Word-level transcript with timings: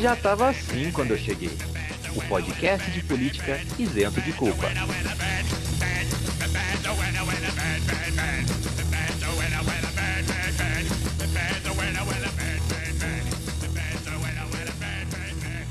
Já 0.00 0.16
tava 0.16 0.48
assim 0.48 0.90
quando 0.90 1.12
eu 1.12 1.18
cheguei. 1.18 1.56
O 2.16 2.20
podcast 2.22 2.90
de 2.90 3.02
política 3.02 3.60
isento 3.78 4.20
de 4.20 4.32
culpa. 4.32 4.66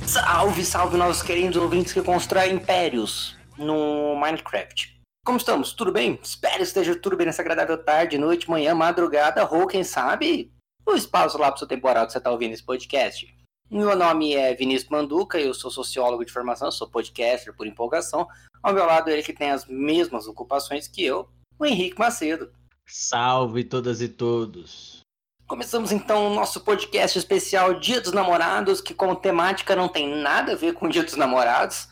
Salve, 0.07 0.65
salve, 0.65 0.97
nossos 0.97 1.21
queridos 1.23 1.57
ouvintes 1.57 1.93
que 1.93 2.01
constroem 2.01 2.53
impérios 2.55 3.37
no 3.57 4.15
Minecraft. 4.15 4.90
Como 5.23 5.37
estamos? 5.37 5.71
Tudo 5.73 5.91
bem? 5.91 6.19
Espero 6.23 6.57
que 6.57 6.63
esteja 6.63 6.95
tudo 6.95 7.15
bem 7.15 7.27
nessa 7.27 7.43
agradável 7.43 7.77
tarde, 7.77 8.17
noite, 8.17 8.49
manhã, 8.49 8.73
madrugada, 8.73 9.47
ou 9.47 9.67
quem 9.67 9.83
sabe, 9.83 10.51
o 10.83 10.95
espaço 10.95 11.37
lá 11.37 11.51
pro 11.51 11.59
seu 11.59 11.67
temporal 11.67 12.07
que 12.07 12.11
você 12.11 12.17
está 12.17 12.31
ouvindo 12.31 12.53
esse 12.53 12.63
podcast. 12.63 13.31
Meu 13.69 13.95
nome 13.95 14.33
é 14.33 14.55
Vinícius 14.55 14.89
Manduca, 14.89 15.39
eu 15.39 15.53
sou 15.53 15.69
sociólogo 15.69 16.25
de 16.25 16.33
formação, 16.33 16.71
sou 16.71 16.89
podcaster 16.89 17.55
por 17.55 17.67
empolgação. 17.67 18.27
Ao 18.63 18.73
meu 18.73 18.83
lado, 18.83 19.11
ele 19.11 19.21
que 19.21 19.31
tem 19.31 19.51
as 19.51 19.67
mesmas 19.67 20.25
ocupações 20.27 20.87
que 20.87 21.05
eu, 21.05 21.29
o 21.59 21.67
Henrique 21.67 21.99
Macedo. 21.99 22.51
Salve 22.87 23.63
todas 23.63 24.01
e 24.01 24.09
todos. 24.09 25.01
Começamos 25.47 25.91
então 25.91 26.31
o 26.31 26.33
nosso 26.33 26.61
podcast 26.61 27.19
especial 27.19 27.79
Dia 27.79 28.01
dos 28.01 28.11
Namorados, 28.11 28.81
que 28.81 28.95
como 28.95 29.15
temática 29.15 29.75
não 29.75 29.87
tem 29.87 30.09
nada 30.15 30.53
a 30.53 30.55
ver 30.55 30.73
com 30.73 30.87
o 30.87 30.89
Dia 30.89 31.03
dos 31.03 31.15
Namorados, 31.15 31.90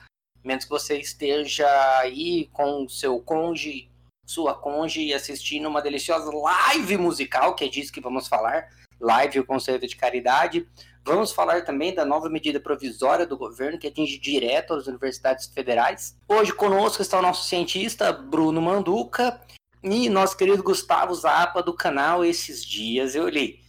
menos 0.49 0.65
que 0.65 0.69
você 0.71 0.97
esteja 0.97 1.67
aí 1.99 2.49
com 2.51 2.89
seu 2.89 3.21
conge, 3.21 3.87
sua 4.25 4.55
conge, 4.55 5.13
assistindo 5.13 5.67
uma 5.67 5.79
deliciosa 5.79 6.31
live 6.31 6.97
musical, 6.97 7.53
que 7.53 7.65
é 7.65 7.67
disso 7.67 7.93
que 7.93 8.01
vamos 8.01 8.27
falar, 8.27 8.67
live 8.99 9.39
o 9.39 9.45
conceito 9.45 9.87
de 9.87 9.95
caridade. 9.95 10.67
Vamos 11.05 11.31
falar 11.31 11.63
também 11.63 11.93
da 11.93 12.03
nova 12.03 12.29
medida 12.29 12.59
provisória 12.59 13.27
do 13.27 13.37
governo 13.37 13.77
que 13.77 13.87
atinge 13.87 14.17
direto 14.17 14.73
as 14.73 14.87
universidades 14.87 15.45
federais. 15.45 16.17
Hoje 16.27 16.51
conosco 16.51 17.03
está 17.03 17.19
o 17.19 17.21
nosso 17.21 17.47
cientista 17.47 18.11
Bruno 18.11 18.59
Manduca 18.59 19.39
e 19.83 20.09
nosso 20.09 20.35
querido 20.35 20.63
Gustavo 20.63 21.13
Zappa 21.13 21.61
do 21.61 21.75
canal 21.75 22.25
Esses 22.25 22.65
Dias 22.65 23.13
Eu 23.13 23.29
Li. 23.29 23.63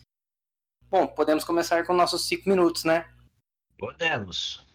Bom, 0.90 1.06
podemos 1.06 1.44
começar 1.44 1.86
com 1.86 1.92
nossos 1.92 2.26
cinco 2.26 2.48
minutos, 2.48 2.84
né? 2.84 3.06
Podemos. 3.78 4.69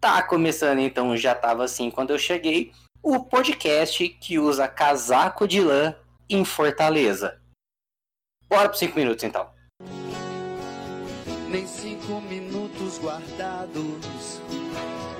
Tá 0.00 0.22
começando 0.22 0.78
então, 0.78 1.16
já 1.16 1.34
tava 1.34 1.64
assim 1.64 1.90
quando 1.90 2.10
eu 2.10 2.18
cheguei, 2.18 2.72
o 3.02 3.24
podcast 3.24 4.08
que 4.08 4.38
usa 4.38 4.68
casaco 4.68 5.46
de 5.46 5.60
lã 5.60 5.94
em 6.30 6.44
Fortaleza. 6.44 7.40
Bora 8.48 8.68
para 8.68 8.78
cinco 8.78 8.98
minutos 8.98 9.24
então. 9.24 9.50
Nem 11.48 11.66
cinco 11.66 12.20
minutos 12.20 12.98
guardados 12.98 14.40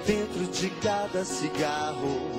dentro 0.06 0.44
de 0.46 0.70
cada 0.80 1.24
cigarro. 1.24 2.38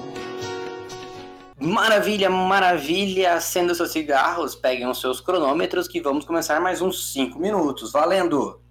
Maravilha, 1.60 2.30
maravilha! 2.30 3.34
Acenda 3.34 3.76
seus 3.76 3.92
cigarros, 3.92 4.56
peguem 4.56 4.88
os 4.88 5.02
seus 5.02 5.20
cronômetros 5.20 5.90
que 5.90 6.00
vamos 6.00 6.24
começar 6.24 6.62
mais 6.62 6.82
uns 6.82 7.12
cinco 7.12 7.38
minutos. 7.38 7.92
Valendo! 7.92 8.62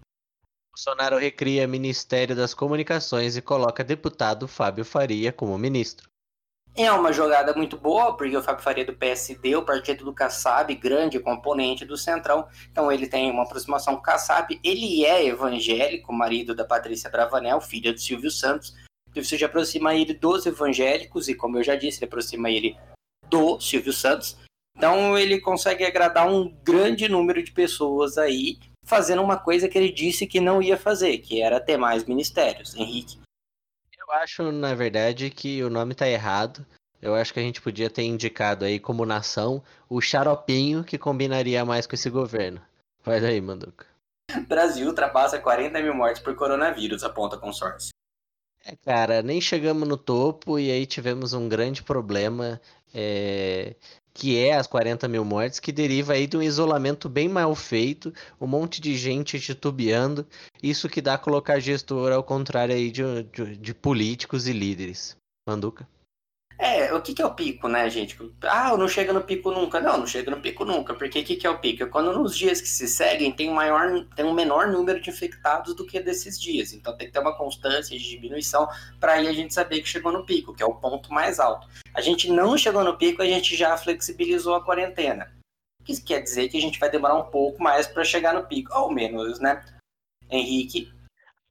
Bolsonaro 0.78 1.18
recria 1.18 1.66
Ministério 1.66 2.36
das 2.36 2.54
Comunicações 2.54 3.36
e 3.36 3.42
coloca 3.42 3.82
deputado 3.82 4.46
Fábio 4.46 4.84
Faria 4.84 5.32
como 5.32 5.58
ministro. 5.58 6.08
É 6.76 6.92
uma 6.92 7.12
jogada 7.12 7.52
muito 7.52 7.76
boa, 7.76 8.16
porque 8.16 8.36
o 8.36 8.42
Fábio 8.44 8.62
Faria 8.62 8.84
do 8.84 8.94
PSD, 8.94 9.56
o 9.56 9.64
partido 9.64 10.04
do 10.04 10.14
Kassab, 10.14 10.72
grande 10.76 11.18
componente 11.18 11.84
do 11.84 11.96
Centrão, 11.96 12.46
então 12.70 12.92
ele 12.92 13.08
tem 13.08 13.28
uma 13.28 13.42
aproximação 13.42 13.94
com 13.94 13.98
o 13.98 14.04
Kassab. 14.04 14.56
Ele 14.62 15.04
é 15.04 15.26
evangélico, 15.26 16.12
marido 16.12 16.54
da 16.54 16.64
Patrícia 16.64 17.11
Bravanel, 17.11 17.61
filha 17.61 17.92
do 17.92 17.98
Silvio 17.98 18.30
Santos. 18.30 18.72
Então 19.11 19.20
isso 19.20 19.36
já 19.36 19.46
aproxima 19.46 19.96
ele 19.96 20.14
dos 20.14 20.46
evangélicos, 20.46 21.28
e 21.28 21.34
como 21.34 21.58
eu 21.58 21.64
já 21.64 21.74
disse, 21.74 21.98
ele 21.98 22.06
aproxima 22.06 22.52
ele 22.52 22.77
do 23.28 23.58
Silvio 23.58 23.92
Santos. 23.92 24.38
Então 24.77 25.18
ele 25.18 25.40
consegue 25.40 25.84
agradar 25.84 26.30
um 26.33 26.56
grande 26.62 27.08
número 27.08 27.42
de 27.42 27.50
pessoas 27.50 28.17
aí, 28.17 28.61
fazendo 28.88 29.22
uma 29.22 29.36
coisa 29.36 29.68
que 29.68 29.76
ele 29.76 29.92
disse 29.92 30.26
que 30.26 30.40
não 30.40 30.62
ia 30.62 30.76
fazer, 30.76 31.18
que 31.18 31.42
era 31.42 31.60
ter 31.60 31.76
mais 31.76 32.04
ministérios. 32.04 32.74
Henrique. 32.74 33.18
Eu 33.96 34.10
acho, 34.14 34.50
na 34.50 34.74
verdade, 34.74 35.28
que 35.28 35.62
o 35.62 35.68
nome 35.68 35.94
tá 35.94 36.08
errado. 36.08 36.66
Eu 37.00 37.14
acho 37.14 37.32
que 37.32 37.38
a 37.38 37.42
gente 37.42 37.60
podia 37.60 37.90
ter 37.90 38.02
indicado 38.02 38.64
aí 38.64 38.80
como 38.80 39.04
nação 39.04 39.62
o 39.88 40.00
xaropinho 40.00 40.82
que 40.82 40.96
combinaria 40.96 41.64
mais 41.64 41.86
com 41.86 41.94
esse 41.94 42.08
governo. 42.08 42.60
Vai 43.04 43.20
daí, 43.20 43.40
Manduca. 43.40 43.86
Brasil 44.48 44.86
ultrapassa 44.88 45.38
40 45.38 45.80
mil 45.80 45.94
mortes 45.94 46.22
por 46.22 46.34
coronavírus, 46.34 47.05
aponta 47.05 47.36
consórcio. 47.36 47.90
É, 48.64 48.74
cara, 48.76 49.22
nem 49.22 49.40
chegamos 49.40 49.86
no 49.86 49.96
topo 49.96 50.58
e 50.58 50.70
aí 50.70 50.84
tivemos 50.86 51.32
um 51.32 51.48
grande 51.48 51.82
problema, 51.82 52.60
é, 52.92 53.76
que 54.18 54.36
é 54.36 54.56
as 54.56 54.67
40 54.67 55.06
mil 55.06 55.24
mortes, 55.24 55.61
que 55.61 55.70
deriva 55.70 56.14
aí 56.14 56.27
de 56.27 56.36
um 56.36 56.42
isolamento 56.42 57.08
bem 57.08 57.29
mal 57.29 57.55
feito, 57.55 58.12
um 58.40 58.48
monte 58.48 58.80
de 58.80 58.96
gente 58.96 59.39
titubeando, 59.39 60.27
isso 60.61 60.89
que 60.89 61.01
dá 61.01 61.14
a 61.14 61.18
colocar 61.18 61.61
gestor 61.61 62.11
ao 62.11 62.24
contrário 62.24 62.74
aí 62.74 62.90
de, 62.90 63.02
de, 63.33 63.56
de 63.56 63.73
políticos 63.73 64.48
e 64.48 64.52
líderes. 64.52 65.17
Manduca? 65.48 65.89
É, 66.61 66.92
o 66.92 67.01
que, 67.01 67.14
que 67.14 67.23
é 67.23 67.27
o 67.27 67.35
pico, 67.35 67.69
né, 67.69 67.89
gente? 67.89 68.19
Ah, 68.42 68.77
não 68.77 68.89
chega 68.89 69.13
no 69.13 69.23
pico 69.23 69.52
nunca. 69.52 69.79
Não, 69.79 69.98
não 69.98 70.07
chega 70.08 70.29
no 70.29 70.41
pico 70.41 70.64
nunca. 70.64 70.92
Porque 70.92 71.20
o 71.20 71.24
que, 71.24 71.36
que 71.36 71.46
é 71.46 71.51
o 71.51 71.61
pico? 71.61 71.85
É 71.85 71.86
quando 71.86 72.13
nos 72.13 72.36
dias 72.36 72.61
que 72.61 72.67
se 72.67 72.89
seguem 72.89 73.30
tem 73.30 73.48
um, 73.48 73.55
maior, 73.55 74.05
tem 74.17 74.24
um 74.24 74.35
menor 74.35 74.67
número 74.67 75.01
de 75.01 75.08
infectados 75.08 75.73
do 75.73 75.86
que 75.86 76.01
desses 76.01 76.39
dias. 76.41 76.73
Então 76.73 76.97
tem 76.97 77.07
que 77.07 77.13
ter 77.13 77.20
uma 77.20 77.36
constância 77.36 77.97
de 77.97 78.05
diminuição 78.05 78.68
para 78.98 79.13
aí 79.13 79.29
a 79.29 79.33
gente 79.33 79.55
saber 79.55 79.80
que 79.80 79.89
chegou 79.89 80.11
no 80.11 80.27
pico, 80.27 80.52
que 80.52 80.61
é 80.63 80.67
o 80.67 80.74
ponto 80.74 81.13
mais 81.13 81.39
alto. 81.39 81.68
A 81.95 82.01
gente 82.01 82.29
não 82.29 82.58
chegou 82.58 82.83
no 82.83 82.98
pico, 82.98 83.23
a 83.23 83.27
gente 83.27 83.55
já 83.57 83.77
flexibilizou 83.77 84.57
a 84.57 84.64
quarentena. 84.64 85.33
Isso 85.86 86.05
quer 86.05 86.20
dizer 86.20 86.48
que 86.48 86.58
a 86.58 86.61
gente 86.61 86.80
vai 86.80 86.91
demorar 86.91 87.14
um 87.14 87.30
pouco 87.30 87.63
mais 87.63 87.86
para 87.86 88.05
chegar 88.05 88.35
no 88.35 88.45
pico, 88.45 88.77
ou 88.77 88.92
menos, 88.92 89.39
né? 89.39 89.64
Henrique. 90.29 90.92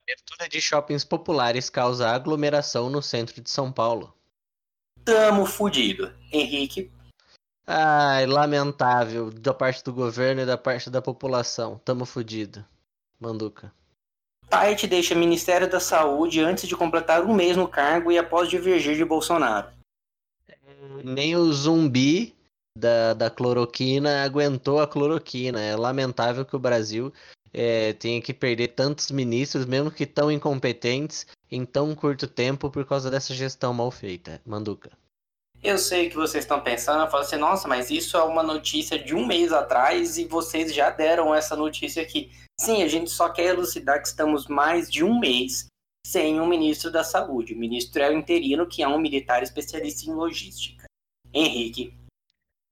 Abertura 0.03 0.49
de 0.49 0.61
shoppings 0.61 1.05
populares 1.05 1.69
causa 1.69 2.09
aglomeração 2.09 2.89
no 2.89 3.01
centro 3.01 3.41
de 3.41 3.49
São 3.49 3.71
Paulo. 3.71 4.16
Tamo 5.07 5.45
fudido. 5.45 6.11
Henrique. 6.33 6.91
Ai, 7.65 8.25
lamentável 8.25 9.31
da 9.31 9.53
parte 9.53 9.81
do 9.81 9.93
governo 9.93 10.41
e 10.41 10.45
da 10.45 10.57
parte 10.57 10.89
da 10.89 11.01
população. 11.01 11.79
Tamo 11.85 12.03
fudido. 12.03 12.65
Manduca. 13.17 13.71
Tait 14.49 14.85
deixa 14.85 15.15
Ministério 15.15 15.69
da 15.69 15.79
Saúde 15.79 16.41
antes 16.41 16.67
de 16.67 16.75
completar 16.75 17.23
um 17.23 17.33
mês 17.33 17.55
no 17.55 17.69
cargo 17.69 18.11
e 18.11 18.17
após 18.17 18.49
divergir 18.49 18.97
de 18.97 19.05
Bolsonaro. 19.05 19.69
Nem 21.05 21.37
o 21.37 21.53
zumbi 21.53 22.35
da, 22.77 23.13
da 23.13 23.29
cloroquina 23.29 24.25
aguentou 24.25 24.81
a 24.81 24.87
cloroquina. 24.87 25.61
É 25.61 25.73
lamentável 25.77 26.43
que 26.43 26.55
o 26.57 26.59
Brasil 26.59 27.13
é, 27.53 27.93
tenha 27.93 28.21
que 28.21 28.33
perder 28.33 28.69
tantos 28.69 29.09
ministros, 29.09 29.65
mesmo 29.65 29.89
que 29.89 30.05
tão 30.05 30.29
incompetentes, 30.29 31.25
em 31.51 31.65
tão 31.65 31.93
curto 31.95 32.27
tempo 32.27 32.69
por 32.69 32.85
causa 32.85 33.09
dessa 33.09 33.33
gestão 33.33 33.73
mal 33.73 33.91
feita. 33.91 34.41
Manduca. 34.45 34.91
Eu 35.63 35.77
sei 35.77 36.09
que 36.09 36.15
vocês 36.15 36.43
estão 36.43 36.61
pensando, 36.61 37.03
eu 37.03 37.09
falo 37.09 37.23
assim, 37.23 37.35
nossa, 37.35 37.67
mas 37.67 37.89
isso 37.89 38.15
é 38.15 38.23
uma 38.23 38.43
notícia 38.43 38.97
de 38.97 39.15
um 39.15 39.25
mês 39.25 39.51
atrás 39.51 40.17
e 40.17 40.25
vocês 40.25 40.73
já 40.73 40.89
deram 40.89 41.33
essa 41.33 41.55
notícia 41.55 42.01
aqui. 42.01 42.31
Sim, 42.59 42.83
a 42.83 42.87
gente 42.87 43.09
só 43.09 43.29
quer 43.29 43.47
elucidar 43.47 44.01
que 44.01 44.07
estamos 44.07 44.47
mais 44.47 44.89
de 44.89 45.03
um 45.03 45.19
mês 45.19 45.67
sem 46.05 46.39
um 46.39 46.47
ministro 46.47 46.91
da 46.91 47.03
saúde. 47.03 47.53
O 47.53 47.57
ministro 47.57 48.01
é 48.01 48.09
o 48.09 48.17
interino, 48.17 48.67
que 48.67 48.81
é 48.81 48.87
um 48.87 48.99
militar 48.99 49.43
especialista 49.43 50.09
em 50.09 50.13
logística. 50.13 50.85
Henrique. 51.33 51.93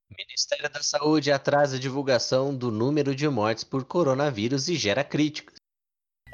O 0.10 0.16
Ministério 0.18 0.70
da 0.70 0.82
Saúde 0.82 1.32
atrasa 1.32 1.76
a 1.76 1.80
divulgação 1.80 2.56
do 2.56 2.72
número 2.72 3.14
de 3.14 3.28
mortes 3.28 3.64
por 3.64 3.84
coronavírus 3.84 4.70
e 4.70 4.76
gera 4.76 5.04
críticas. 5.04 5.55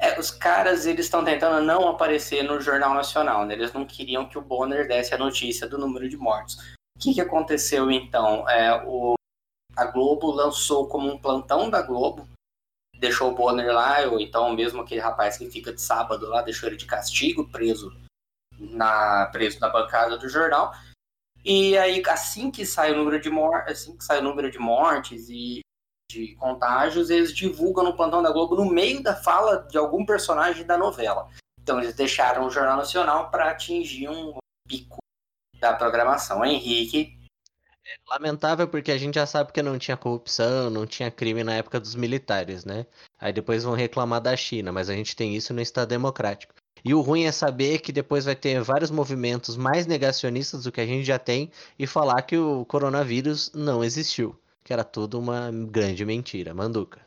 É, 0.02 0.18
os 0.18 0.32
caras 0.32 0.84
eles 0.84 1.06
estão 1.06 1.24
tentando 1.24 1.64
não 1.64 1.86
aparecer 1.86 2.42
no 2.42 2.60
Jornal 2.60 2.92
Nacional, 2.92 3.46
né? 3.46 3.54
Eles 3.54 3.72
não 3.72 3.86
queriam 3.86 4.28
que 4.28 4.36
o 4.36 4.42
Bonner 4.42 4.88
desse 4.88 5.14
a 5.14 5.18
notícia 5.18 5.68
do 5.68 5.78
número 5.78 6.08
de 6.08 6.16
mortos. 6.16 6.56
O 6.96 6.98
que, 6.98 7.14
que 7.14 7.20
aconteceu 7.20 7.88
então? 7.88 8.48
É, 8.48 8.82
o, 8.84 9.14
a 9.76 9.84
Globo 9.84 10.32
lançou 10.32 10.88
como 10.88 11.08
um 11.08 11.16
plantão 11.16 11.70
da 11.70 11.80
Globo, 11.80 12.28
deixou 12.98 13.30
o 13.30 13.34
Bonner 13.34 13.72
lá, 13.72 14.00
ou 14.08 14.18
então 14.18 14.52
mesmo 14.52 14.82
aquele 14.82 15.00
rapaz 15.00 15.38
que 15.38 15.48
fica 15.48 15.72
de 15.72 15.80
sábado 15.80 16.28
lá, 16.28 16.42
deixou 16.42 16.68
ele 16.68 16.76
de 16.76 16.86
castigo, 16.86 17.48
preso 17.48 17.96
na, 18.58 19.26
preso 19.26 19.60
na 19.60 19.68
bancada 19.68 20.18
do 20.18 20.28
jornal. 20.28 20.72
E 21.44 21.78
aí, 21.78 22.02
assim 22.08 22.50
que 22.50 22.66
sai 22.66 22.90
o 22.90 22.96
número 22.96 23.20
de 23.20 23.30
mortes, 23.30 23.72
assim 23.72 23.96
que 23.96 24.04
sai 24.04 24.18
o 24.18 24.22
número 24.22 24.50
de 24.50 24.58
mortes 24.58 25.28
e 25.28 25.60
de 26.12 26.34
contágios, 26.36 27.08
eles 27.08 27.34
divulgam 27.34 27.84
no 27.84 27.96
plantão 27.96 28.22
da 28.22 28.30
Globo 28.30 28.54
no 28.54 28.66
meio 28.66 29.02
da 29.02 29.16
fala 29.16 29.66
de 29.70 29.78
algum 29.78 30.04
personagem 30.04 30.66
da 30.66 30.76
novela. 30.76 31.28
Então 31.60 31.80
eles 31.80 31.94
deixaram 31.94 32.46
o 32.46 32.50
Jornal 32.50 32.76
Nacional 32.76 33.30
para 33.30 33.50
atingir 33.50 34.08
um 34.08 34.34
pico 34.68 34.98
da 35.58 35.72
programação. 35.72 36.44
Henrique. 36.44 37.18
É 37.84 37.96
lamentável 38.08 38.68
porque 38.68 38.92
a 38.92 38.98
gente 38.98 39.14
já 39.14 39.26
sabe 39.26 39.52
que 39.52 39.62
não 39.62 39.78
tinha 39.78 39.96
corrupção, 39.96 40.70
não 40.70 40.86
tinha 40.86 41.10
crime 41.10 41.42
na 41.42 41.54
época 41.54 41.80
dos 41.80 41.94
militares, 41.94 42.64
né? 42.64 42.86
Aí 43.18 43.32
depois 43.32 43.64
vão 43.64 43.74
reclamar 43.74 44.20
da 44.20 44.36
China, 44.36 44.70
mas 44.70 44.88
a 44.88 44.94
gente 44.94 45.16
tem 45.16 45.34
isso 45.34 45.52
no 45.52 45.60
Estado 45.60 45.88
Democrático. 45.88 46.54
E 46.84 46.94
o 46.94 47.00
ruim 47.00 47.24
é 47.24 47.32
saber 47.32 47.78
que 47.78 47.92
depois 47.92 48.24
vai 48.24 48.34
ter 48.34 48.60
vários 48.60 48.90
movimentos 48.90 49.56
mais 49.56 49.86
negacionistas 49.86 50.64
do 50.64 50.72
que 50.72 50.80
a 50.80 50.86
gente 50.86 51.04
já 51.04 51.18
tem 51.18 51.50
e 51.78 51.86
falar 51.86 52.22
que 52.22 52.36
o 52.36 52.64
coronavírus 52.64 53.52
não 53.54 53.84
existiu, 53.84 54.36
que 54.64 54.72
era 54.72 54.84
tudo 54.84 55.18
uma 55.18 55.50
grande 55.50 56.04
mentira. 56.04 56.54
Manduca. 56.54 57.00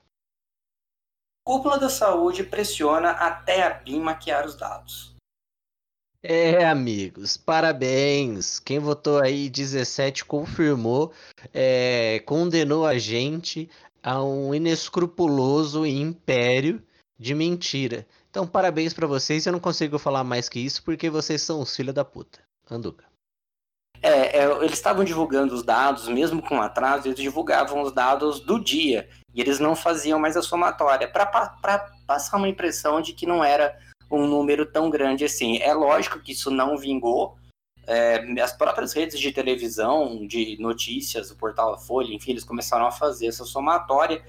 Cúpula 1.46 1.78
da 1.78 1.90
Saúde 1.90 2.44
pressiona 2.44 3.12
até 3.12 3.64
a 3.64 3.70
BIM 3.76 4.00
maquiar 4.00 4.46
os 4.46 4.56
dados. 4.56 5.16
É, 6.24 6.66
amigos, 6.66 7.38
parabéns. 7.38 8.58
Quem 8.58 8.80
votou 8.80 9.20
aí 9.20 9.48
17 9.48 10.26
confirmou, 10.26 11.14
é, 11.54 12.20
condenou 12.26 12.84
a 12.84 12.98
gente 12.98 13.70
a 14.02 14.24
um 14.24 14.54
inescrupuloso 14.54 15.86
império 15.86 16.82
de 17.18 17.36
mentira. 17.36 18.08
Então, 18.30 18.48
parabéns 18.48 18.92
para 18.92 19.06
vocês. 19.06 19.46
Eu 19.46 19.54
não 19.54 19.60
consigo 19.60 20.00
falar 20.00 20.24
mais 20.24 20.50
que 20.50 20.60
isso 20.60 20.84
porque 20.84 21.12
vocês 21.12 21.44
são 21.44 21.62
os 21.62 21.76
filhos 21.76 21.94
da 21.94 22.04
puta. 22.04 22.40
Anduca. 22.70 23.06
É, 24.02 24.40
é, 24.40 24.58
eles 24.58 24.74
estavam 24.74 25.04
divulgando 25.04 25.54
os 25.54 25.64
dados, 25.64 26.08
mesmo 26.08 26.42
com 26.42 26.62
atraso, 26.62 27.08
eles 27.08 27.20
divulgavam 27.20 27.82
os 27.82 27.92
dados 27.92 28.40
do 28.40 28.60
dia. 28.60 29.10
E 29.34 29.42
eles 29.42 29.60
não 29.60 29.76
faziam 29.76 30.20
mais 30.20 30.38
a 30.38 30.42
somatória, 30.42 31.08
para 31.08 31.26
passar 32.08 32.38
uma 32.38 32.50
impressão 32.50 33.02
de 33.02 33.14
que 33.14 33.26
não 33.26 33.44
era 33.44 33.78
um 34.10 34.26
número 34.28 34.66
tão 34.66 34.90
grande 34.90 35.26
assim. 35.26 35.58
É 35.58 35.74
lógico 35.74 36.20
que 36.20 36.32
isso 36.32 36.52
não 36.52 36.78
vingou. 36.78 37.38
É, 37.88 38.42
as 38.42 38.54
próprias 38.54 38.94
redes 38.94 39.20
de 39.20 39.32
televisão, 39.32 40.26
de 40.26 40.58
notícias, 40.60 41.30
o 41.30 41.38
portal 41.38 41.78
Folha, 41.80 42.14
enfim, 42.14 42.32
eles 42.32 42.44
começaram 42.44 42.86
a 42.86 42.92
fazer 42.92 43.28
essa 43.28 43.46
somatória. 43.46 44.24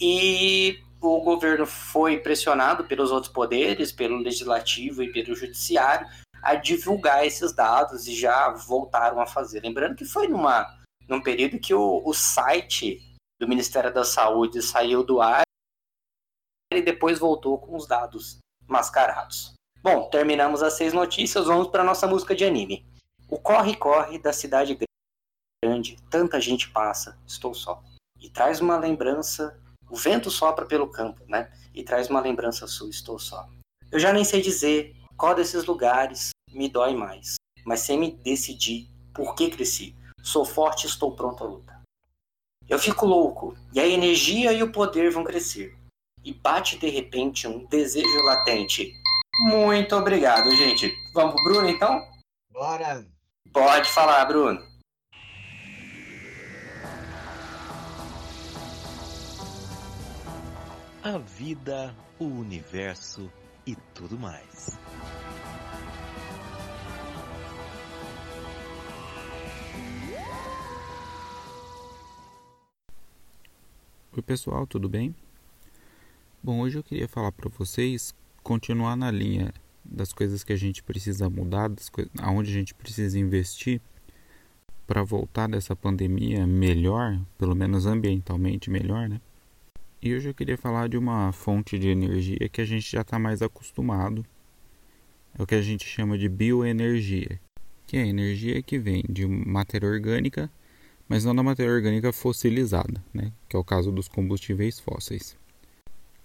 E 0.00 0.78
o 1.00 1.20
governo 1.20 1.66
foi 1.66 2.18
pressionado 2.18 2.84
pelos 2.84 3.10
outros 3.10 3.32
poderes, 3.32 3.92
pelo 3.92 4.16
legislativo 4.16 5.02
e 5.02 5.12
pelo 5.12 5.34
judiciário, 5.34 6.06
a 6.44 6.54
divulgar 6.54 7.26
esses 7.26 7.52
dados 7.52 8.06
e 8.06 8.14
já 8.14 8.50
voltaram 8.50 9.20
a 9.20 9.26
fazer. 9.26 9.60
Lembrando 9.60 9.96
que 9.96 10.04
foi 10.04 10.28
numa, 10.28 10.78
num 11.08 11.22
período 11.22 11.58
que 11.58 11.74
o, 11.74 12.02
o 12.04 12.12
site 12.12 13.00
do 13.40 13.48
Ministério 13.48 13.92
da 13.92 14.04
Saúde 14.04 14.62
saiu 14.62 15.02
do 15.02 15.20
ar 15.20 15.42
e 16.72 16.82
depois 16.82 17.18
voltou 17.18 17.58
com 17.58 17.76
os 17.76 17.86
dados 17.86 18.38
mascarados. 18.66 19.54
Bom, 19.82 20.08
terminamos 20.08 20.62
as 20.62 20.74
seis 20.74 20.92
notícias, 20.92 21.46
vamos 21.46 21.68
para 21.68 21.84
nossa 21.84 22.06
música 22.06 22.34
de 22.34 22.44
anime. 22.44 22.86
O 23.28 23.38
corre-corre 23.38 24.18
da 24.18 24.32
cidade 24.32 24.78
grande, 25.62 25.96
tanta 26.10 26.40
gente 26.40 26.70
passa, 26.70 27.18
estou 27.26 27.54
só. 27.54 27.82
E 28.20 28.30
traz 28.30 28.60
uma 28.60 28.78
lembrança 28.78 29.58
o 29.94 29.96
vento 29.96 30.30
sopra 30.30 30.66
pelo 30.66 30.88
campo, 30.88 31.22
né? 31.28 31.52
E 31.72 31.84
traz 31.84 32.08
uma 32.08 32.20
lembrança 32.20 32.66
sua, 32.66 32.90
estou 32.90 33.18
só. 33.18 33.48
Eu 33.92 33.98
já 34.00 34.12
nem 34.12 34.24
sei 34.24 34.40
dizer 34.40 34.96
qual 35.16 35.34
desses 35.34 35.64
lugares 35.64 36.30
me 36.54 36.68
dói 36.68 36.94
mais, 36.94 37.34
mas 37.64 37.80
sem 37.80 37.98
me 37.98 38.12
decidir 38.12 38.88
por 39.12 39.34
que 39.34 39.50
cresci. 39.50 39.94
Sou 40.22 40.44
forte, 40.44 40.86
estou 40.86 41.14
pronto 41.14 41.44
à 41.44 41.46
luta. 41.46 41.82
Eu 42.68 42.78
fico 42.78 43.04
louco, 43.04 43.54
e 43.72 43.80
a 43.80 43.86
energia 43.86 44.52
e 44.52 44.62
o 44.62 44.72
poder 44.72 45.10
vão 45.10 45.24
crescer. 45.24 45.76
E 46.24 46.32
bate 46.32 46.78
de 46.78 46.88
repente 46.88 47.46
um 47.46 47.66
desejo 47.66 48.22
latente. 48.24 48.90
Muito 49.40 49.94
obrigado, 49.96 50.50
gente. 50.56 50.90
Vamos 51.12 51.34
pro 51.34 51.44
Bruno 51.44 51.68
então? 51.68 52.00
Bora! 52.50 53.06
Pode 53.52 53.90
falar, 53.90 54.24
Bruno. 54.24 54.74
a 61.04 61.18
vida, 61.18 61.94
o 62.18 62.24
universo 62.24 63.30
e 63.66 63.76
tudo 63.92 64.18
mais. 64.18 64.78
Oi 74.16 74.22
pessoal, 74.22 74.64
tudo 74.64 74.88
bem? 74.88 75.12
Bom, 76.40 76.60
hoje 76.60 76.78
eu 76.78 76.84
queria 76.84 77.08
falar 77.08 77.32
para 77.32 77.50
vocês, 77.50 78.14
continuar 78.44 78.94
na 78.94 79.10
linha 79.10 79.52
das 79.84 80.12
coisas 80.12 80.44
que 80.44 80.52
a 80.52 80.56
gente 80.56 80.84
precisa 80.84 81.28
mudar, 81.28 81.66
das 81.66 81.90
aonde 82.22 82.48
a 82.48 82.52
gente 82.52 82.72
precisa 82.76 83.18
investir 83.18 83.80
para 84.86 85.02
voltar 85.02 85.48
dessa 85.48 85.74
pandemia 85.74 86.46
melhor, 86.46 87.20
pelo 87.36 87.56
menos 87.56 87.86
ambientalmente 87.86 88.70
melhor, 88.70 89.08
né? 89.08 89.20
E 90.00 90.14
hoje 90.14 90.28
eu 90.28 90.34
queria 90.34 90.56
falar 90.56 90.88
de 90.88 90.96
uma 90.96 91.32
fonte 91.32 91.76
de 91.76 91.88
energia 91.88 92.48
que 92.48 92.60
a 92.60 92.64
gente 92.64 92.88
já 92.88 93.00
está 93.00 93.18
mais 93.18 93.42
acostumado. 93.42 94.24
É 95.36 95.42
o 95.42 95.46
que 95.46 95.56
a 95.56 95.62
gente 95.62 95.84
chama 95.88 96.16
de 96.16 96.28
bioenergia, 96.28 97.40
que 97.84 97.96
é 97.96 98.02
a 98.02 98.06
energia 98.06 98.62
que 98.62 98.78
vem 98.78 99.02
de 99.08 99.26
matéria 99.26 99.88
orgânica, 99.88 100.48
mas 101.08 101.24
não 101.24 101.34
da 101.34 101.42
matéria 101.42 101.72
orgânica 101.72 102.12
fossilizada, 102.12 103.02
né? 103.12 103.32
que 103.48 103.56
é 103.56 103.58
o 103.58 103.64
caso 103.64 103.92
dos 103.92 104.08
combustíveis 104.08 104.80
fósseis. 104.80 105.36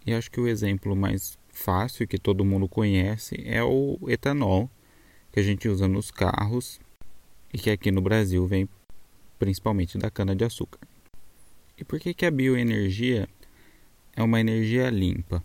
E 0.05 0.13
acho 0.13 0.31
que 0.31 0.39
o 0.39 0.47
exemplo 0.47 0.95
mais 0.95 1.37
fácil 1.51 2.07
que 2.07 2.17
todo 2.17 2.45
mundo 2.45 2.67
conhece 2.67 3.35
é 3.45 3.63
o 3.63 3.99
etanol, 4.07 4.69
que 5.31 5.39
a 5.39 5.43
gente 5.43 5.67
usa 5.67 5.87
nos 5.87 6.09
carros 6.09 6.79
e 7.53 7.57
que 7.57 7.69
aqui 7.69 7.91
no 7.91 8.01
Brasil 8.01 8.45
vem 8.47 8.67
principalmente 9.37 9.97
da 9.97 10.09
cana-de-açúcar. 10.09 10.79
E 11.77 11.83
por 11.83 11.99
que, 11.99 12.13
que 12.13 12.25
a 12.25 12.31
bioenergia 12.31 13.27
é 14.19 14.23
uma 14.23 14.39
energia 14.39 14.89
limpa. 14.89 15.41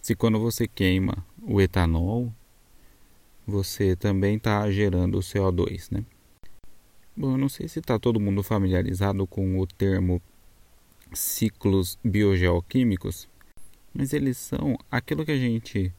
Se 0.00 0.14
quando 0.14 0.40
você 0.40 0.66
queima 0.66 1.24
o 1.42 1.60
etanol, 1.60 2.32
você 3.46 3.94
também 3.94 4.36
está 4.36 4.70
gerando 4.70 5.18
o 5.18 5.20
CO2, 5.20 5.92
né? 5.92 6.02
Bom, 7.16 7.32
eu 7.34 7.38
não 7.38 7.48
sei 7.48 7.68
se 7.68 7.78
está 7.78 7.96
todo 7.96 8.18
mundo 8.18 8.42
familiarizado 8.42 9.24
com 9.24 9.60
o 9.60 9.66
termo 9.68 10.20
ciclos 11.12 11.96
biogeoquímicos, 12.02 13.28
mas 13.94 14.12
eles 14.12 14.36
são 14.36 14.76
aquilo 14.90 15.24
que 15.24 15.30
a 15.30 15.36
gente 15.36 15.94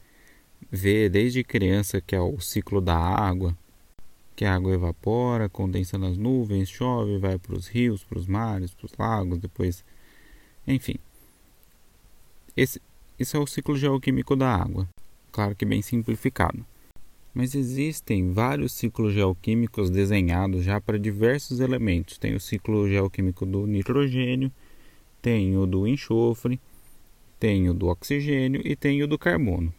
vê 0.70 1.08
desde 1.08 1.42
criança, 1.42 2.02
que 2.02 2.14
é 2.14 2.20
o 2.20 2.38
ciclo 2.42 2.82
da 2.82 2.98
água, 2.98 3.58
que 4.36 4.44
a 4.44 4.54
água 4.54 4.74
evapora, 4.74 5.48
condensa 5.48 5.98
nas 5.98 6.18
nuvens, 6.18 6.68
chove, 6.68 7.18
vai 7.18 7.40
para 7.40 7.56
os 7.56 7.68
rios, 7.68 8.04
para 8.04 8.20
os 8.20 8.28
mares, 8.28 8.74
para 8.74 8.86
os 8.86 8.94
lagos, 8.98 9.40
depois, 9.40 9.86
enfim, 10.68 10.96
esse, 12.58 12.82
esse 13.18 13.38
é 13.38 13.40
o 13.40 13.48
ciclo 13.48 13.78
geoquímico 13.78 14.36
da 14.36 14.54
água, 14.54 14.86
claro 15.32 15.56
que 15.56 15.64
bem 15.64 15.82
simplificado. 15.82 16.66
Mas 17.36 17.54
existem 17.54 18.32
vários 18.32 18.72
ciclos 18.72 19.14
geoquímicos 19.14 19.90
desenhados 19.90 20.64
já 20.64 20.80
para 20.80 20.98
diversos 20.98 21.60
elementos. 21.60 22.18
Tem 22.18 22.34
o 22.34 22.40
ciclo 22.40 22.88
geoquímico 22.88 23.46
do 23.46 23.68
nitrogênio, 23.68 24.50
tem 25.22 25.58
o 25.58 25.66
do 25.66 25.86
enxofre, 25.86 26.62
tem 27.38 27.70
o 27.70 27.74
do 27.74 27.88
oxigênio 27.88 28.62
e 28.64 28.74
tem 28.74 29.04
o 29.04 29.08
do 29.08 29.20
carbono. 29.20 29.74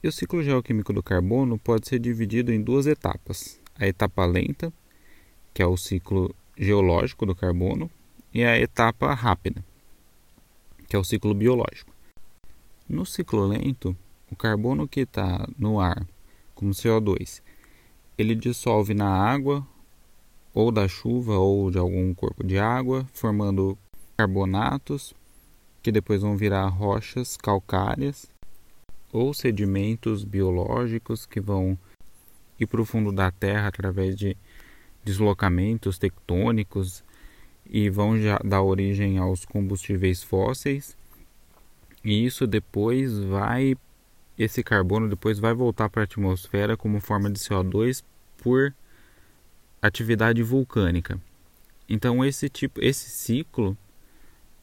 E 0.00 0.06
o 0.06 0.12
ciclo 0.12 0.40
geoquímico 0.40 0.92
do 0.92 1.02
carbono 1.02 1.58
pode 1.58 1.88
ser 1.88 1.98
dividido 1.98 2.52
em 2.52 2.62
duas 2.62 2.86
etapas: 2.86 3.60
a 3.74 3.88
etapa 3.88 4.24
lenta, 4.24 4.72
que 5.52 5.60
é 5.60 5.66
o 5.66 5.76
ciclo 5.76 6.32
geológico 6.56 7.26
do 7.26 7.34
carbono, 7.34 7.90
e 8.32 8.44
a 8.44 8.56
etapa 8.56 9.12
rápida, 9.14 9.64
que 10.88 10.94
é 10.94 10.98
o 10.98 11.02
ciclo 11.02 11.34
biológico. 11.34 11.92
No 12.88 13.04
ciclo 13.04 13.46
lento, 13.46 13.96
o 14.30 14.36
carbono 14.36 14.86
que 14.86 15.00
está 15.00 15.48
no 15.58 15.80
ar, 15.80 16.06
como 16.60 16.72
CO2, 16.72 17.40
ele 18.18 18.34
dissolve 18.34 18.92
na 18.92 19.08
água, 19.08 19.66
ou 20.52 20.70
da 20.70 20.86
chuva, 20.86 21.38
ou 21.38 21.70
de 21.70 21.78
algum 21.78 22.12
corpo 22.12 22.44
de 22.44 22.58
água, 22.58 23.08
formando 23.14 23.78
carbonatos, 24.18 25.14
que 25.82 25.90
depois 25.90 26.20
vão 26.20 26.36
virar 26.36 26.66
rochas 26.68 27.38
calcárias, 27.38 28.26
ou 29.10 29.32
sedimentos 29.32 30.22
biológicos 30.22 31.24
que 31.24 31.40
vão 31.40 31.78
ir 32.58 32.66
para 32.66 32.82
o 32.82 32.84
fundo 32.84 33.10
da 33.10 33.30
Terra 33.30 33.68
através 33.68 34.14
de 34.14 34.36
deslocamentos 35.02 35.98
tectônicos 35.98 37.02
e 37.64 37.88
vão 37.88 38.18
já 38.20 38.38
dar 38.44 38.60
origem 38.60 39.16
aos 39.16 39.46
combustíveis 39.46 40.22
fósseis. 40.22 40.94
E 42.04 42.26
isso 42.26 42.46
depois 42.46 43.18
vai 43.18 43.74
esse 44.42 44.62
carbono 44.62 45.06
depois 45.06 45.38
vai 45.38 45.52
voltar 45.52 45.90
para 45.90 46.02
a 46.02 46.04
atmosfera 46.04 46.74
como 46.74 46.98
forma 46.98 47.28
de 47.30 47.38
CO2 47.38 48.02
por 48.38 48.74
atividade 49.82 50.42
vulcânica. 50.42 51.20
Então 51.86 52.24
esse 52.24 52.48
tipo, 52.48 52.82
esse 52.82 53.10
ciclo 53.10 53.76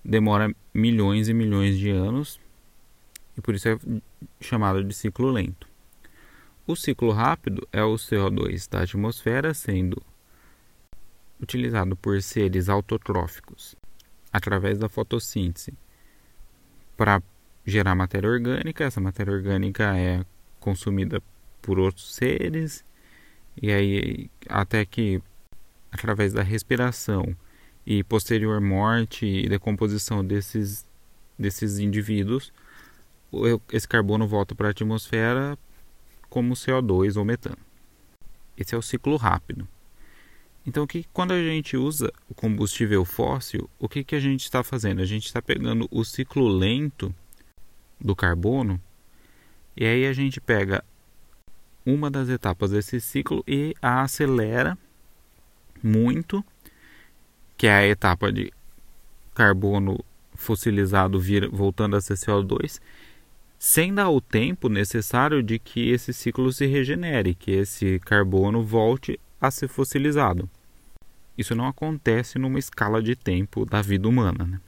demora 0.03 0.51
milhões 0.73 1.29
e 1.29 1.33
milhões 1.33 1.77
de 1.77 1.91
anos 1.91 2.39
e 3.37 3.41
por 3.41 3.53
isso 3.53 3.69
é 3.69 3.77
chamado 4.41 4.83
de 4.83 4.95
ciclo 4.95 5.29
lento. 5.29 5.67
O 6.65 6.75
ciclo 6.75 7.11
rápido 7.11 7.67
é 7.71 7.83
o 7.83 7.93
CO2 7.95 8.67
da 8.67 8.81
atmosfera 8.81 9.53
sendo 9.53 10.01
utilizado 11.39 11.95
por 11.95 12.19
seres 12.23 12.67
autotróficos 12.67 13.75
através 14.33 14.79
da 14.79 14.89
fotossíntese 14.89 15.71
para 16.97 17.21
gerar 17.67 17.93
matéria 17.93 18.29
orgânica. 18.29 18.85
Essa 18.85 19.01
matéria 19.01 19.33
orgânica 19.33 19.95
é 19.97 20.25
consumida 20.59 21.21
por 21.61 21.77
outros 21.77 22.15
seres 22.15 22.83
e 23.61 23.71
aí 23.71 24.29
até 24.47 24.85
que 24.85 25.21
através 25.91 26.33
da 26.33 26.41
respiração 26.41 27.35
e 27.85 28.03
posterior 28.03 28.61
morte 28.61 29.25
e 29.25 29.49
decomposição 29.49 30.25
desses 30.25 30.87
desses 31.37 31.77
indivíduos, 31.77 32.51
esse 33.71 33.87
carbono 33.87 34.27
volta 34.27 34.55
para 34.55 34.69
a 34.69 34.71
atmosfera 34.71 35.57
como 36.29 36.55
CO2 36.55 37.15
ou 37.15 37.23
metano. 37.23 37.57
Esse 38.57 38.73
é 38.73 38.77
o 38.77 38.81
ciclo 38.81 39.15
rápido. 39.17 39.67
Então, 40.65 40.87
que, 40.87 41.05
quando 41.13 41.31
a 41.31 41.41
gente 41.41 41.77
usa 41.77 42.11
o 42.27 42.33
combustível 42.33 43.05
fóssil, 43.05 43.69
o 43.77 43.87
que, 43.87 44.03
que 44.03 44.15
a 44.15 44.19
gente 44.19 44.41
está 44.41 44.63
fazendo? 44.63 44.99
A 44.99 45.05
gente 45.05 45.27
está 45.27 45.41
pegando 45.41 45.87
o 45.91 46.03
ciclo 46.03 46.47
lento 46.47 47.13
do 47.99 48.15
carbono 48.15 48.79
e 49.79 49.85
aí 49.85 50.07
a 50.07 50.13
gente 50.13 50.41
pega 50.41 50.83
uma 51.85 52.09
das 52.09 52.29
etapas 52.29 52.71
desse 52.71 52.99
ciclo 52.99 53.43
e 53.47 53.75
a 53.79 54.01
acelera 54.01 54.75
muito, 55.83 56.43
que 57.55 57.67
é 57.67 57.73
a 57.73 57.85
etapa 57.85 58.31
de 58.31 58.51
carbono 59.35 60.03
fossilizado 60.33 61.19
vir, 61.19 61.47
voltando 61.49 61.95
a 61.95 62.01
ser 62.01 62.15
CO2, 62.15 62.81
sem 63.59 63.93
dar 63.93 64.09
o 64.09 64.19
tempo 64.19 64.67
necessário 64.67 65.43
de 65.43 65.59
que 65.59 65.91
esse 65.91 66.11
ciclo 66.11 66.51
se 66.51 66.65
regenere, 66.65 67.35
que 67.35 67.51
esse 67.51 67.99
carbono 67.99 68.63
volte 68.63 69.19
a 69.39 69.51
ser 69.51 69.67
fossilizado. 69.67 70.49
Isso 71.37 71.53
não 71.53 71.67
acontece 71.67 72.39
numa 72.39 72.57
escala 72.57 73.01
de 73.01 73.15
tempo 73.15 73.63
da 73.63 73.79
vida 73.79 74.07
humana. 74.07 74.43
Né? 74.43 74.59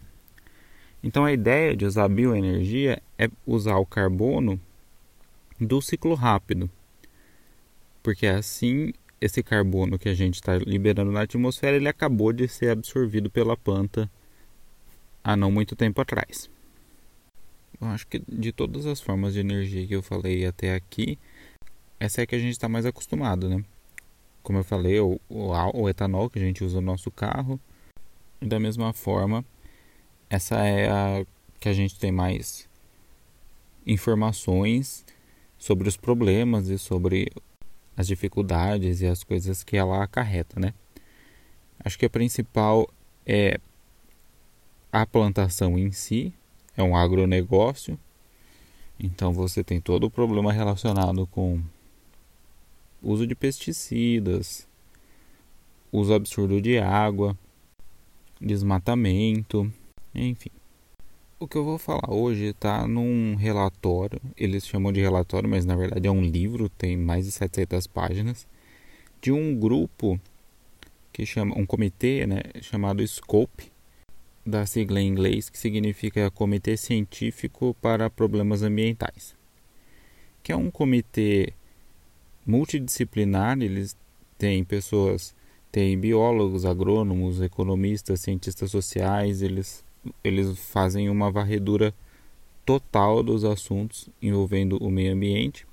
Então 1.04 1.26
a 1.26 1.32
ideia 1.32 1.76
de 1.76 1.86
usar 1.86 2.08
bioenergia 2.10 3.02
é 3.18 3.30
usar 3.46 3.78
o 3.78 3.86
carbono 3.86 4.60
do 5.60 5.82
ciclo 5.82 6.14
rápido, 6.16 6.70
porque 8.04 8.28
assim 8.28 8.94
esse 9.22 9.44
carbono 9.44 10.00
que 10.00 10.08
a 10.08 10.14
gente 10.14 10.36
está 10.36 10.58
liberando 10.58 11.12
na 11.12 11.22
atmosfera 11.22 11.76
ele 11.76 11.90
acabou 11.90 12.32
de 12.32 12.48
ser 12.48 12.70
absorvido 12.70 13.30
pela 13.30 13.58
planta 13.58 14.10
há 15.24 15.36
não 15.36 15.52
muito 15.52 15.76
tempo 15.76 16.02
atrás. 16.02 16.50
Eu 17.80 17.88
acho 17.88 18.08
que 18.08 18.22
de 18.28 18.52
todas 18.52 18.86
as 18.86 19.00
formas 19.00 19.34
de 19.34 19.40
energia 19.40 19.88
que 19.88 19.96
eu 19.96 20.02
falei 20.02 20.46
até 20.46 20.76
aqui, 20.76 21.18
essa 22.00 22.22
é 22.22 22.26
que 22.26 22.36
a 22.36 22.40
gente 22.40 22.52
está 22.52 22.68
mais 22.68 22.86
acostumado, 22.86 23.50
né? 23.50 23.64
Como 24.42 24.58
eu 24.58 24.64
falei, 24.64 25.00
o, 25.00 25.20
o, 25.30 25.52
o, 25.74 25.90
etanol 25.90 26.30
que 26.30 26.40
a 26.40 26.42
gente 26.42 26.64
usa 26.64 26.82
no 26.82 26.88
nosso 26.88 27.12
carro. 27.12 27.60
E 28.42 28.46
da 28.46 28.60
mesma 28.60 28.94
forma, 28.94 29.46
essa 30.30 30.56
é 30.58 30.90
a 30.90 31.26
que 31.60 31.68
a 31.68 31.74
gente 31.74 32.00
tem 32.00 32.12
mais 32.12 32.70
informações 33.86 35.06
sobre 35.58 35.90
os 35.90 35.98
problemas 35.98 36.70
e 36.70 36.78
sobre 36.78 37.32
as 37.98 38.08
dificuldades 38.08 39.02
e 39.02 39.08
as 39.08 39.24
coisas 39.24 39.64
que 39.64 39.76
ela 39.76 40.04
acarreta, 40.04 40.60
né? 40.60 40.74
Acho 41.84 41.98
que 42.00 42.06
a 42.06 42.10
principal 42.10 42.90
é 43.26 43.60
a 44.92 45.06
plantação 45.06 45.78
em 45.78 45.92
si, 45.92 46.34
é 46.78 46.84
um 46.84 46.96
agronegócio, 46.96 48.00
então 49.00 49.34
você 49.34 49.64
tem 49.64 49.82
todo 49.82 50.06
o 50.06 50.12
problema 50.12 50.54
relacionado 50.54 51.28
com 51.28 51.62
uso 53.02 53.26
de 53.26 53.36
pesticidas, 53.36 54.68
uso 55.92 56.14
absurdo 56.14 56.62
de 56.62 56.78
água, 56.78 57.38
desmatamento, 58.40 59.72
enfim. 60.14 60.52
O 61.40 61.48
que 61.48 61.56
eu 61.56 61.64
vou 61.64 61.78
falar 61.78 62.12
hoje 62.12 62.46
está 62.46 62.86
num 62.88 63.36
relatório, 63.36 64.20
eles 64.36 64.68
chamam 64.68 64.92
de 64.92 65.00
relatório, 65.00 65.50
mas 65.50 65.66
na 65.66 65.76
verdade 65.76 66.08
é 66.08 66.12
um 66.12 66.22
livro, 66.22 66.68
tem 66.68 66.98
mais 66.98 67.26
de 67.26 67.32
700 67.32 67.88
páginas, 67.88 68.46
de 69.22 69.32
um 69.32 69.58
grupo 69.58 70.20
que 71.14 71.26
chama, 71.26 71.58
um 71.58 71.66
comitê, 71.66 72.28
né, 72.28 72.42
chamado 72.62 73.02
SCOPE, 73.06 73.72
da 74.46 74.66
sigla 74.66 75.00
em 75.00 75.08
inglês 75.08 75.50
que 75.50 75.58
significa 75.58 76.32
Comitê 76.32 76.76
Científico 76.76 77.76
para 77.82 78.10
Problemas 78.10 78.64
Ambientais, 78.64 79.36
que 80.42 80.52
é 80.52 80.56
um 80.56 80.72
comitê 80.72 81.54
multidisciplinar, 82.46 83.62
eles 83.62 83.96
têm 84.38 84.64
pessoas, 84.64 85.36
têm 85.72 85.98
biólogos, 85.98 86.66
agrônomos, 86.66 87.42
economistas, 87.42 88.22
cientistas 88.22 88.72
sociais, 88.72 89.42
eles, 89.42 89.86
eles 90.24 90.58
fazem 90.60 91.10
uma 91.10 91.32
varredura 91.32 91.94
total 92.66 93.24
dos 93.24 93.44
assuntos 93.44 94.10
envolvendo 94.22 94.78
o 94.78 94.90
meio 94.90 95.14
ambiente. 95.14 95.66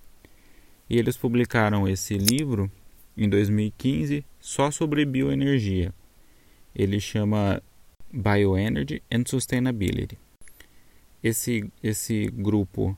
E 0.88 0.98
eles 0.98 1.16
publicaram 1.16 1.88
esse 1.88 2.16
livro 2.16 2.70
em 3.16 3.28
2015 3.28 4.24
só 4.40 4.70
sobre 4.70 5.04
bioenergia. 5.04 5.92
Ele 6.74 7.00
chama 7.00 7.62
Bioenergy 8.12 9.02
and 9.10 9.24
Sustainability. 9.26 10.18
Esse, 11.22 11.70
esse 11.82 12.26
grupo 12.26 12.96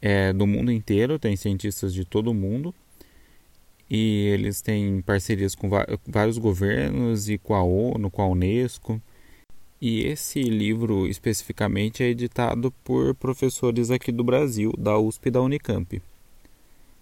é 0.00 0.32
do 0.32 0.46
mundo 0.46 0.70
inteiro, 0.70 1.18
tem 1.18 1.34
cientistas 1.36 1.92
de 1.92 2.04
todo 2.04 2.30
o 2.30 2.34
mundo 2.34 2.74
e 3.90 4.28
eles 4.28 4.60
têm 4.60 5.00
parcerias 5.00 5.54
com 5.54 5.68
vários 6.06 6.38
governos 6.38 7.28
e 7.28 7.38
com 7.38 7.54
a 7.54 7.62
ONU, 7.62 8.10
com 8.10 8.22
a 8.22 8.28
Unesco. 8.28 9.00
E 9.80 10.04
esse 10.06 10.42
livro 10.42 11.06
especificamente 11.06 12.02
é 12.02 12.06
editado 12.06 12.72
por 12.82 13.14
professores 13.14 13.90
aqui 13.90 14.10
do 14.10 14.24
Brasil, 14.24 14.72
da 14.76 14.98
USP 14.98 15.28
e 15.28 15.30
da 15.30 15.40
Unicamp. 15.40 16.02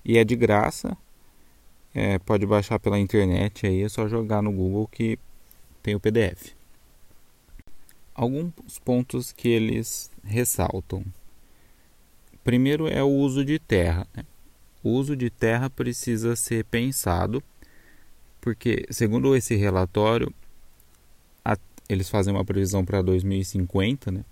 E 0.05 0.19
é 0.19 0.25
de 0.25 0.37
graça, 0.37 0.97
é, 1.95 2.19
pode 2.19 2.47
baixar 2.47 2.79
pela 2.79 2.99
internet 2.99 3.67
aí, 3.67 3.83
é 3.83 3.89
só 3.89 4.07
jogar 4.07 4.43
no 4.43 4.53
Google 4.53 4.87
que 4.87 5.19
tem 5.83 5.95
o 5.95 6.01
PDF 6.01 6.57
alguns 8.17 8.79
pontos 8.83 9.31
que 9.31 9.49
eles 9.49 10.11
ressaltam. 10.25 11.05
Primeiro 12.43 12.89
é 12.89 13.03
o 13.03 13.09
uso 13.09 13.45
de 13.45 13.59
terra. 13.59 14.07
Né? 14.17 14.25
O 14.83 14.91
uso 14.91 15.15
de 15.15 15.29
terra 15.29 15.69
precisa 15.69 16.35
ser 16.35 16.65
pensado, 16.65 17.43
porque, 18.41 18.87
segundo 18.91 19.37
esse 19.37 19.55
relatório, 19.55 20.33
eles 21.89 22.09
fazem 22.09 22.35
uma 22.35 22.45
previsão 22.45 22.85
para 22.85 23.03
2050, 23.03 24.11
né? 24.11 24.25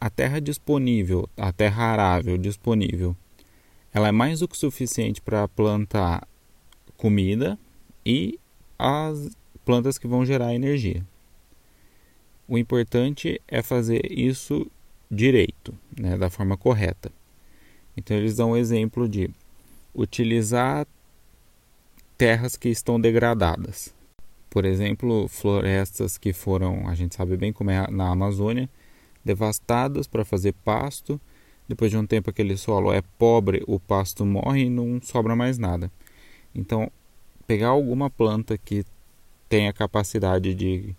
a 0.00 0.10
terra 0.10 0.40
disponível, 0.40 1.28
a 1.36 1.52
terra 1.52 1.84
arável 1.84 2.36
disponível, 2.36 3.16
ela 3.92 4.08
é 4.08 4.12
mais 4.12 4.40
do 4.40 4.48
que 4.48 4.56
suficiente 4.56 5.22
para 5.22 5.48
plantar 5.48 6.28
comida 6.96 7.58
e 8.04 8.38
as 8.78 9.36
plantas 9.64 9.98
que 9.98 10.06
vão 10.06 10.24
gerar 10.24 10.54
energia. 10.54 11.04
O 12.46 12.58
importante 12.58 13.40
é 13.48 13.62
fazer 13.62 14.12
isso 14.12 14.70
direito, 15.10 15.74
né, 15.98 16.16
da 16.16 16.30
forma 16.30 16.56
correta. 16.56 17.10
Então 17.96 18.16
eles 18.16 18.36
dão 18.36 18.50
um 18.50 18.56
exemplo 18.56 19.08
de 19.08 19.30
utilizar 19.94 20.86
terras 22.18 22.56
que 22.56 22.68
estão 22.68 23.00
degradadas. 23.00 23.94
Por 24.56 24.64
exemplo, 24.64 25.28
florestas 25.28 26.16
que 26.16 26.32
foram, 26.32 26.88
a 26.88 26.94
gente 26.94 27.14
sabe 27.14 27.36
bem 27.36 27.52
como 27.52 27.70
é 27.70 27.90
na 27.90 28.08
Amazônia, 28.08 28.70
devastadas 29.22 30.06
para 30.06 30.24
fazer 30.24 30.54
pasto. 30.64 31.20
Depois 31.68 31.90
de 31.90 31.98
um 31.98 32.06
tempo 32.06 32.30
aquele 32.30 32.56
solo 32.56 32.90
é 32.90 33.02
pobre, 33.18 33.62
o 33.66 33.78
pasto 33.78 34.24
morre 34.24 34.62
e 34.62 34.70
não 34.70 34.98
sobra 35.02 35.36
mais 35.36 35.58
nada. 35.58 35.92
Então, 36.54 36.90
pegar 37.46 37.68
alguma 37.68 38.08
planta 38.08 38.56
que 38.56 38.82
tenha 39.46 39.74
capacidade 39.74 40.54
de 40.54 40.96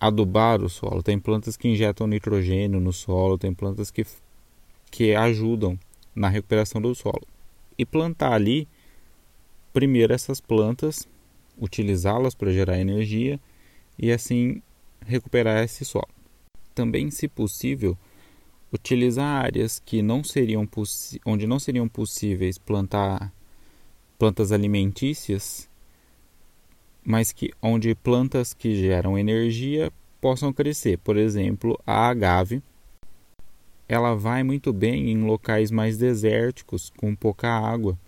adubar 0.00 0.62
o 0.62 0.70
solo. 0.70 1.02
Tem 1.02 1.18
plantas 1.18 1.58
que 1.58 1.68
injetam 1.68 2.06
nitrogênio 2.06 2.80
no 2.80 2.90
solo, 2.90 3.36
tem 3.36 3.52
plantas 3.52 3.90
que, 3.90 4.06
que 4.90 5.14
ajudam 5.14 5.78
na 6.14 6.30
recuperação 6.30 6.80
do 6.80 6.94
solo. 6.94 7.26
E 7.76 7.84
plantar 7.84 8.32
ali, 8.32 8.66
primeiro 9.74 10.14
essas 10.14 10.40
plantas, 10.40 11.06
utilizá-las 11.62 12.34
para 12.34 12.52
gerar 12.52 12.78
energia 12.78 13.40
e 13.98 14.10
assim 14.10 14.60
recuperar 15.06 15.62
esse 15.62 15.84
solo. 15.84 16.08
Também, 16.74 17.10
se 17.10 17.28
possível, 17.28 17.96
utilizar 18.72 19.44
áreas 19.44 19.78
que 19.78 20.02
não 20.02 20.24
seriam 20.24 20.68
onde 21.24 21.46
não 21.46 21.58
seriam 21.58 21.88
possíveis 21.88 22.58
plantar 22.58 23.32
plantas 24.18 24.52
alimentícias 24.52 25.70
mas 27.04 27.32
que 27.32 27.50
onde 27.60 27.94
plantas 27.94 28.54
que 28.54 28.76
geram 28.76 29.18
energia 29.18 29.92
possam 30.20 30.52
crescer. 30.52 30.98
Por 30.98 31.16
exemplo, 31.16 31.78
a 31.86 32.08
agave, 32.08 32.62
ela 33.88 34.14
vai 34.14 34.42
muito 34.42 34.72
bem 34.72 35.10
em 35.10 35.24
locais 35.24 35.70
mais 35.70 35.98
desérticos, 35.98 36.90
com 36.96 37.14
pouca 37.14 37.48
água. 37.48 37.98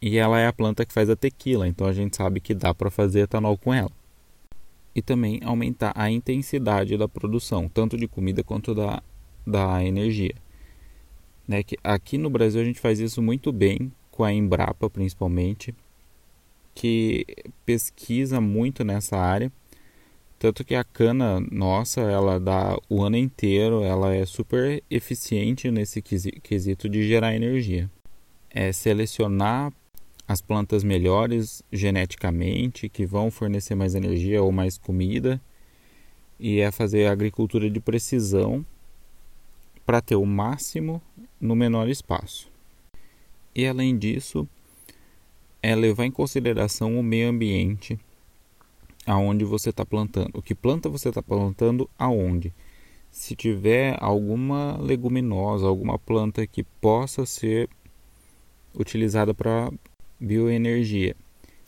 E 0.00 0.18
ela 0.18 0.38
é 0.38 0.46
a 0.46 0.52
planta 0.52 0.84
que 0.84 0.92
faz 0.92 1.08
a 1.08 1.16
tequila, 1.16 1.66
então 1.66 1.86
a 1.86 1.92
gente 1.92 2.16
sabe 2.16 2.40
que 2.40 2.54
dá 2.54 2.74
para 2.74 2.90
fazer 2.90 3.20
etanol 3.20 3.56
com 3.56 3.72
ela. 3.72 3.90
E 4.94 5.02
também 5.02 5.40
aumentar 5.44 5.92
a 5.94 6.10
intensidade 6.10 6.96
da 6.96 7.08
produção, 7.08 7.68
tanto 7.68 7.96
de 7.96 8.06
comida 8.06 8.42
quanto 8.42 8.74
da, 8.74 9.02
da 9.46 9.82
energia. 9.84 10.34
Né? 11.46 11.62
Que 11.62 11.76
aqui 11.82 12.18
no 12.18 12.30
Brasil 12.30 12.60
a 12.60 12.64
gente 12.64 12.80
faz 12.80 12.98
isso 12.98 13.22
muito 13.22 13.52
bem, 13.52 13.92
com 14.10 14.24
a 14.24 14.32
Embrapa 14.32 14.88
principalmente, 14.88 15.74
que 16.74 17.26
pesquisa 17.64 18.40
muito 18.40 18.84
nessa 18.84 19.16
área. 19.16 19.50
Tanto 20.38 20.64
que 20.64 20.74
a 20.74 20.84
cana 20.84 21.40
nossa, 21.50 22.02
ela 22.02 22.38
dá 22.38 22.78
o 22.90 23.02
ano 23.02 23.16
inteiro, 23.16 23.82
ela 23.82 24.14
é 24.14 24.26
super 24.26 24.82
eficiente 24.90 25.70
nesse 25.70 26.02
quesito 26.02 26.88
de 26.88 27.08
gerar 27.08 27.34
energia. 27.34 27.90
É 28.50 28.70
selecionar 28.72 29.72
as 30.28 30.40
plantas 30.40 30.82
melhores 30.82 31.62
geneticamente, 31.72 32.88
que 32.88 33.06
vão 33.06 33.30
fornecer 33.30 33.74
mais 33.74 33.94
energia 33.94 34.42
ou 34.42 34.50
mais 34.50 34.76
comida, 34.76 35.40
e 36.38 36.60
é 36.60 36.70
fazer 36.70 37.06
agricultura 37.06 37.70
de 37.70 37.80
precisão 37.80 38.64
para 39.84 40.00
ter 40.00 40.16
o 40.16 40.26
máximo 40.26 41.00
no 41.40 41.54
menor 41.54 41.88
espaço. 41.88 42.50
E 43.54 43.66
além 43.66 43.96
disso, 43.96 44.48
é 45.62 45.74
levar 45.74 46.04
em 46.04 46.10
consideração 46.10 46.98
o 46.98 47.02
meio 47.02 47.28
ambiente 47.28 47.98
aonde 49.06 49.44
você 49.44 49.70
está 49.70 49.86
plantando. 49.86 50.30
O 50.34 50.42
que 50.42 50.54
planta 50.54 50.88
você 50.88 51.08
está 51.08 51.22
plantando 51.22 51.88
aonde? 51.96 52.52
Se 53.10 53.34
tiver 53.36 53.96
alguma 54.00 54.76
leguminosa, 54.78 55.66
alguma 55.66 55.98
planta 55.98 56.46
que 56.46 56.64
possa 56.64 57.24
ser 57.24 57.70
utilizada 58.74 59.32
para 59.32 59.72
bioenergia, 60.18 61.14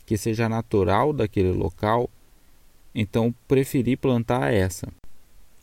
que 0.05 0.17
seja 0.17 0.49
natural 0.49 1.13
daquele 1.13 1.51
local, 1.51 2.09
então 2.93 3.33
preferir 3.47 3.97
plantar 3.97 4.53
essa. 4.53 4.87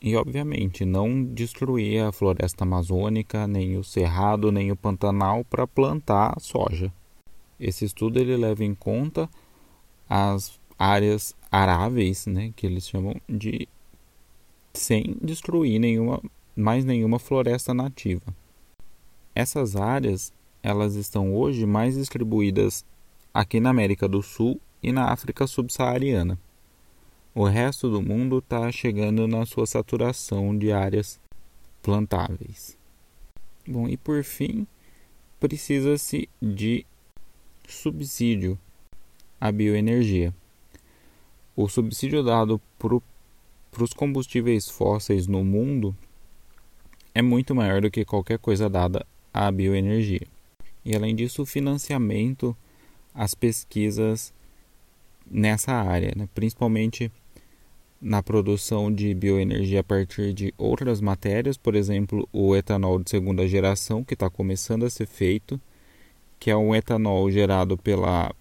E 0.00 0.14
obviamente 0.14 0.84
não 0.84 1.24
destruir 1.24 2.02
a 2.04 2.12
floresta 2.12 2.64
amazônica, 2.64 3.46
nem 3.46 3.76
o 3.76 3.82
cerrado, 3.82 4.52
nem 4.52 4.70
o 4.70 4.76
pantanal 4.76 5.44
para 5.44 5.66
plantar 5.66 6.38
soja. 6.40 6.92
Esse 7.58 7.84
estudo 7.84 8.18
ele 8.18 8.36
leva 8.36 8.62
em 8.62 8.74
conta 8.74 9.28
as 10.08 10.60
áreas 10.78 11.34
aráveis, 11.50 12.26
né, 12.26 12.52
que 12.54 12.66
eles 12.66 12.88
chamam 12.88 13.14
de 13.28 13.66
sem 14.74 15.16
destruir 15.22 15.78
nenhuma 15.78 16.20
mais 16.54 16.84
nenhuma 16.84 17.18
floresta 17.18 17.74
nativa. 17.74 18.34
Essas 19.34 19.76
áreas 19.76 20.32
elas 20.66 20.96
estão 20.96 21.32
hoje 21.32 21.64
mais 21.64 21.94
distribuídas 21.94 22.84
aqui 23.32 23.60
na 23.60 23.70
América 23.70 24.08
do 24.08 24.20
Sul 24.20 24.60
e 24.82 24.90
na 24.90 25.12
África 25.12 25.46
subsaariana. 25.46 26.36
O 27.32 27.44
resto 27.44 27.88
do 27.88 28.02
mundo 28.02 28.38
está 28.38 28.72
chegando 28.72 29.28
na 29.28 29.46
sua 29.46 29.64
saturação 29.64 30.58
de 30.58 30.72
áreas 30.72 31.20
plantáveis. 31.80 32.76
Bom, 33.64 33.86
e 33.86 33.96
por 33.96 34.24
fim, 34.24 34.66
precisa-se 35.38 36.28
de 36.42 36.84
subsídio 37.68 38.58
à 39.40 39.52
bioenergia. 39.52 40.34
O 41.54 41.68
subsídio 41.68 42.24
dado 42.24 42.60
para 42.76 43.84
os 43.84 43.92
combustíveis 43.92 44.68
fósseis 44.68 45.28
no 45.28 45.44
mundo 45.44 45.96
é 47.14 47.22
muito 47.22 47.54
maior 47.54 47.80
do 47.80 47.88
que 47.88 48.04
qualquer 48.04 48.40
coisa 48.40 48.68
dada 48.68 49.06
à 49.32 49.48
bioenergia 49.52 50.26
e, 50.86 50.94
além 50.94 51.16
disso, 51.16 51.42
o 51.42 51.46
financiamento 51.46 52.56
às 53.12 53.34
pesquisas 53.34 54.32
nessa 55.28 55.72
área, 55.72 56.12
né? 56.16 56.28
principalmente 56.32 57.10
na 58.00 58.22
produção 58.22 58.94
de 58.94 59.12
bioenergia 59.12 59.80
a 59.80 59.84
partir 59.84 60.32
de 60.32 60.54
outras 60.56 61.00
matérias, 61.00 61.56
por 61.56 61.74
exemplo, 61.74 62.28
o 62.32 62.54
etanol 62.54 63.02
de 63.02 63.10
segunda 63.10 63.48
geração, 63.48 64.04
que 64.04 64.14
está 64.14 64.30
começando 64.30 64.86
a 64.86 64.90
ser 64.90 65.08
feito, 65.08 65.60
que 66.38 66.52
é 66.52 66.56
um 66.56 66.72
etanol 66.72 67.28
gerado 67.32 67.76
pela, 67.76 68.32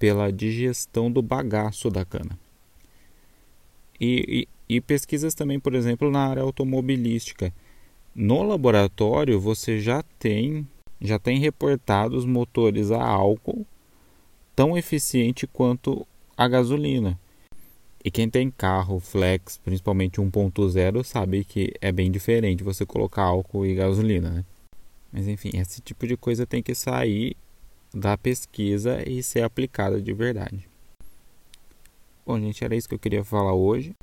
pela 0.00 0.32
digestão 0.32 1.12
do 1.12 1.22
bagaço 1.22 1.88
da 1.90 2.04
cana. 2.04 2.36
E, 4.00 4.48
e, 4.68 4.76
e 4.76 4.80
pesquisas 4.80 5.32
também, 5.32 5.60
por 5.60 5.76
exemplo, 5.76 6.10
na 6.10 6.26
área 6.26 6.42
automobilística. 6.42 7.54
No 8.12 8.42
laboratório, 8.42 9.38
você 9.38 9.78
já 9.78 10.02
tem 10.18 10.66
já 11.02 11.18
tem 11.18 11.38
reportados 11.38 12.24
motores 12.24 12.90
a 12.90 13.02
álcool 13.02 13.66
tão 14.54 14.78
eficiente 14.78 15.46
quanto 15.46 16.06
a 16.36 16.46
gasolina. 16.46 17.18
E 18.04 18.10
quem 18.10 18.28
tem 18.28 18.50
carro 18.50 18.98
flex, 19.00 19.58
principalmente 19.58 20.20
1.0, 20.20 21.04
sabe 21.04 21.44
que 21.44 21.72
é 21.80 21.92
bem 21.92 22.10
diferente 22.10 22.64
você 22.64 22.84
colocar 22.84 23.22
álcool 23.22 23.66
e 23.66 23.74
gasolina, 23.74 24.30
né? 24.30 24.44
Mas 25.12 25.28
enfim, 25.28 25.50
esse 25.54 25.80
tipo 25.80 26.06
de 26.06 26.16
coisa 26.16 26.46
tem 26.46 26.62
que 26.62 26.74
sair 26.74 27.36
da 27.92 28.16
pesquisa 28.16 29.06
e 29.08 29.22
ser 29.22 29.42
aplicada 29.42 30.00
de 30.00 30.12
verdade. 30.12 30.68
Bom, 32.24 32.38
gente, 32.40 32.64
era 32.64 32.74
isso 32.74 32.88
que 32.88 32.94
eu 32.94 32.98
queria 32.98 33.24
falar 33.24 33.52
hoje. 33.52 33.94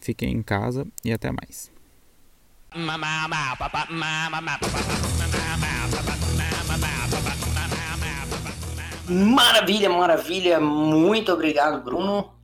Fiquem 0.00 0.32
em 0.32 0.42
casa 0.42 0.86
e 1.04 1.12
até 1.12 1.32
mais. 1.32 1.70
Maravilha, 9.08 9.88
maravilha. 9.88 10.60
Muito 10.60 11.32
obrigado, 11.32 11.82
Bruno. 11.82 12.34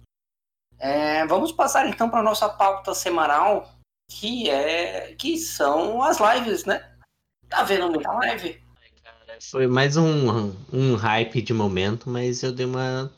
É, 0.79 1.27
vamos 1.27 1.53
passar 1.53 1.89
então 1.89 2.09
para 2.09 2.23
nossa 2.23 2.49
pauta 2.49 2.95
semanal, 2.95 3.69
que 4.11 4.49
é 4.49 5.15
que 5.15 5.37
são 5.39 6.03
as 6.03 6.19
lives, 6.19 6.65
né? 6.65 6.93
Tá 7.49 7.63
vendo 7.65 7.91
muita 7.91 8.11
live? 8.13 8.61
Foi 9.51 9.67
mais 9.67 9.97
um, 9.97 10.53
um 10.73 10.95
hype 10.95 11.43
de 11.43 11.53
momento, 11.53 12.09
mas 12.09 12.43
eu 12.43 12.53
dei 12.53 12.67
uma 12.67 13.13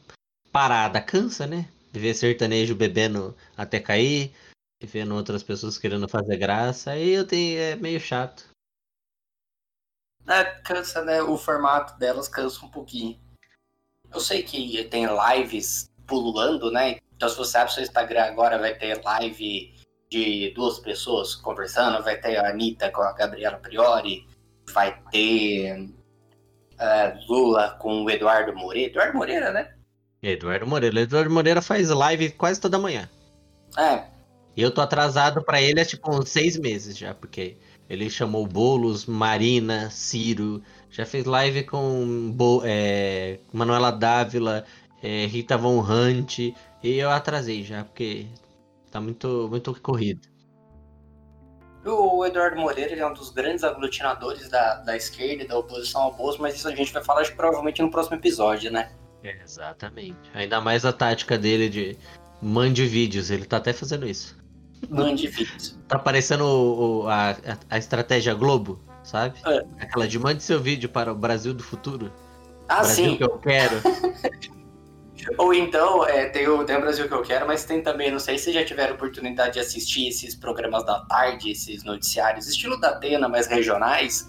parada. 0.51 1.01
Cansa, 1.01 1.47
né? 1.47 1.69
Ver 1.93 2.15
sertanejo 2.15 2.75
bebendo 2.75 3.37
até 3.57 3.79
cair, 3.79 4.33
vendo 4.83 5.15
outras 5.15 5.43
pessoas 5.43 5.79
querendo 5.79 6.09
fazer 6.09 6.37
graça, 6.37 6.93
aí 6.93 7.11
eu 7.11 7.27
tenho, 7.27 7.59
é 7.59 7.77
meio 7.77 8.01
chato. 8.01 8.54
É, 10.27 10.45
cansa, 10.63 11.05
né? 11.05 11.23
O 11.23 11.37
formato 11.37 11.99
delas 11.99 12.29
cansa 12.29 12.65
um 12.65 12.71
pouquinho. 12.71 13.19
Eu 14.13 14.21
sei 14.21 14.43
que 14.43 14.85
tem 14.85 15.07
lives 15.07 15.91
pululando, 16.07 16.71
né? 16.71 16.97
Então 17.17 17.29
se 17.29 17.37
você 17.37 17.59
abre 17.59 17.73
seu 17.73 17.83
Instagram 17.83 18.25
agora, 18.25 18.59
vai 18.59 18.75
ter 18.75 19.03
live 19.03 19.75
de 20.11 20.53
duas 20.55 20.79
pessoas 20.79 21.35
conversando, 21.35 22.03
vai 22.03 22.17
ter 22.21 22.37
a 22.37 22.51
Anitta 22.51 22.91
com 22.91 23.03
a 23.03 23.13
Gabriela 23.13 23.57
Priori, 23.57 24.27
vai 24.73 25.01
ter 25.11 25.81
uh, 25.83 27.27
Lula 27.29 27.77
com 27.81 28.05
o 28.05 28.11
Eduardo 28.11 28.55
Moreira. 28.55 28.91
Eduardo 28.91 29.19
Moreira, 29.19 29.53
né? 29.53 29.75
Eduardo 30.23 30.67
Moreira. 30.67 31.01
Eduardo 31.01 31.31
Moreira 31.31 31.61
faz 31.61 31.91
live 31.91 32.31
quase 32.31 32.61
toda 32.61 32.79
manhã. 32.79 33.09
É, 33.77 34.05
e 34.57 34.63
eu 34.63 34.71
tô 34.71 34.81
atrasado 34.81 35.43
para 35.43 35.61
ele 35.61 35.81
há 35.81 35.85
tipo 35.85 36.15
uns 36.15 36.29
seis 36.29 36.57
meses 36.57 36.97
já, 36.97 37.13
porque 37.13 37.57
ele 37.89 38.09
chamou 38.09 38.47
Bolos, 38.47 39.07
Marina, 39.07 39.91
Ciro, 39.91 40.63
já 40.91 41.05
fez 41.05 41.25
live 41.25 41.65
com 41.65 42.31
Bo 42.33 42.63
é, 42.65 43.39
Manuela 43.53 43.91
Dávila, 43.91 44.65
é, 45.03 45.27
Rita 45.27 45.57
Von 45.57 45.81
Hunt, 45.81 46.39
e 46.39 46.55
eu 46.83 47.11
atrasei 47.11 47.63
já, 47.63 47.85
porque 47.85 48.27
tá 48.91 49.01
muito, 49.01 49.49
muito 49.51 49.81
corrido. 49.81 50.29
O 51.85 52.25
Eduardo 52.25 52.57
Moreira 52.59 52.95
é 52.95 53.07
um 53.07 53.13
dos 53.13 53.31
grandes 53.31 53.63
aglutinadores 53.63 54.49
da, 54.49 54.77
da 54.77 54.97
esquerda 54.97 55.43
e 55.43 55.47
da 55.47 55.59
oposição 55.59 56.03
ao 56.03 56.15
Bolso, 56.15 56.41
mas 56.41 56.55
isso 56.55 56.67
a 56.67 56.75
gente 56.75 56.93
vai 56.93 57.05
falar 57.05 57.31
provavelmente 57.37 57.83
no 57.83 57.91
próximo 57.91 58.17
episódio, 58.17 58.71
né? 58.71 58.91
É, 59.23 59.43
exatamente. 59.43 60.31
Ainda 60.33 60.61
mais 60.61 60.87
a 60.87 60.93
tática 60.93 61.37
dele 61.37 61.69
de 61.69 61.99
mande 62.41 62.87
vídeos, 62.87 63.31
ele 63.31 63.45
tá 63.45 63.59
até 63.59 63.73
fazendo 63.73 64.07
isso. 64.07 64.35
Mande 64.91 65.27
vídeos. 65.29 65.79
Tá 65.89 65.99
parecendo 65.99 66.45
o, 66.45 67.03
o, 67.03 67.09
a, 67.09 67.37
a 67.71 67.79
estratégia 67.79 68.35
Globo, 68.35 68.81
sabe? 69.03 69.39
É. 69.47 69.65
Aquela 69.81 70.09
de 70.09 70.19
mande 70.19 70.43
seu 70.43 70.61
vídeo 70.61 70.89
para 70.89 71.13
o 71.13 71.15
Brasil 71.15 71.55
do 71.55 71.63
futuro. 71.63 72.13
Ah, 72.69 72.77
Brasil 72.77 73.11
sim. 73.11 73.17
que 73.17 73.25
eu 73.25 73.39
quero. 73.39 73.81
Ou 75.39 75.55
então, 75.55 76.07
é, 76.07 76.29
tem, 76.29 76.47
o, 76.49 76.65
tem 76.65 76.77
o 76.77 76.81
Brasil 76.81 77.09
que 77.09 77.15
eu 77.15 77.23
quero, 77.23 77.47
mas 77.47 77.65
tem 77.65 77.83
também, 77.83 78.11
não 78.11 78.19
sei 78.19 78.37
se 78.37 78.53
já 78.53 78.65
tiveram 78.65 78.95
oportunidade 78.95 79.55
de 79.55 79.61
assistir 79.61 80.09
esses 80.09 80.35
programas 80.35 80.85
da 80.85 81.01
tarde, 81.01 81.51
esses 81.51 81.83
noticiários, 81.83 82.47
estilo 82.47 82.79
da 82.79 82.91
Atena, 82.91 83.29
mas 83.29 83.47
regionais, 83.47 84.29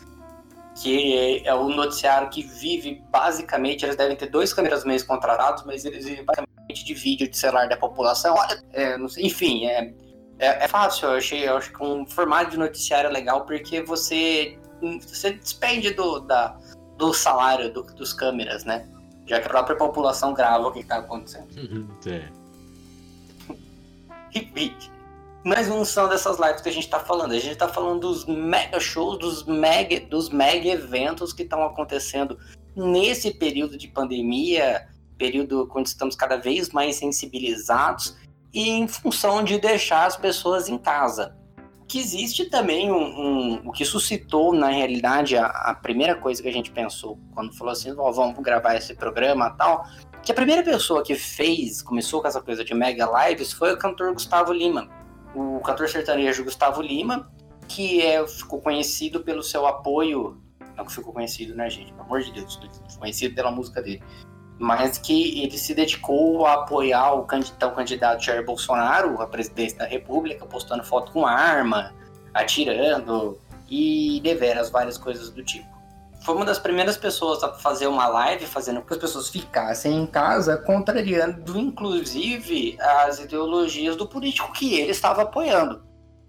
que 0.82 1.42
é 1.46 1.54
o 1.54 1.70
noticiário 1.70 2.30
que 2.30 2.44
vive 2.44 3.02
basicamente, 3.10 3.84
eles 3.84 3.96
devem 3.96 4.16
ter 4.16 4.28
dois 4.28 4.54
câmeras 4.54 4.84
contratados, 5.04 5.64
mas 5.66 5.86
eles 5.86 6.06
vivem 6.06 6.24
basicamente 6.24 6.86
de 6.86 6.94
vídeo 6.94 7.30
de 7.30 7.38
celular 7.38 7.68
da 7.68 7.78
população. 7.78 8.36
Olha, 8.36 8.64
é, 8.72 8.98
sei, 9.08 9.26
enfim, 9.26 9.66
é, 9.66 9.94
é, 10.40 10.66
é, 10.66 10.68
fácil, 10.68 11.08
eu 11.10 11.18
achei, 11.18 11.48
eu 11.48 11.58
acho 11.58 11.72
que 11.72 11.84
um 11.84 12.06
formato 12.06 12.52
de 12.52 12.58
noticiário 12.58 13.10
é 13.10 13.14
legal 13.14 13.46
porque 13.46 13.82
você, 13.82 14.58
você 15.02 15.34
despende 15.34 15.92
do, 15.92 16.20
da, 16.20 16.58
do 16.98 17.14
salário 17.14 17.72
do- 17.72 17.84
dos 17.84 18.12
câmeras, 18.12 18.66
né? 18.66 18.88
Já 19.26 19.40
que 19.40 19.48
a 19.48 19.50
própria 19.50 19.76
população 19.76 20.34
grava 20.34 20.68
o 20.68 20.72
que 20.72 20.80
está 20.80 20.98
acontecendo. 20.98 21.48
É. 22.06 22.30
Enfim, 24.36 24.76
mas 25.44 25.68
não 25.68 25.86
são 25.86 26.10
dessas 26.10 26.38
lives 26.40 26.62
que 26.62 26.70
a 26.70 26.72
gente 26.72 26.90
tá 26.90 27.00
falando. 27.00 27.32
A 27.32 27.40
gente 27.40 27.56
tá 27.56 27.68
falando 27.68 28.02
dos 28.02 28.26
mega 28.26 28.80
shows, 28.80 29.18
dos 29.20 29.46
mega, 29.46 30.00
dos 30.02 30.30
mega 30.30 30.68
eventos 30.70 31.32
que 31.32 31.44
estão 31.44 31.64
acontecendo 31.64 32.38
nesse 32.76 33.32
período 33.32 33.78
de 33.78 33.88
pandemia, 33.88 34.88
período 35.18 35.66
quando 35.68 35.86
estamos 35.86 36.16
cada 36.16 36.36
vez 36.36 36.70
mais 36.72 36.98
sensibilizados 36.98 38.18
e 38.56 38.70
em 38.70 38.88
função 38.88 39.44
de 39.44 39.60
deixar 39.60 40.06
as 40.06 40.16
pessoas 40.18 40.70
em 40.70 40.78
casa. 40.78 41.36
Que 41.88 42.00
existe 42.00 42.46
também 42.50 42.92
um, 42.92 42.96
um- 42.98 43.62
o 43.68 43.72
que 43.72 43.86
suscitou 43.86 44.52
na 44.54 44.70
realidade 44.70 45.38
a, 45.38 45.46
a 45.46 45.76
primeira 45.76 46.16
coisa 46.16 46.42
que 46.42 46.48
a 46.48 46.52
gente 46.54 46.72
pensou 46.72 47.20
quando 47.36 47.56
falou 47.56 47.72
assim, 47.74 47.94
"Ó, 47.96 48.12
vamos 48.12 48.40
gravar 48.42 48.76
esse 48.76 48.96
programa 48.96 49.52
tal, 49.52 49.86
que 50.24 50.32
a 50.32 50.36
primeira 50.36 50.64
pessoa 50.64 51.04
que 51.04 51.14
fez, 51.14 51.84
começou 51.84 52.22
com 52.22 52.28
essa 52.28 52.42
coisa 52.42 52.64
de 52.66 52.74
mega 52.74 53.08
lives 53.28 53.52
foi 53.54 53.74
o 53.74 53.78
cantor 53.78 54.14
Gustavo 54.14 54.52
Lima. 54.52 54.90
O 55.36 55.60
cantor 55.60 55.88
sertanejo 55.90 56.44
Gustavo 56.44 56.82
Lima, 56.82 57.30
que 57.68 58.02
é, 58.02 58.26
ficou 58.26 58.60
conhecido 58.62 59.20
pelo 59.20 59.44
seu 59.44 59.68
apoio. 59.68 60.42
Não 60.76 60.86
que 60.86 60.92
ficou 60.94 61.14
conhecido, 61.14 61.54
né, 61.54 61.70
gente? 61.70 61.92
Pelo 61.92 62.04
amor 62.06 62.22
de 62.22 62.32
Deus, 62.32 62.60
conhecido 62.98 63.36
pela 63.36 63.52
música 63.52 63.82
dele. 63.82 64.02
Mas 64.58 64.98
que 64.98 65.42
ele 65.42 65.58
se 65.58 65.74
dedicou 65.74 66.46
a 66.46 66.54
apoiar 66.54 67.14
o 67.14 67.24
candidato, 67.24 67.72
o 67.72 67.76
candidato 67.76 68.24
Jair 68.24 68.46
Bolsonaro 68.46 69.22
à 69.22 69.28
presidência 69.28 69.80
da 69.80 69.86
República, 69.86 70.46
postando 70.46 70.84
foto 70.84 71.12
com 71.12 71.26
arma, 71.26 71.94
atirando 72.34 73.38
e 73.70 74.22
deveras 74.24 74.70
várias 74.70 74.98
coisas 74.98 75.30
do 75.30 75.44
tipo 75.44 75.76
foi 76.26 76.34
uma 76.34 76.44
das 76.44 76.58
primeiras 76.58 76.98
pessoas 76.98 77.44
a 77.44 77.54
fazer 77.54 77.86
uma 77.86 78.08
live 78.08 78.48
fazendo 78.48 78.82
com 78.82 78.88
que 78.88 78.94
as 78.94 79.00
pessoas 79.00 79.30
ficassem 79.30 79.96
em 79.96 80.08
casa, 80.08 80.58
contrariando 80.58 81.56
inclusive 81.56 82.76
as 82.82 83.20
ideologias 83.20 83.96
do 83.96 84.08
político 84.08 84.52
que 84.52 84.74
ele 84.74 84.90
estava 84.90 85.22
apoiando. 85.22 85.84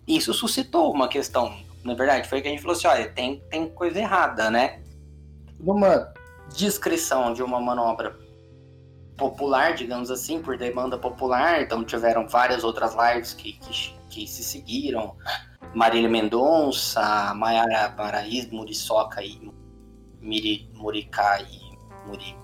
Isso 0.06 0.34
suscitou 0.34 0.92
uma 0.92 1.08
questão, 1.08 1.56
na 1.82 1.94
verdade, 1.94 2.28
foi 2.28 2.42
que 2.42 2.48
a 2.48 2.50
gente 2.50 2.60
falou 2.60 2.76
assim, 2.76 2.86
olha, 2.86 3.08
tem, 3.10 3.42
tem 3.48 3.70
coisa 3.70 3.98
errada, 3.98 4.50
né? 4.50 4.82
Numa 5.58 6.12
descrição 6.54 7.32
de 7.32 7.42
uma 7.42 7.60
manobra 7.60 8.16
popular, 9.16 9.74
digamos 9.74 10.10
assim, 10.10 10.40
por 10.40 10.58
demanda 10.58 10.98
popular, 10.98 11.62
então 11.62 11.84
tiveram 11.84 12.28
várias 12.28 12.62
outras 12.64 12.94
lives 12.94 13.32
que, 13.32 13.54
que, 13.54 13.94
que 14.10 14.26
se 14.26 14.44
seguiram, 14.44 15.16
Marília 15.74 16.08
Mendonça, 16.08 17.34
Maiara 17.34 17.90
Paraíso, 17.90 18.54
Muriçoca 18.54 19.22
e 19.22 19.50
Miri, 20.20 20.68
Muricá 20.74 21.40
e 21.40 21.76
Muri. 22.06 22.36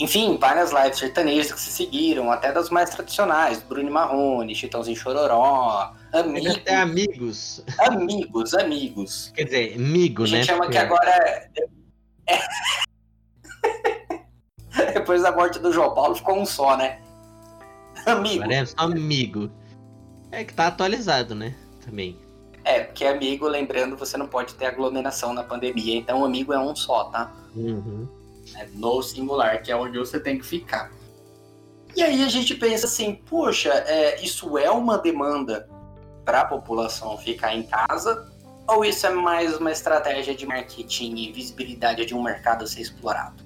Enfim, 0.00 0.36
várias 0.38 0.72
lives 0.72 0.98
sertanejas 0.98 1.52
que 1.52 1.60
se 1.60 1.70
seguiram, 1.70 2.30
até 2.32 2.50
das 2.50 2.68
mais 2.68 2.90
tradicionais, 2.90 3.62
Bruno 3.62 3.90
Marrone, 3.90 4.54
Chitãozinho 4.54 4.96
Chororó, 4.96 5.94
amigos, 6.12 6.56
até 6.56 6.76
amigos. 6.76 7.64
amigos, 7.78 8.54
amigos. 8.54 9.32
Quer 9.34 9.44
dizer, 9.44 9.74
amigo, 9.76 10.24
A 10.24 10.26
gente 10.26 10.38
né? 10.38 10.44
chama 10.44 10.68
que 10.68 10.78
agora 10.78 11.10
é... 11.10 11.48
Depois 14.94 15.22
da 15.22 15.32
morte 15.32 15.58
do 15.58 15.72
João 15.72 15.94
Paulo 15.94 16.14
ficou 16.14 16.38
um 16.38 16.46
só, 16.46 16.76
né? 16.76 17.00
Amigo. 18.06 18.44
Agora 18.44 18.56
é 18.56 18.66
só 18.66 18.76
amigo. 18.78 19.50
É 20.30 20.44
que 20.44 20.52
tá 20.52 20.66
atualizado, 20.66 21.34
né? 21.34 21.54
Também. 21.84 22.18
É, 22.64 22.80
porque 22.80 23.04
amigo, 23.04 23.46
lembrando, 23.46 23.96
você 23.96 24.16
não 24.16 24.26
pode 24.26 24.54
ter 24.54 24.66
aglomeração 24.66 25.34
na 25.34 25.42
pandemia, 25.42 25.96
então 25.96 26.24
amigo 26.24 26.52
é 26.52 26.58
um 26.58 26.74
só, 26.74 27.04
tá? 27.04 27.30
Uhum. 27.54 28.08
né, 28.52 28.68
no 28.74 29.02
singular, 29.02 29.62
que 29.62 29.70
é 29.70 29.76
onde 29.76 29.98
você 29.98 30.18
tem 30.18 30.38
que 30.38 30.44
ficar. 30.44 30.90
E 31.94 32.02
aí 32.02 32.24
a 32.24 32.28
gente 32.28 32.54
pensa 32.54 32.86
assim, 32.86 33.14
poxa, 33.14 33.68
é, 33.68 34.20
isso 34.24 34.58
é 34.58 34.70
uma 34.70 34.98
demanda 34.98 35.68
para 36.24 36.40
a 36.40 36.44
população 36.44 37.16
ficar 37.18 37.54
em 37.54 37.62
casa? 37.62 38.32
Ou 38.66 38.82
isso 38.82 39.06
é 39.06 39.10
mais 39.10 39.58
uma 39.58 39.70
estratégia 39.70 40.34
de 40.34 40.46
marketing 40.46 41.14
e 41.16 41.32
visibilidade 41.32 42.06
de 42.06 42.14
um 42.14 42.22
mercado 42.22 42.64
a 42.64 42.66
ser 42.66 42.80
explorado? 42.80 43.44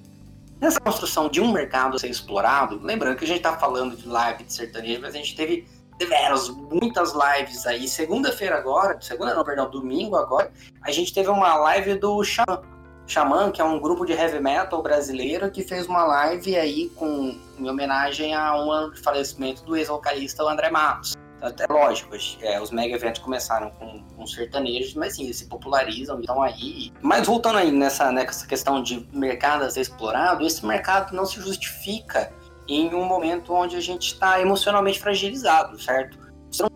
Nessa 0.61 0.79
construção 0.79 1.27
de 1.27 1.41
um 1.41 1.51
mercado 1.51 1.97
a 1.97 1.99
ser 1.99 2.09
explorado, 2.09 2.79
lembrando 2.81 3.17
que 3.17 3.25
a 3.25 3.27
gente 3.27 3.37
está 3.37 3.57
falando 3.57 3.97
de 3.97 4.07
live 4.07 4.45
de 4.45 4.53
sertanejo, 4.53 5.01
mas 5.01 5.13
a 5.13 5.17
gente 5.17 5.35
teve 5.35 5.67
diversas, 5.99 6.49
muitas 6.49 7.13
lives 7.13 7.65
aí. 7.65 7.85
Segunda-feira 7.85 8.57
agora, 8.57 8.97
segunda 9.01 9.35
não, 9.35 9.43
perdão, 9.43 9.69
domingo 9.69 10.15
agora, 10.15 10.53
a 10.81 10.91
gente 10.91 11.13
teve 11.13 11.27
uma 11.29 11.53
live 11.55 11.95
do 11.95 12.23
Xamã. 12.23 12.61
Xamã, 13.05 13.51
que 13.51 13.59
é 13.59 13.65
um 13.65 13.77
grupo 13.77 14.05
de 14.05 14.13
heavy 14.13 14.39
metal 14.39 14.81
brasileiro 14.81 15.51
que 15.51 15.63
fez 15.63 15.85
uma 15.85 16.05
live 16.05 16.55
aí 16.55 16.89
com, 16.95 17.37
em 17.57 17.69
homenagem 17.69 18.33
a 18.33 18.55
um 18.55 18.71
ano 18.71 18.93
de 18.93 19.01
falecimento 19.01 19.65
do 19.65 19.75
ex-vocalista 19.75 20.43
André 20.43 20.69
Matos. 20.69 21.13
Então, 21.41 21.65
É 21.69 21.71
lógico, 21.71 22.15
é, 22.41 22.61
os 22.61 22.69
mega 22.71 22.95
eventos 22.95 23.21
começaram 23.21 23.71
com, 23.71 24.03
com 24.15 24.27
sertanejos, 24.27 24.93
mas 24.93 25.15
sim, 25.15 25.23
eles 25.23 25.37
se 25.37 25.47
popularizam, 25.47 26.19
então 26.21 26.41
aí. 26.41 26.91
Mas 27.01 27.25
voltando 27.25 27.57
aí 27.57 27.71
nessa, 27.71 28.11
nessa 28.11 28.45
questão 28.45 28.83
de 28.83 29.07
mercado 29.13 29.63
a 29.63 29.69
ser 29.69 29.81
explorado, 29.81 30.45
esse 30.45 30.65
mercado 30.65 31.15
não 31.15 31.25
se 31.25 31.39
justifica 31.39 32.33
em 32.67 32.93
um 32.93 33.05
momento 33.05 33.53
onde 33.53 33.75
a 33.75 33.79
gente 33.79 34.07
está 34.13 34.39
emocionalmente 34.41 34.99
fragilizado, 34.99 35.81
certo? 35.81 36.19
Você 36.51 36.63
não 36.63 36.69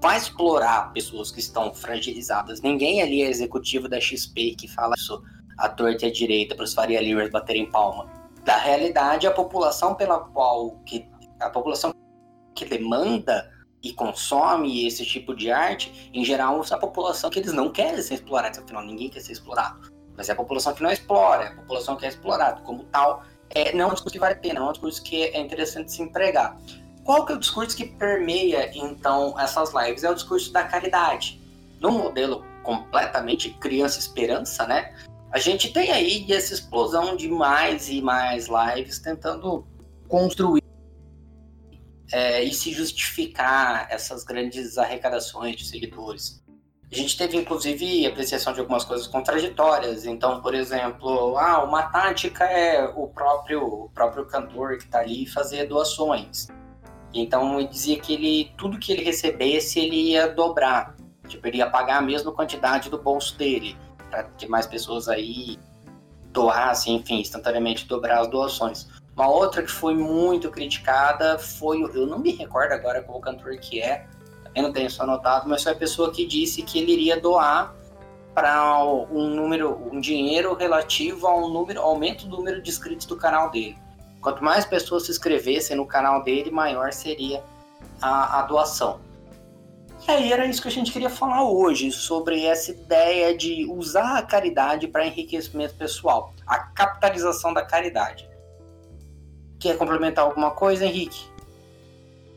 vai 0.00 0.18
explorar 0.18 0.92
pessoas 0.92 1.30
que 1.30 1.40
estão 1.40 1.72
fragilizadas. 1.72 2.60
Ninguém 2.60 3.00
ali 3.00 3.22
é 3.22 3.30
executivo 3.30 3.88
da 3.88 4.00
XP 4.00 4.54
que 4.56 4.68
fala 4.68 4.94
isso 4.98 5.22
à 5.56 5.68
torta 5.68 6.04
e 6.04 6.08
à 6.08 6.12
direita 6.12 6.54
para 6.54 6.64
os 6.64 6.74
Faria 6.74 7.00
Limers 7.00 7.30
baterem 7.30 7.70
palma. 7.70 8.06
Da 8.44 8.56
realidade, 8.58 9.26
a 9.26 9.30
população 9.30 9.94
pela 9.94 10.18
qual 10.18 10.72
que 10.84 11.08
a 11.40 11.48
população 11.48 11.94
que 12.54 12.64
demanda 12.64 13.50
e 13.84 13.92
consome 13.92 14.86
esse 14.86 15.04
tipo 15.04 15.36
de 15.36 15.50
arte, 15.50 16.10
em 16.12 16.24
geral, 16.24 16.62
é 16.68 16.74
a 16.74 16.78
população 16.78 17.28
que 17.28 17.38
eles 17.38 17.52
não 17.52 17.70
querem 17.70 18.00
ser 18.00 18.14
explorados, 18.14 18.58
afinal, 18.58 18.82
ninguém 18.82 19.10
quer 19.10 19.20
ser 19.20 19.32
explorado. 19.32 19.92
Mas 20.16 20.30
é 20.30 20.32
a 20.32 20.36
população 20.36 20.72
que 20.72 20.82
não 20.82 20.90
explora, 20.90 21.44
é 21.44 21.48
a 21.48 21.54
população 21.54 21.94
que 21.94 22.06
é 22.06 22.08
explorada. 22.08 22.62
Como 22.62 22.84
tal, 22.84 23.22
é, 23.50 23.74
não 23.74 23.84
é 23.84 23.86
um 23.88 23.92
discurso 23.92 24.14
que 24.14 24.18
vale 24.18 24.34
a 24.34 24.38
pena, 24.38 24.60
é 24.60 24.62
um 24.62 24.72
discurso 24.72 25.02
que 25.02 25.24
é 25.24 25.38
interessante 25.38 25.92
se 25.92 26.00
empregar. 26.00 26.56
Qual 27.04 27.26
que 27.26 27.32
é 27.32 27.36
o 27.36 27.38
discurso 27.38 27.76
que 27.76 27.84
permeia, 27.84 28.70
então, 28.74 29.38
essas 29.38 29.74
lives? 29.74 30.02
É 30.02 30.10
o 30.10 30.14
discurso 30.14 30.50
da 30.50 30.64
caridade. 30.64 31.38
Num 31.78 31.98
modelo 31.98 32.42
completamente 32.62 33.50
criança-esperança, 33.50 34.66
né? 34.66 34.94
A 35.30 35.38
gente 35.38 35.72
tem 35.72 35.90
aí 35.90 36.24
essa 36.32 36.54
explosão 36.54 37.16
de 37.16 37.28
mais 37.28 37.90
e 37.90 38.00
mais 38.00 38.48
lives 38.48 38.98
tentando 38.98 39.66
construir 40.08 40.63
é, 42.14 42.44
e 42.44 42.54
se 42.54 42.72
justificar 42.72 43.88
essas 43.90 44.22
grandes 44.22 44.78
arrecadações 44.78 45.56
de 45.56 45.66
seguidores. 45.66 46.40
A 46.90 46.94
gente 46.94 47.18
teve, 47.18 47.36
inclusive, 47.36 48.06
apreciação 48.06 48.52
de 48.52 48.60
algumas 48.60 48.84
coisas 48.84 49.08
contraditórias. 49.08 50.06
Então, 50.06 50.40
por 50.40 50.54
exemplo, 50.54 51.36
ah, 51.36 51.64
uma 51.64 51.82
tática 51.82 52.44
é 52.44 52.84
o 52.84 53.08
próprio, 53.08 53.64
o 53.64 53.88
próprio 53.88 54.24
cantor 54.26 54.78
que 54.78 54.84
está 54.84 55.00
ali 55.00 55.26
fazer 55.26 55.66
doações. 55.66 56.46
Então, 57.12 57.58
ele 57.58 57.68
dizia 57.68 57.98
que 57.98 58.14
ele, 58.14 58.52
tudo 58.56 58.78
que 58.78 58.92
ele 58.92 59.02
recebesse, 59.02 59.80
ele 59.80 60.10
ia 60.10 60.28
dobrar. 60.28 60.94
Tipo, 61.26 61.48
ele 61.48 61.56
ia 61.56 61.68
pagar 61.68 61.96
a 61.96 62.00
mesma 62.00 62.30
quantidade 62.30 62.90
do 62.90 62.98
bolso 62.98 63.36
dele, 63.36 63.76
para 64.08 64.22
que 64.22 64.46
mais 64.46 64.68
pessoas 64.68 65.08
aí 65.08 65.58
doassem, 66.30 66.94
enfim, 66.94 67.18
instantaneamente 67.18 67.88
dobrar 67.88 68.20
as 68.20 68.28
doações. 68.28 68.86
Uma 69.16 69.28
outra 69.28 69.62
que 69.62 69.70
foi 69.70 69.94
muito 69.94 70.50
criticada 70.50 71.38
foi, 71.38 71.82
eu 71.82 72.06
não 72.06 72.18
me 72.18 72.32
recordo 72.32 72.72
agora 72.72 73.00
qual 73.02 73.20
cantor 73.20 73.56
que 73.58 73.80
é, 73.80 74.06
eu 74.54 74.62
não 74.62 74.72
tenho 74.72 74.86
isso 74.86 75.02
anotado, 75.02 75.48
mas 75.48 75.62
foi 75.62 75.72
a 75.72 75.76
pessoa 75.76 76.12
que 76.12 76.26
disse 76.26 76.62
que 76.62 76.78
ele 76.78 76.92
iria 76.92 77.20
doar 77.20 77.74
para 78.34 78.84
um 78.84 79.28
número, 79.28 79.80
um 79.92 80.00
dinheiro 80.00 80.54
relativo 80.54 81.26
ao 81.26 81.48
número, 81.48 81.80
aumento 81.80 82.26
do 82.26 82.36
número 82.36 82.60
de 82.60 82.70
inscritos 82.70 83.06
do 83.06 83.16
canal 83.16 83.50
dele. 83.50 83.78
Quanto 84.20 84.42
mais 84.42 84.64
pessoas 84.64 85.04
se 85.04 85.12
inscrevessem 85.12 85.76
no 85.76 85.86
canal 85.86 86.22
dele, 86.24 86.50
maior 86.50 86.92
seria 86.92 87.44
a, 88.02 88.40
a 88.40 88.42
doação. 88.42 89.00
E 90.06 90.10
aí 90.10 90.32
era 90.32 90.44
isso 90.46 90.60
que 90.60 90.68
a 90.68 90.70
gente 90.70 90.92
queria 90.92 91.08
falar 91.08 91.44
hoje, 91.44 91.92
sobre 91.92 92.44
essa 92.44 92.72
ideia 92.72 93.36
de 93.36 93.64
usar 93.70 94.18
a 94.18 94.22
caridade 94.22 94.88
para 94.88 95.06
enriquecimento 95.06 95.74
pessoal, 95.74 96.34
a 96.46 96.58
capitalização 96.58 97.54
da 97.54 97.64
caridade. 97.64 98.28
Quer 99.64 99.78
complementar 99.78 100.26
alguma 100.26 100.50
coisa, 100.50 100.84
Henrique? 100.84 101.24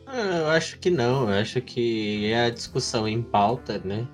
Ah, 0.06 0.38
Eu 0.38 0.48
acho 0.48 0.78
que 0.78 0.88
não, 0.88 1.30
eu 1.30 1.38
acho 1.38 1.60
que 1.60 2.24
é 2.32 2.46
a 2.46 2.48
discussão 2.48 3.06
em 3.06 3.20
pauta, 3.20 3.78
né? 3.84 4.08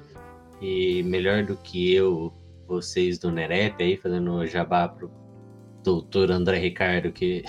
E 0.60 1.00
melhor 1.04 1.44
do 1.44 1.56
que 1.56 1.94
eu, 1.94 2.32
vocês 2.66 3.16
do 3.16 3.30
Nerep 3.30 3.80
aí, 3.80 3.96
fazendo 3.96 4.44
jabá 4.48 4.88
pro 4.88 5.08
doutor 5.84 6.32
André 6.32 6.58
Ricardo 6.58 7.12
que, 7.12 7.44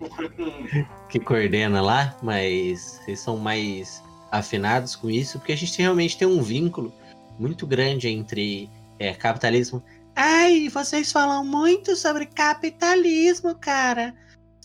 que 1.10 1.20
coordena 1.20 1.82
lá, 1.82 2.16
mas 2.22 3.02
vocês 3.04 3.20
são 3.20 3.36
mais 3.36 4.02
afinados 4.32 4.96
com 4.96 5.10
isso, 5.10 5.38
porque 5.38 5.52
a 5.52 5.56
gente 5.58 5.78
realmente 5.78 6.16
tem 6.16 6.26
um 6.26 6.40
vínculo 6.40 6.90
muito 7.38 7.66
grande 7.66 8.08
entre 8.08 8.70
é, 8.98 9.12
capitalismo. 9.12 9.82
Ai, 10.16 10.70
vocês 10.70 11.12
falam 11.12 11.44
muito 11.44 11.94
sobre 11.94 12.24
capitalismo, 12.24 13.54
cara. 13.54 14.14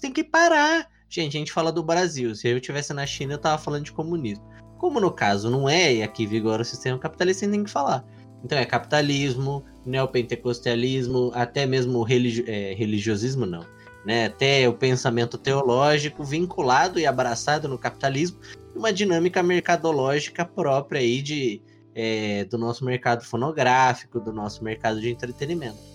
Tem 0.04 0.12
que 0.12 0.22
parar. 0.22 0.89
Gente, 1.08 1.38
a 1.38 1.39
gente 1.39 1.54
fala 1.54 1.72
do 1.72 1.82
Brasil. 1.82 2.36
Se 2.36 2.50
eu 2.50 2.58
estivesse 2.58 2.94
na 2.94 3.06
China, 3.06 3.36
eu 3.36 3.38
tava 3.38 3.58
falando 3.58 3.86
de 3.86 3.94
comunismo. 3.94 4.44
Como 4.78 5.00
no 5.00 5.10
caso 5.10 5.50
não 5.50 5.70
é, 5.70 5.94
e 5.94 6.04
aqui 6.04 6.28
vigora 6.28 6.62
o 6.62 6.66
sistema 6.66 7.00
capitalista, 7.00 7.48
tem 7.48 7.63
que 7.63 7.72
falar. 7.72 8.04
Então 8.44 8.58
é 8.58 8.66
capitalismo, 8.66 9.63
neopentecostalismo, 9.86 11.32
até 11.34 11.66
mesmo 11.66 12.06
é, 12.06 12.74
religiosismo, 12.74 13.46
não. 13.46 13.66
Né? 14.06 14.26
Até 14.26 14.68
o 14.68 14.74
pensamento 14.74 15.38
teológico 15.38 16.22
vinculado 16.22 17.00
e 17.00 17.06
abraçado 17.06 17.70
no 17.70 17.78
capitalismo, 17.78 18.42
uma 18.76 18.92
dinâmica 18.92 19.42
mercadológica 19.42 20.44
própria 20.44 21.00
aí 21.00 21.22
de, 21.22 21.62
é, 21.96 22.44
do 22.44 22.58
nosso 22.58 22.84
mercado 22.84 23.24
fonográfico, 23.24 24.20
do 24.20 24.34
nosso 24.34 24.66
mercado 24.66 25.00
de 25.00 25.10
entretenimento. 25.10 25.92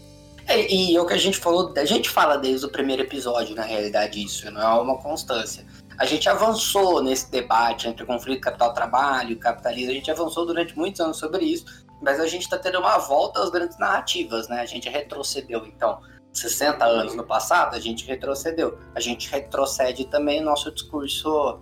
É, 0.48 0.72
e 0.72 0.96
é 0.96 1.00
o 1.00 1.04
que 1.04 1.12
a 1.12 1.18
gente 1.18 1.38
falou, 1.38 1.74
a 1.76 1.84
gente 1.84 2.08
fala 2.08 2.38
desde 2.38 2.64
o 2.64 2.70
primeiro 2.70 3.02
episódio, 3.02 3.54
na 3.54 3.62
realidade, 3.62 4.24
isso 4.24 4.50
não 4.50 4.60
é 4.62 4.80
uma 4.80 4.96
constância. 4.96 5.66
A 5.98 6.06
gente 6.06 6.26
avançou 6.26 7.02
nesse 7.02 7.30
debate 7.30 7.86
entre 7.86 8.06
conflito 8.06 8.40
capital-trabalho 8.40 9.32
e 9.32 9.36
capitalismo, 9.36 9.90
a 9.90 9.94
gente 9.94 10.10
avançou 10.10 10.46
durante 10.46 10.74
muitos 10.74 11.02
anos 11.02 11.18
sobre 11.18 11.44
isso, 11.44 11.66
mas 12.00 12.18
a 12.18 12.26
gente 12.26 12.42
está 12.42 12.56
tendo 12.56 12.78
uma 12.78 12.96
volta 12.96 13.42
às 13.42 13.50
grandes 13.50 13.78
narrativas, 13.78 14.48
né? 14.48 14.60
A 14.60 14.64
gente 14.64 14.88
retrocedeu, 14.88 15.66
então, 15.66 16.00
60 16.32 16.82
anos 16.84 17.14
no 17.14 17.24
passado, 17.24 17.74
a 17.74 17.80
gente 17.80 18.06
retrocedeu. 18.06 18.78
A 18.94 19.00
gente 19.00 19.28
retrocede 19.30 20.06
também 20.06 20.40
nosso 20.40 20.70
discurso. 20.72 21.60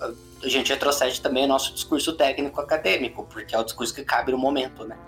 A 0.00 0.48
gente 0.48 0.72
retrocede 0.72 1.20
também 1.20 1.46
nosso 1.46 1.72
discurso 1.72 2.14
técnico 2.14 2.60
acadêmico, 2.60 3.24
porque 3.24 3.54
é 3.54 3.58
o 3.58 3.64
discurso 3.64 3.94
que 3.94 4.02
cabe 4.02 4.32
no 4.32 4.38
momento, 4.38 4.84
né? 4.84 4.98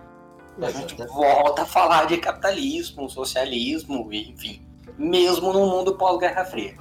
A 0.61 0.71
gente 0.71 0.95
volta 1.07 1.63
a 1.63 1.67
falar 1.67 2.07
de 2.07 2.19
capitalismo, 2.19 3.09
socialismo, 3.09 4.09
enfim. 4.13 4.61
Mesmo 4.99 5.53
no 5.53 5.67
mundo 5.67 5.97
pós-Guerra 5.97 6.45
Fria. 6.45 6.75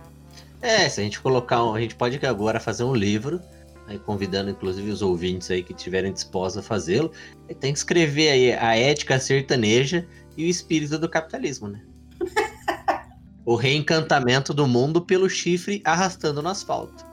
É, 0.61 0.89
se 0.89 0.99
a 0.99 1.03
gente 1.03 1.19
colocar. 1.19 1.63
Um, 1.63 1.75
a 1.75 1.81
gente 1.81 1.95
pode 1.95 2.23
agora 2.25 2.59
fazer 2.59 2.83
um 2.83 2.95
livro, 2.95 3.39
aí 3.87 3.99
convidando 3.99 4.49
inclusive 4.49 4.89
os 4.89 5.03
ouvintes 5.03 5.51
aí 5.51 5.61
que 5.61 5.73
tiverem 5.73 6.11
dispostos 6.11 6.57
a 6.57 6.67
fazê-lo. 6.67 7.11
Tem 7.59 7.71
que 7.71 7.77
escrever 7.77 8.29
aí 8.29 8.53
a 8.53 8.75
ética 8.75 9.19
sertaneja 9.19 10.07
e 10.35 10.45
o 10.45 10.49
espírito 10.49 10.97
do 10.97 11.07
capitalismo, 11.07 11.67
né? 11.67 11.81
o 13.45 13.55
reencantamento 13.55 14.53
do 14.53 14.67
mundo 14.67 15.05
pelo 15.05 15.29
chifre 15.29 15.81
arrastando 15.85 16.41
no 16.41 16.49
asfalto 16.49 17.06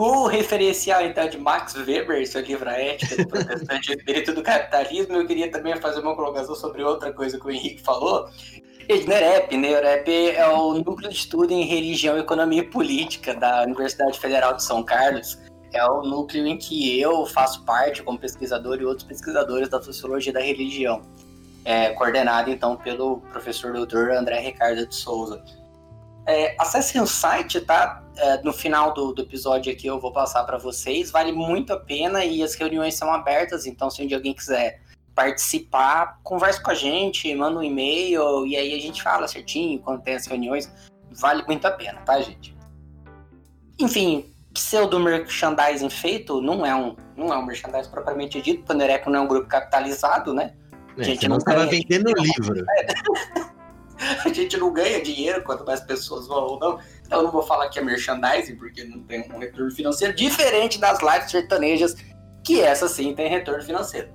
com 0.00 0.22
o 0.22 0.26
referencial 0.26 1.04
então 1.04 1.28
de 1.28 1.36
Max 1.36 1.74
Weber, 1.74 2.26
seu 2.26 2.40
livro 2.40 2.66
A 2.66 2.72
Ética 2.72 3.22
do 3.22 3.28
Protestante 3.28 3.92
e 3.92 3.94
o 3.94 3.98
Espírito 3.98 4.32
do 4.32 4.42
Capitalismo, 4.42 5.14
eu 5.14 5.26
queria 5.26 5.50
também 5.50 5.76
fazer 5.76 6.00
uma 6.00 6.16
colocação 6.16 6.54
sobre 6.54 6.82
outra 6.82 7.12
coisa 7.12 7.38
que 7.38 7.46
o 7.46 7.50
Henrique 7.50 7.82
falou. 7.82 8.26
NEREP, 8.88 9.58
né? 9.58 9.68
NEREP 9.68 10.30
é 10.30 10.48
o 10.48 10.72
Núcleo 10.72 11.10
de 11.10 11.16
Estudo 11.16 11.52
em 11.52 11.66
Religião, 11.66 12.16
Economia 12.16 12.60
e 12.60 12.66
Política 12.66 13.34
da 13.34 13.62
Universidade 13.64 14.18
Federal 14.18 14.54
de 14.54 14.64
São 14.64 14.82
Carlos. 14.82 15.38
É 15.70 15.84
o 15.84 16.00
núcleo 16.00 16.46
em 16.46 16.56
que 16.56 16.98
eu 16.98 17.26
faço 17.26 17.62
parte 17.66 18.02
como 18.02 18.18
pesquisador 18.18 18.80
e 18.80 18.86
outros 18.86 19.06
pesquisadores 19.06 19.68
da 19.68 19.82
Sociologia 19.82 20.32
da 20.32 20.40
Religião. 20.40 21.02
É 21.62 21.90
coordenado, 21.90 22.48
então, 22.48 22.74
pelo 22.74 23.18
professor 23.32 23.74
doutor 23.74 24.12
André 24.12 24.40
Ricardo 24.40 24.86
de 24.86 24.94
Souza. 24.94 25.44
É, 26.26 26.54
acessem 26.58 27.00
o 27.00 27.06
site, 27.06 27.60
tá? 27.60 28.02
É, 28.16 28.42
no 28.42 28.52
final 28.52 28.92
do, 28.92 29.12
do, 29.12 29.22
episódio 29.22 29.72
aqui 29.72 29.86
eu 29.86 29.98
vou 29.98 30.12
passar 30.12 30.44
para 30.44 30.58
vocês. 30.58 31.10
Vale 31.10 31.32
muito 31.32 31.72
a 31.72 31.78
pena 31.78 32.24
e 32.24 32.42
as 32.42 32.54
reuniões 32.54 32.94
são 32.94 33.12
abertas, 33.12 33.66
então 33.66 33.90
se 33.90 34.02
um 34.02 34.06
dia 34.06 34.16
alguém 34.16 34.34
quiser 34.34 34.80
participar, 35.14 36.18
converse 36.22 36.62
com 36.62 36.70
a 36.70 36.74
gente, 36.74 37.34
manda 37.34 37.58
um 37.58 37.62
e-mail 37.62 38.46
e 38.46 38.56
aí 38.56 38.74
a 38.74 38.80
gente 38.80 39.02
fala 39.02 39.26
certinho 39.26 39.78
quando 39.80 40.02
tem 40.02 40.14
as 40.14 40.26
reuniões. 40.26 40.70
Vale 41.12 41.42
muito 41.46 41.66
a 41.66 41.70
pena, 41.70 42.00
tá, 42.02 42.20
gente? 42.20 42.56
Enfim, 43.78 44.32
pseudo 44.52 45.00
merchandising 45.00 45.90
feito 45.90 46.40
não 46.40 46.64
é 46.64 46.74
um, 46.74 46.94
não 47.16 47.32
é 47.32 47.38
um 47.38 47.44
merchandising 47.44 47.90
propriamente 47.90 48.40
dito, 48.40 48.64
Pandereco 48.64 49.10
não 49.10 49.20
é 49.20 49.22
um 49.22 49.28
grupo 49.28 49.48
capitalizado, 49.48 50.32
né? 50.32 50.52
É, 50.96 51.00
a 51.00 51.04
gente 51.04 51.28
não 51.28 51.38
estava 51.38 51.66
vendendo 51.66 52.12
livro. 52.12 52.64
a 54.24 54.28
gente 54.32 54.56
não 54.56 54.72
ganha 54.72 55.02
dinheiro 55.02 55.42
quanto 55.44 55.64
mais 55.64 55.80
pessoas 55.80 56.26
vão 56.26 56.44
ou 56.44 56.58
não. 56.58 56.78
Então 57.06 57.18
eu 57.18 57.24
não 57.24 57.30
vou 57.30 57.42
falar 57.42 57.68
que 57.68 57.78
é 57.78 57.82
merchandising, 57.82 58.56
porque 58.56 58.84
não 58.84 59.02
tem 59.02 59.30
um 59.32 59.38
retorno 59.38 59.70
financeiro, 59.70 60.14
diferente 60.14 60.78
das 60.78 61.00
lives 61.00 61.30
sertanejas, 61.30 61.96
que 62.42 62.60
essa 62.60 62.88
sim 62.88 63.14
tem 63.14 63.28
retorno 63.28 63.62
financeiro. 63.62 64.08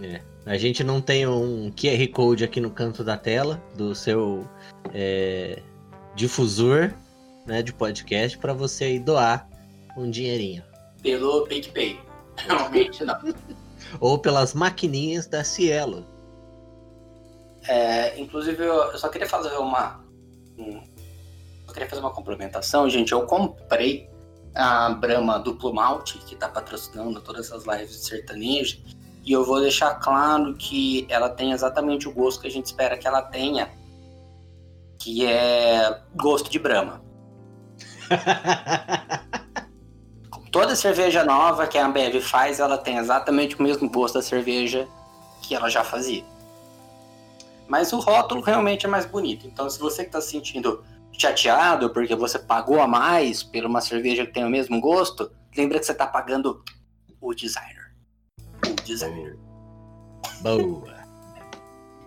É. 0.00 0.20
A 0.46 0.56
gente 0.56 0.82
não 0.82 1.00
tem 1.00 1.26
um 1.26 1.70
QR 1.70 2.08
Code 2.12 2.44
aqui 2.44 2.60
no 2.60 2.70
canto 2.70 3.04
da 3.04 3.16
tela 3.16 3.62
do 3.76 3.94
seu 3.94 4.48
é, 4.92 5.60
difusor 6.14 6.94
né, 7.46 7.62
de 7.62 7.72
podcast 7.72 8.38
para 8.38 8.54
você 8.54 8.98
doar 8.98 9.48
um 9.96 10.10
dinheirinho. 10.10 10.62
Pelo 11.02 11.46
PicPay. 11.46 11.98
Realmente 12.36 13.04
não. 13.04 13.18
Ou 14.00 14.18
pelas 14.18 14.54
maquininhas 14.54 15.26
da 15.26 15.44
Cielo. 15.44 16.06
É, 17.70 18.20
inclusive, 18.20 18.64
eu 18.64 18.98
só 18.98 19.08
queria 19.08 19.28
fazer 19.28 19.56
uma. 19.56 20.00
Um, 20.58 20.82
só 21.64 21.72
queria 21.72 21.88
fazer 21.88 22.00
uma 22.00 22.10
complementação, 22.10 22.90
gente. 22.90 23.12
Eu 23.12 23.24
comprei 23.26 24.10
a 24.56 24.90
Brahma 24.90 25.38
Duplo 25.38 25.72
Malte, 25.72 26.18
que 26.18 26.34
está 26.34 26.48
patrocinando 26.48 27.20
todas 27.20 27.46
essas 27.46 27.64
lives 27.64 27.92
de 27.92 28.04
sertanejo. 28.04 28.80
E 29.24 29.30
eu 29.30 29.44
vou 29.44 29.60
deixar 29.60 29.94
claro 30.00 30.56
que 30.56 31.06
ela 31.08 31.28
tem 31.28 31.52
exatamente 31.52 32.08
o 32.08 32.12
gosto 32.12 32.40
que 32.40 32.48
a 32.48 32.50
gente 32.50 32.66
espera 32.66 32.98
que 32.98 33.06
ela 33.06 33.22
tenha, 33.22 33.70
que 34.98 35.24
é 35.24 36.02
gosto 36.16 36.50
de 36.50 36.58
Brahma. 36.58 37.00
Toda 40.50 40.74
cerveja 40.74 41.22
nova 41.22 41.68
que 41.68 41.78
a 41.78 41.86
Ambev 41.86 42.20
faz, 42.20 42.58
ela 42.58 42.76
tem 42.76 42.96
exatamente 42.96 43.54
o 43.54 43.62
mesmo 43.62 43.88
gosto 43.88 44.14
da 44.14 44.22
cerveja 44.22 44.88
que 45.40 45.54
ela 45.54 45.70
já 45.70 45.84
fazia. 45.84 46.24
Mas 47.70 47.92
o 47.92 48.00
rótulo 48.00 48.40
realmente 48.42 48.84
é 48.84 48.88
mais 48.88 49.06
bonito. 49.06 49.46
Então, 49.46 49.70
se 49.70 49.78
você 49.78 50.02
está 50.02 50.20
se 50.20 50.30
sentindo 50.30 50.82
chateado 51.16 51.90
porque 51.90 52.16
você 52.16 52.36
pagou 52.36 52.80
a 52.80 52.88
mais 52.88 53.44
por 53.44 53.64
uma 53.64 53.80
cerveja 53.80 54.26
que 54.26 54.32
tem 54.32 54.44
o 54.44 54.50
mesmo 54.50 54.80
gosto, 54.80 55.30
lembra 55.56 55.78
que 55.78 55.86
você 55.86 55.92
está 55.92 56.04
pagando 56.04 56.64
o 57.20 57.32
designer. 57.32 57.94
O 58.66 58.74
designer. 58.84 59.38
Boa. 60.40 60.98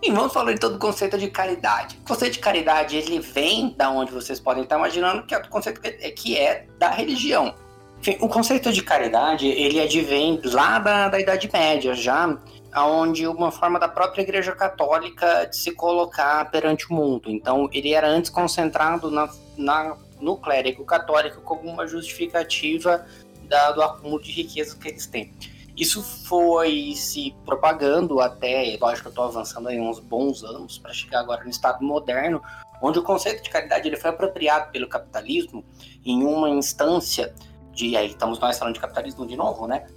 E 0.01 0.11
vamos 0.11 0.33
falar 0.33 0.51
então 0.51 0.69
do 0.69 0.77
conceito 0.77 1.17
de 1.17 1.29
caridade. 1.29 1.97
O 2.03 2.07
conceito 2.09 2.33
de 2.33 2.39
caridade, 2.39 2.97
ele 2.97 3.21
vem 3.21 3.73
da 3.77 3.89
onde 3.89 4.11
vocês 4.11 4.41
podem 4.41 4.63
estar 4.63 4.77
imaginando 4.77 5.25
que 5.25 5.33
é 5.33 5.37
o 5.37 5.47
conceito 5.47 5.79
que 5.79 6.37
é 6.37 6.67
da 6.77 6.89
religião. 6.89 7.55
Enfim, 8.01 8.17
o 8.19 8.27
conceito 8.27 8.73
de 8.73 8.83
caridade, 8.83 9.47
ele 9.47 9.79
advém 9.79 10.41
lá 10.43 10.77
da, 10.77 11.07
da 11.07 11.21
Idade 11.21 11.49
Média, 11.53 11.95
já 11.95 12.37
onde 12.75 13.27
uma 13.27 13.51
forma 13.51 13.79
da 13.79 13.87
própria 13.87 14.21
Igreja 14.21 14.53
Católica 14.53 15.45
de 15.45 15.55
se 15.55 15.71
colocar 15.71 16.49
perante 16.49 16.89
o 16.89 16.93
mundo. 16.93 17.29
Então, 17.29 17.69
ele 17.71 17.93
era 17.93 18.07
antes 18.07 18.29
concentrado 18.29 19.11
na, 19.11 19.29
na 19.57 19.97
no 20.19 20.37
clérigo 20.37 20.85
católico 20.85 21.41
como 21.41 21.69
uma 21.69 21.85
justificativa 21.85 23.05
da, 23.43 23.71
do 23.71 23.81
acúmulo 23.81 24.23
de 24.23 24.31
riqueza 24.31 24.75
que 24.77 24.87
eles 24.87 25.05
têm. 25.05 25.33
Isso 25.75 26.01
foi 26.01 26.93
se 26.95 27.35
propagando 27.45 28.19
até, 28.19 28.77
lógico, 28.79 29.07
eu 29.07 29.09
estou 29.09 29.25
avançando 29.25 29.67
aí 29.67 29.79
uns 29.79 29.99
bons 29.99 30.43
anos 30.43 30.77
para 30.77 30.93
chegar 30.93 31.19
agora 31.19 31.43
no 31.43 31.49
estado 31.49 31.83
moderno, 31.83 32.41
onde 32.81 32.99
o 32.99 33.03
conceito 33.03 33.43
de 33.43 33.49
caridade 33.49 33.87
ele 33.87 33.97
foi 33.97 34.11
apropriado 34.11 34.71
pelo 34.71 34.87
capitalismo 34.87 35.65
em 36.05 36.23
uma 36.23 36.49
instância 36.49 37.33
de 37.71 37.97
aí 37.97 38.07
estamos 38.07 38.39
nós 38.39 38.57
falando 38.57 38.75
de 38.75 38.79
capitalismo 38.79 39.25
de 39.25 39.35
novo, 39.35 39.67
né? 39.67 39.87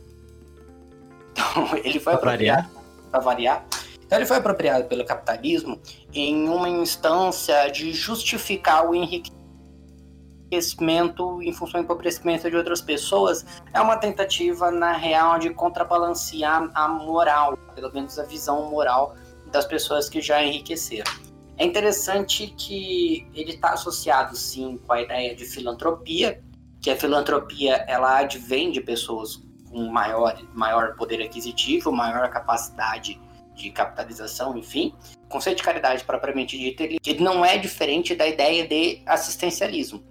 Então 1.37 1.77
ele 1.85 2.01
foi 2.01 2.17
pra 2.17 2.33
apropriado 2.33 2.69
para 3.11 3.21
variar. 3.21 3.65
Então 4.05 4.19
ele 4.19 4.27
foi 4.27 4.37
apropriado 4.37 4.85
pelo 4.85 5.05
capitalismo 5.05 5.81
em 6.13 6.49
uma 6.49 6.69
instância 6.69 7.69
de 7.69 7.93
justificar 7.93 8.89
o 8.89 8.95
enriquecimento 8.95 11.43
em 11.43 11.53
função 11.53 11.81
do 11.81 11.85
empobrecimento 11.85 12.49
de 12.49 12.57
outras 12.57 12.81
pessoas. 12.81 13.45
É 13.75 13.81
uma 13.81 13.97
tentativa 13.97 14.71
na 14.71 14.93
real 14.93 15.39
de 15.39 15.51
contrabalancear 15.51 16.71
a 16.73 16.89
moral, 16.89 17.57
pelo 17.75 17.93
menos 17.93 18.19
a 18.19 18.23
visão 18.23 18.71
moral 18.71 19.17
das 19.51 19.65
pessoas 19.65 20.09
que 20.09 20.21
já 20.21 20.43
enriqueceram. 20.43 21.11
É 21.59 21.65
interessante 21.65 22.55
que 22.57 23.27
ele 23.35 23.55
está 23.55 23.71
associado 23.71 24.37
sim 24.37 24.79
com 24.87 24.93
a 24.93 25.01
ideia 25.01 25.35
de 25.35 25.47
filantropia, 25.47 26.43
que 26.83 26.91
a 26.91 26.97
filantropia 26.97 27.77
ela 27.89 28.19
advém 28.19 28.71
de 28.71 28.81
pessoas 28.81 29.43
com 29.77 29.91
maior, 29.91 30.43
maior 30.55 30.97
poder 30.97 31.23
aquisitivo, 31.23 31.93
maior 31.93 32.31
capacidade 32.31 33.21
de 33.55 33.71
capitalização, 33.71 34.57
enfim. 34.57 34.95
O 35.27 35.29
conceito 35.29 35.59
de 35.59 35.63
caridade 35.63 36.03
propriamente 36.03 36.57
dito, 36.57 36.83
ele, 36.83 36.97
ele 37.05 37.23
não 37.23 37.45
é 37.45 37.59
diferente 37.59 38.15
da 38.15 38.27
ideia 38.27 38.67
de 38.67 39.03
assistencialismo. 39.05 40.03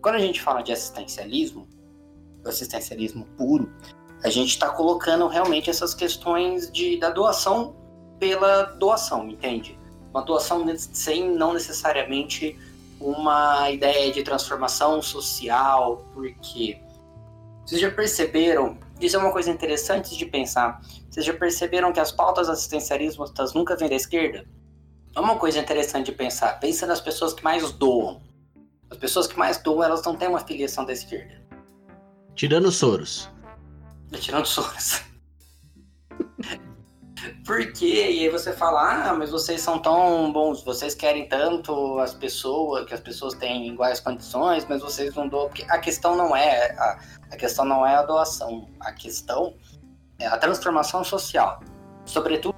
Quando 0.00 0.14
a 0.14 0.20
gente 0.20 0.40
fala 0.40 0.62
de 0.62 0.70
assistencialismo, 0.70 1.66
do 2.44 2.48
assistencialismo 2.48 3.24
puro, 3.36 3.72
a 4.22 4.30
gente 4.30 4.50
está 4.50 4.70
colocando 4.70 5.26
realmente 5.26 5.68
essas 5.68 5.94
questões 5.94 6.70
de, 6.70 6.96
da 6.98 7.10
doação 7.10 7.74
pela 8.20 8.62
doação, 8.62 9.28
entende? 9.28 9.76
Uma 10.12 10.22
doação 10.22 10.64
sem 10.76 11.28
não 11.28 11.54
necessariamente 11.54 12.56
uma 13.00 13.68
ideia 13.68 14.12
de 14.12 14.22
transformação 14.22 15.02
social, 15.02 16.04
porque 16.14 16.80
vocês 17.68 17.82
já 17.82 17.90
perceberam, 17.90 18.78
isso 18.98 19.14
é 19.14 19.18
uma 19.18 19.30
coisa 19.30 19.50
interessante 19.50 20.16
de 20.16 20.24
pensar, 20.24 20.80
vocês 21.10 21.26
já 21.26 21.34
perceberam 21.34 21.92
que 21.92 22.00
as 22.00 22.10
pautas 22.10 22.48
assistencialistas 22.48 23.52
nunca 23.52 23.76
vêm 23.76 23.90
da 23.90 23.94
esquerda? 23.94 24.46
É 25.14 25.20
uma 25.20 25.36
coisa 25.36 25.58
interessante 25.58 26.06
de 26.06 26.12
pensar, 26.12 26.58
pensa 26.60 26.86
nas 26.86 26.98
pessoas 26.98 27.34
que 27.34 27.44
mais 27.44 27.70
doam. 27.72 28.22
As 28.88 28.96
pessoas 28.96 29.26
que 29.26 29.38
mais 29.38 29.58
doam, 29.58 29.84
elas 29.84 30.02
não 30.02 30.16
têm 30.16 30.28
uma 30.28 30.38
filiação 30.38 30.86
da 30.86 30.94
esquerda. 30.94 31.42
Tirando 32.34 32.72
Soros. 32.72 33.28
Tirando 34.18 34.46
Soros. 34.46 35.02
Por 37.44 37.72
quê? 37.72 38.10
E 38.10 38.20
aí 38.20 38.28
você 38.28 38.52
fala, 38.52 39.10
ah, 39.10 39.14
mas 39.14 39.30
vocês 39.30 39.60
são 39.60 39.78
tão 39.78 40.32
bons, 40.32 40.62
vocês 40.62 40.94
querem 40.94 41.28
tanto 41.28 41.98
as 41.98 42.14
pessoas, 42.14 42.86
que 42.86 42.94
as 42.94 43.00
pessoas 43.00 43.34
têm 43.34 43.68
iguais 43.68 44.00
condições, 44.00 44.66
mas 44.68 44.80
vocês 44.82 45.14
não 45.14 45.28
doam. 45.28 45.48
Porque 45.48 45.64
a 45.68 45.78
questão 45.78 46.16
não 46.16 46.34
é 46.36 46.72
a, 46.72 46.98
a 47.32 47.36
questão 47.36 47.64
não 47.64 47.86
é 47.86 47.96
a 47.96 48.02
doação, 48.02 48.68
a 48.80 48.92
questão 48.92 49.54
é 50.18 50.26
a 50.26 50.36
transformação 50.36 51.02
social. 51.04 51.60
Sobretudo 52.04 52.56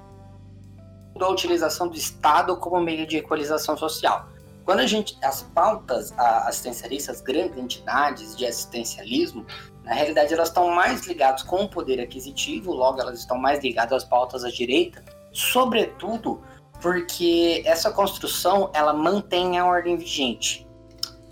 a 1.19 1.29
utilização 1.29 1.87
do 1.87 1.95
Estado 1.95 2.57
como 2.57 2.79
meio 2.81 3.05
de 3.05 3.17
equalização 3.17 3.77
social. 3.77 4.27
Quando 4.65 4.79
a 4.79 4.87
gente. 4.87 5.17
As 5.23 5.41
pautas 5.41 6.13
assistencialistas, 6.17 7.21
grandes 7.21 7.57
entidades 7.57 8.35
de 8.35 8.45
assistencialismo, 8.45 9.45
na 9.83 9.93
realidade 9.93 10.33
elas 10.33 10.49
estão 10.49 10.69
mais 10.69 11.05
ligadas 11.05 11.43
com 11.43 11.63
o 11.63 11.69
poder 11.69 11.99
aquisitivo, 11.99 12.71
logo 12.71 13.01
elas 13.01 13.19
estão 13.19 13.37
mais 13.37 13.63
ligadas 13.63 14.03
às 14.03 14.09
pautas 14.09 14.43
à 14.43 14.49
direita, 14.49 15.03
sobretudo 15.31 16.41
porque 16.81 17.61
essa 17.65 17.91
construção 17.91 18.69
ela 18.73 18.93
mantém 18.93 19.57
a 19.57 19.65
ordem 19.65 19.97
vigente. 19.97 20.67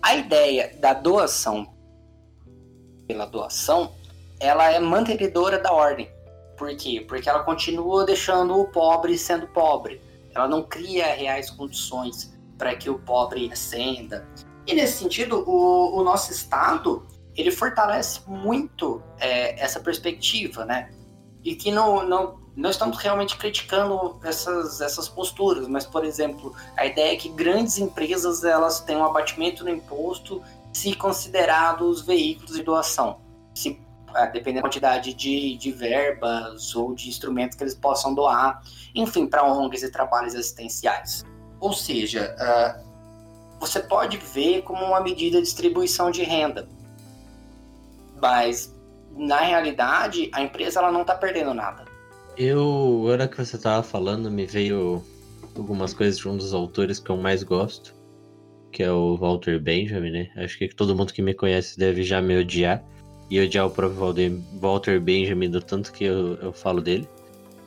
A 0.02 0.16
ideia 0.16 0.76
da 0.80 0.94
doação 0.94 1.68
pela 3.08 3.26
doação, 3.26 3.92
ela 4.40 4.72
é 4.72 4.80
mantenedora 4.80 5.58
da 5.58 5.74
ordem. 5.74 6.10
Por 6.56 6.76
quê? 6.76 7.04
Porque 7.08 7.28
ela 7.28 7.44
continua 7.44 8.06
deixando 8.06 8.56
o 8.60 8.68
pobre 8.68 9.18
sendo 9.18 9.48
pobre. 9.48 10.00
Ela 10.34 10.48
não 10.48 10.62
cria 10.64 11.08
reais 11.08 11.50
condições 11.50 12.38
para 12.58 12.76
que 12.76 12.90
o 12.90 13.00
pobre 13.00 13.52
ascenda. 13.52 14.28
E 14.68 14.74
nesse 14.76 15.00
sentido, 15.00 15.44
o, 15.50 16.00
o 16.00 16.04
nosso 16.04 16.32
Estado 16.32 17.08
ele 17.40 17.52
fortalece 17.52 18.22
muito 18.28 19.02
é, 19.20 19.62
essa 19.64 19.80
perspectiva, 19.80 20.66
né? 20.66 20.92
E 21.44 21.56
que 21.56 21.72
não, 21.72 22.06
não, 22.06 22.40
não 22.56 22.70
estamos 22.70 22.98
realmente 22.98 23.38
criticando 23.38 24.20
essas, 24.24 24.82
essas 24.82 25.08
posturas, 25.08 25.68
mas, 25.68 25.86
por 25.86 26.04
exemplo, 26.04 26.54
a 26.76 26.86
ideia 26.86 27.14
é 27.14 27.16
que 27.16 27.30
grandes 27.30 27.78
empresas 27.78 28.44
elas 28.44 28.82
têm 28.82 28.98
um 28.98 29.06
abatimento 29.06 29.64
no 29.64 29.70
imposto 29.70 30.42
se 30.74 30.94
considerados 30.94 32.02
veículos 32.02 32.56
de 32.56 32.64
doação, 32.64 33.22
se, 33.56 33.82
ah, 34.14 34.26
dependendo 34.26 34.58
da 34.58 34.62
quantidade 34.64 35.14
de, 35.14 35.58
de 35.58 35.72
verbas 35.72 36.76
ou 36.76 36.94
de 36.94 37.08
instrumentos 37.08 37.56
que 37.56 37.64
eles 37.64 37.76
possam 37.76 38.14
doar, 38.14 38.62
enfim, 38.94 39.26
para 39.26 39.46
ONGs 39.46 39.84
e 39.84 39.90
trabalhos 39.90 40.36
assistenciais. 40.36 41.24
Ou 41.60 41.72
seja, 41.72 42.36
uh, 42.38 43.60
você 43.60 43.80
pode 43.80 44.18
ver 44.18 44.62
como 44.64 44.84
uma 44.84 45.00
medida 45.00 45.38
de 45.38 45.44
distribuição 45.44 46.12
de 46.12 46.24
renda, 46.24 46.68
mas 48.22 48.76
na 49.16 49.40
realidade 49.40 50.30
a 50.34 50.42
empresa 50.42 50.80
ela 50.80 50.92
não 50.92 51.02
está 51.02 51.16
perdendo 51.16 51.54
nada. 51.54 51.86
Eu, 52.38 53.02
agora 53.04 53.28
que 53.28 53.38
você 53.38 53.58
estava 53.58 53.84
falando, 53.84 54.32
me 54.32 54.46
veio 54.46 55.04
algumas 55.58 55.94
coisas 55.94 56.18
de 56.18 56.28
um 56.28 56.38
dos 56.38 56.54
autores 56.54 57.00
que 57.00 57.10
eu 57.10 57.18
mais 57.18 57.44
gosto, 57.44 57.94
que 58.72 58.82
é 58.82 58.92
o 58.92 59.18
Walter 59.18 59.60
Benjamin, 59.60 60.12
né? 60.12 60.30
Acho 60.38 60.58
que 60.58 60.70
todo 60.70 60.96
mundo 60.96 61.12
que 61.12 61.22
me 61.22 61.34
conhece 61.34 61.78
deve 61.78 62.04
já 62.04 62.22
me 62.22 62.38
odiar 62.38 62.84
e 63.30 63.40
odiar 63.40 63.68
o 63.68 63.70
próprio 63.70 64.42
Walter 64.62 65.00
Benjamin 65.00 65.50
do 65.50 65.62
tanto 65.62 65.92
que 65.92 66.06
eu, 66.06 66.36
eu 66.36 66.54
falo 66.54 66.82
dele. 66.82 67.08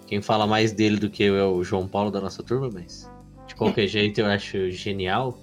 Quem 0.07 0.21
fala 0.21 0.47
mais 0.47 0.73
dele 0.73 0.97
do 0.97 1.09
que 1.09 1.23
eu 1.23 1.37
é 1.37 1.45
o 1.45 1.63
João 1.63 1.87
Paulo 1.87 2.11
da 2.11 2.21
nossa 2.21 2.43
turma, 2.43 2.71
mas 2.73 3.11
de 3.47 3.55
qualquer 3.55 3.87
jeito 3.89 4.21
eu 4.21 4.27
acho 4.27 4.71
genial, 4.71 5.39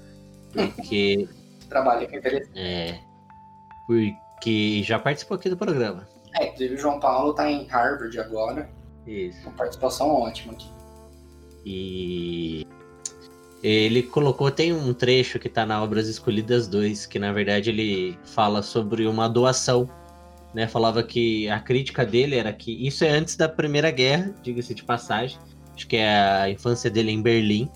porque. 0.53 1.27
Trabalho 1.69 2.07
que 2.07 2.15
é 2.15 2.19
interessante. 2.19 2.59
É. 2.59 2.99
Porque 3.85 4.13
já 4.83 4.99
participou 4.99 5.35
aqui 5.35 5.49
do 5.49 5.57
programa. 5.57 6.07
É, 6.35 6.45
inclusive 6.47 6.75
o 6.75 6.77
João 6.77 6.99
Paulo 6.99 7.33
tá 7.33 7.49
em 7.49 7.65
Harvard 7.67 8.17
agora. 8.19 8.69
Isso. 9.05 9.41
Uma 9.43 9.55
participação 9.55 10.09
ótima 10.09 10.53
aqui. 10.53 10.69
E 11.65 12.65
ele 13.61 14.03
colocou, 14.03 14.49
tem 14.49 14.71
um 14.71 14.93
trecho 14.93 15.37
que 15.39 15.49
tá 15.49 15.65
na 15.65 15.83
Obras 15.83 16.07
Escolhidas 16.07 16.67
2, 16.67 17.05
que 17.05 17.19
na 17.19 17.33
verdade 17.33 17.69
ele 17.69 18.17
fala 18.23 18.61
sobre 18.61 19.05
uma 19.05 19.27
doação. 19.27 19.89
Né? 20.53 20.67
Falava 20.67 21.03
que 21.03 21.49
a 21.49 21.59
crítica 21.59 22.05
dele 22.05 22.35
era 22.35 22.53
que 22.53 22.85
isso 22.85 23.03
é 23.03 23.09
antes 23.09 23.35
da 23.35 23.49
Primeira 23.49 23.91
Guerra, 23.91 24.33
diga-se 24.41 24.73
de 24.73 24.83
passagem. 24.83 25.37
Acho 25.75 25.87
que 25.87 25.97
é 25.97 26.09
a 26.09 26.49
infância 26.49 26.89
dele 26.89 27.11
em 27.11 27.21
Berlim. 27.21 27.69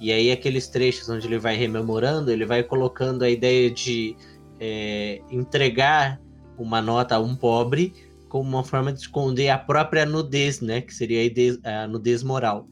E 0.00 0.12
aí 0.12 0.30
aqueles 0.30 0.68
trechos 0.68 1.08
onde 1.08 1.26
ele 1.26 1.38
vai 1.38 1.56
rememorando, 1.56 2.30
ele 2.30 2.44
vai 2.44 2.62
colocando 2.62 3.22
a 3.22 3.30
ideia 3.30 3.70
de 3.70 4.16
é, 4.60 5.20
entregar 5.30 6.20
uma 6.56 6.80
nota 6.80 7.16
a 7.16 7.20
um 7.20 7.34
pobre 7.34 7.92
como 8.28 8.48
uma 8.48 8.64
forma 8.64 8.92
de 8.92 9.00
esconder 9.00 9.48
a 9.48 9.58
própria 9.58 10.04
nudez, 10.04 10.60
né? 10.60 10.80
Que 10.80 10.92
seria 10.92 11.20
a 11.62 11.86
nudez 11.86 12.22
moral. 12.22 12.68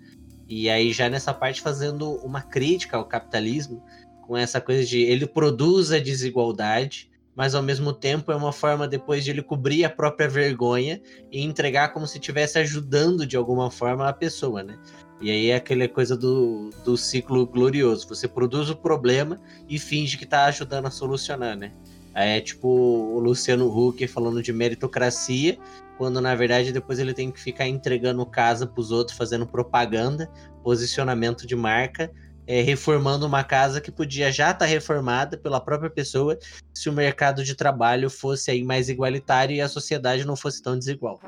E 0.49 0.69
aí 0.69 0.93
já 0.93 1.09
nessa 1.09 1.33
parte 1.33 1.61
fazendo 1.61 2.15
uma 2.17 2.43
crítica 2.43 2.97
ao 2.97 3.05
capitalismo, 3.05 3.83
com 4.27 4.37
essa 4.37 4.61
coisa 4.61 4.85
de 4.85 5.01
ele 5.01 5.27
produz 5.27 5.93
a 5.93 5.99
desigualdade, 5.99 7.11
mas 7.35 7.55
ao 7.55 7.63
mesmo 7.63 7.93
tempo 7.93 8.31
é 8.31 8.37
uma 8.37 8.53
forma 8.53 8.87
depois 8.87 9.25
de 9.25 9.31
ele 9.31 9.43
cobrir 9.43 9.85
a 9.85 9.91
própria 9.91 10.29
vergonha 10.29 11.01
e 11.31 11.43
entregar 11.43 11.93
como 11.93 12.07
se 12.07 12.19
estivesse 12.19 12.59
ajudando 12.59 13.27
de 13.27 13.37
alguma 13.37 13.71
forma 13.71 14.09
a 14.09 14.13
pessoa, 14.13 14.63
né? 14.63 14.79
E 15.23 15.31
aí 15.31 15.51
é 15.51 15.55
aquela 15.55 15.87
coisa 15.87 16.17
do, 16.17 16.71
do 16.85 16.97
ciclo 16.97 17.47
glorioso. 17.47 18.09
Você 18.09 18.27
produz 18.27 18.69
o 18.69 18.75
problema 18.75 19.41
e 19.69 19.79
finge 19.79 20.19
que 20.19 20.27
tá 20.27 20.47
ajudando 20.47 20.87
a 20.87 20.91
solucionar, 20.91 21.57
né? 21.57 21.73
É 22.13 22.41
tipo 22.41 22.69
o 22.69 23.21
Luciano 23.21 23.69
Huck 23.69 24.07
falando 24.09 24.43
de 24.43 24.53
meritocracia, 24.53 25.57
quando 25.97 26.21
na 26.21 26.35
verdade 26.35 26.73
depois 26.73 26.99
ele 26.99 27.15
tem 27.15 27.31
que 27.31 27.41
ficar 27.41 27.69
entregando 27.69 28.27
casa 28.27 28.67
pros 28.67 28.91
outros, 28.91 29.17
fazendo 29.17 29.47
propaganda, 29.47 30.29
posicionamento 30.63 31.47
de 31.47 31.55
marca, 31.55 32.11
é, 32.45 32.61
reformando 32.61 33.25
uma 33.25 33.45
casa 33.45 33.81
que 33.81 33.93
podia 33.93 34.33
já 34.33 34.47
estar 34.47 34.59
tá 34.59 34.67
reformada 34.67 35.39
pela 35.39 35.61
própria 35.61 35.89
pessoa 35.89 36.37
se 36.75 36.89
o 36.89 36.93
mercado 36.93 37.45
de 37.45 37.55
trabalho 37.55 38.11
fosse 38.11 38.51
aí 38.51 38.65
mais 38.65 38.89
igualitário 38.89 39.55
e 39.55 39.61
a 39.61 39.69
sociedade 39.69 40.27
não 40.27 40.35
fosse 40.35 40.61
tão 40.61 40.77
desigual. 40.77 41.21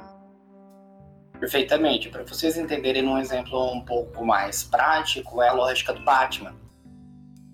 Perfeitamente. 1.45 2.09
Para 2.09 2.23
vocês 2.23 2.57
entenderem 2.57 3.07
um 3.07 3.19
exemplo 3.19 3.71
um 3.71 3.83
pouco 3.83 4.25
mais 4.25 4.65
prático, 4.65 5.43
é 5.43 5.49
a 5.51 5.53
lógica 5.53 5.93
do 5.93 6.03
Batman. 6.03 6.55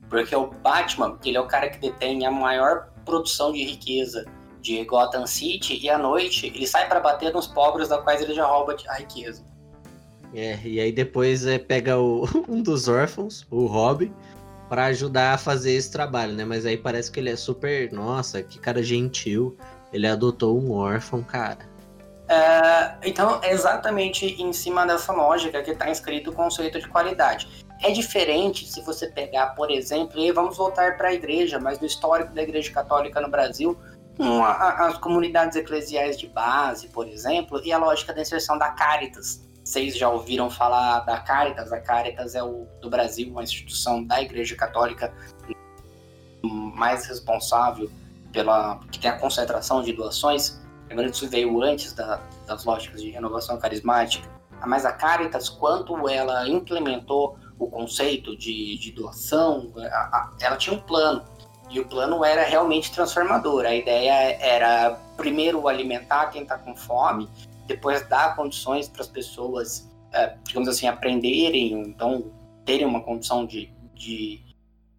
Porque 0.09 0.35
o 0.37 0.47
Batman, 0.47 1.19
ele 1.25 1.37
é 1.37 1.41
o 1.41 1.49
cara 1.49 1.69
que 1.69 1.81
detém 1.81 2.25
a 2.25 2.31
maior 2.31 2.93
produção 3.05 3.51
de 3.51 3.65
riqueza 3.65 4.25
de 4.61 4.85
Gotham 4.85 5.27
City 5.27 5.77
e 5.83 5.91
à 5.91 5.99
noite 5.99 6.47
ele 6.47 6.69
sai 6.69 6.87
para 6.87 7.01
bater 7.01 7.33
nos 7.33 7.49
pobres 7.49 7.89
da 7.89 7.99
quais 7.99 8.23
ele 8.23 8.33
já 8.33 8.47
rouba 8.47 8.77
a 8.87 8.95
riqueza. 8.95 9.45
É, 10.33 10.57
e 10.65 10.79
aí 10.79 10.93
depois 10.93 11.45
é, 11.45 11.59
pega 11.59 11.99
o, 11.99 12.29
um 12.49 12.63
dos 12.63 12.87
órfãos, 12.87 13.45
o 13.51 13.67
Robin, 13.67 14.15
para 14.69 14.85
ajudar 14.85 15.35
a 15.35 15.39
fazer 15.39 15.73
esse 15.73 15.91
trabalho, 15.91 16.33
né? 16.33 16.45
Mas 16.45 16.65
aí 16.65 16.77
parece 16.77 17.11
que 17.11 17.19
ele 17.19 17.31
é 17.31 17.37
super, 17.37 17.91
nossa, 17.91 18.41
que 18.41 18.57
cara 18.61 18.85
gentil. 18.85 19.57
Ele 19.93 20.07
adotou 20.07 20.57
um 20.57 20.71
órfão, 20.71 21.25
cara. 21.25 21.69
É, 22.31 22.95
então, 23.03 23.41
é 23.43 23.51
exatamente 23.51 24.41
em 24.41 24.53
cima 24.53 24.87
dessa 24.87 25.13
lógica 25.13 25.61
que 25.65 25.73
está 25.73 25.91
inscrito 25.91 26.31
o 26.31 26.33
conceito 26.33 26.79
de 26.79 26.87
qualidade. 26.87 27.49
É 27.83 27.91
diferente 27.91 28.71
se 28.71 28.81
você 28.83 29.09
pegar, 29.09 29.49
por 29.57 29.69
exemplo, 29.69 30.17
e 30.21 30.31
vamos 30.31 30.57
voltar 30.57 30.97
para 30.97 31.09
a 31.09 31.13
igreja, 31.13 31.59
mas 31.59 31.81
no 31.81 31.87
histórico 31.87 32.33
da 32.33 32.43
igreja 32.43 32.71
católica 32.71 33.21
no 33.21 33.29
Brasil, 33.29 33.77
as 34.79 34.97
comunidades 34.99 35.57
eclesiais 35.57 36.17
de 36.17 36.29
base, 36.29 36.87
por 36.89 37.09
exemplo, 37.09 37.61
e 37.65 37.73
a 37.73 37.79
lógica 37.79 38.15
da 38.15 38.21
inserção 38.21 38.57
da 38.57 38.71
Caritas. 38.71 39.45
Vocês 39.65 39.97
já 39.97 40.09
ouviram 40.09 40.49
falar 40.49 41.01
da 41.01 41.19
Caritas? 41.19 41.73
A 41.73 41.81
Caritas 41.81 42.37
é 42.37 42.43
o 42.45 42.69
do 42.81 42.89
Brasil, 42.89 43.29
uma 43.31 43.43
instituição 43.43 44.05
da 44.05 44.23
Igreja 44.23 44.55
Católica 44.55 45.13
mais 46.43 47.07
responsável 47.07 47.91
pela 48.33 48.79
que 48.93 49.01
tem 49.01 49.11
a 49.11 49.19
concentração 49.19 49.83
de 49.83 49.93
doações 49.93 50.61
Que 50.95 51.05
isso 51.05 51.29
veio 51.29 51.63
antes 51.63 51.93
da, 51.93 52.21
das 52.47 52.65
lógicas 52.65 53.01
de 53.01 53.11
renovação 53.11 53.59
carismática. 53.59 54.29
Mas 54.67 54.85
a 54.85 54.93
Caritas, 54.93 55.49
quanto 55.49 56.09
ela 56.09 56.47
implementou 56.49 57.39
o 57.59 57.67
conceito 57.67 58.37
de, 58.37 58.77
de 58.79 58.93
doação, 58.93 59.73
a, 59.77 59.81
a, 59.81 60.33
ela 60.41 60.57
tinha 60.57 60.77
um 60.77 60.81
plano. 60.81 61.25
E 61.71 61.79
o 61.81 61.87
plano 61.87 62.25
era 62.25 62.43
realmente 62.43 62.93
transformador. 62.93 63.65
A 63.65 63.75
ideia 63.75 64.37
era, 64.41 64.99
primeiro, 65.17 65.67
alimentar 65.69 66.27
quem 66.27 66.43
está 66.43 66.59
com 66.59 66.75
fome, 66.75 67.29
depois 67.67 68.07
dar 68.09 68.35
condições 68.35 68.89
para 68.89 69.03
as 69.03 69.09
pessoas 69.09 69.89
é, 70.13 70.35
digamos 70.45 70.69
assim, 70.69 70.87
aprenderem, 70.89 71.73
então 71.73 72.33
terem 72.65 72.87
uma 72.87 73.01
condição 73.01 73.47
de, 73.47 73.73
de 73.95 74.41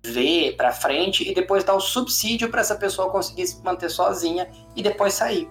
ver 0.03 0.55
para 0.55 0.71
frente 0.71 1.29
e 1.29 1.33
depois 1.33 1.63
dar 1.63 1.75
o 1.75 1.79
subsídio 1.79 2.49
para 2.49 2.61
essa 2.61 2.75
pessoa 2.75 3.11
conseguir 3.11 3.45
se 3.45 3.61
manter 3.61 3.89
sozinha 3.89 4.49
e 4.75 4.81
depois 4.81 5.13
sair. 5.13 5.49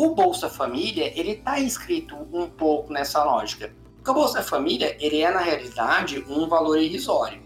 O 0.00 0.14
Bolsa 0.14 0.48
Família, 0.48 1.12
ele 1.14 1.32
está 1.32 1.60
inscrito 1.60 2.16
um 2.32 2.48
pouco 2.48 2.90
nessa 2.90 3.22
lógica. 3.22 3.70
Porque 3.96 4.10
o 4.10 4.14
Bolsa 4.14 4.42
Família, 4.42 4.96
ele 4.98 5.20
é 5.20 5.30
na 5.30 5.40
realidade 5.40 6.24
um 6.26 6.48
valor 6.48 6.78
irrisório. 6.78 7.42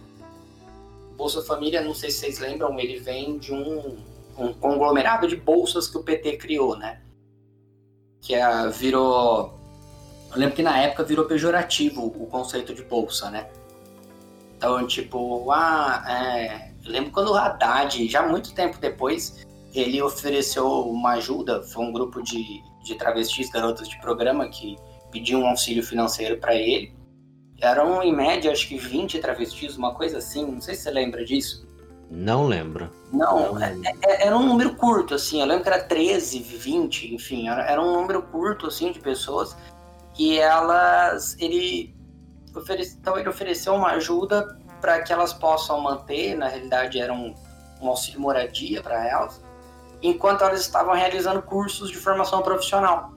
O 1.10 1.16
Bolsa 1.16 1.42
Família, 1.42 1.82
não 1.82 1.92
sei 1.92 2.12
se 2.12 2.20
vocês 2.20 2.38
lembram, 2.38 2.78
ele 2.78 3.00
vem 3.00 3.38
de 3.38 3.52
um, 3.52 3.96
um 4.38 4.52
conglomerado 4.52 5.26
de 5.26 5.34
bolsas 5.34 5.88
que 5.88 5.98
o 5.98 6.04
PT 6.04 6.36
criou, 6.36 6.76
né? 6.76 7.00
Que 8.20 8.36
é, 8.36 8.68
virou... 8.68 9.58
Eu 10.30 10.38
lembro 10.38 10.54
que 10.54 10.62
na 10.62 10.78
época 10.78 11.02
virou 11.02 11.24
pejorativo 11.24 12.06
o 12.06 12.26
conceito 12.28 12.72
de 12.72 12.84
bolsa, 12.84 13.30
né? 13.30 13.50
Então, 14.56 14.86
tipo, 14.86 15.50
ah, 15.50 16.04
é... 16.06 16.70
eu 16.84 16.92
lembro 16.92 17.10
quando 17.10 17.32
o 17.32 17.34
Haddad, 17.34 18.08
já 18.08 18.22
muito 18.22 18.54
tempo 18.54 18.78
depois, 18.78 19.44
ele 19.74 20.00
ofereceu 20.00 20.66
uma 20.88 21.14
ajuda, 21.14 21.62
foi 21.62 21.84
um 21.84 21.92
grupo 21.92 22.22
de, 22.22 22.62
de 22.84 22.94
travestis, 22.94 23.50
garotas 23.50 23.88
de 23.88 24.00
programa, 24.00 24.48
que 24.48 24.76
pediam 25.10 25.42
um 25.42 25.48
auxílio 25.48 25.82
financeiro 25.82 26.38
para 26.38 26.54
ele. 26.54 26.94
Eram, 27.60 28.02
em 28.02 28.14
média, 28.14 28.52
acho 28.52 28.68
que 28.68 28.76
20 28.76 29.18
travestis, 29.18 29.76
uma 29.76 29.94
coisa 29.94 30.18
assim, 30.18 30.46
não 30.46 30.60
sei 30.60 30.74
se 30.74 30.82
você 30.82 30.90
lembra 30.90 31.24
disso. 31.24 31.66
Não 32.10 32.46
lembro. 32.46 32.90
Não, 33.12 33.54
não 33.54 33.62
é, 33.62 33.74
é, 34.02 34.26
era 34.26 34.36
um 34.36 34.46
número 34.46 34.76
curto, 34.76 35.14
assim, 35.14 35.40
eu 35.40 35.46
lembro 35.46 35.64
que 35.64 35.68
era 35.68 35.82
13, 35.82 36.38
20, 36.38 37.14
enfim, 37.14 37.48
era, 37.48 37.62
era 37.62 37.82
um 37.82 37.92
número 37.92 38.22
curto, 38.22 38.66
assim, 38.66 38.92
de 38.92 39.00
pessoas, 39.00 39.56
e 40.16 40.38
elas, 40.38 41.36
ele, 41.40 41.94
oferece, 42.54 42.96
então 43.00 43.18
ele 43.18 43.28
ofereceu 43.28 43.74
uma 43.74 43.92
ajuda 43.92 44.58
para 44.80 45.02
que 45.02 45.12
elas 45.12 45.32
possam 45.32 45.80
manter, 45.80 46.36
na 46.36 46.46
realidade 46.46 47.00
era 47.00 47.12
um, 47.12 47.34
um 47.80 47.88
auxílio 47.88 48.20
moradia 48.20 48.82
para 48.82 49.08
elas, 49.08 49.40
enquanto 50.04 50.42
elas 50.42 50.60
estavam 50.60 50.94
realizando 50.94 51.40
cursos 51.42 51.90
de 51.90 51.96
formação 51.96 52.42
profissional. 52.42 53.12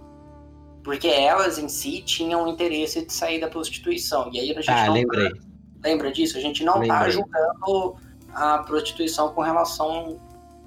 Porque 0.84 1.08
elas 1.08 1.58
em 1.58 1.68
si 1.68 2.02
tinham 2.02 2.48
interesse 2.48 3.06
de 3.06 3.12
sair 3.12 3.42
da 3.42 3.50
prostituição. 3.50 4.30
E 4.34 4.40
aí 4.40 4.52
a 4.52 4.56
gente 4.56 4.70
ah, 4.70 4.86
não 4.86 4.94
lembrei. 4.94 5.30
Tá, 5.30 5.40
lembra 5.84 6.12
disso? 6.12 6.38
A 6.38 6.42
gente 6.42 6.64
não 6.64 6.82
está 6.82 7.10
julgando 7.10 7.98
a 8.34 8.60
prostituição 8.60 9.34
com 9.34 9.42
relação. 9.42 10.18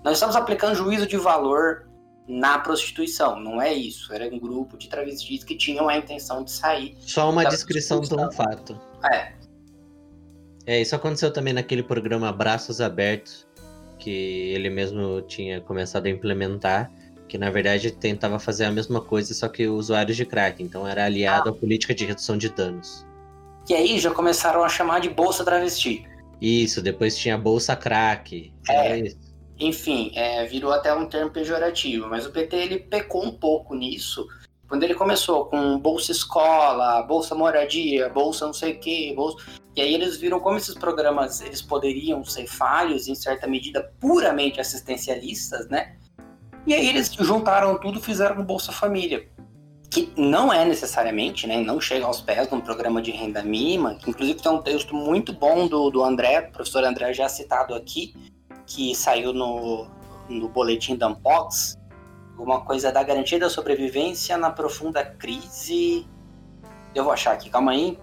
Nós 0.05 0.15
estamos 0.15 0.37
aplicando 0.37 0.75
juízo 0.75 1.07
de 1.07 1.17
valor 1.17 1.89
na 2.29 2.59
prostituição, 2.59 3.41
não 3.41 3.61
é 3.61 3.73
isso. 3.73 4.13
Era 4.13 4.33
um 4.33 4.39
grupo 4.39 4.77
de 4.77 4.89
travestis 4.89 5.43
que 5.43 5.57
tinham 5.57 5.89
a 5.89 5.97
intenção 5.97 6.45
de 6.45 6.51
sair. 6.53 6.97
Só 7.01 7.31
uma 7.31 7.45
descrição 7.45 8.01
de 8.01 8.15
um 8.15 8.31
fato. 8.31 8.79
É. 9.11 9.33
É, 10.67 10.81
isso 10.81 10.95
aconteceu 10.95 11.33
também 11.33 11.53
naquele 11.53 11.83
programa 11.83 12.31
Braços 12.33 12.81
Abertos, 12.81 13.47
que 14.01 14.11
ele 14.11 14.71
mesmo 14.71 15.23
tinha 15.23 15.61
começado 15.61 16.07
a 16.07 16.11
implementar, 16.11 16.91
que 17.29 17.39
na 17.39 17.51
verdade 17.51 17.93
tentava 17.93 18.39
fazer 18.41 18.65
a 18.65 18.73
mesma 18.73 19.01
coisa, 19.01 19.33
só 19.35 19.47
que 19.47 19.69
usuários 19.69 20.17
de 20.17 20.25
crack, 20.25 20.63
então 20.63 20.89
era 20.89 21.05
aliado 21.05 21.51
ah. 21.51 21.53
à 21.53 21.55
política 21.55 21.95
de 21.95 22.05
redução 22.05 22.37
de 22.37 22.49
danos. 22.49 23.07
E 23.69 23.75
aí 23.75 23.99
já 24.01 24.11
começaram 24.11 24.65
a 24.65 24.69
chamar 24.69 25.01
de 25.01 25.11
bolsa 25.11 25.45
travesti. 25.45 26.05
Isso, 26.41 26.83
depois 26.83 27.17
tinha 27.17 27.37
bolsa 27.37 27.77
crack. 27.77 28.53
É, 28.69 29.05
enfim, 29.61 30.11
é, 30.15 30.45
virou 30.47 30.73
até 30.73 30.93
um 30.93 31.07
termo 31.07 31.31
pejorativo, 31.31 32.09
mas 32.09 32.27
o 32.27 32.33
PT 32.33 32.57
ele 32.57 32.79
pecou 32.79 33.25
um 33.25 33.31
pouco 33.31 33.75
nisso, 33.75 34.27
quando 34.71 34.85
ele 34.85 34.95
começou 34.95 35.47
com 35.47 35.81
bolsa 35.81 36.13
escola, 36.13 37.03
bolsa 37.03 37.35
moradia, 37.35 38.09
bolsa 38.09 38.47
não 38.47 38.53
sei 38.55 38.75
o 38.75 38.79
que, 38.79 39.13
bolsa... 39.17 39.45
E 39.75 39.81
aí 39.81 39.93
eles 39.93 40.17
viram 40.17 40.39
como 40.39 40.59
esses 40.59 40.75
programas 40.75 41.41
eles 41.41 41.61
poderiam 41.61 42.25
ser 42.25 42.47
falhos, 42.47 43.09
em 43.09 43.17
certa 43.17 43.49
medida, 43.49 43.93
puramente 43.99 44.61
assistencialistas, 44.61 45.69
né? 45.69 45.97
E 46.65 46.73
aí 46.73 46.89
eles 46.89 47.13
juntaram 47.13 47.81
tudo 47.81 48.01
fizeram 48.01 48.41
o 48.41 48.45
Bolsa 48.45 48.71
Família. 48.71 49.29
Que 49.91 50.13
não 50.17 50.53
é 50.53 50.65
necessariamente, 50.65 51.49
né? 51.49 51.61
Não 51.61 51.81
chega 51.81 52.07
aos 52.07 52.21
pés 52.21 52.47
de 52.47 52.55
um 52.55 52.61
programa 52.61 53.03
de 53.03 53.11
renda 53.11 53.43
mínima, 53.43 53.97
que 53.97 54.09
inclusive 54.09 54.41
tem 54.41 54.53
um 54.53 54.63
texto 54.63 54.95
muito 54.95 55.33
bom 55.33 55.67
do, 55.67 55.91
do 55.91 56.05
André, 56.05 56.43
professor 56.43 56.85
André 56.85 57.13
já 57.13 57.29
citado 57.29 57.75
aqui, 57.75 58.15
que 58.67 58.95
saiu 58.95 59.33
no, 59.33 59.89
no 60.29 60.49
boletim 60.49 60.95
da 60.95 61.09
Unbox, 61.09 61.77
uma 62.43 62.61
coisa 62.61 62.91
da 62.91 63.03
garantia 63.03 63.39
da 63.39 63.51
sobrevivência 63.51 64.37
na 64.37 64.51
profunda 64.51 65.05
crise. 65.05 66.07
Eu 66.95 67.05
vou 67.05 67.13
achar 67.13 67.33
aqui, 67.33 67.51
calma 67.51 67.73
aí 67.73 67.99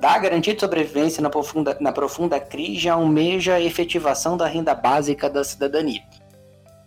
da 0.00 0.18
garantia 0.18 0.54
de 0.54 0.60
sobrevivência 0.60 1.22
na 1.22 1.28
profunda, 1.28 1.76
na 1.80 1.92
profunda 1.92 2.40
crise 2.40 2.88
almeja 2.88 3.54
a 3.54 3.60
efetivação 3.60 4.36
da 4.36 4.46
renda 4.46 4.74
básica 4.74 5.28
da 5.28 5.44
cidadania. 5.44 6.02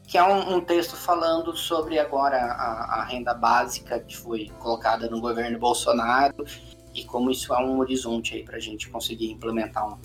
Que 0.08 0.18
é 0.18 0.24
um, 0.24 0.56
um 0.56 0.62
texto 0.62 0.96
falando 0.96 1.56
sobre 1.56 2.00
agora 2.00 2.38
a, 2.38 3.02
a, 3.02 3.06
renda 3.06 3.34
básica 3.34 4.00
que 4.00 4.16
foi 4.16 4.52
colocada 4.60 5.10
no 5.10 5.20
governo 5.20 5.60
Bolsonaro 5.60 6.46
e 6.93 7.04
como 7.04 7.30
isso 7.30 7.54
é 7.54 7.60
um 7.60 7.80
horizonte 7.80 8.36
aí 8.36 8.43
para 8.43 8.58
a 8.58 8.60
gente 8.60 8.89
conseguir 8.89 9.32
implementar 9.32 9.88
um 9.88 9.98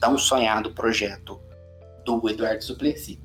tão 0.00 0.16
sonhado 0.18 0.72
projeto 0.72 1.40
do 2.04 2.28
Eduardo 2.28 2.64
Suplicy. 2.64 3.20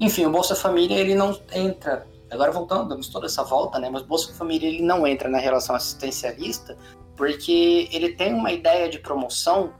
Enfim, 0.00 0.26
o 0.26 0.30
Bolsa 0.30 0.54
Família 0.54 0.98
ele 0.98 1.14
não 1.14 1.38
entra 1.52 2.06
agora 2.30 2.50
voltando, 2.50 2.88
damos 2.88 3.08
toda 3.08 3.26
essa 3.26 3.44
volta, 3.44 3.78
né? 3.78 3.90
Mas 3.90 4.02
o 4.02 4.06
Bolsa 4.06 4.32
Família 4.32 4.68
ele 4.68 4.82
não 4.82 5.06
entra 5.06 5.28
na 5.28 5.38
relação 5.38 5.76
assistencialista 5.76 6.76
porque 7.16 7.88
ele 7.92 8.14
tem 8.14 8.32
uma 8.32 8.50
ideia 8.50 8.88
de 8.88 8.98
promoção 8.98 9.74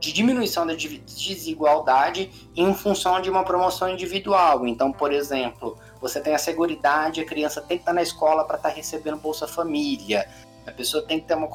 de 0.00 0.12
diminuição 0.12 0.66
da 0.66 0.74
desigualdade 0.74 2.30
em 2.54 2.74
função 2.74 3.22
de 3.22 3.30
uma 3.30 3.42
promoção 3.42 3.88
individual. 3.88 4.66
Então, 4.66 4.92
por 4.92 5.12
exemplo, 5.12 5.78
você 6.00 6.20
tem 6.20 6.34
a 6.34 6.38
seguridade, 6.38 7.20
a 7.20 7.24
criança 7.24 7.62
tem 7.62 7.78
que 7.78 7.82
estar 7.82 7.94
na 7.94 8.02
escola 8.02 8.44
para 8.44 8.56
estar 8.56 8.68
recebendo 8.68 9.16
Bolsa 9.16 9.46
Família. 9.46 10.28
A 10.66 10.72
pessoa 10.72 11.02
tem 11.02 11.20
que 11.20 11.26
ter 11.26 11.34
uma 11.34 11.48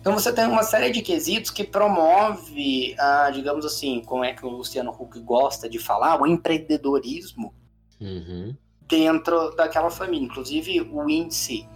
Então 0.00 0.12
você 0.12 0.32
tem 0.32 0.44
uma 0.46 0.62
série 0.62 0.90
de 0.90 1.00
quesitos 1.00 1.50
que 1.50 1.62
promove, 1.62 2.96
ah, 2.98 3.30
digamos 3.32 3.64
assim, 3.64 4.02
como 4.04 4.24
é 4.24 4.32
que 4.32 4.44
o 4.44 4.48
Luciano 4.48 4.90
Huck 4.90 5.20
gosta 5.20 5.68
de 5.68 5.78
falar, 5.78 6.20
o 6.20 6.26
empreendedorismo 6.26 7.54
uhum. 8.00 8.54
dentro 8.88 9.54
daquela 9.54 9.90
família. 9.90 10.26
Inclusive 10.26 10.80
o 10.80 11.08
índice 11.08 11.66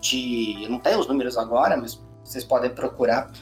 de. 0.00 0.64
Eu 0.64 0.70
não 0.70 0.78
tenho 0.78 0.98
os 0.98 1.06
números 1.06 1.38
agora, 1.38 1.76
mas 1.76 1.98
vocês 2.22 2.44
podem 2.44 2.70
procurar. 2.70 3.32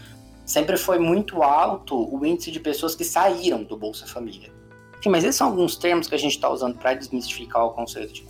Sempre 0.44 0.76
foi 0.76 0.98
muito 0.98 1.42
alto 1.42 1.96
o 1.96 2.24
índice 2.24 2.50
de 2.50 2.60
pessoas 2.60 2.94
que 2.94 3.04
saíram 3.04 3.64
do 3.64 3.76
Bolsa 3.76 4.06
Família. 4.06 4.52
Enfim, 4.98 5.08
mas 5.08 5.24
esses 5.24 5.36
são 5.36 5.48
alguns 5.48 5.76
termos 5.76 6.06
que 6.06 6.14
a 6.14 6.18
gente 6.18 6.32
está 6.32 6.48
usando 6.48 6.78
para 6.78 6.94
desmistificar 6.94 7.64
o 7.64 7.70
conceito 7.70 8.12
de, 8.12 8.24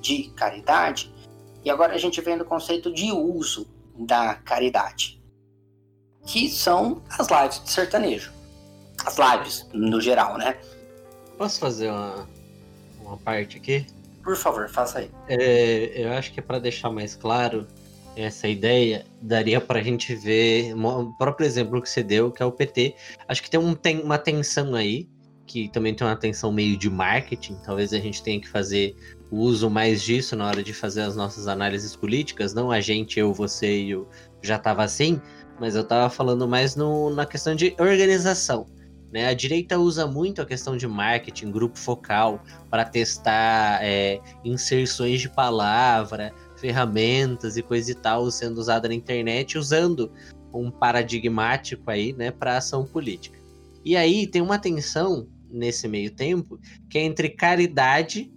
de 0.00 0.30
caridade. 0.30 1.10
E 1.64 1.70
agora 1.70 1.94
a 1.94 1.98
gente 1.98 2.20
vem 2.20 2.36
do 2.36 2.44
conceito 2.44 2.92
de 2.92 3.10
uso 3.10 3.66
da 3.98 4.34
caridade, 4.34 5.22
que 6.26 6.48
são 6.48 7.02
as 7.18 7.28
lives 7.28 7.62
de 7.62 7.70
sertanejo. 7.70 8.32
As 9.04 9.16
lives, 9.18 9.66
no 9.72 10.00
geral, 10.00 10.38
né? 10.38 10.56
Posso 11.36 11.60
fazer 11.60 11.90
uma, 11.90 12.28
uma 13.00 13.16
parte 13.18 13.56
aqui? 13.56 13.86
Por 14.22 14.36
favor, 14.36 14.68
faça 14.68 15.00
aí. 15.00 15.10
É, 15.28 15.92
eu 15.94 16.12
acho 16.12 16.32
que 16.32 16.40
é 16.40 16.42
para 16.42 16.58
deixar 16.58 16.90
mais 16.90 17.14
claro 17.14 17.66
essa 18.16 18.46
ideia, 18.48 19.04
daria 19.20 19.60
para 19.60 19.80
a 19.80 19.82
gente 19.82 20.14
ver 20.14 20.72
o 20.74 21.12
próprio 21.18 21.46
exemplo 21.46 21.82
que 21.82 21.90
você 21.90 22.02
deu, 22.02 22.30
que 22.30 22.42
é 22.42 22.46
o 22.46 22.52
PT. 22.52 22.94
Acho 23.28 23.42
que 23.42 23.50
tem, 23.50 23.58
um, 23.58 23.74
tem 23.74 24.00
uma 24.00 24.18
tensão 24.18 24.74
aí, 24.74 25.08
que 25.46 25.68
também 25.68 25.94
tem 25.94 26.06
uma 26.06 26.16
tensão 26.16 26.52
meio 26.52 26.76
de 26.76 26.88
marketing. 26.88 27.56
Talvez 27.64 27.92
a 27.92 27.98
gente 27.98 28.22
tenha 28.22 28.40
que 28.40 28.48
fazer 28.48 28.94
uso 29.30 29.68
mais 29.68 30.02
disso 30.02 30.36
na 30.36 30.46
hora 30.46 30.62
de 30.62 30.72
fazer 30.72 31.02
as 31.02 31.16
nossas 31.16 31.48
análises 31.48 31.94
políticas. 31.94 32.54
Não 32.54 32.70
a 32.70 32.80
gente, 32.80 33.18
eu, 33.18 33.32
você 33.32 33.82
e 33.82 33.90
eu 33.90 34.08
já 34.42 34.56
estava 34.56 34.82
assim, 34.82 35.20
mas 35.60 35.74
eu 35.74 35.82
estava 35.82 36.08
falando 36.08 36.48
mais 36.48 36.76
no, 36.76 37.10
na 37.10 37.26
questão 37.26 37.54
de 37.54 37.74
organização. 37.78 38.66
Né? 39.12 39.28
A 39.28 39.34
direita 39.34 39.78
usa 39.78 40.06
muito 40.06 40.42
a 40.42 40.46
questão 40.46 40.76
de 40.76 40.88
marketing, 40.88 41.52
grupo 41.52 41.78
focal, 41.78 42.42
para 42.68 42.84
testar 42.84 43.78
é, 43.82 44.20
inserções 44.44 45.20
de 45.20 45.28
palavra, 45.28 46.32
ferramentas 46.56 47.56
e 47.56 47.62
coisa 47.62 47.92
e 47.92 47.94
tal 47.94 48.28
sendo 48.30 48.58
usada 48.58 48.88
na 48.88 48.94
internet, 48.94 49.56
usando 49.56 50.10
um 50.52 50.70
paradigmático 50.70 51.90
aí, 51.90 52.12
né, 52.12 52.30
para 52.30 52.56
ação 52.56 52.84
política. 52.84 53.38
E 53.84 53.96
aí 53.96 54.26
tem 54.26 54.40
uma 54.40 54.58
tensão 54.58 55.28
nesse 55.54 55.88
meio 55.88 56.10
tempo 56.10 56.58
que 56.88 56.98
é 56.98 57.02
entre 57.02 57.30
caridade 57.30 58.30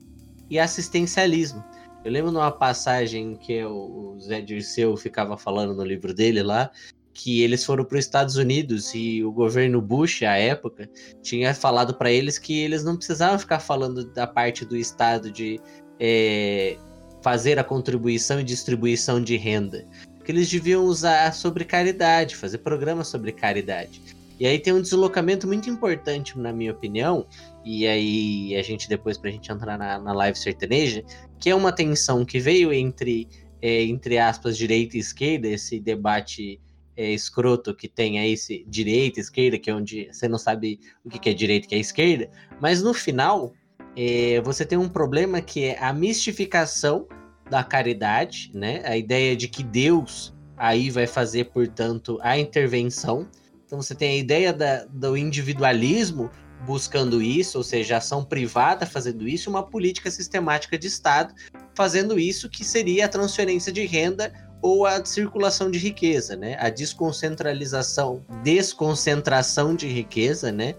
e 0.49 0.59
assistencialismo. 0.59 1.63
Eu 2.05 2.11
lembro 2.11 2.31
numa 2.31 2.51
passagem 2.51 3.35
que 3.35 3.63
o 3.65 4.17
Zé 4.19 4.39
Dirceu 4.39 4.95
ficava 4.95 5.37
falando 5.37 5.75
no 5.75 5.83
livro 5.83 6.13
dele 6.13 6.41
lá, 6.41 6.71
que 7.13 7.41
eles 7.41 7.65
foram 7.65 7.83
para 7.83 7.97
os 7.97 8.05
Estados 8.05 8.35
Unidos 8.35 8.93
e 8.93 9.23
o 9.23 9.31
governo 9.31 9.81
Bush, 9.81 10.21
à 10.21 10.37
época, 10.37 10.89
tinha 11.21 11.53
falado 11.53 11.95
para 11.95 12.11
eles 12.11 12.37
que 12.37 12.59
eles 12.59 12.83
não 12.83 12.95
precisavam 12.95 13.39
ficar 13.39 13.59
falando 13.59 14.05
da 14.05 14.27
parte 14.27 14.63
do 14.63 14.77
Estado 14.77 15.31
de 15.31 15.59
é, 15.99 16.77
fazer 17.21 17.57
a 17.57 17.63
contribuição 17.63 18.39
e 18.39 18.43
distribuição 18.43 19.21
de 19.21 19.35
renda. 19.35 19.85
que 20.23 20.31
eles 20.31 20.49
deviam 20.49 20.83
usar 20.83 21.33
sobre 21.33 21.63
caridade, 21.63 22.35
fazer 22.35 22.59
programas 22.59 23.07
sobre 23.07 23.31
caridade. 23.31 24.01
E 24.39 24.45
aí 24.45 24.59
tem 24.59 24.73
um 24.73 24.81
deslocamento 24.81 25.47
muito 25.47 25.69
importante, 25.69 26.37
na 26.37 26.53
minha 26.53 26.71
opinião, 26.71 27.25
e 27.65 27.87
aí 27.87 28.55
a 28.55 28.61
gente 28.61 28.87
depois 28.87 29.17
pra 29.17 29.31
gente 29.31 29.51
entrar 29.51 29.77
na, 29.77 29.99
na 29.99 30.13
live 30.13 30.37
sertaneja, 30.37 31.03
que 31.39 31.49
é 31.49 31.55
uma 31.55 31.71
tensão 31.71 32.23
que 32.23 32.39
veio 32.39 32.71
entre, 32.71 33.27
é, 33.61 33.83
entre 33.83 34.17
aspas, 34.17 34.57
direita 34.57 34.97
e 34.97 34.99
esquerda, 34.99 35.47
esse 35.47 35.79
debate 35.79 36.59
é, 36.95 37.11
escroto 37.11 37.75
que 37.75 37.87
tem 37.87 38.19
aí, 38.19 38.33
esse 38.33 38.65
direita, 38.67 39.19
esquerda, 39.19 39.57
que 39.57 39.69
é 39.69 39.75
onde 39.75 40.07
você 40.11 40.27
não 40.27 40.37
sabe 40.37 40.79
o 41.03 41.09
que, 41.09 41.19
que 41.19 41.29
é 41.29 41.33
direita 41.33 41.65
e 41.65 41.69
que 41.69 41.75
é 41.75 41.79
esquerda, 41.79 42.29
mas 42.61 42.81
no 42.81 42.93
final 42.93 43.53
é, 43.95 44.39
você 44.41 44.63
tem 44.63 44.77
um 44.77 44.89
problema 44.89 45.41
que 45.41 45.65
é 45.65 45.79
a 45.79 45.91
mistificação 45.91 47.07
da 47.49 47.63
caridade, 47.63 48.51
né? 48.53 48.81
A 48.85 48.95
ideia 48.95 49.35
de 49.35 49.47
que 49.47 49.63
Deus 49.63 50.33
aí 50.55 50.89
vai 50.89 51.07
fazer, 51.07 51.45
portanto, 51.45 52.19
a 52.21 52.37
intervenção. 52.37 53.27
Então 53.67 53.81
você 53.81 53.93
tem 53.93 54.11
a 54.11 54.15
ideia 54.15 54.53
da, 54.53 54.85
do 54.85 55.17
individualismo 55.17 56.31
buscando 56.65 57.21
isso, 57.21 57.57
ou 57.57 57.63
seja, 57.63 57.97
ação 57.97 58.23
privada 58.23 58.85
fazendo 58.85 59.27
isso, 59.27 59.49
uma 59.49 59.61
política 59.61 60.09
sistemática 60.09 60.77
de 60.77 60.87
Estado 60.87 61.33
fazendo 61.75 62.17
isso, 62.17 62.49
que 62.49 62.63
seria 62.63 63.05
a 63.05 63.09
transferência 63.09 63.71
de 63.71 63.85
renda 63.85 64.33
ou 64.61 64.85
a 64.85 65.03
circulação 65.05 65.69
de 65.69 65.77
riqueza, 65.77 66.35
né? 66.35 66.57
A 66.59 66.69
desconcentralização, 66.69 68.25
desconcentração 68.41 69.75
de 69.75 69.87
riqueza, 69.87 70.51
né? 70.51 70.73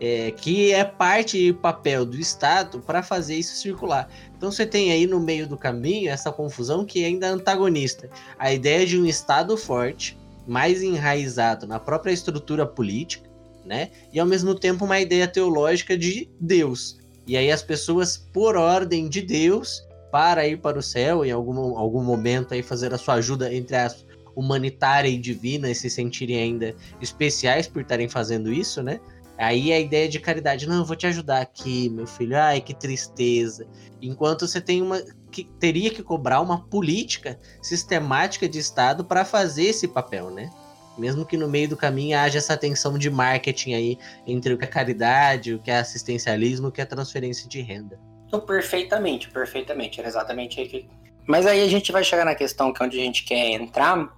É, 0.00 0.32
que 0.32 0.72
é 0.72 0.84
parte 0.84 1.38
e 1.38 1.52
papel 1.52 2.04
do 2.04 2.18
Estado 2.18 2.80
para 2.80 3.04
fazer 3.04 3.36
isso 3.36 3.54
circular. 3.54 4.08
Então 4.36 4.50
você 4.50 4.66
tem 4.66 4.90
aí 4.90 5.06
no 5.06 5.20
meio 5.20 5.46
do 5.46 5.56
caminho 5.56 6.10
essa 6.10 6.32
confusão 6.32 6.84
que 6.84 7.04
é 7.04 7.06
ainda 7.06 7.28
antagonista. 7.28 8.10
A 8.36 8.52
ideia 8.52 8.84
de 8.84 8.98
um 8.98 9.06
Estado 9.06 9.56
forte, 9.56 10.18
mais 10.46 10.82
enraizado 10.82 11.66
na 11.66 11.78
própria 11.78 12.12
estrutura 12.12 12.66
política, 12.66 13.28
né? 13.64 13.90
E 14.12 14.18
ao 14.18 14.26
mesmo 14.26 14.54
tempo 14.54 14.84
uma 14.84 15.00
ideia 15.00 15.28
teológica 15.28 15.96
de 15.96 16.28
Deus. 16.40 16.98
E 17.26 17.36
aí 17.36 17.50
as 17.50 17.62
pessoas, 17.62 18.16
por 18.16 18.56
ordem 18.56 19.08
de 19.08 19.22
Deus, 19.22 19.86
para 20.10 20.46
ir 20.46 20.58
para 20.58 20.78
o 20.78 20.82
céu 20.82 21.24
em 21.24 21.30
algum, 21.30 21.78
algum 21.78 22.02
momento 22.02 22.52
aí 22.52 22.62
fazer 22.62 22.92
a 22.92 22.98
sua 22.98 23.14
ajuda 23.14 23.52
entre 23.54 23.76
as 23.76 24.04
humanitária 24.34 25.08
e 25.08 25.18
divina 25.18 25.70
e 25.70 25.74
se 25.74 25.90
sentirem 25.90 26.38
ainda 26.38 26.74
especiais 27.00 27.66
por 27.66 27.82
estarem 27.82 28.08
fazendo 28.08 28.52
isso, 28.52 28.82
né? 28.82 29.00
Aí 29.38 29.72
a 29.72 29.80
ideia 29.80 30.08
de 30.08 30.20
caridade, 30.20 30.68
não, 30.68 30.76
eu 30.76 30.84
vou 30.84 30.96
te 30.96 31.06
ajudar 31.06 31.40
aqui, 31.40 31.88
meu 31.88 32.06
filho. 32.06 32.36
Ai, 32.36 32.60
que 32.60 32.74
tristeza. 32.74 33.66
Enquanto 34.00 34.46
você 34.46 34.60
tem 34.60 34.80
uma 34.80 35.02
que 35.32 35.44
teria 35.58 35.90
que 35.90 36.02
cobrar 36.02 36.40
uma 36.40 36.64
política 36.66 37.40
sistemática 37.62 38.48
de 38.48 38.58
Estado 38.58 39.04
para 39.04 39.24
fazer 39.24 39.64
esse 39.64 39.88
papel, 39.88 40.30
né? 40.30 40.50
Mesmo 40.96 41.24
que 41.24 41.38
no 41.38 41.48
meio 41.48 41.70
do 41.70 41.76
caminho 41.76 42.18
haja 42.18 42.38
essa 42.38 42.56
tensão 42.56 42.98
de 42.98 43.08
marketing 43.08 43.72
aí 43.72 43.98
entre 44.26 44.52
o 44.52 44.58
que 44.58 44.64
é 44.64 44.68
caridade, 44.68 45.54
o 45.54 45.58
que 45.58 45.70
é 45.70 45.78
assistencialismo, 45.78 46.68
o 46.68 46.72
que 46.72 46.82
é 46.82 46.84
transferência 46.84 47.48
de 47.48 47.62
renda. 47.62 47.98
Então, 48.26 48.40
perfeitamente, 48.40 49.30
perfeitamente. 49.30 49.98
Era 49.98 50.08
exatamente 50.08 50.60
aí 50.60 50.68
que. 50.68 50.88
Mas 51.26 51.46
aí 51.46 51.62
a 51.62 51.68
gente 51.68 51.90
vai 51.90 52.04
chegar 52.04 52.24
na 52.24 52.34
questão 52.34 52.72
que 52.72 52.82
é 52.82 52.86
onde 52.86 53.00
a 53.00 53.02
gente 53.02 53.24
quer 53.24 53.52
entrar, 53.52 54.14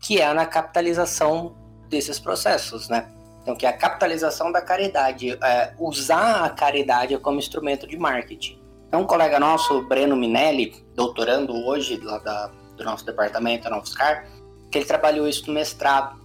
que 0.00 0.20
é 0.20 0.32
na 0.34 0.44
capitalização 0.44 1.56
desses 1.88 2.18
processos, 2.18 2.88
né? 2.88 3.08
Então, 3.42 3.56
que 3.56 3.64
é 3.64 3.70
a 3.70 3.72
capitalização 3.72 4.52
da 4.52 4.60
caridade, 4.60 5.30
é, 5.42 5.72
usar 5.78 6.44
a 6.44 6.50
caridade 6.50 7.16
como 7.18 7.38
instrumento 7.38 7.86
de 7.86 7.96
marketing. 7.96 8.60
Então, 8.88 9.02
um 9.02 9.06
colega 9.06 9.38
nosso, 9.38 9.82
Breno 9.82 10.16
Minelli, 10.16 10.82
doutorando 10.94 11.52
hoje 11.52 11.98
lá 11.98 12.18
da, 12.18 12.50
do 12.74 12.82
nosso 12.84 13.04
departamento, 13.04 13.68
na 13.68 13.78
UFSCar, 13.78 14.26
que 14.70 14.78
ele 14.78 14.86
trabalhou 14.86 15.28
isso 15.28 15.46
no 15.46 15.52
mestrado. 15.52 16.18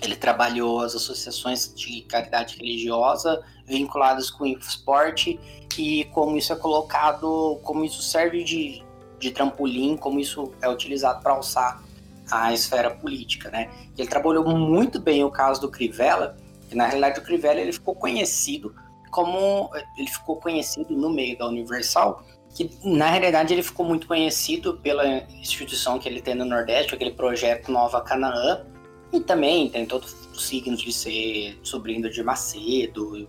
Ele 0.00 0.16
trabalhou 0.16 0.80
as 0.80 0.94
associações 0.94 1.74
de 1.74 2.00
caridade 2.02 2.56
religiosa 2.56 3.44
vinculadas 3.66 4.30
com 4.30 4.44
o 4.44 4.46
esporte 4.46 5.38
e 5.78 6.04
como 6.06 6.36
isso 6.36 6.52
é 6.52 6.56
colocado, 6.56 7.60
como 7.62 7.84
isso 7.84 8.02
serve 8.02 8.42
de, 8.42 8.82
de 9.18 9.30
trampolim, 9.30 9.96
como 9.96 10.18
isso 10.18 10.52
é 10.62 10.68
utilizado 10.68 11.22
para 11.22 11.32
alçar 11.32 11.82
a 12.30 12.52
esfera 12.54 12.90
política, 12.90 13.50
né? 13.50 13.70
Ele 13.96 14.08
trabalhou 14.08 14.44
muito 14.56 14.98
bem 14.98 15.22
o 15.24 15.30
caso 15.30 15.60
do 15.60 15.70
Crivella, 15.70 16.36
que 16.68 16.74
na 16.74 16.86
realidade 16.86 17.20
o 17.20 17.22
Crivella 17.22 17.60
ele 17.60 17.72
ficou 17.72 17.94
conhecido 17.94 18.74
como 19.12 19.70
ele 19.96 20.08
ficou 20.08 20.36
conhecido 20.36 20.96
no 20.96 21.10
meio 21.10 21.38
da 21.38 21.46
Universal, 21.46 22.24
que 22.54 22.70
na 22.82 23.10
realidade 23.10 23.52
ele 23.52 23.62
ficou 23.62 23.86
muito 23.86 24.06
conhecido 24.06 24.78
pela 24.78 25.06
instituição 25.30 25.98
que 25.98 26.08
ele 26.08 26.20
tem 26.20 26.34
no 26.34 26.44
Nordeste, 26.44 26.94
aquele 26.94 27.12
projeto 27.12 27.70
Nova 27.70 28.00
Canaã, 28.00 28.66
e 29.12 29.20
também 29.20 29.68
tem 29.68 29.84
todos 29.84 30.14
os 30.32 30.46
signos 30.46 30.80
de 30.80 30.90
ser 30.90 31.60
sobrinho 31.62 32.10
de 32.10 32.22
Macedo, 32.22 33.28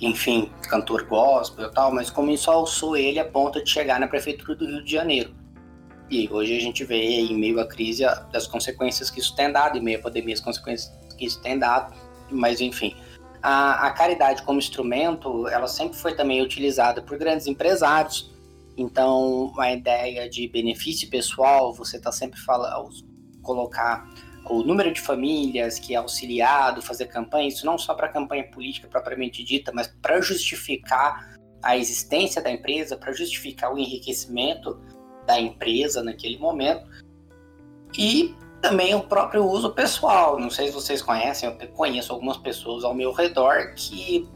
enfim, 0.00 0.50
cantor 0.68 1.04
gospel 1.04 1.66
e 1.66 1.72
tal, 1.72 1.94
mas 1.94 2.10
como 2.10 2.30
isso 2.32 2.50
alçou 2.50 2.96
ele 2.96 3.20
a 3.20 3.24
ponto 3.24 3.62
de 3.62 3.70
chegar 3.70 4.00
na 4.00 4.08
prefeitura 4.08 4.56
do 4.56 4.66
Rio 4.66 4.84
de 4.84 4.90
Janeiro. 4.90 5.32
E 6.10 6.28
hoje 6.28 6.56
a 6.56 6.60
gente 6.60 6.84
vê, 6.84 7.00
em 7.00 7.38
meio 7.38 7.60
à 7.60 7.66
crise, 7.66 8.04
as 8.04 8.46
consequências 8.48 9.08
que 9.08 9.20
isso 9.20 9.34
tem 9.36 9.52
dado, 9.52 9.78
em 9.78 9.80
meio 9.80 10.00
à 10.00 10.02
pandemia, 10.02 10.34
as 10.34 10.40
consequências 10.40 10.92
que 11.16 11.24
isso 11.24 11.40
tem 11.40 11.56
dado, 11.56 11.94
mas 12.28 12.60
enfim. 12.60 12.96
A, 13.42 13.88
a 13.88 13.90
caridade 13.90 14.42
como 14.42 14.58
instrumento, 14.58 15.48
ela 15.48 15.66
sempre 15.66 15.98
foi 15.98 16.14
também 16.14 16.40
utilizada 16.40 17.02
por 17.02 17.18
grandes 17.18 17.46
empresários, 17.46 18.30
então 18.76 19.52
a 19.58 19.72
ideia 19.72 20.28
de 20.28 20.46
benefício 20.48 21.10
pessoal, 21.10 21.74
você 21.74 21.96
está 21.96 22.12
sempre 22.12 22.40
falando, 22.40 22.90
colocar 23.42 24.08
o 24.48 24.62
número 24.62 24.92
de 24.92 25.00
famílias 25.00 25.78
que 25.78 25.94
é 25.94 25.96
auxiliado, 25.96 26.82
fazer 26.82 27.06
campanha, 27.06 27.48
isso 27.48 27.66
não 27.66 27.78
só 27.78 27.94
para 27.94 28.08
campanha 28.08 28.44
política 28.44 28.88
propriamente 28.88 29.42
dita, 29.44 29.72
mas 29.72 29.88
para 29.88 30.20
justificar 30.20 31.32
a 31.62 31.76
existência 31.76 32.42
da 32.42 32.50
empresa, 32.50 32.96
para 32.96 33.12
justificar 33.12 33.72
o 33.72 33.78
enriquecimento 33.78 34.80
da 35.26 35.40
empresa 35.40 36.02
naquele 36.02 36.38
momento. 36.38 36.88
E 37.96 38.34
também 38.62 38.94
o 38.94 39.02
próprio 39.02 39.44
uso 39.44 39.70
pessoal. 39.72 40.38
Não 40.38 40.48
sei 40.48 40.68
se 40.68 40.72
vocês 40.72 41.02
conhecem, 41.02 41.54
eu 41.60 41.68
conheço 41.68 42.12
algumas 42.12 42.38
pessoas 42.38 42.84
ao 42.84 42.94
meu 42.94 43.12
redor 43.12 43.74
que 43.74 44.26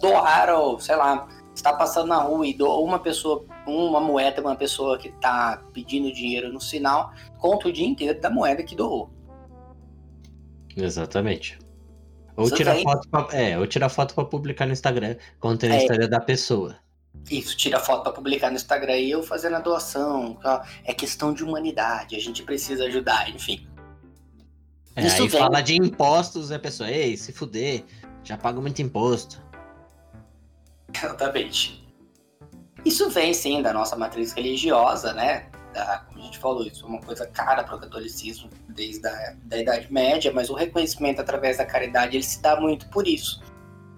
doaram, 0.00 0.80
sei 0.80 0.96
lá, 0.96 1.28
está 1.54 1.72
passando 1.74 2.08
na 2.08 2.16
rua 2.16 2.46
e 2.46 2.54
doou 2.54 2.84
uma 2.84 2.98
pessoa, 2.98 3.44
uma 3.66 4.00
moeda, 4.00 4.40
uma 4.40 4.56
pessoa 4.56 4.98
que 4.98 5.08
está 5.08 5.62
pedindo 5.72 6.12
dinheiro 6.12 6.52
no 6.52 6.60
sinal, 6.60 7.12
conta 7.38 7.68
o 7.68 7.72
dia 7.72 7.86
inteiro 7.86 8.18
da 8.20 8.30
moeda 8.30 8.62
que 8.62 8.74
doou. 8.74 9.10
Exatamente. 10.74 11.58
Ou 12.36 12.50
tirar 12.50 12.76
foto 12.76 13.08
pra, 13.08 13.28
é, 13.32 13.58
ou 13.58 13.66
tirar 13.66 13.88
foto 13.88 14.14
para 14.14 14.24
publicar 14.24 14.66
no 14.66 14.72
Instagram, 14.72 15.16
contando 15.38 15.72
é. 15.72 15.76
a 15.76 15.78
história 15.78 16.08
da 16.08 16.20
pessoa. 16.20 16.76
Isso, 17.30 17.56
tira 17.56 17.80
foto 17.80 18.02
para 18.04 18.12
publicar 18.12 18.50
no 18.50 18.56
Instagram 18.56 18.96
e 18.98 19.10
eu 19.10 19.22
fazendo 19.22 19.56
a 19.56 19.60
doação. 19.60 20.38
É 20.84 20.94
questão 20.94 21.32
de 21.32 21.42
humanidade, 21.42 22.14
a 22.14 22.20
gente 22.20 22.42
precisa 22.42 22.84
ajudar, 22.84 23.28
enfim. 23.30 23.66
É, 24.94 25.06
Isso 25.06 25.22
aí 25.22 25.28
vem... 25.28 25.40
fala 25.40 25.60
de 25.60 25.76
impostos, 25.76 26.50
a 26.50 26.58
pessoa, 26.58 26.90
ei, 26.90 27.16
se 27.16 27.32
fuder, 27.32 27.84
já 28.24 28.36
paga 28.36 28.60
muito 28.60 28.80
imposto. 28.80 29.42
Exatamente. 30.94 31.84
Isso 32.84 33.10
vem 33.10 33.34
sim 33.34 33.60
da 33.62 33.72
nossa 33.72 33.96
matriz 33.96 34.32
religiosa, 34.32 35.12
né? 35.12 35.50
Da, 35.74 36.04
como 36.06 36.20
a 36.20 36.22
gente 36.22 36.38
falou, 36.38 36.64
isso 36.64 36.84
é 36.86 36.88
uma 36.88 37.00
coisa 37.00 37.26
cara 37.26 37.64
para 37.64 37.76
o 37.76 37.80
catolicismo 37.80 38.48
desde 38.68 39.06
a 39.06 39.34
da 39.42 39.58
Idade 39.58 39.92
Média, 39.92 40.32
mas 40.32 40.48
o 40.48 40.54
reconhecimento 40.54 41.20
através 41.20 41.58
da 41.58 41.66
caridade 41.66 42.16
ele 42.16 42.22
se 42.22 42.40
dá 42.40 42.58
muito 42.58 42.88
por 42.88 43.06
isso. 43.06 43.42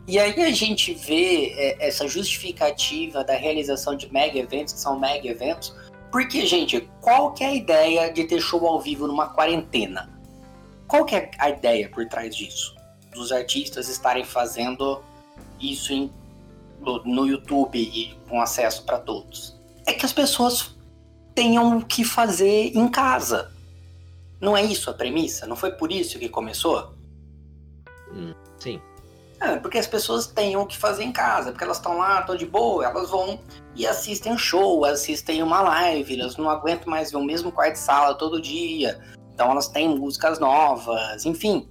E 0.09 0.19
aí 0.19 0.43
a 0.43 0.51
gente 0.51 0.95
vê 0.95 1.53
é, 1.55 1.87
essa 1.87 2.09
justificativa 2.09 3.23
da 3.23 3.35
realização 3.35 3.95
de 3.95 4.11
mega 4.11 4.39
eventos, 4.39 4.73
que 4.73 4.81
são 4.81 4.99
mega 4.99 5.29
eventos, 5.29 5.77
porque, 6.11 6.47
gente, 6.47 6.89
qual 7.03 7.35
que 7.35 7.45
é 7.45 7.49
a 7.49 7.55
ideia 7.55 8.11
de 8.11 8.25
ter 8.25 8.41
show 8.41 8.67
ao 8.67 8.81
vivo 8.81 9.07
numa 9.07 9.29
quarentena? 9.29 10.19
Qual 10.87 11.05
que 11.05 11.15
é 11.15 11.31
a 11.39 11.51
ideia 11.51 11.91
por 11.91 12.07
trás 12.07 12.35
disso? 12.35 12.75
Dos 13.13 13.31
artistas 13.31 13.91
estarem 13.91 14.25
fazendo 14.25 15.03
isso 15.61 15.93
em, 15.93 16.11
no, 16.81 17.27
YouTube 17.27 17.79
e 17.79 18.17
com 18.31 18.41
acesso 18.41 18.87
para 18.87 18.99
todos? 18.99 19.61
É 19.87 19.93
que 19.93 20.07
as 20.07 20.13
pessoas 20.15 20.75
tenham 21.35 21.77
o 21.77 21.85
que 21.85 22.03
fazer 22.03 22.75
em 22.75 22.89
casa. 22.89 23.53
Não 24.41 24.57
é 24.57 24.63
isso 24.63 24.89
a 24.89 24.95
premissa? 24.95 25.47
Não 25.47 25.57
foi 25.57 25.73
por 25.73 25.93
isso 25.93 26.19
que 26.19 26.31
começou? 26.31 26.95
Hum, 28.11 28.33
sim. 28.59 28.81
É, 29.41 29.57
porque 29.57 29.79
as 29.79 29.87
pessoas 29.87 30.27
têm 30.27 30.57
o 30.57 30.67
que 30.67 30.77
fazer 30.77 31.05
em 31.05 31.13
casa, 31.13 31.53
porque 31.53 31.63
elas 31.63 31.77
estão 31.77 31.97
lá, 31.97 32.21
estão 32.21 32.37
de 32.37 32.45
boa, 32.45 32.85
elas 32.85 33.11
vão 33.11 33.39
e 33.75 33.87
assistem 33.87 34.33
um 34.33 34.39
show, 34.39 34.85
assistem 34.85 35.43
uma 35.43 35.61
live, 35.61 36.21
elas 36.21 36.37
não 36.37 36.51
aguentam 36.51 36.89
mais 36.91 37.13
ver 37.13 37.19
o 37.19 37.25
mesmo 37.25 37.53
quarto 37.53 37.75
de 37.75 37.79
sala 37.79 38.15
todo 38.15 38.43
dia, 38.43 39.01
então 39.33 39.51
elas 39.53 39.69
têm 39.69 39.97
músicas 39.97 40.41
novas, 40.41 41.25
enfim. 41.25 41.69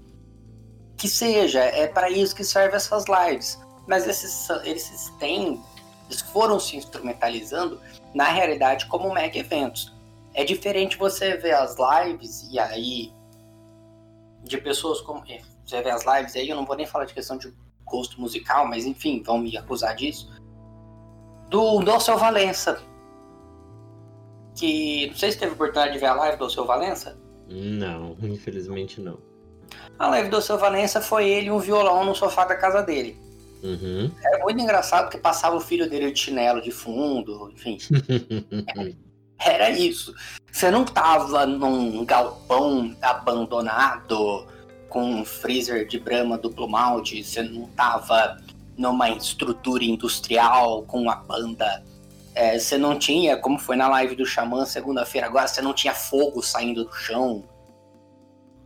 Que 0.96 1.10
seja, 1.10 1.60
é 1.60 1.88
para 1.88 2.10
isso 2.10 2.34
que 2.34 2.44
servem 2.44 2.78
essas 2.78 3.06
lives. 3.06 3.60
Mas 3.86 4.08
esses, 4.08 4.50
esses 4.64 5.10
têm, 5.20 5.62
eles 6.08 6.22
foram 6.22 6.60
se 6.60 6.78
instrumentalizando 6.78 7.80
na 8.14 8.30
realidade 8.30 8.86
como 8.86 9.14
mega 9.14 9.38
eventos. 9.38 9.94
É 10.34 10.46
diferente 10.46 10.98
você 10.98 11.36
ver 11.36 11.56
as 11.56 11.76
lives 11.78 12.48
e 12.50 12.58
aí 12.58 13.14
de 14.48 14.58
pessoas 14.58 15.02
como 15.02 15.24
é, 15.30 15.42
você 15.66 15.82
vê 15.82 15.90
as 15.90 16.06
lives 16.06 16.36
aí, 16.36 16.50
eu 16.50 16.56
não 16.56 16.66
vou 16.66 16.76
nem 16.76 16.86
falar 16.86 17.06
de 17.06 17.14
questão 17.14 17.38
de 17.38 17.54
gosto 17.86 18.20
musical, 18.20 18.68
mas 18.68 18.86
enfim, 18.86 19.24
vão 19.24 19.40
me 19.40 19.56
acusar 19.58 19.96
disso. 19.96 20.30
Do, 21.50 21.80
do 21.80 21.92
Alceu 21.92 22.18
Valença. 22.18 22.82
Que. 24.56 25.08
Não 25.08 25.16
sei 25.16 25.32
se 25.32 25.40
teve 25.40 25.54
oportunidade 25.54 25.94
de 25.94 26.00
ver 26.00 26.08
a 26.08 26.14
live 26.14 26.38
do 26.38 26.44
Alceu 26.46 26.66
Valença. 26.66 27.18
Não, 27.48 28.18
infelizmente 28.22 29.00
não. 29.00 29.18
A 29.98 30.10
live 30.10 30.30
do 30.30 30.36
Alceu 30.38 30.58
Valença 30.58 31.02
foi 31.02 31.30
ele 31.30 31.48
e 31.48 31.52
um 31.52 31.60
violão 31.60 32.04
no 32.04 32.14
sofá 32.14 32.46
da 32.46 32.56
casa 32.56 32.84
dele. 32.84 33.18
Uhum. 33.64 34.12
Era 34.24 34.44
muito 34.44 34.62
engraçado 34.62 35.06
porque 35.06 35.18
passava 35.18 35.56
o 35.56 35.62
filho 35.62 35.90
dele 35.90 36.12
de 36.12 36.20
chinelo 36.20 36.62
de 36.62 36.72
fundo, 36.72 37.52
enfim. 37.54 37.78
Era 39.40 39.70
isso. 39.70 40.14
Você 40.52 40.72
não 40.72 40.84
tava 40.84 41.46
num 41.46 42.04
galpão 42.04 42.96
abandonado 43.02 44.48
com 44.90 45.04
um 45.04 45.26
freezer 45.26 45.88
de 45.88 46.00
brama 46.00 46.38
duplo 46.38 46.68
malte, 46.68 47.24
você 47.24 47.44
não 47.44 47.68
tava 47.68 48.38
numa 48.78 49.10
estrutura 49.10 49.84
industrial 49.84 50.84
com 50.84 51.02
uma 51.02 51.16
banda. 51.16 51.84
É, 52.34 52.58
você 52.58 52.78
não 52.78 52.98
tinha, 52.98 53.38
como 53.38 53.58
foi 53.58 53.76
na 53.76 53.88
live 53.90 54.16
do 54.16 54.26
Xamã 54.26 54.66
segunda-feira 54.66 55.28
agora, 55.28 55.48
você 55.48 55.62
não 55.62 55.74
tinha 55.74 55.94
fogo 55.94 56.42
saindo 56.42 56.86
do 56.86 56.94
chão. 56.94 57.44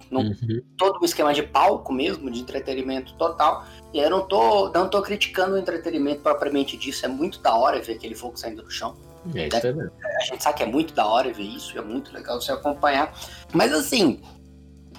Não, 0.10 0.22
Uhum. 0.22 0.62
todo 0.78 1.00
um 1.02 1.06
esquema 1.06 1.34
de 1.34 1.42
palco 1.42 1.94
mesmo, 1.94 2.30
de 2.30 2.42
entretenimento 2.42 3.14
total. 3.14 3.66
E 3.94 4.00
eu 4.00 4.10
não 4.10 4.28
tô, 4.28 4.70
não 4.70 4.90
tô 4.90 5.02
criticando 5.02 5.56
o 5.56 5.58
entretenimento 5.58 6.22
propriamente 6.22 6.76
disso. 6.76 7.06
É 7.06 7.10
muito 7.10 7.40
da 7.40 7.56
hora 7.56 7.82
ver 7.82 7.94
aquele 7.94 8.14
fogo 8.14 8.36
saindo 8.38 8.62
do 8.62 8.70
chão. 8.70 8.96
É 9.36 9.48
isso 9.48 9.68
aí 9.68 9.74
mesmo. 9.74 9.92
A 10.04 10.24
gente 10.24 10.44
sabe 10.44 10.58
que 10.58 10.64
é 10.64 10.66
muito 10.66 10.94
da 10.94 11.06
hora 11.06 11.32
ver 11.32 11.44
isso, 11.44 11.78
é 11.78 11.82
muito 11.82 12.14
legal 12.14 12.42
você 12.42 12.52
acompanhar. 12.52 13.14
Mas 13.54 13.72
assim, 13.74 14.22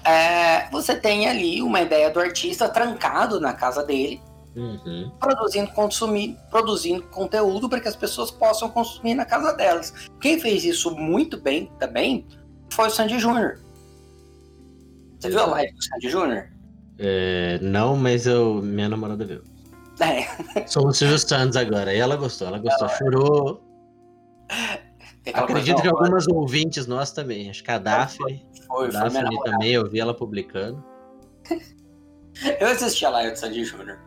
é, 0.03 0.69
você 0.69 0.95
tem 0.95 1.27
ali 1.27 1.61
uma 1.61 1.81
ideia 1.81 2.09
do 2.09 2.19
artista 2.19 2.69
trancado 2.69 3.39
na 3.39 3.53
casa 3.53 3.83
dele, 3.83 4.21
Uhum. 4.55 5.11
produzindo, 5.19 5.71
consumir, 5.71 6.37
produzindo 6.51 7.01
conteúdo 7.07 7.67
para 7.67 7.79
que 7.79 7.87
as 7.87 7.95
pessoas 7.95 8.29
possam 8.29 8.69
consumir 8.69 9.15
na 9.15 9.25
casa 9.25 9.51
delas. 9.53 9.91
Quem 10.21 10.39
fez 10.39 10.63
isso 10.63 10.95
muito 10.95 11.41
bem 11.41 11.71
também 11.79 12.27
foi 12.71 12.87
o 12.87 12.91
Sandy 12.91 13.17
Júnior. 13.17 13.59
Você 15.19 15.29
viu 15.29 15.39
a 15.39 15.45
live 15.45 15.73
do 15.73 15.83
Sandy 15.83 16.09
Júnior? 16.09 16.49
É, 16.99 17.57
não, 17.61 17.95
mas 17.95 18.27
eu, 18.27 18.61
minha 18.61 18.89
namorada 18.89 19.25
viu. 19.25 19.41
É. 19.99 20.67
Somos 20.67 20.97
Silvio 20.97 21.17
Santos 21.17 21.55
agora. 21.55 21.93
E 21.93 21.99
ela 21.99 22.15
gostou, 22.15 22.47
ela 22.47 22.59
gostou, 22.59 22.89
chorou. 22.89 23.62
Acredito 25.33 25.81
que 25.81 25.87
algumas 25.87 26.27
ouvintes 26.27 26.85
nós 26.85 27.11
também. 27.11 27.49
Acho 27.49 27.63
que 27.63 27.71
a 27.71 27.77
Daphne, 27.77 28.45
Foi, 28.67 28.91
foi 28.91 29.09
minha 29.09 29.09
Daphne 29.09 29.43
também, 29.43 29.71
eu 29.71 29.89
vi 29.89 29.99
ela 29.99 30.13
publicando. 30.13 30.83
Eu 32.59 32.67
assisti 32.67 33.05
a 33.05 33.09
live 33.09 33.31
do 33.31 33.39
Sandy 33.39 33.63
Júnior. 33.63 33.99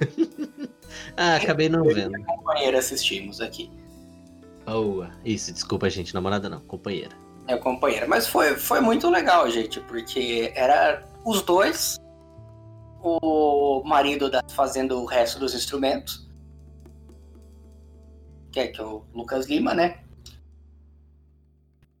Ah, 1.16 1.36
acabei 1.36 1.68
não 1.68 1.82
vendo. 1.82 2.12
Companheira 2.24 2.78
assistimos 2.78 3.40
aqui. 3.40 3.70
Boa. 4.64 5.10
Isso, 5.24 5.52
desculpa, 5.52 5.90
gente, 5.90 6.14
namorada 6.14 6.48
não, 6.48 6.60
companheira. 6.60 7.14
É 7.46 7.56
companheira. 7.56 8.06
Mas 8.06 8.26
foi, 8.26 8.54
foi 8.54 8.80
muito 8.80 9.10
legal, 9.10 9.50
gente, 9.50 9.80
porque 9.80 10.52
era 10.54 11.04
os 11.24 11.42
dois, 11.42 11.98
o 13.02 13.82
marido 13.84 14.30
da, 14.30 14.42
fazendo 14.54 15.00
o 15.00 15.06
resto 15.06 15.38
dos 15.38 15.54
instrumentos, 15.54 16.27
que 18.50 18.60
é, 18.60 18.68
que 18.68 18.80
é 18.80 18.84
o 18.84 19.04
Lucas 19.14 19.46
Lima, 19.46 19.74
né? 19.74 20.00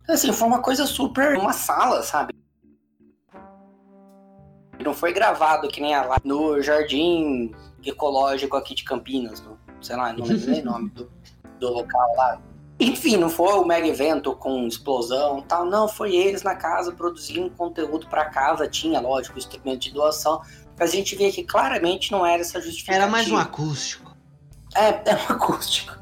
Assim, 0.08 0.32
foi 0.32 0.48
uma 0.48 0.62
coisa 0.62 0.86
super. 0.86 1.36
Uma 1.36 1.52
sala, 1.52 2.02
sabe? 2.02 2.34
Não 4.82 4.94
foi 4.94 5.12
gravado 5.12 5.68
que 5.68 5.80
nem 5.80 5.94
a 5.94 6.04
lá 6.04 6.16
no 6.24 6.62
Jardim 6.62 7.52
Ecológico 7.84 8.56
aqui 8.56 8.74
de 8.74 8.84
Campinas, 8.84 9.40
no, 9.40 9.58
sei 9.82 9.96
lá, 9.96 10.12
não 10.12 10.24
lembro 10.24 10.50
nem 10.50 10.62
o 10.62 10.64
nome 10.66 10.90
do, 10.90 11.10
do 11.58 11.68
local 11.68 12.14
lá. 12.16 12.40
Enfim, 12.80 13.16
não 13.16 13.28
foi 13.28 13.54
o 13.54 13.64
mega 13.64 13.88
evento 13.88 14.34
com 14.36 14.66
explosão 14.66 15.40
e 15.40 15.42
tal, 15.42 15.64
não, 15.66 15.88
foi 15.88 16.14
eles 16.14 16.44
na 16.44 16.54
casa 16.54 16.92
produzindo 16.92 17.50
conteúdo 17.50 18.06
pra 18.06 18.26
casa, 18.26 18.68
tinha, 18.68 19.00
lógico, 19.00 19.36
instrumento 19.36 19.80
de 19.80 19.92
doação, 19.92 20.40
mas 20.78 20.90
a 20.90 20.94
gente 20.94 21.16
vê 21.16 21.32
que 21.32 21.42
claramente 21.42 22.12
não 22.12 22.24
era 22.24 22.40
essa 22.40 22.60
justificativa. 22.60 23.02
Era 23.02 23.10
mais 23.10 23.28
um 23.28 23.36
acústico. 23.36 24.16
É, 24.76 25.10
é 25.10 25.14
um 25.16 25.32
acústico. 25.34 25.97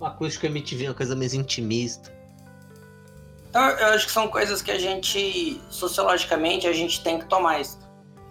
Um 0.00 0.06
acústico 0.06 0.46
MTV, 0.46 0.88
uma 0.88 0.94
coisa 0.94 1.16
mais 1.16 1.34
intimista. 1.34 2.12
Então, 3.50 3.62
eu 3.62 3.88
acho 3.88 4.06
que 4.06 4.12
são 4.12 4.28
coisas 4.28 4.62
que 4.62 4.70
a 4.70 4.78
gente, 4.78 5.60
sociologicamente, 5.70 6.66
a 6.66 6.72
gente 6.72 7.02
tem 7.02 7.18
que 7.18 7.26
tomar. 7.26 7.60
isso. 7.60 7.78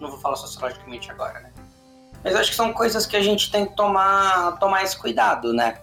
Não 0.00 0.10
vou 0.10 0.18
falar 0.18 0.36
sociologicamente 0.36 1.10
agora, 1.10 1.40
né? 1.40 1.52
Mas 2.22 2.34
acho 2.34 2.50
que 2.50 2.56
são 2.56 2.72
coisas 2.72 3.06
que 3.06 3.16
a 3.16 3.22
gente 3.22 3.50
tem 3.50 3.66
que 3.66 3.76
tomar, 3.76 4.58
tomar 4.58 4.82
esse 4.82 4.96
cuidado, 4.96 5.52
né? 5.52 5.78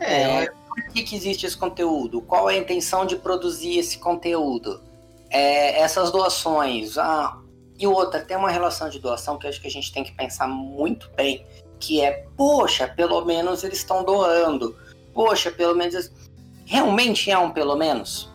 É, 0.00 0.46
por 0.46 0.82
que, 0.92 1.02
que 1.02 1.16
existe 1.16 1.46
esse 1.46 1.56
conteúdo? 1.56 2.20
Qual 2.20 2.50
é 2.50 2.54
a 2.54 2.58
intenção 2.58 3.06
de 3.06 3.16
produzir 3.16 3.78
esse 3.78 3.98
conteúdo? 3.98 4.82
É, 5.30 5.80
essas 5.80 6.10
doações. 6.10 6.98
Ah, 6.98 7.38
e 7.78 7.86
outra, 7.86 8.20
tem 8.20 8.36
uma 8.36 8.50
relação 8.50 8.88
de 8.88 8.98
doação 8.98 9.38
que 9.38 9.46
acho 9.46 9.60
que 9.60 9.66
a 9.66 9.70
gente 9.70 9.92
tem 9.92 10.04
que 10.04 10.12
pensar 10.12 10.46
muito 10.46 11.10
bem, 11.16 11.44
que 11.78 12.00
é, 12.00 12.26
poxa, 12.36 12.88
pelo 12.88 13.24
menos 13.24 13.64
eles 13.64 13.78
estão 13.78 14.04
doando. 14.04 14.76
Poxa, 15.12 15.50
pelo 15.50 15.74
menos. 15.74 16.10
Realmente 16.66 17.30
é 17.30 17.38
um 17.38 17.50
pelo 17.50 17.76
menos? 17.76 18.32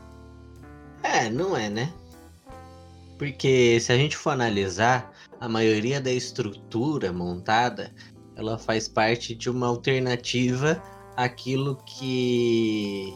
É, 1.02 1.30
não 1.30 1.58
é, 1.58 1.70
né? 1.70 1.92
Porque 3.18 3.80
se 3.80 3.92
a 3.92 3.98
gente 3.98 4.16
for 4.16 4.30
analisar, 4.30 5.12
a 5.40 5.48
maioria 5.48 6.00
da 6.00 6.12
estrutura 6.12 7.12
montada, 7.12 7.94
ela 8.36 8.58
faz 8.58 8.88
parte 8.88 9.34
de 9.34 9.50
uma 9.50 9.68
alternativa 9.68 10.82
àquilo 11.16 11.78
que 11.86 13.14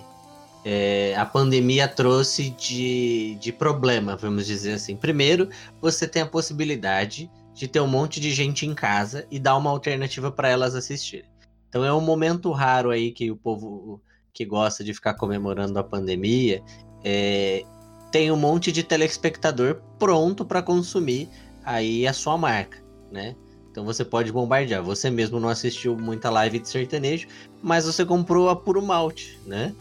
é, 0.66 1.14
a 1.18 1.26
pandemia 1.26 1.88
trouxe 1.88 2.50
de, 2.52 3.36
de 3.36 3.52
problema, 3.52 4.16
vamos 4.16 4.46
dizer 4.46 4.74
assim. 4.74 4.96
Primeiro, 4.96 5.50
você 5.82 6.08
tem 6.08 6.22
a 6.22 6.26
possibilidade 6.26 7.30
de 7.54 7.68
ter 7.68 7.80
um 7.80 7.88
monte 7.88 8.20
de 8.20 8.32
gente 8.32 8.66
em 8.66 8.74
casa 8.74 9.28
e 9.30 9.40
dar 9.40 9.58
uma 9.58 9.70
alternativa 9.70 10.32
para 10.32 10.50
elas 10.50 10.76
assistirem. 10.76 11.30
Então 11.70 11.84
é 11.84 11.94
um 11.94 12.02
momento 12.02 12.52
raro 12.52 12.90
aí 12.90 13.12
que 13.12 13.32
o 13.32 13.36
povo 13.36 14.02
que 14.34 14.46
gosta 14.46 14.84
de 14.84 14.94
ficar 14.94 15.14
comemorando 15.14 15.78
a 15.78 15.84
pandemia 15.84 16.64
é, 17.04 17.64
tem 18.12 18.32
um 18.32 18.36
monte 18.36 18.72
de 18.72 18.84
telespectador 18.84 19.82
pronto 19.98 20.46
para 20.46 20.62
consumir 20.62 21.30
aí 21.64 22.06
a 22.08 22.14
sua 22.14 22.38
marca, 22.38 22.78
né? 23.12 23.36
Então 23.72 23.84
você 23.84 24.06
pode 24.06 24.32
bombardear. 24.32 24.84
Você 24.84 25.10
mesmo 25.10 25.40
não 25.40 25.50
assistiu 25.50 25.98
muita 25.98 26.30
live 26.30 26.60
de 26.60 26.70
sertanejo, 26.70 27.28
mas 27.62 27.86
você 27.86 28.06
comprou 28.06 28.50
a 28.50 28.56
puro 28.56 28.82
malte, 28.84 29.40
né? 29.48 29.74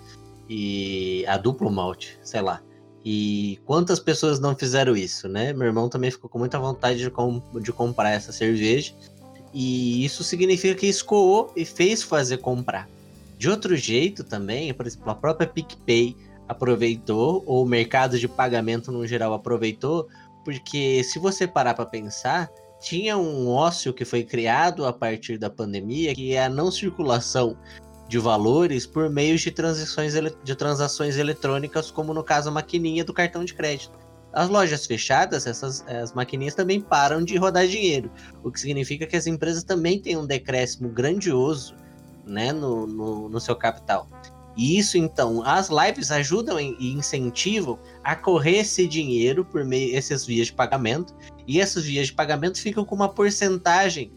E 0.49 1.27
a 1.27 1.37
duplo 1.37 1.71
malte, 1.71 2.19
sei 2.23 2.41
lá. 2.41 2.63
E 3.05 3.59
quantas 3.67 3.99
pessoas 3.99 4.39
não 4.39 4.55
fizeram 4.55 4.97
isso, 4.97 5.29
né? 5.29 5.53
Meu 5.53 5.67
irmão 5.67 5.89
também 5.89 6.11
ficou 6.11 6.31
com 6.31 6.39
muita 6.39 6.59
vontade 6.59 6.99
de, 6.99 7.11
com- 7.11 7.43
de 7.61 7.73
comprar 7.73 8.11
essa 8.11 8.31
cerveja. 8.33 8.93
E 9.53 10.05
isso 10.05 10.23
significa 10.23 10.75
que 10.75 10.87
escoou 10.87 11.53
e 11.57 11.65
fez 11.65 12.03
fazer 12.03 12.39
comprar. 12.39 12.89
De 13.37 13.51
outro 13.51 13.77
jeito 13.77 14.23
também, 14.23 14.73
por 14.73 14.87
exemplo, 14.87 15.11
a 15.11 15.15
própria 15.15 15.49
PicPay 15.49 16.17
aproveitou, 16.47 17.43
ou 17.47 17.65
o 17.65 17.69
mercado 17.69 18.19
de 18.19 18.29
pagamento 18.29 18.93
no 18.93 19.07
geral 19.07 19.35
aproveitou, 19.35 20.09
porque 20.45 21.03
se 21.03 21.19
você 21.19 21.47
parar 21.47 21.75
para 21.75 21.87
pensar, 21.87 22.51
tinha 22.81 23.17
um 23.17 23.49
ócio 23.49 23.93
que 23.93 24.05
foi 24.05 24.25
criado 24.25 24.85
a 24.85 24.93
partir 24.93 25.39
da 25.39 25.49
pandemia, 25.51 26.15
que 26.15 26.35
é 26.35 26.45
a 26.45 26.49
não 26.49 26.71
circulação 26.71 27.57
de 28.13 28.19
valores 28.19 28.85
por 28.85 29.09
meio 29.09 29.39
de 29.39 29.51
transações, 29.51 30.13
de 30.45 30.55
transações 30.55 31.17
eletrônicas, 31.17 31.91
como 31.91 32.13
no 32.13 32.23
caso 32.23 32.51
a 32.51 32.53
maquininha 32.53 33.03
do 33.03 33.15
cartão 33.15 33.43
de 33.43 33.55
crédito. 33.55 33.99
As 34.35 34.51
lojas 34.51 34.85
fechadas, 34.85 35.47
essas 35.47 35.83
as 35.89 36.13
maquininhas 36.13 36.55
também 36.55 36.79
param 36.79 37.25
de 37.25 37.39
rodar 37.39 37.67
dinheiro, 37.67 38.11
o 38.45 38.53
que 38.53 38.61
significa 38.61 39.07
que 39.07 39.17
as 39.17 39.27
empresas 39.27 39.65
também 39.65 39.99
têm 39.99 40.19
um 40.19 40.27
decréscimo 40.27 40.91
grandioso 40.91 41.75
né, 42.27 42.53
no, 42.53 42.87
no, 42.87 43.31
no 43.31 43.41
seu 43.41 43.57
capital. 43.57 44.07
E 44.59 44.79
isso, 44.79 44.99
então, 44.99 45.43
as 45.43 45.71
lives 45.71 46.11
ajudam 46.11 46.61
e 46.61 46.93
incentivam 46.93 47.79
a 48.05 48.15
correr 48.15 48.59
esse 48.59 48.87
dinheiro 48.87 49.43
por 49.43 49.65
meio 49.65 49.97
essas 49.97 50.27
vias 50.27 50.49
de 50.49 50.53
pagamento, 50.53 51.15
e 51.47 51.63
essas 51.63 51.85
vias 51.85 52.09
de 52.09 52.13
pagamento 52.13 52.61
ficam 52.61 52.85
com 52.85 52.95
uma 52.95 53.09
porcentagem, 53.09 54.13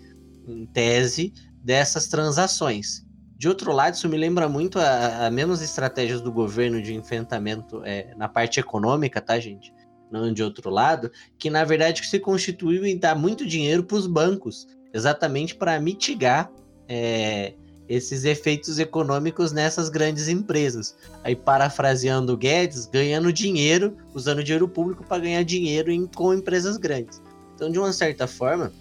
em 0.46 0.66
tese, 0.66 1.34
dessas 1.64 2.08
transações. 2.08 3.05
De 3.46 3.50
outro 3.50 3.72
lado, 3.72 3.94
isso 3.94 4.10
me 4.10 4.18
lembra 4.18 4.50
muito 4.50 4.80
a, 4.80 5.28
a 5.28 5.30
mesmas 5.30 5.62
estratégias 5.62 6.20
do 6.20 6.32
governo 6.32 6.82
de 6.82 6.96
enfrentamento 6.96 7.80
é, 7.86 8.08
na 8.18 8.28
parte 8.28 8.60
econômica, 8.60 9.22
tá, 9.22 9.40
gente? 9.40 9.72
Não 10.10 10.34
de 10.34 10.42
outro 10.42 10.72
lado, 10.72 11.12
que 11.38 11.48
na 11.48 11.64
verdade 11.64 12.04
se 12.08 12.20
constituiu 12.20 12.84
em 12.88 12.98
dar 12.98 13.14
muito 13.14 13.46
dinheiro 13.46 13.84
para 13.84 13.98
os 13.98 14.08
bancos, 14.08 14.68
exatamente 14.92 15.54
para 15.54 15.80
mitigar 15.80 16.50
é, 16.90 17.54
esses 17.88 18.26
efeitos 18.26 18.80
econômicos 18.80 19.52
nessas 19.52 19.90
grandes 19.90 20.28
empresas. 20.28 20.98
Aí, 21.24 21.36
parafraseando 21.36 22.34
o 22.34 22.38
Guedes, 22.38 22.88
ganhando 22.88 23.32
dinheiro, 23.32 23.96
usando 24.16 24.44
dinheiro 24.44 24.68
público 24.68 25.04
para 25.04 25.22
ganhar 25.22 25.44
dinheiro 25.44 25.92
em, 25.92 26.08
com 26.08 26.34
empresas 26.34 26.78
grandes. 26.78 27.22
Então, 27.54 27.70
de 27.70 27.78
uma 27.78 27.94
certa 27.94 28.26
forma, 28.26 28.72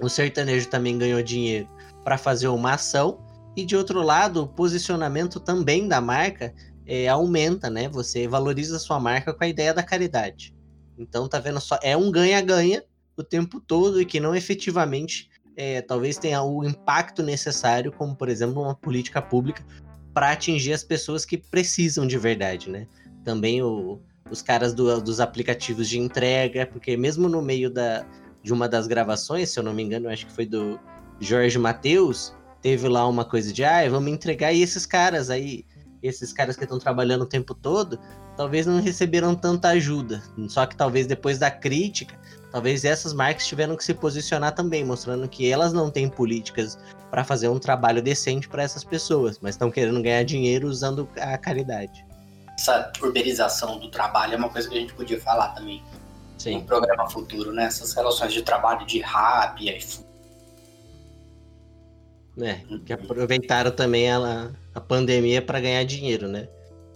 o 0.00 0.08
sertanejo 0.08 0.68
também 0.68 0.96
ganhou 0.96 1.20
dinheiro 1.24 1.68
para 2.04 2.16
fazer 2.16 2.46
uma 2.46 2.74
ação, 2.74 3.25
e 3.56 3.64
de 3.64 3.74
outro 3.74 4.02
lado, 4.02 4.42
o 4.42 4.46
posicionamento 4.46 5.40
também 5.40 5.88
da 5.88 6.00
marca 6.00 6.54
é, 6.86 7.08
aumenta, 7.08 7.70
né? 7.70 7.88
Você 7.88 8.28
valoriza 8.28 8.76
a 8.76 8.78
sua 8.78 9.00
marca 9.00 9.32
com 9.32 9.42
a 9.42 9.48
ideia 9.48 9.72
da 9.72 9.82
caridade. 9.82 10.54
Então, 10.98 11.28
tá 11.28 11.38
vendo 11.38 11.60
só? 11.60 11.78
É 11.82 11.96
um 11.96 12.10
ganha-ganha 12.10 12.84
o 13.16 13.24
tempo 13.24 13.60
todo 13.60 14.00
e 14.00 14.04
que 14.04 14.20
não 14.20 14.34
efetivamente 14.34 15.30
é, 15.56 15.80
talvez 15.80 16.18
tenha 16.18 16.42
o 16.42 16.62
impacto 16.62 17.22
necessário, 17.22 17.90
como 17.90 18.14
por 18.14 18.28
exemplo 18.28 18.62
uma 18.62 18.74
política 18.74 19.22
pública 19.22 19.64
para 20.12 20.32
atingir 20.32 20.74
as 20.74 20.84
pessoas 20.84 21.24
que 21.24 21.38
precisam 21.38 22.06
de 22.06 22.18
verdade, 22.18 22.68
né? 22.68 22.86
Também 23.24 23.62
o, 23.62 24.00
os 24.30 24.42
caras 24.42 24.74
do, 24.74 25.00
dos 25.00 25.18
aplicativos 25.18 25.88
de 25.88 25.98
entrega, 25.98 26.66
porque 26.66 26.96
mesmo 26.96 27.28
no 27.28 27.40
meio 27.40 27.70
da, 27.70 28.06
de 28.42 28.52
uma 28.52 28.68
das 28.68 28.86
gravações, 28.86 29.50
se 29.50 29.58
eu 29.58 29.62
não 29.62 29.72
me 29.72 29.82
engano, 29.82 30.08
acho 30.10 30.26
que 30.26 30.32
foi 30.32 30.44
do 30.44 30.78
Jorge 31.20 31.58
Matheus, 31.58 32.34
teve 32.62 32.88
lá 32.88 33.06
uma 33.06 33.24
coisa 33.24 33.52
de, 33.52 33.64
ah, 33.64 33.88
vamos 33.88 34.10
entregar 34.10 34.52
e 34.52 34.62
esses 34.62 34.86
caras 34.86 35.30
aí, 35.30 35.64
esses 36.02 36.32
caras 36.32 36.56
que 36.56 36.64
estão 36.64 36.78
trabalhando 36.78 37.22
o 37.22 37.26
tempo 37.26 37.54
todo, 37.54 37.98
talvez 38.36 38.66
não 38.66 38.80
receberam 38.80 39.34
tanta 39.34 39.68
ajuda. 39.68 40.22
Só 40.48 40.66
que 40.66 40.76
talvez 40.76 41.06
depois 41.06 41.38
da 41.38 41.50
crítica, 41.50 42.18
talvez 42.52 42.84
essas 42.84 43.12
marcas 43.12 43.46
tiveram 43.46 43.76
que 43.76 43.84
se 43.84 43.94
posicionar 43.94 44.54
também, 44.54 44.84
mostrando 44.84 45.28
que 45.28 45.50
elas 45.50 45.72
não 45.72 45.90
têm 45.90 46.08
políticas 46.08 46.78
para 47.10 47.24
fazer 47.24 47.48
um 47.48 47.58
trabalho 47.58 48.02
decente 48.02 48.48
para 48.48 48.62
essas 48.62 48.84
pessoas, 48.84 49.38
mas 49.40 49.54
estão 49.54 49.70
querendo 49.70 50.02
ganhar 50.02 50.24
dinheiro 50.24 50.68
usando 50.68 51.08
a 51.18 51.38
caridade. 51.38 52.04
Essa 52.58 52.90
urbanização 53.00 53.78
do 53.78 53.90
trabalho 53.90 54.34
é 54.34 54.36
uma 54.36 54.48
coisa 54.48 54.68
que 54.68 54.76
a 54.76 54.80
gente 54.80 54.94
podia 54.94 55.20
falar 55.20 55.48
também. 55.48 55.82
Sim. 56.38 56.58
No 56.58 56.64
programa 56.64 57.08
futuro, 57.08 57.52
né? 57.52 57.64
Essas 57.64 57.94
relações 57.94 58.32
de 58.32 58.42
trabalho 58.42 58.86
de 58.86 59.00
rap, 59.00 59.60
iFood. 59.60 60.05
É, 62.40 62.60
que 62.84 62.92
aproveitaram 62.92 63.70
também 63.70 64.10
a, 64.10 64.50
a 64.74 64.80
pandemia 64.80 65.40
para 65.40 65.58
ganhar 65.58 65.84
dinheiro, 65.84 66.28
né? 66.28 66.48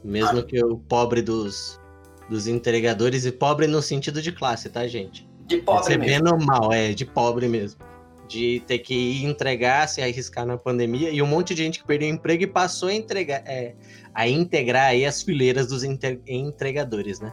Mesmo 0.04 0.38
ah. 0.38 0.42
que 0.42 0.62
o 0.62 0.76
pobre 0.76 1.22
dos, 1.22 1.80
dos 2.28 2.46
entregadores, 2.46 3.24
e 3.24 3.32
pobre 3.32 3.66
no 3.66 3.80
sentido 3.80 4.20
de 4.20 4.32
classe, 4.32 4.68
tá, 4.68 4.86
gente? 4.86 5.28
De 5.46 5.56
pobre 5.58 5.96
Recebendo 5.96 6.36
mesmo. 6.36 6.46
mal, 6.46 6.72
é, 6.72 6.92
de 6.92 7.06
pobre 7.06 7.48
mesmo. 7.48 7.80
De 8.28 8.62
ter 8.66 8.78
que 8.78 8.94
ir 8.94 9.24
entregar, 9.24 9.88
se 9.88 10.02
arriscar 10.02 10.44
na 10.44 10.58
pandemia, 10.58 11.10
e 11.10 11.22
um 11.22 11.26
monte 11.26 11.54
de 11.54 11.64
gente 11.64 11.80
que 11.80 11.86
perdeu 11.86 12.08
o 12.08 12.12
emprego 12.12 12.44
e 12.44 12.46
passou 12.46 12.90
a 12.90 12.94
entregar, 12.94 13.42
é, 13.46 13.74
a 14.14 14.28
integrar 14.28 14.88
aí 14.88 15.06
as 15.06 15.22
fileiras 15.22 15.68
dos 15.68 15.82
entregadores, 15.82 17.18
né? 17.18 17.32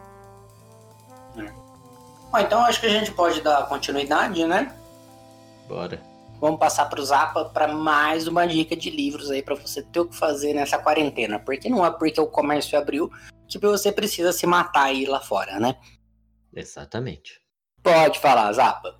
É. 1.37 1.43
Bom, 2.31 2.39
então 2.39 2.61
acho 2.61 2.79
que 2.79 2.87
a 2.87 2.89
gente 2.89 3.11
pode 3.11 3.41
dar 3.41 3.67
continuidade, 3.67 4.45
né? 4.45 4.73
Bora. 5.67 6.01
Vamos 6.39 6.59
passar 6.59 6.85
para 6.85 7.01
o 7.01 7.05
Zapa 7.05 7.45
para 7.45 7.67
mais 7.67 8.27
uma 8.27 8.47
dica 8.47 8.75
de 8.75 8.91
livros 8.91 9.31
aí 9.31 9.41
para 9.41 9.55
você 9.55 9.81
ter 9.81 9.99
o 9.99 10.07
que 10.07 10.15
fazer 10.15 10.53
nessa 10.53 10.77
quarentena. 10.77 11.39
Porque 11.39 11.67
não 11.67 11.83
é 11.85 11.89
porque 11.89 12.21
o 12.21 12.27
comércio 12.27 12.77
abriu 12.77 13.11
que 13.47 13.57
você 13.57 13.91
precisa 13.91 14.31
se 14.31 14.45
matar 14.45 14.85
aí 14.85 15.05
lá 15.05 15.19
fora, 15.19 15.59
né? 15.59 15.75
Exatamente. 16.53 17.41
Pode 17.81 18.19
falar, 18.19 18.51
Zapa. 18.53 18.99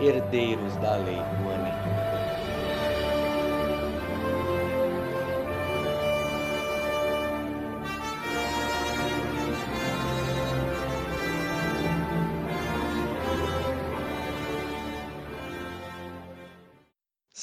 Herdeiros 0.00 0.76
da 0.76 0.96
lei 0.96 1.16
do 1.16 1.50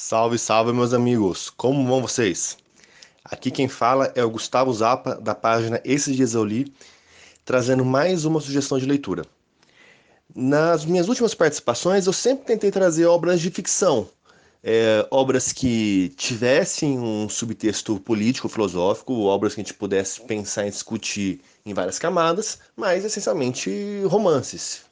Salve, 0.08 0.38
salve, 0.38 0.72
meus 0.72 0.94
amigos! 0.94 1.50
Como 1.50 1.86
vão 1.86 2.00
vocês? 2.00 2.56
Aqui 3.22 3.50
quem 3.50 3.68
fala 3.68 4.10
é 4.14 4.24
o 4.24 4.30
Gustavo 4.30 4.72
Zapa, 4.72 5.16
da 5.16 5.34
página 5.34 5.82
Esses 5.84 6.16
Dias 6.16 6.32
Eu 6.32 6.46
Li, 6.46 6.72
trazendo 7.44 7.84
mais 7.84 8.24
uma 8.24 8.40
sugestão 8.40 8.78
de 8.78 8.86
leitura. 8.86 9.26
Nas 10.34 10.86
minhas 10.86 11.10
últimas 11.10 11.34
participações, 11.34 12.06
eu 12.06 12.14
sempre 12.14 12.46
tentei 12.46 12.70
trazer 12.70 13.04
obras 13.04 13.38
de 13.38 13.50
ficção, 13.50 14.08
é, 14.64 15.06
obras 15.10 15.52
que 15.52 16.08
tivessem 16.16 16.98
um 16.98 17.28
subtexto 17.28 18.00
político, 18.00 18.48
filosófico, 18.48 19.12
obras 19.24 19.54
que 19.54 19.60
a 19.60 19.64
gente 19.64 19.74
pudesse 19.74 20.22
pensar 20.22 20.66
e 20.66 20.70
discutir 20.70 21.42
em 21.66 21.74
várias 21.74 21.98
camadas, 21.98 22.58
mas 22.74 23.04
essencialmente 23.04 23.70
romances, 24.06 24.86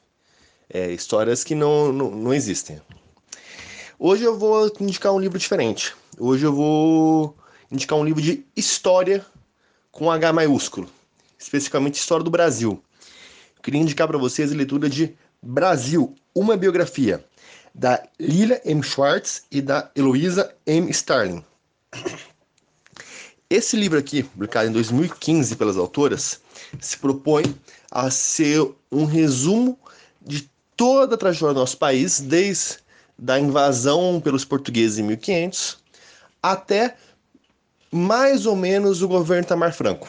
é, 0.69 0.93
histórias 0.93 1.43
que 1.43 1.55
não, 1.55 1.91
não, 1.91 2.11
não 2.11 2.35
existem. 2.35 2.83
Hoje 3.99 4.25
eu 4.25 4.39
vou 4.39 4.71
indicar 4.81 5.13
um 5.13 5.19
livro 5.19 5.39
diferente. 5.39 5.95
Hoje 6.19 6.45
eu 6.45 6.53
vou 6.53 7.37
indicar 7.71 7.99
um 7.99 8.05
livro 8.05 8.21
de 8.21 8.45
história 8.55 9.25
com 9.91 10.11
H 10.11 10.33
maiúsculo 10.33 10.89
especificamente 11.39 11.99
História 11.99 12.25
do 12.25 12.31
Brasil. 12.31 12.83
Eu 13.57 13.63
queria 13.63 13.81
indicar 13.81 14.09
para 14.09 14.19
vocês 14.19 14.53
a 14.53 14.57
leitura 14.57 14.89
de 14.89 15.15
Brasil, 15.43 16.15
uma 16.35 16.57
biografia, 16.57 17.25
da 17.75 18.03
Lilia 18.19 18.61
M. 18.65 18.83
Schwartz 18.83 19.45
e 19.51 19.61
da 19.61 19.91
Heloísa 19.95 20.55
M. 20.67 20.91
Starling. 20.91 21.45
Esse 23.49 23.77
livro 23.77 23.99
aqui, 23.99 24.25
publicado 24.25 24.69
em 24.69 24.73
2015 24.73 25.55
pelas 25.57 25.77
autoras, 25.77 26.41
se 26.81 26.99
propõe 26.99 27.45
a 27.91 28.11
ser 28.11 28.69
um 28.91 29.05
resumo 29.05 29.79
de 30.21 30.51
toda 30.77 31.15
a 31.15 31.19
trajetória 31.19 31.55
do 31.55 31.61
nosso 31.61 31.79
país, 31.79 32.21
desde 32.21 32.79
a 33.27 33.39
invasão 33.39 34.21
pelos 34.21 34.45
portugueses 34.45 34.99
em 34.99 35.03
1500 35.03 35.79
até 36.43 36.97
mais 37.91 38.47
ou 38.47 38.57
menos 38.57 39.03
o 39.03 39.09
governo 39.09 39.47
Tamar 39.47 39.73
Franco 39.73 40.09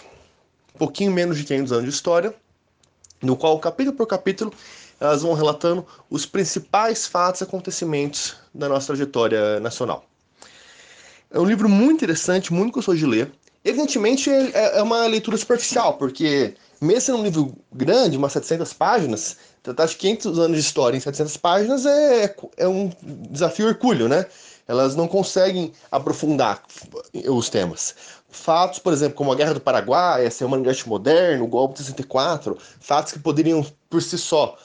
pouquinho 0.78 1.12
menos 1.12 1.38
de 1.38 1.44
500 1.44 1.72
anos 1.72 1.84
de 1.86 1.90
história, 1.90 2.34
no 3.22 3.36
qual, 3.36 3.60
capítulo 3.60 3.96
por 3.96 4.06
capítulo, 4.06 4.54
elas 5.00 5.24
vão 5.24 5.34
relatando 5.34 5.86
os 6.10 6.26
principais 6.26 7.06
fatos 7.06 7.42
e 7.42 7.44
acontecimentos 7.44 8.38
da 8.54 8.70
nossa 8.70 8.88
trajetória 8.88 9.60
nacional. 9.60 10.06
É 11.32 11.40
um 11.40 11.46
livro 11.46 11.68
muito 11.68 11.96
interessante, 11.96 12.54
muito 12.54 12.76
gostoso 12.76 12.98
de 12.98 13.06
ler. 13.06 13.32
Evidentemente, 13.66 14.30
é, 14.30 14.78
é 14.78 14.82
uma 14.82 15.06
leitura 15.08 15.36
superficial, 15.36 15.96
porque, 15.96 16.56
mesmo 16.80 17.02
sendo 17.02 17.18
um 17.20 17.24
livro 17.24 17.54
grande, 17.74 18.18
umas 18.18 18.32
700 18.32 18.72
páginas, 18.74 19.38
tratar 19.74 19.86
de 19.88 19.96
500 19.98 20.40
anos 20.40 20.58
de 20.58 20.64
história 20.64 20.96
em 20.96 21.00
700 21.00 21.36
páginas 21.38 21.86
é, 21.86 22.36
é 22.56 22.68
um 22.68 22.90
desafio 23.30 23.68
hercúleo, 23.68 24.08
né? 24.08 24.26
Elas 24.66 24.96
não 24.96 25.08
conseguem 25.08 25.74
aprofundar 25.92 26.64
os 27.30 27.50
temas. 27.50 27.96
Fatos, 28.30 28.80
por 28.80 28.94
exemplo, 28.94 29.16
como 29.16 29.32
a 29.32 29.36
Guerra 29.36 29.54
do 29.54 29.62
Paraguai, 29.62 30.26
a 30.26 30.32
Semana 30.32 30.68
Arte 30.70 30.88
Moderno, 30.88 31.44
o 31.44 31.48
Golpe 31.48 31.76
de 31.76 31.82
64, 31.82 32.58
fatos 32.80 33.14
que 33.14 33.20
poderiam, 33.20 33.66
por 33.90 34.02
si 34.02 34.18
só, 34.18 34.58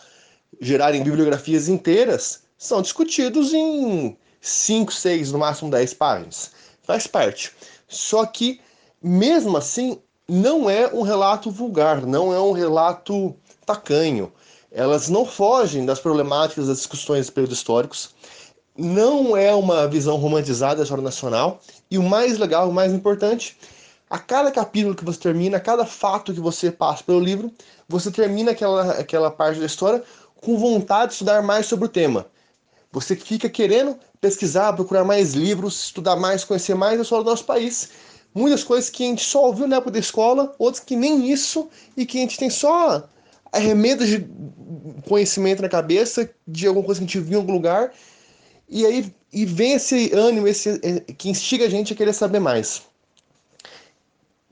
gerarem 0.60 1.02
bibliografias 1.02 1.68
inteiras, 1.68 2.42
são 2.56 2.82
discutidos 2.82 3.52
em 3.52 4.16
5, 4.40 4.92
6, 4.92 5.32
no 5.32 5.38
máximo 5.38 5.70
10 5.70 5.94
páginas. 5.94 6.52
Faz 6.82 7.06
parte. 7.06 7.52
Só 7.88 8.24
que, 8.26 8.60
mesmo 9.02 9.56
assim, 9.56 10.00
não 10.28 10.70
é 10.70 10.92
um 10.92 11.02
relato 11.02 11.50
vulgar, 11.50 12.06
não 12.06 12.32
é 12.32 12.40
um 12.40 12.52
relato 12.52 13.34
tacanho. 13.64 14.32
Elas 14.72 15.08
não 15.08 15.26
fogem 15.26 15.84
das 15.84 16.00
problemáticas 16.00 16.66
das 16.66 16.78
discussões 16.78 17.26
dos 17.26 17.30
períodos 17.30 17.58
históricos 17.58 18.14
não 18.76 19.36
é 19.36 19.54
uma 19.54 19.86
visão 19.86 20.16
romantizada 20.16 20.76
da 20.76 20.82
história 20.82 21.04
nacional. 21.04 21.60
E 21.90 21.98
o 21.98 22.02
mais 22.02 22.38
legal, 22.38 22.68
o 22.68 22.72
mais 22.72 22.92
importante, 22.92 23.56
a 24.08 24.18
cada 24.18 24.50
capítulo 24.50 24.94
que 24.94 25.04
você 25.04 25.18
termina, 25.18 25.58
a 25.58 25.60
cada 25.60 25.84
fato 25.84 26.32
que 26.32 26.40
você 26.40 26.70
passa 26.70 27.04
pelo 27.04 27.20
livro, 27.20 27.52
você 27.88 28.10
termina 28.10 28.52
aquela, 28.52 28.92
aquela 28.92 29.30
parte 29.30 29.60
da 29.60 29.66
história 29.66 30.02
com 30.40 30.56
vontade 30.58 31.08
de 31.08 31.12
estudar 31.14 31.42
mais 31.42 31.66
sobre 31.66 31.86
o 31.86 31.88
tema. 31.88 32.26
Você 32.90 33.16
fica 33.16 33.48
querendo 33.48 33.96
pesquisar, 34.20 34.72
procurar 34.72 35.04
mais 35.04 35.34
livros, 35.34 35.86
estudar 35.86 36.16
mais, 36.16 36.44
conhecer 36.44 36.74
mais 36.74 36.98
a 36.98 37.02
história 37.02 37.24
do 37.24 37.30
nosso 37.30 37.44
país. 37.44 37.90
Muitas 38.34 38.64
coisas 38.64 38.88
que 38.88 39.02
a 39.02 39.06
gente 39.06 39.24
só 39.24 39.46
ouviu 39.46 39.66
na 39.66 39.76
época 39.76 39.92
da 39.92 39.98
escola, 39.98 40.54
outras 40.58 40.82
que 40.82 40.96
nem 40.96 41.30
isso, 41.30 41.68
e 41.96 42.06
que 42.06 42.18
a 42.18 42.20
gente 42.22 42.38
tem 42.38 42.48
só 42.48 43.04
arremedos 43.52 44.08
de 44.08 44.26
conhecimento 45.06 45.62
na 45.62 45.68
cabeça, 45.68 46.28
de 46.48 46.66
alguma 46.66 46.84
coisa 46.84 47.00
que 47.00 47.04
a 47.04 47.06
gente 47.06 47.20
viu 47.20 47.38
em 47.38 47.40
algum 47.40 47.52
lugar, 47.52 47.92
e 48.68 48.86
aí 48.86 49.14
e 49.32 49.46
vem 49.46 49.72
esse 49.72 50.12
ânimo 50.14 50.46
esse, 50.46 50.78
que 51.16 51.30
instiga 51.30 51.64
a 51.64 51.68
gente 51.68 51.92
a 51.92 51.96
querer 51.96 52.12
saber 52.12 52.40
mais. 52.40 52.82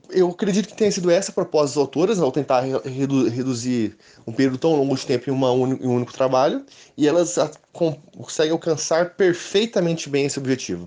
eu 0.09 0.29
acredito 0.29 0.67
que 0.67 0.75
tenha 0.75 0.91
sido 0.91 1.09
essa 1.09 1.31
a 1.31 1.33
proposta 1.33 1.67
das 1.67 1.77
autoras, 1.77 2.19
ao 2.19 2.31
tentar 2.31 2.61
redu 2.83 3.29
reduzir 3.29 3.97
um 4.27 4.33
período 4.33 4.57
tão 4.57 4.75
longo 4.75 4.95
de 4.95 5.05
tempo 5.05 5.29
em, 5.29 5.33
uma 5.33 5.51
un 5.51 5.73
em 5.73 5.87
um 5.87 5.95
único 5.95 6.13
trabalho, 6.13 6.65
e 6.97 7.07
elas 7.07 7.37
conseguem 7.71 8.51
alcançar 8.51 9.15
perfeitamente 9.15 10.09
bem 10.09 10.25
esse 10.25 10.37
objetivo. 10.39 10.85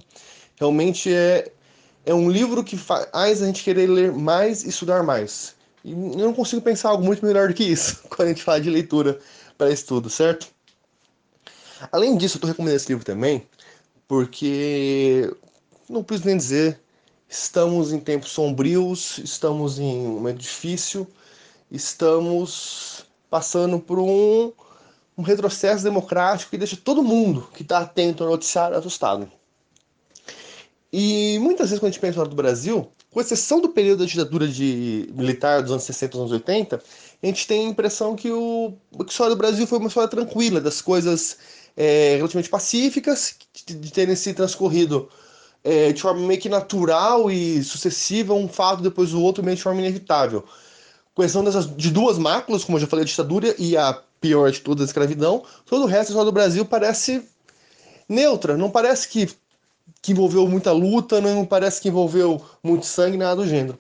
Realmente 0.56 1.12
é, 1.12 1.50
é 2.04 2.14
um 2.14 2.30
livro 2.30 2.62
que 2.62 2.76
faz 2.76 3.42
a 3.42 3.46
gente 3.46 3.64
querer 3.64 3.88
ler 3.88 4.12
mais 4.12 4.64
e 4.64 4.68
estudar 4.68 5.02
mais. 5.02 5.54
E 5.84 5.92
eu 5.92 6.18
não 6.18 6.32
consigo 6.32 6.62
pensar 6.62 6.88
algo 6.88 7.04
muito 7.04 7.24
melhor 7.24 7.48
do 7.48 7.54
que 7.54 7.62
isso 7.62 8.02
quando 8.08 8.28
a 8.28 8.30
gente 8.30 8.42
fala 8.42 8.60
de 8.60 8.70
leitura 8.70 9.18
para 9.58 9.70
estudo, 9.70 10.08
certo? 10.08 10.48
Além 11.92 12.16
disso, 12.16 12.36
eu 12.36 12.38
estou 12.38 12.48
recomendando 12.48 12.76
esse 12.76 12.88
livro 12.88 13.04
também, 13.04 13.46
porque 14.08 15.30
não 15.88 16.02
preciso 16.02 16.26
nem 16.26 16.36
dizer, 16.36 16.80
estamos 17.28 17.92
em 17.92 18.00
tempos 18.00 18.30
sombrios, 18.30 19.18
estamos 19.18 19.78
em 19.78 20.06
um 20.06 20.14
momento 20.14 20.38
difícil, 20.38 21.06
estamos 21.70 23.04
passando 23.28 23.78
por 23.78 23.98
um, 23.98 24.52
um 25.18 25.22
retrocesso 25.22 25.84
democrático 25.84 26.50
que 26.50 26.56
deixa 26.56 26.76
todo 26.76 27.02
mundo 27.02 27.48
que 27.52 27.62
está 27.62 27.80
atento 27.80 28.24
ao 28.24 28.30
noticiário 28.30 28.78
assustado. 28.78 29.30
E 30.92 31.38
muitas 31.40 31.70
vezes, 31.70 31.80
quando 31.80 31.88
a 31.88 31.92
gente 31.92 32.00
pensa 32.00 32.20
no 32.20 32.28
do 32.28 32.36
Brasil, 32.36 32.88
com 33.14 33.20
exceção 33.20 33.60
do 33.60 33.68
período 33.68 34.00
da 34.00 34.06
ditadura 34.06 34.48
de 34.48 35.08
militar 35.14 35.62
dos 35.62 35.70
anos 35.70 35.84
60 35.84 36.16
e 36.16 36.20
anos 36.20 36.32
80, 36.32 36.82
a 37.22 37.26
gente 37.26 37.46
tem 37.46 37.64
a 37.64 37.70
impressão 37.70 38.16
que, 38.16 38.28
o, 38.28 38.74
que 38.92 39.02
a 39.02 39.06
história 39.06 39.36
do 39.36 39.38
Brasil 39.38 39.68
foi 39.68 39.78
uma 39.78 39.86
história 39.86 40.08
tranquila, 40.08 40.60
das 40.60 40.82
coisas 40.82 41.38
é, 41.76 42.16
relativamente 42.16 42.50
pacíficas, 42.50 43.36
de, 43.66 43.72
de 43.72 43.92
terem 43.92 44.16
se 44.16 44.34
transcorrido 44.34 45.08
é, 45.62 45.92
de 45.92 46.02
forma 46.02 46.26
meio 46.26 46.40
que 46.40 46.48
natural 46.48 47.30
e 47.30 47.62
sucessiva, 47.62 48.34
um 48.34 48.48
fato 48.48 48.82
depois 48.82 49.12
do 49.12 49.22
outro, 49.22 49.44
meio 49.44 49.56
de 49.56 49.62
forma 49.62 49.80
inevitável. 49.80 50.44
Com 51.14 51.22
exceção 51.22 51.44
dessas, 51.44 51.72
de 51.76 51.92
duas 51.92 52.18
máculas, 52.18 52.64
como 52.64 52.78
eu 52.78 52.80
já 52.80 52.88
falei, 52.88 53.04
a 53.04 53.06
ditadura 53.06 53.54
e 53.56 53.76
a 53.76 53.96
pior 54.20 54.50
de 54.50 54.60
todas, 54.60 54.82
a 54.82 54.86
escravidão, 54.86 55.44
todo 55.64 55.84
o 55.84 55.86
resto 55.86 56.08
da 56.08 56.14
história 56.14 56.30
do 56.32 56.34
Brasil 56.34 56.64
parece 56.64 57.22
neutra, 58.08 58.56
não 58.56 58.72
parece 58.72 59.06
que, 59.06 59.30
que 60.00 60.12
envolveu 60.12 60.46
muita 60.46 60.72
luta, 60.72 61.20
não 61.20 61.44
parece 61.44 61.80
que 61.80 61.88
envolveu 61.88 62.40
muito 62.62 62.86
sangue, 62.86 63.16
nada 63.16 63.36
do 63.36 63.46
gênero. 63.46 63.78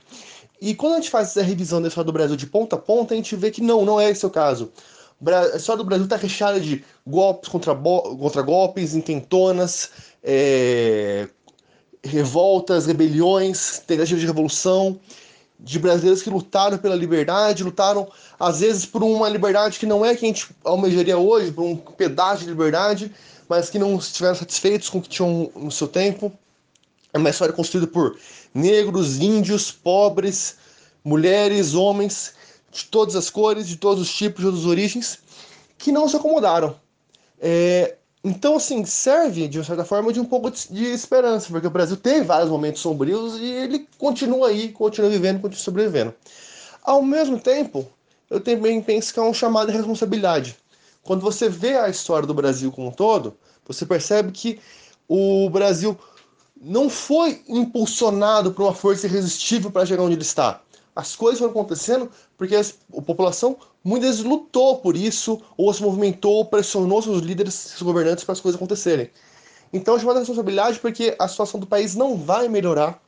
E 0.60 0.74
quando 0.74 0.94
a 0.94 0.96
gente 0.96 1.10
faz 1.10 1.28
essa 1.28 1.42
revisão 1.42 1.82
da 1.82 1.88
história 1.88 2.06
do 2.06 2.12
Brasil 2.12 2.36
de 2.36 2.46
ponta 2.46 2.76
a 2.76 2.78
ponta, 2.78 3.12
a 3.12 3.16
gente 3.16 3.36
vê 3.36 3.50
que 3.50 3.60
não, 3.60 3.84
não 3.84 4.00
é 4.00 4.10
esse 4.10 4.24
o 4.24 4.30
caso. 4.30 4.72
A 5.26 5.56
história 5.56 5.82
do 5.82 5.86
Brasil 5.86 6.04
está 6.04 6.16
recheada 6.16 6.60
de 6.60 6.84
golpes 7.06 7.48
contra, 7.48 7.74
contra 7.74 8.42
golpes, 8.42 8.94
intentonas, 8.94 9.90
é, 10.22 11.28
revoltas, 12.02 12.86
rebeliões, 12.86 13.78
tentativas 13.86 14.20
de 14.20 14.26
revolução, 14.26 14.98
de 15.58 15.78
brasileiros 15.78 16.22
que 16.22 16.30
lutaram 16.30 16.76
pela 16.78 16.94
liberdade, 16.94 17.64
lutaram 17.64 18.08
às 18.38 18.60
vezes 18.60 18.84
por 18.84 19.02
uma 19.02 19.28
liberdade 19.28 19.78
que 19.78 19.86
não 19.86 20.04
é 20.04 20.14
que 20.14 20.24
a 20.24 20.28
gente 20.28 20.48
almejaria 20.64 21.16
hoje, 21.16 21.52
por 21.52 21.64
um 21.64 21.76
pedaço 21.76 22.42
de 22.42 22.50
liberdade, 22.50 23.10
mas 23.48 23.70
que 23.70 23.78
não 23.78 23.96
estiveram 23.96 24.34
satisfeitos 24.34 24.88
com 24.88 24.98
o 24.98 25.02
que 25.02 25.08
tinham 25.08 25.50
no 25.54 25.70
seu 25.70 25.88
tempo. 25.88 26.32
É 27.12 27.18
uma 27.18 27.30
história 27.30 27.54
construída 27.54 27.86
por 27.86 28.18
negros, 28.52 29.18
índios, 29.20 29.70
pobres, 29.70 30.56
mulheres, 31.04 31.74
homens, 31.74 32.34
de 32.72 32.86
todas 32.86 33.14
as 33.14 33.30
cores, 33.30 33.68
de 33.68 33.76
todos 33.76 34.02
os 34.02 34.12
tipos, 34.12 34.40
de 34.40 34.46
todas 34.46 34.60
as 34.60 34.66
origens, 34.66 35.18
que 35.78 35.92
não 35.92 36.08
se 36.08 36.16
acomodaram. 36.16 36.74
É, 37.40 37.96
então, 38.24 38.56
assim, 38.56 38.84
serve, 38.86 39.46
de 39.46 39.58
uma 39.58 39.64
certa 39.64 39.84
forma, 39.84 40.12
de 40.12 40.18
um 40.18 40.24
pouco 40.24 40.50
de 40.50 40.84
esperança, 40.86 41.48
porque 41.50 41.66
o 41.66 41.70
Brasil 41.70 41.96
teve 41.96 42.22
vários 42.22 42.48
momentos 42.48 42.80
sombrios 42.80 43.38
e 43.38 43.44
ele 43.44 43.86
continua 43.98 44.48
aí, 44.48 44.70
continua 44.70 45.10
vivendo, 45.10 45.40
continua 45.42 45.62
sobrevivendo. 45.62 46.14
Ao 46.82 47.02
mesmo 47.02 47.38
tempo, 47.38 47.86
eu 48.30 48.40
também 48.40 48.80
penso 48.80 49.12
que 49.12 49.18
é 49.18 49.22
um 49.22 49.34
chamado 49.34 49.70
de 49.70 49.76
responsabilidade. 49.76 50.56
Quando 51.04 51.20
você 51.20 51.48
vê 51.48 51.76
a 51.76 51.88
história 51.88 52.26
do 52.26 52.34
Brasil 52.34 52.72
como 52.72 52.88
um 52.88 52.90
todo, 52.90 53.36
você 53.64 53.84
percebe 53.86 54.32
que 54.32 54.58
o 55.06 55.48
Brasil 55.50 55.96
não 56.60 56.88
foi 56.88 57.42
impulsionado 57.46 58.52
por 58.52 58.62
uma 58.62 58.74
força 58.74 59.06
irresistível 59.06 59.70
para 59.70 59.84
chegar 59.84 60.02
onde 60.02 60.14
ele 60.14 60.22
está. 60.22 60.62
As 60.96 61.14
coisas 61.14 61.40
foram 61.40 61.50
acontecendo 61.50 62.10
porque 62.38 62.56
a 62.56 63.02
população 63.02 63.56
muitas 63.82 64.10
vezes 64.10 64.24
lutou 64.24 64.78
por 64.78 64.96
isso, 64.96 65.42
ou 65.58 65.72
se 65.74 65.82
movimentou, 65.82 66.36
ou 66.36 66.44
pressionou 66.46 67.02
seus 67.02 67.20
líderes, 67.20 67.52
seus 67.52 67.82
governantes 67.82 68.24
para 68.24 68.32
as 68.32 68.40
coisas 68.40 68.56
acontecerem. 68.56 69.10
Então, 69.72 69.98
chamada 69.98 70.20
responsabilidade 70.20 70.78
porque 70.78 71.14
a 71.18 71.28
situação 71.28 71.60
do 71.60 71.66
país 71.66 71.94
não 71.94 72.16
vai 72.16 72.48
melhorar 72.48 73.02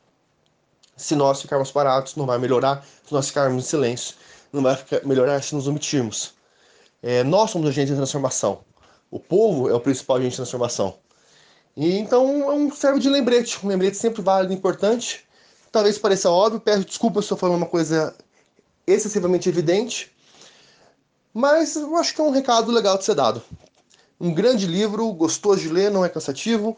se 0.95 1.15
nós 1.15 1.41
ficarmos 1.41 1.71
parados, 1.71 2.15
não 2.15 2.25
vai 2.25 2.37
melhorar 2.37 2.85
se 3.05 3.13
nós 3.13 3.29
ficarmos 3.29 3.63
em 3.63 3.67
silêncio, 3.67 4.15
não 4.51 4.61
vai 4.61 4.77
melhorar 5.03 5.41
se 5.41 5.55
nos 5.55 5.67
omitirmos. 5.67 6.36
É, 7.01 7.23
nós 7.23 7.51
somos 7.51 7.69
agentes 7.69 7.91
de 7.91 7.97
transformação. 7.97 8.59
O 9.09 9.19
povo 9.19 9.69
é 9.69 9.73
o 9.73 9.79
principal 9.79 10.17
agente 10.17 10.31
de 10.31 10.37
transformação. 10.37 10.97
E 11.75 11.97
então 11.97 12.51
é 12.51 12.53
um 12.53 12.71
serve 12.71 12.99
de 12.99 13.09
lembrete, 13.09 13.63
um 13.63 13.69
lembrete 13.69 13.97
sempre 13.97 14.21
válido 14.21 14.51
e 14.51 14.55
importante. 14.55 15.25
Talvez 15.71 15.97
pareça 15.97 16.29
óbvio, 16.29 16.59
peço 16.59 16.85
desculpa 16.85 17.21
se 17.21 17.25
estou 17.25 17.37
falando 17.37 17.57
uma 17.57 17.67
coisa 17.67 18.15
excessivamente 18.87 19.47
evidente, 19.47 20.11
mas 21.33 21.75
eu 21.75 21.95
acho 21.97 22.15
que 22.15 22.21
é 22.21 22.23
um 22.23 22.31
recado 22.31 22.71
legal 22.71 22.97
de 22.97 23.05
ser 23.05 23.13
dado. 23.13 23.43
Um 24.19 24.33
grande 24.33 24.65
livro, 24.65 25.11
gostoso 25.13 25.61
de 25.61 25.69
ler, 25.69 25.91
não 25.91 26.03
é 26.03 26.09
cansativo. 26.09 26.75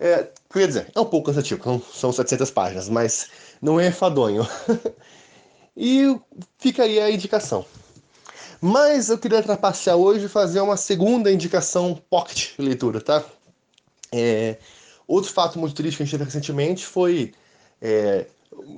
É, 0.00 0.28
quer 0.50 0.66
dizer, 0.66 0.90
é 0.94 1.00
um 1.00 1.04
pouco 1.04 1.26
cansativo, 1.26 1.84
são 1.92 2.10
700 2.10 2.50
páginas, 2.50 2.88
mas 2.88 3.28
não 3.60 3.78
é 3.78 3.88
enfadonho. 3.88 4.48
e 5.76 6.18
fica 6.56 6.84
aí 6.84 6.98
a 6.98 7.10
indicação. 7.10 7.66
Mas 8.60 9.08
eu 9.08 9.18
queria 9.18 9.42
trapacear 9.42 9.96
hoje 9.96 10.26
e 10.26 10.28
fazer 10.28 10.60
uma 10.60 10.76
segunda 10.76 11.30
indicação 11.30 12.00
pocket 12.10 12.58
leitura, 12.58 13.00
tá? 13.00 13.24
É, 14.12 14.56
outro 15.06 15.32
fato 15.32 15.58
muito 15.58 15.74
triste 15.74 15.96
que 15.96 16.02
a 16.02 16.06
gente 16.06 16.12
teve 16.12 16.24
recentemente 16.24 16.84
foi 16.84 17.32
é, 17.80 18.26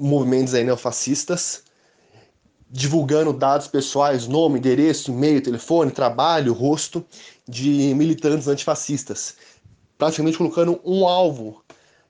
movimentos 0.01 0.55
aí 0.55 0.65
neofascistas 0.65 1.63
divulgando 2.71 3.33
dados 3.33 3.67
pessoais, 3.67 4.29
nome, 4.29 4.59
endereço, 4.59 5.11
e-mail, 5.11 5.43
telefone, 5.43 5.91
trabalho, 5.91 6.53
rosto 6.53 7.05
de 7.49 7.93
militantes 7.95 8.47
antifascistas, 8.47 9.35
praticamente 9.99 10.39
colocando 10.39 10.81
um 10.85 11.05
alvo 11.05 11.65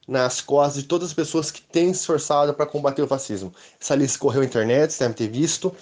nas 0.07 0.41
costas 0.41 0.83
de 0.83 0.89
todas 0.89 1.09
as 1.09 1.15
pessoas 1.15 1.51
que 1.51 1.63
têm 1.63 1.95
se 1.95 2.01
esforçado 2.01 2.53
para 2.53 2.67
combater 2.67 3.01
o 3.01 3.07
fascismo. 3.07 3.55
Essa 3.81 3.95
lista 3.95 4.19
correu 4.19 4.41
na 4.41 4.47
internet, 4.47 4.93
você 4.93 5.05
deve 5.05 5.15
ter 5.15 5.29
visto. 5.29 5.75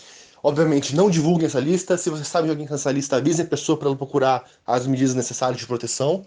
Obviamente, 0.42 0.94
não 0.94 1.10
divulguem 1.10 1.46
essa 1.46 1.60
lista. 1.60 1.96
Se 1.96 2.10
você 2.10 2.24
sabe 2.24 2.46
de 2.46 2.50
alguém 2.50 2.66
nessa 2.68 2.84
tá 2.84 2.92
lista, 2.92 3.16
avise 3.16 3.42
a 3.42 3.46
pessoa 3.46 3.76
para 3.76 3.88
ela 3.88 3.96
procurar 3.96 4.44
as 4.66 4.86
medidas 4.86 5.14
necessárias 5.14 5.60
de 5.60 5.66
proteção. 5.66 6.24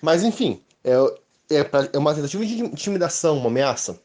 Mas, 0.00 0.22
enfim, 0.22 0.62
é, 0.84 0.94
é, 1.50 1.64
pra, 1.64 1.88
é 1.92 1.98
uma 1.98 2.14
tentativa 2.14 2.44
de 2.44 2.60
intimidação, 2.60 3.38
uma 3.38 3.48
ameaça. 3.48 4.00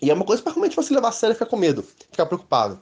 E 0.00 0.10
é 0.10 0.14
uma 0.14 0.24
coisa 0.24 0.42
para 0.42 0.52
realmente 0.52 0.76
você 0.76 0.94
levar 0.94 1.08
a 1.08 1.12
sério 1.12 1.32
e 1.32 1.34
ficar 1.34 1.46
com 1.46 1.56
medo, 1.56 1.82
ficar 2.10 2.26
preocupado. 2.26 2.80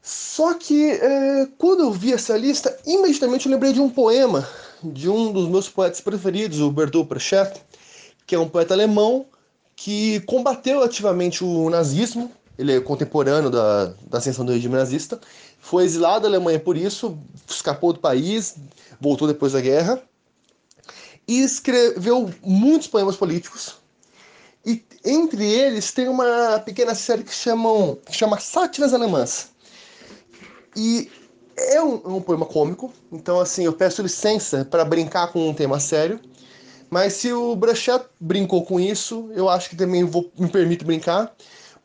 Só 0.00 0.54
que 0.54 0.92
é, 0.92 1.46
quando 1.58 1.82
eu 1.82 1.92
vi 1.92 2.12
essa 2.12 2.36
lista, 2.36 2.74
imediatamente 2.86 3.46
eu 3.46 3.52
lembrei 3.52 3.72
de 3.72 3.80
um 3.80 3.90
poema 3.90 4.48
de 4.82 5.08
um 5.08 5.32
dos 5.32 5.48
meus 5.48 5.68
poetas 5.68 6.00
preferidos, 6.00 6.60
o 6.60 6.70
Bertolt 6.70 7.08
Brecht, 7.08 7.60
que 8.26 8.34
é 8.34 8.38
um 8.38 8.48
poeta 8.48 8.74
alemão 8.74 9.26
que 9.74 10.20
combateu 10.20 10.82
ativamente 10.82 11.44
o 11.44 11.68
nazismo. 11.70 12.30
Ele 12.58 12.76
é 12.76 12.80
contemporâneo 12.80 13.50
da, 13.50 13.94
da 14.08 14.18
ascensão 14.18 14.44
do 14.44 14.52
regime 14.52 14.74
nazista. 14.74 15.20
Foi 15.60 15.84
exilado 15.84 16.22
da 16.22 16.28
Alemanha 16.28 16.58
por 16.58 16.76
isso, 16.76 17.18
escapou 17.48 17.92
do 17.92 18.00
país, 18.00 18.56
voltou 19.00 19.28
depois 19.28 19.52
da 19.52 19.60
guerra. 19.60 20.02
E 21.26 21.40
escreveu 21.40 22.32
muitos 22.42 22.88
poemas 22.88 23.14
políticos, 23.14 23.76
e 24.64 24.84
entre 25.04 25.44
eles 25.44 25.92
tem 25.92 26.08
uma 26.08 26.58
pequena 26.60 26.94
série 26.94 27.22
que, 27.22 27.34
chamam, 27.34 27.98
que 28.04 28.14
chama 28.14 28.38
Sátiras 28.38 28.92
Alemãs. 28.92 29.50
E 30.76 31.10
é 31.56 31.82
um, 31.82 32.00
é 32.04 32.08
um 32.08 32.20
poema 32.20 32.46
cômico, 32.46 32.92
então 33.10 33.40
assim, 33.40 33.64
eu 33.64 33.72
peço 33.72 34.02
licença 34.02 34.64
para 34.64 34.84
brincar 34.84 35.32
com 35.32 35.48
um 35.48 35.54
tema 35.54 35.80
sério. 35.80 36.20
Mas 36.90 37.14
se 37.14 37.32
o 37.32 37.54
Brachet 37.56 38.04
brincou 38.20 38.64
com 38.64 38.78
isso, 38.80 39.30
eu 39.34 39.48
acho 39.48 39.70
que 39.70 39.76
também 39.76 40.04
vou, 40.04 40.30
me 40.38 40.48
permito 40.48 40.84
brincar, 40.84 41.34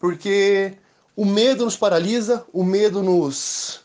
porque 0.03 0.73
o 1.15 1.23
medo 1.23 1.63
nos 1.63 1.77
paralisa, 1.77 2.45
o 2.51 2.61
medo 2.61 3.01
nos 3.01 3.79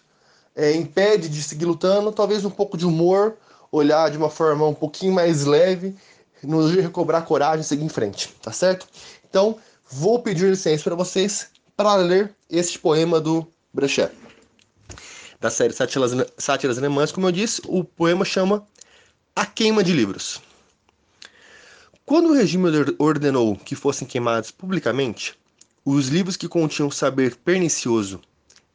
é, 0.57 0.75
impede 0.75 1.29
de 1.29 1.41
seguir 1.41 1.65
lutando, 1.65 2.11
talvez 2.11 2.45
um 2.45 2.51
pouco 2.51 2.77
de 2.77 2.85
humor, 2.85 3.37
olhar 3.71 4.11
de 4.11 4.19
uma 4.19 4.29
forma 4.29 4.67
um 4.67 4.75
pouquinho 4.75 5.13
mais 5.13 5.45
leve 5.45 5.95
nos 6.43 6.75
recobrar 6.75 7.25
coragem 7.25 7.61
e 7.61 7.65
seguir 7.65 7.85
em 7.85 7.89
frente, 7.89 8.35
tá 8.43 8.51
certo? 8.51 8.89
Então, 9.31 9.59
vou 9.89 10.21
pedir 10.21 10.51
licença 10.51 10.83
para 10.83 10.97
vocês 10.97 11.51
para 11.77 11.95
ler 11.95 12.35
este 12.51 12.81
poema 12.81 13.21
do 13.21 13.47
Brecht. 13.73 14.11
Da 15.39 15.51
série 15.51 15.73
Sátiras, 15.73 16.11
Sátiras 16.37 16.79
Alemãs, 16.79 17.13
como 17.13 17.29
eu 17.29 17.33
disse, 17.33 17.63
o 17.65 17.85
poema 17.85 18.25
chama 18.25 18.67
A 19.37 19.47
Queima 19.47 19.85
de 19.85 19.93
Livros. 19.93 20.43
Quando 22.05 22.31
o 22.31 22.35
regime 22.35 22.69
ordenou 22.99 23.55
que 23.55 23.77
fossem 23.77 24.09
queimados 24.09 24.51
publicamente, 24.51 25.39
Os 25.91 26.09
livros 26.09 26.37
que 26.37 26.47
continham 26.47 26.91
saber 26.91 27.35
pernicioso 27.37 28.21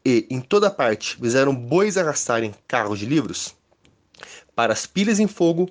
e, 0.03 0.25
em 0.31 0.41
toda 0.41 0.71
parte, 0.71 1.15
fizeram 1.17 1.55
bois 1.55 1.95
arrastarem 1.95 2.55
carros 2.67 2.97
de 2.97 3.05
livros? 3.05 3.55
Para 4.55 4.73
as 4.73 4.87
pilhas 4.87 5.19
em 5.19 5.27
fogo, 5.27 5.69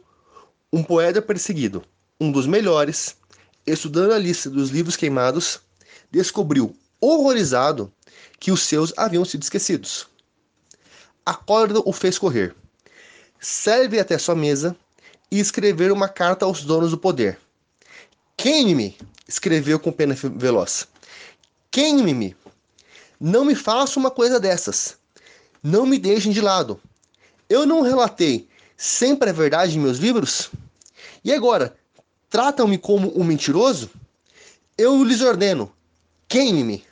um 0.73 0.85
poeta 0.85 1.21
perseguido, 1.21 1.83
um 2.21 2.31
dos 2.31 2.47
melhores, 2.47 3.17
estudando 3.67 4.13
a 4.13 4.19
lista 4.21 4.49
dos 4.49 4.71
livros 4.71 4.95
queimados, 4.95 5.59
descobriu, 6.13 6.77
horrorizado, 7.01 7.93
que 8.39 8.53
os 8.53 8.63
seus 8.63 8.97
haviam 8.97 9.25
sido 9.25 9.43
esquecidos. 9.43 10.07
A 11.27 11.35
cólera 11.35 11.81
o 11.85 11.93
fez 11.93 12.21
correr. 12.21 12.55
Serve 13.41 13.99
até 13.99 14.17
sua 14.17 14.37
mesa 14.37 14.77
e 15.29 15.41
escrever 15.41 15.91
uma 15.91 16.09
carta 16.09 16.45
aos 16.45 16.63
donos 16.63 16.93
do 16.93 16.99
poder. 16.99 17.37
Queime-me, 18.37 18.97
escreveu 19.27 19.81
com 19.81 19.91
pena 19.91 20.15
veloz. 20.15 20.92
Queime-me. 21.73 22.37
Não 23.19 23.47
me 23.47 23.55
faça 23.55 23.99
uma 23.99 24.11
coisa 24.11 24.39
dessas. 24.39 24.99
Não 25.63 25.87
me 25.87 25.99
deixem 25.99 26.31
de 26.31 26.41
lado. 26.43 26.79
Eu 27.49 27.65
não 27.65 27.81
relatei 27.81 28.47
sempre 28.77 29.31
a 29.31 29.33
verdade 29.33 29.79
em 29.79 29.81
meus 29.81 29.97
livros? 29.97 30.51
E 31.25 31.33
agora, 31.33 31.75
tratam-me 32.29 32.77
como 32.77 33.19
um 33.19 33.25
mentiroso? 33.25 33.91
Eu 34.77 35.03
lhes 35.03 35.23
ordeno, 35.23 35.73
queime-me. 36.29 36.85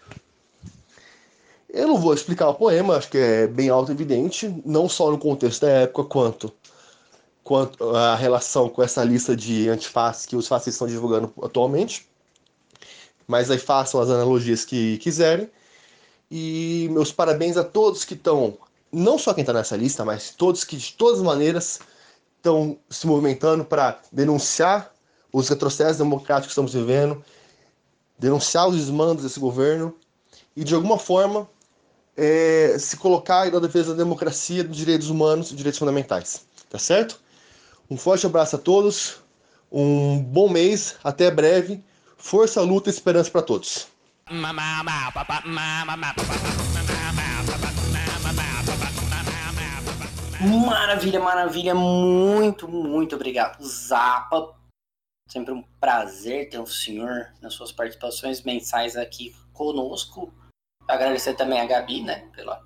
Eu 1.69 1.87
não 1.87 1.99
vou 1.99 2.15
explicar 2.15 2.49
o 2.49 2.55
poema, 2.55 2.97
acho 2.97 3.11
que 3.11 3.19
é 3.19 3.47
bem 3.47 3.69
auto-evidente, 3.69 4.63
não 4.65 4.89
só 4.89 5.11
no 5.11 5.19
contexto 5.19 5.63
da 5.63 5.69
época, 5.69 6.05
quanto, 6.05 6.53
quanto 7.45 7.95
a 7.95 8.17
relação 8.17 8.69
com 8.71 8.83
essa 8.83 9.05
lista 9.05 9.37
de 9.37 9.69
antifascistas 9.69 10.27
que 10.27 10.37
os 10.37 10.49
fascistas 10.49 10.75
estão 10.75 10.89
divulgando 10.89 11.33
atualmente. 11.43 12.10
Mas 13.31 13.49
aí 13.49 13.59
façam 13.59 14.01
as 14.01 14.11
analogias 14.11 14.65
que 14.65 14.99
quiserem. 14.99 15.49
E 16.29 16.89
meus 16.91 17.13
parabéns 17.13 17.57
a 17.57 17.63
todos 17.63 18.05
que 18.05 18.15
estão, 18.15 18.59
não 18.91 19.17
só 19.17 19.33
quem 19.33 19.43
está 19.43 19.53
nessa 19.53 19.77
lista, 19.77 20.05
mas 20.05 20.31
todos 20.31 20.65
que 20.65 20.77
de 20.77 20.93
todas 20.95 21.21
as 21.21 21.25
maneiras 21.25 21.79
estão 22.37 22.77
se 22.91 23.07
movimentando 23.07 23.65
para 23.65 24.01
denunciar 24.11 24.93
os 25.33 25.49
retrocessos 25.49 25.99
democráticos 25.99 26.49
que 26.49 26.51
estamos 26.51 26.75
vivendo, 26.75 27.25
denunciar 28.19 28.69
os 28.69 28.77
desmandos 28.77 29.23
desse 29.23 29.39
governo 29.39 29.95
e, 30.57 30.65
de 30.65 30.75
alguma 30.75 30.99
forma, 30.99 31.49
é, 32.17 32.77
se 32.81 32.97
colocar 32.97 33.49
na 33.53 33.61
defesa 33.61 33.93
da 33.93 34.03
democracia, 34.03 34.65
dos 34.65 34.77
direitos 34.77 35.09
humanos 35.09 35.53
e 35.53 35.55
direitos 35.55 35.79
fundamentais. 35.79 36.45
Tá 36.69 36.81
certo? 36.81 37.21
Um 37.89 37.97
forte 37.97 38.27
abraço 38.27 38.57
a 38.57 38.59
todos, 38.59 39.19
um 39.71 40.21
bom 40.21 40.49
mês, 40.49 40.97
até 41.05 41.31
breve. 41.31 41.81
Força, 42.21 42.61
luta 42.61 42.91
e 42.91 42.93
esperança 42.93 43.31
para 43.31 43.43
todos. 43.43 43.89
Maravilha, 50.41 51.19
maravilha, 51.19 51.75
muito, 51.75 52.69
muito 52.69 53.17
obrigado. 53.17 53.63
Zapa, 53.65 54.55
sempre 55.29 55.53
um 55.53 55.63
prazer 55.81 56.51
ter 56.51 56.59
o 56.59 56.67
senhor 56.67 57.33
nas 57.41 57.55
suas 57.55 57.73
participações 57.73 58.43
mensais 58.43 58.97
aqui 58.97 59.35
conosco. 59.53 60.33
Agradecer 60.87 61.35
também 61.35 61.61
a 61.61 61.67
Gabi, 61.67 62.03
né, 62.03 62.29
pela 62.35 62.63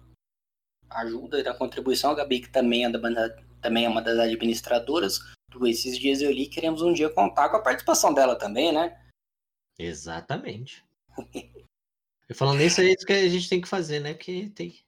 ajuda 0.90 1.38
e 1.38 1.42
da 1.42 1.54
contribuição. 1.54 2.10
A 2.10 2.14
Gabi, 2.14 2.40
que 2.40 2.50
também 2.50 2.84
é, 2.84 2.90
da, 2.90 3.00
também 3.62 3.86
é 3.86 3.88
uma 3.88 4.02
das 4.02 4.18
administradoras 4.18 5.20
do 5.48 5.66
Esses 5.66 5.98
Dias 5.98 6.20
Eu 6.20 6.32
Li, 6.32 6.46
queremos 6.46 6.82
um 6.82 6.92
dia 6.92 7.08
contar 7.08 7.48
com 7.48 7.56
a 7.56 7.62
participação 7.62 8.12
dela 8.12 8.36
também, 8.36 8.72
né? 8.72 8.98
Exatamente. 9.78 10.84
e 12.28 12.34
falando 12.34 12.58
nisso, 12.58 12.80
é 12.80 12.84
isso 12.84 13.06
que 13.06 13.12
a 13.12 13.28
gente 13.28 13.48
tem 13.48 13.60
que 13.60 13.68
fazer, 13.68 14.00
né? 14.00 14.14
Porque 14.14 14.50
tem, 14.54 14.78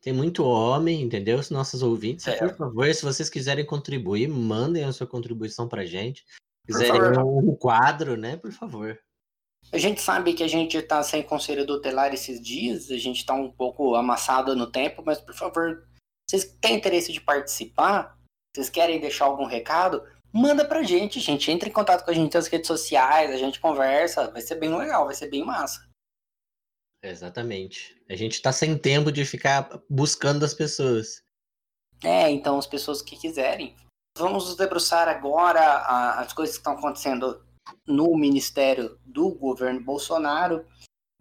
tem 0.00 0.12
muito 0.12 0.44
homem, 0.44 1.02
entendeu? 1.02 1.38
Os 1.38 1.50
nossos 1.50 1.82
ouvintes. 1.82 2.26
É. 2.26 2.36
Por 2.36 2.56
favor, 2.56 2.94
se 2.94 3.04
vocês 3.04 3.30
quiserem 3.30 3.64
contribuir, 3.64 4.28
mandem 4.28 4.84
a 4.84 4.92
sua 4.92 5.06
contribuição 5.06 5.68
pra 5.68 5.86
gente. 5.86 6.24
Se 6.66 6.66
quiserem 6.66 7.18
um 7.18 7.54
quadro, 7.54 8.16
né? 8.16 8.36
Por 8.36 8.52
favor. 8.52 8.98
A 9.72 9.78
gente 9.78 10.00
sabe 10.00 10.34
que 10.34 10.42
a 10.42 10.48
gente 10.48 10.76
está 10.76 11.02
sem 11.02 11.22
conselho 11.22 11.66
tutelar 11.66 12.12
esses 12.12 12.40
dias, 12.40 12.90
a 12.90 12.98
gente 12.98 13.18
está 13.18 13.34
um 13.34 13.50
pouco 13.50 13.94
amassado 13.94 14.54
no 14.54 14.70
tempo, 14.70 15.02
mas 15.04 15.20
por 15.20 15.34
favor, 15.34 15.86
vocês 16.28 16.44
têm 16.60 16.76
interesse 16.76 17.12
de 17.12 17.20
participar? 17.20 18.18
Vocês 18.54 18.70
querem 18.70 19.00
deixar 19.00 19.24
algum 19.24 19.46
recado? 19.46 20.02
Manda 20.34 20.66
pra 20.66 20.82
gente, 20.82 21.20
gente. 21.20 21.48
Entre 21.52 21.70
em 21.70 21.72
contato 21.72 22.04
com 22.04 22.10
a 22.10 22.14
gente 22.14 22.34
nas 22.34 22.48
redes 22.48 22.66
sociais, 22.66 23.30
a 23.30 23.36
gente 23.36 23.60
conversa. 23.60 24.28
Vai 24.32 24.42
ser 24.42 24.56
bem 24.56 24.76
legal, 24.76 25.04
vai 25.04 25.14
ser 25.14 25.30
bem 25.30 25.44
massa. 25.44 25.88
Exatamente. 27.00 27.96
A 28.08 28.16
gente 28.16 28.42
tá 28.42 28.50
sem 28.50 28.76
tempo 28.76 29.12
de 29.12 29.24
ficar 29.24 29.80
buscando 29.88 30.44
as 30.44 30.52
pessoas. 30.52 31.22
É, 32.02 32.28
então 32.30 32.58
as 32.58 32.66
pessoas 32.66 33.00
que 33.00 33.16
quiserem. 33.16 33.76
Vamos 34.18 34.46
nos 34.46 34.56
debruçar 34.56 35.08
agora 35.08 36.18
as 36.18 36.32
coisas 36.32 36.56
que 36.56 36.60
estão 36.60 36.72
acontecendo 36.72 37.44
no 37.86 38.16
ministério 38.16 38.98
do 39.04 39.30
governo 39.30 39.80
Bolsonaro. 39.82 40.66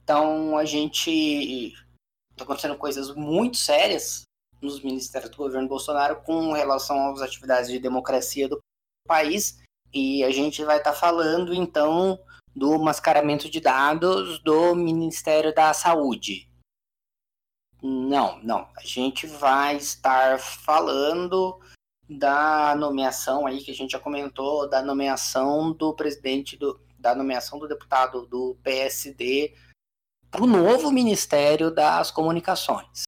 Então, 0.02 0.58
a 0.58 0.66
gente 0.66 1.74
está 2.32 2.44
acontecendo 2.44 2.78
coisas 2.78 3.14
muito 3.16 3.58
sérias 3.58 4.24
nos 4.62 4.82
ministérios 4.82 5.32
do 5.32 5.38
governo 5.38 5.68
Bolsonaro 5.68 6.22
com 6.24 6.52
relação 6.52 7.12
às 7.12 7.22
atividades 7.22 7.70
de 7.70 7.80
democracia 7.80 8.48
do 8.48 8.63
país. 9.08 9.62
E 9.94 10.24
a 10.24 10.32
gente 10.32 10.64
vai 10.64 10.78
estar 10.78 10.92
tá 10.92 10.98
falando, 10.98 11.54
então, 11.54 12.20
do 12.56 12.78
mascaramento 12.80 13.50
de 13.50 13.60
dados 13.60 14.40
do 14.40 14.76
Ministério 14.76 15.54
da 15.54 15.74
Saúde. 15.74 16.50
Não, 17.82 18.42
não. 18.42 18.70
A 18.78 18.84
gente 18.84 19.28
vai 19.28 19.76
estar 19.76 20.40
falando 20.40 21.60
da 22.10 22.76
nomeação 22.76 23.46
aí 23.46 23.62
que 23.62 23.72
a 23.72 23.74
gente 23.74 23.92
já 23.92 24.00
comentou, 24.00 24.70
da 24.70 24.82
nomeação 24.82 25.74
do 25.74 25.94
presidente 25.94 26.56
do, 26.56 26.80
da 26.98 27.14
nomeação 27.14 27.60
do 27.60 27.68
deputado 27.68 28.26
do 28.28 28.58
PSD 28.64 29.54
para 30.32 30.44
o 30.44 30.48
novo 30.48 30.92
Ministério 30.92 31.70
das 31.70 32.10
Comunicações. 32.10 33.04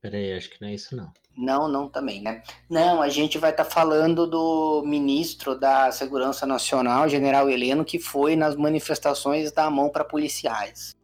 Peraí, 0.00 0.32
acho 0.32 0.50
que 0.50 0.60
não 0.60 0.68
é 0.68 0.74
isso 0.74 0.96
não. 0.96 1.12
Não, 1.36 1.66
não 1.66 1.88
também, 1.88 2.22
né? 2.22 2.42
Não, 2.70 3.02
a 3.02 3.08
gente 3.08 3.38
vai 3.38 3.50
estar 3.50 3.64
tá 3.64 3.70
falando 3.70 4.26
do 4.26 4.82
ministro 4.86 5.58
da 5.58 5.90
Segurança 5.90 6.46
Nacional, 6.46 7.08
General 7.08 7.50
Heleno, 7.50 7.84
que 7.84 7.98
foi 7.98 8.36
nas 8.36 8.54
manifestações 8.54 9.50
da 9.50 9.68
mão 9.68 9.88
para 9.88 10.04
policiais. 10.04 10.94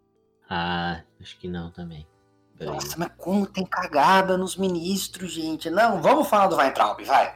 Ah, 0.48 1.02
acho 1.20 1.38
que 1.38 1.48
não 1.48 1.70
também. 1.70 2.06
Nossa, 2.60 2.96
mas 2.98 3.10
como 3.16 3.46
tem 3.46 3.64
cagada 3.64 4.36
nos 4.36 4.56
ministros, 4.56 5.32
gente? 5.32 5.70
Não, 5.70 6.02
vamos 6.02 6.28
falar 6.28 6.48
do 6.48 6.56
Weintraub, 6.56 7.02
vai. 7.04 7.34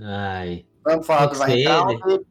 Ai. 0.00 0.66
Vamos 0.84 1.06
falar 1.06 1.26
do 1.26 1.38
Weintraub. 1.38 2.26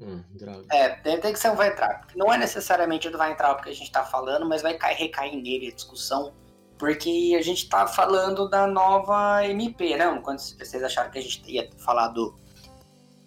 Hum, 0.00 0.24
é, 0.70 0.88
tem, 0.88 1.20
tem 1.20 1.32
que 1.32 1.38
ser 1.38 1.50
um 1.50 1.58
Weintraub. 1.58 2.06
Não 2.16 2.32
é 2.32 2.38
necessariamente 2.38 3.08
do 3.10 3.18
Weintraub 3.18 3.62
que 3.62 3.68
a 3.68 3.72
gente 3.72 3.84
está 3.84 4.02
falando, 4.02 4.48
mas 4.48 4.62
vai 4.62 4.74
cair, 4.74 4.96
recair 4.96 5.36
nele 5.36 5.68
a 5.68 5.74
discussão, 5.74 6.32
porque 6.80 7.36
a 7.38 7.42
gente 7.42 7.64
está 7.64 7.86
falando 7.86 8.48
da 8.48 8.66
nova 8.66 9.46
MP, 9.46 9.98
não? 9.98 10.22
Quando 10.22 10.38
vocês 10.38 10.82
acharam 10.82 11.10
que 11.10 11.18
a 11.18 11.22
gente 11.22 11.42
ia 11.46 11.68
falar 11.76 12.08
do, 12.08 12.34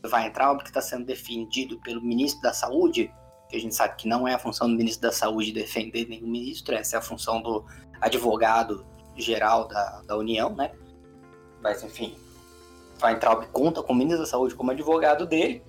do 0.01 0.09
Weintraub, 0.11 0.63
que 0.63 0.69
está 0.69 0.81
sendo 0.81 1.05
defendido 1.05 1.79
pelo 1.81 2.01
ministro 2.01 2.41
da 2.41 2.51
Saúde, 2.51 3.13
que 3.47 3.55
a 3.55 3.59
gente 3.59 3.75
sabe 3.75 3.95
que 3.95 4.07
não 4.07 4.27
é 4.27 4.33
a 4.33 4.39
função 4.39 4.67
do 4.67 4.75
ministro 4.75 5.03
da 5.03 5.11
Saúde 5.11 5.51
defender 5.51 6.09
nenhum 6.09 6.27
ministro, 6.27 6.73
essa 6.73 6.95
é 6.95 6.99
a 6.99 7.01
função 7.01 7.43
do 7.43 7.63
advogado 8.01 8.83
geral 9.15 9.67
da, 9.67 10.01
da 10.01 10.17
União, 10.17 10.55
né? 10.55 10.71
Mas 11.61 11.83
enfim, 11.83 12.17
Weintraub 13.03 13.45
conta 13.51 13.83
com 13.83 13.93
o 13.93 13.95
ministro 13.95 14.23
da 14.23 14.29
Saúde 14.31 14.55
como 14.55 14.71
advogado 14.71 15.27
dele, 15.27 15.63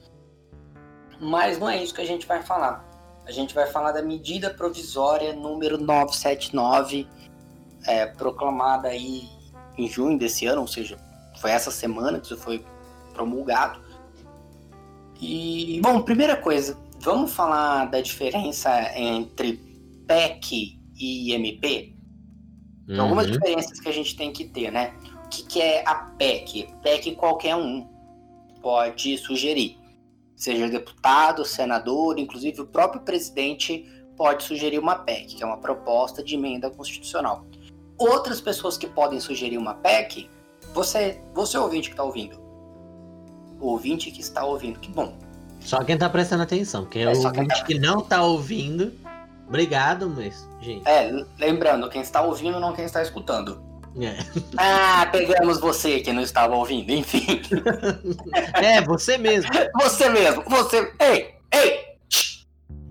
mas 1.20 1.59
não 1.59 1.68
é 1.68 1.85
isso 1.85 1.93
que 1.93 2.01
a 2.01 2.07
gente 2.07 2.26
vai 2.26 2.43
falar. 2.43 2.82
A 3.26 3.30
gente 3.30 3.55
vai 3.55 3.66
falar 3.66 3.93
da 3.93 4.03
medida 4.03 4.49
provisória 4.49 5.35
número 5.35 5.76
979, 5.76 7.07
é, 7.87 8.07
proclamada 8.07 8.89
aí 8.89 9.28
em 9.76 9.89
junho 9.89 10.18
desse 10.18 10.47
ano, 10.47 10.61
ou 10.61 10.66
seja, 10.66 10.99
foi 11.41 11.51
essa 11.51 11.70
semana 11.70 12.20
que 12.20 12.26
isso 12.26 12.37
foi 12.37 12.64
promulgado. 13.12 13.80
E, 15.20 15.80
bom, 15.82 16.03
primeira 16.03 16.37
coisa, 16.37 16.78
vamos 16.99 17.32
falar 17.32 17.87
da 17.87 18.01
diferença 18.01 18.70
entre 18.99 19.55
PEC 20.07 20.78
e 20.97 21.32
MP? 21.32 21.95
Uhum. 22.89 23.01
Algumas 23.01 23.30
diferenças 23.30 23.80
que 23.80 23.89
a 23.89 23.93
gente 23.93 24.16
tem 24.16 24.32
que 24.32 24.45
ter, 24.45 24.70
né? 24.70 24.95
que, 25.35 25.43
que 25.43 25.61
é 25.61 25.82
a 25.87 25.95
PEC? 25.95 26.68
PEC 26.82 27.14
qualquer 27.16 27.57
um 27.57 27.89
pode 28.62 29.18
sugerir. 29.18 29.78
Seja 30.37 30.68
deputado, 30.68 31.45
senador, 31.45 32.18
inclusive 32.18 32.61
o 32.61 32.66
próprio 32.66 33.03
presidente 33.03 33.85
pode 34.16 34.45
sugerir 34.45 34.78
uma 34.78 34.97
PEC, 34.97 35.37
que 35.37 35.43
é 35.43 35.47
uma 35.47 35.59
proposta 35.59 36.22
de 36.22 36.35
emenda 36.35 36.70
constitucional. 36.70 37.47
Outras 37.99 38.40
pessoas 38.40 38.76
que 38.76 38.86
podem 38.86 39.20
sugerir 39.20 39.59
uma 39.59 39.74
PEC, 39.74 40.28
você, 40.72 41.20
você 41.32 41.57
ouvinte 41.59 41.88
que 41.88 41.95
está 41.95 42.05
ouvindo. 42.05 42.38
O 43.61 43.68
ouvinte 43.68 44.11
que 44.11 44.20
está 44.20 44.45
ouvindo, 44.45 44.80
que 44.80 44.90
bom. 44.90 45.16
Só 45.61 45.82
quem 45.82 45.95
está 45.95 46.11
prestando 46.11 46.42
atenção, 46.42 46.82
porque 46.82 46.99
é, 46.99 47.09
o 47.09 47.16
ouvinte 47.16 47.61
tá... 47.61 47.64
que 47.64 47.78
não 47.78 48.01
está 48.01 48.22
ouvindo 48.22 48.92
Obrigado, 49.47 50.09
mas, 50.09 50.49
gente. 50.61 50.88
É, 50.88 51.11
lembrando, 51.38 51.88
quem 51.88 52.03
está 52.03 52.22
ouvindo, 52.22 52.59
não 52.59 52.72
quem 52.72 52.84
está 52.84 53.03
escutando. 53.03 53.62
É, 54.01 54.16
Ah, 54.57 55.07
pegamos 55.12 55.61
você 55.61 56.01
que 56.01 56.12
não 56.12 56.22
estava 56.22 56.57
ouvindo, 56.57 56.90
enfim. 56.90 57.42
É, 58.55 58.80
você 58.80 59.18
mesmo. 59.18 59.51
Você 59.80 60.09
mesmo, 60.09 60.42
você. 60.47 60.92
Ei, 60.99 61.34
ei! 61.53 61.84
tch. 62.09 62.45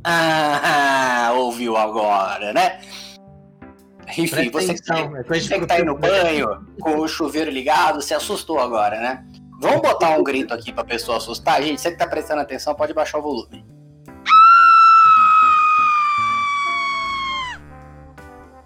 Ah, 0.03 1.31
ouviu 1.35 1.75
agora, 1.75 2.53
né? 2.53 2.81
Enfim, 4.18 4.49
você, 4.51 4.74
que- 4.74 4.91
atenção. 4.91 5.18
É 5.18 5.24
você 5.24 5.59
que 5.59 5.72
aí 5.74 5.84
no 5.84 5.97
banho, 5.97 6.66
com 6.82 6.97
o 6.99 7.07
chuveiro 7.07 7.49
ligado, 7.51 8.01
se 8.01 8.14
assustou 8.14 8.59
agora, 8.59 8.99
né? 8.99 9.26
Vamos 9.59 9.82
botar 9.82 10.09
um 10.18 10.24
grito 10.24 10.53
aqui 10.53 10.72
pra 10.74 10.84
pessoa 10.84 11.18
assustar? 11.18 11.61
Gente, 11.64 11.80
você 11.82 11.91
que 11.91 11.97
tá 11.97 12.05
prestando 12.07 12.41
atenção, 12.41 12.76
pode 12.76 12.93
baixar 12.93 13.20
o 13.20 13.22
volume. 13.22 13.66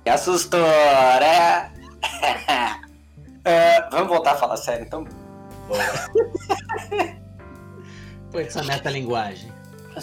Me 0.06 0.12
assustou, 0.12 0.60
né? 0.60 1.72
É, 3.44 3.90
vamos 3.92 4.10
voltar 4.10 4.34
a 4.34 4.36
falar 4.36 4.58
sério, 4.58 4.84
então. 4.86 5.06
Foi 8.30 8.44
essa 8.44 8.62
metalinguagem. 8.62 9.50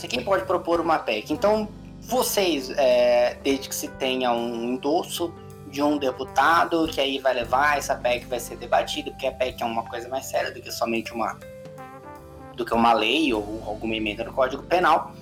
Quem 0.09 0.25
pode 0.25 0.47
propor 0.47 0.81
uma 0.81 0.99
PEC. 0.99 1.31
Então, 1.31 1.69
vocês, 2.05 2.71
é, 2.71 3.37
desde 3.43 3.69
que 3.69 3.75
se 3.75 3.89
tenha 3.89 4.33
um 4.33 4.75
endosso 4.75 5.33
de 5.69 5.83
um 5.83 5.99
deputado, 5.99 6.87
que 6.87 7.01
aí 7.01 7.19
vai 7.19 7.35
levar, 7.35 7.79
essa 7.79 7.97
PEC 7.97 8.27
vai 8.27 8.39
ser 8.39 8.57
debatida, 8.57 9.11
porque 9.11 9.27
a 9.27 9.33
PEC 9.33 9.63
é 9.63 9.67
uma 9.67 9.83
coisa 9.85 10.09
mais 10.09 10.27
séria 10.27 10.53
do 10.53 10.61
que 10.61 10.71
somente 10.71 11.13
uma. 11.13 11.39
do 12.55 12.65
que 12.65 12.73
uma 12.73 12.93
lei 12.93 13.33
ou 13.33 13.63
alguma 13.67 13.97
emenda 13.97 14.23
no 14.23 14.33
Código 14.33 14.63
Penal. 14.63 15.13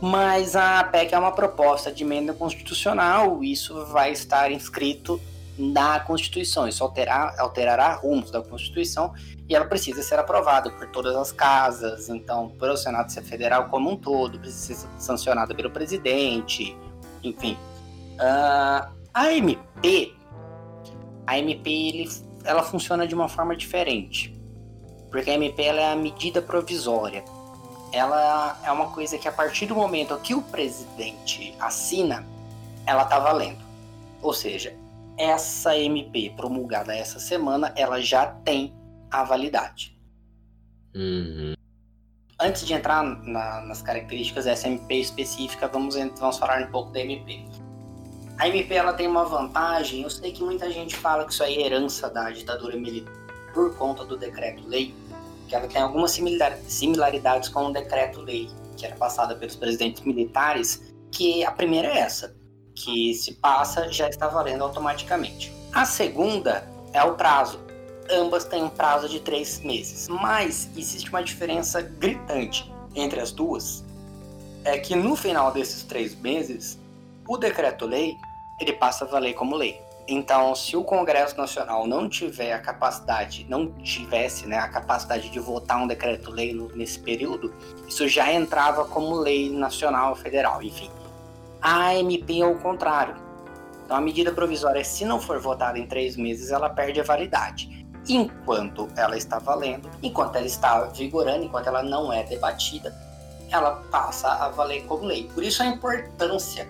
Mas 0.00 0.56
a 0.56 0.82
PEC 0.84 1.14
é 1.14 1.18
uma 1.18 1.32
proposta 1.32 1.92
de 1.92 2.02
emenda 2.02 2.34
constitucional, 2.34 3.42
isso 3.44 3.86
vai 3.86 4.12
estar 4.12 4.50
inscrito 4.50 5.20
na 5.56 6.00
Constituição, 6.00 6.68
isso 6.68 6.82
alterar, 6.82 7.34
alterará 7.38 7.94
rumos 7.94 8.30
da 8.30 8.42
Constituição 8.42 9.14
e 9.48 9.54
ela 9.54 9.64
precisa 9.64 10.02
ser 10.02 10.18
aprovada 10.18 10.70
por 10.70 10.88
todas 10.88 11.14
as 11.14 11.30
casas, 11.30 12.08
então 12.08 12.48
pelo 12.58 12.76
Senado 12.76 13.12
Federal 13.22 13.68
como 13.68 13.90
um 13.90 13.96
todo, 13.96 14.38
precisa 14.38 14.80
ser 14.80 14.88
sancionada 14.98 15.54
pelo 15.54 15.70
presidente, 15.70 16.76
enfim. 17.22 17.56
Ah, 18.18 18.90
a 19.14 19.32
MP, 19.32 20.14
a 21.26 21.38
MP 21.38 21.70
ele, 21.70 22.10
ela 22.44 22.62
funciona 22.62 23.06
de 23.06 23.14
uma 23.14 23.28
forma 23.28 23.54
diferente, 23.54 24.36
porque 25.10 25.30
a 25.30 25.34
MP 25.34 25.62
ela 25.62 25.80
é 25.80 25.92
a 25.92 25.96
medida 25.96 26.42
provisória. 26.42 27.24
Ela 27.92 28.58
é 28.64 28.70
uma 28.70 28.90
coisa 28.90 29.16
que 29.16 29.28
a 29.28 29.32
partir 29.32 29.66
do 29.66 29.74
momento 29.74 30.16
que 30.18 30.34
o 30.34 30.42
presidente 30.42 31.54
assina, 31.60 32.26
ela 32.84 33.04
tá 33.04 33.18
valendo. 33.18 33.64
Ou 34.20 34.34
seja, 34.34 34.74
essa 35.16 35.78
MP 35.78 36.30
promulgada 36.36 36.94
essa 36.94 37.18
semana, 37.18 37.72
ela 37.76 38.00
já 38.00 38.26
tem 38.26 38.74
a 39.20 39.24
validade. 39.24 39.96
Uhum. 40.94 41.54
Antes 42.40 42.66
de 42.66 42.74
entrar 42.74 43.02
na- 43.02 43.62
nas 43.62 43.80
características 43.82 44.44
dessa 44.44 44.68
MP 44.68 44.96
específica, 44.96 45.68
vamos, 45.68 45.94
vamos 46.18 46.38
falar 46.38 46.62
um 46.62 46.70
pouco 46.70 46.92
da 46.92 47.00
MP. 47.00 47.44
A 48.38 48.48
MP 48.48 48.74
ela 48.74 48.92
tem 48.92 49.06
uma 49.06 49.24
vantagem, 49.24 50.02
eu 50.02 50.10
sei 50.10 50.32
que 50.32 50.42
muita 50.42 50.70
gente 50.70 50.94
fala 50.94 51.24
que 51.24 51.32
isso 51.32 51.42
aí 51.42 51.56
é 51.56 51.66
herança 51.66 52.10
da 52.10 52.30
ditadura 52.30 52.76
militar 52.76 53.12
por 53.54 53.74
conta 53.76 54.04
do 54.04 54.18
decreto-lei, 54.18 54.94
que 55.48 55.54
ela 55.54 55.66
tem 55.66 55.80
algumas 55.80 56.10
similar- 56.10 56.58
similaridades 56.68 57.48
com 57.48 57.66
o 57.66 57.72
decreto-lei, 57.72 58.50
que 58.76 58.84
era 58.84 58.94
passada 58.96 59.34
pelos 59.34 59.56
presidentes 59.56 60.02
militares, 60.02 60.94
que 61.10 61.42
a 61.42 61.50
primeira 61.50 61.88
é 61.88 61.98
essa, 62.00 62.36
que 62.74 63.14
se 63.14 63.32
passa 63.36 63.90
já 63.90 64.06
está 64.10 64.28
valendo 64.28 64.62
automaticamente. 64.62 65.50
A 65.72 65.86
segunda 65.86 66.68
é 66.92 67.02
o 67.02 67.14
prazo. 67.14 67.64
Ambas 68.10 68.44
têm 68.44 68.62
um 68.62 68.68
prazo 68.68 69.08
de 69.08 69.20
três 69.20 69.60
meses, 69.60 70.08
mas 70.08 70.68
existe 70.76 71.08
uma 71.08 71.22
diferença 71.22 71.80
gritante 71.80 72.72
entre 72.94 73.20
as 73.20 73.32
duas. 73.32 73.84
É 74.64 74.78
que 74.78 74.94
no 74.94 75.16
final 75.16 75.52
desses 75.52 75.82
três 75.82 76.14
meses, 76.14 76.78
o 77.26 77.36
decreto-lei 77.36 78.16
ele 78.60 78.72
passa 78.72 79.04
a 79.04 79.08
valer 79.08 79.34
como 79.34 79.56
lei. 79.56 79.80
Então, 80.08 80.54
se 80.54 80.76
o 80.76 80.84
Congresso 80.84 81.36
Nacional 81.36 81.84
não 81.84 82.08
tiver 82.08 82.52
a 82.52 82.60
capacidade, 82.60 83.44
não 83.48 83.72
tivesse 83.72 84.46
né, 84.46 84.56
a 84.56 84.68
capacidade 84.68 85.28
de 85.28 85.40
votar 85.40 85.82
um 85.82 85.86
decreto-lei 85.86 86.54
nesse 86.74 86.98
período, 86.98 87.52
isso 87.88 88.06
já 88.06 88.32
entrava 88.32 88.84
como 88.84 89.16
lei 89.16 89.50
nacional 89.50 90.14
federal, 90.14 90.62
enfim. 90.62 90.90
A 91.60 91.96
MP 91.96 92.40
é 92.40 92.46
o 92.46 92.56
contrário. 92.56 93.16
Então, 93.84 93.96
a 93.96 94.00
medida 94.00 94.30
provisória, 94.30 94.84
se 94.84 95.04
não 95.04 95.20
for 95.20 95.40
votada 95.40 95.76
em 95.76 95.86
três 95.86 96.16
meses, 96.16 96.52
ela 96.52 96.70
perde 96.70 97.00
a 97.00 97.04
validade. 97.04 97.75
Enquanto 98.08 98.88
ela 98.96 99.16
está 99.16 99.38
valendo, 99.38 99.90
enquanto 100.02 100.36
ela 100.36 100.46
está 100.46 100.82
vigorando, 100.84 101.44
enquanto 101.44 101.66
ela 101.66 101.82
não 101.82 102.12
é 102.12 102.22
debatida, 102.22 102.94
ela 103.50 103.82
passa 103.90 104.28
a 104.28 104.48
valer 104.48 104.84
como 104.84 105.04
lei. 105.04 105.28
Por 105.32 105.42
isso 105.42 105.62
a 105.62 105.66
importância 105.66 106.68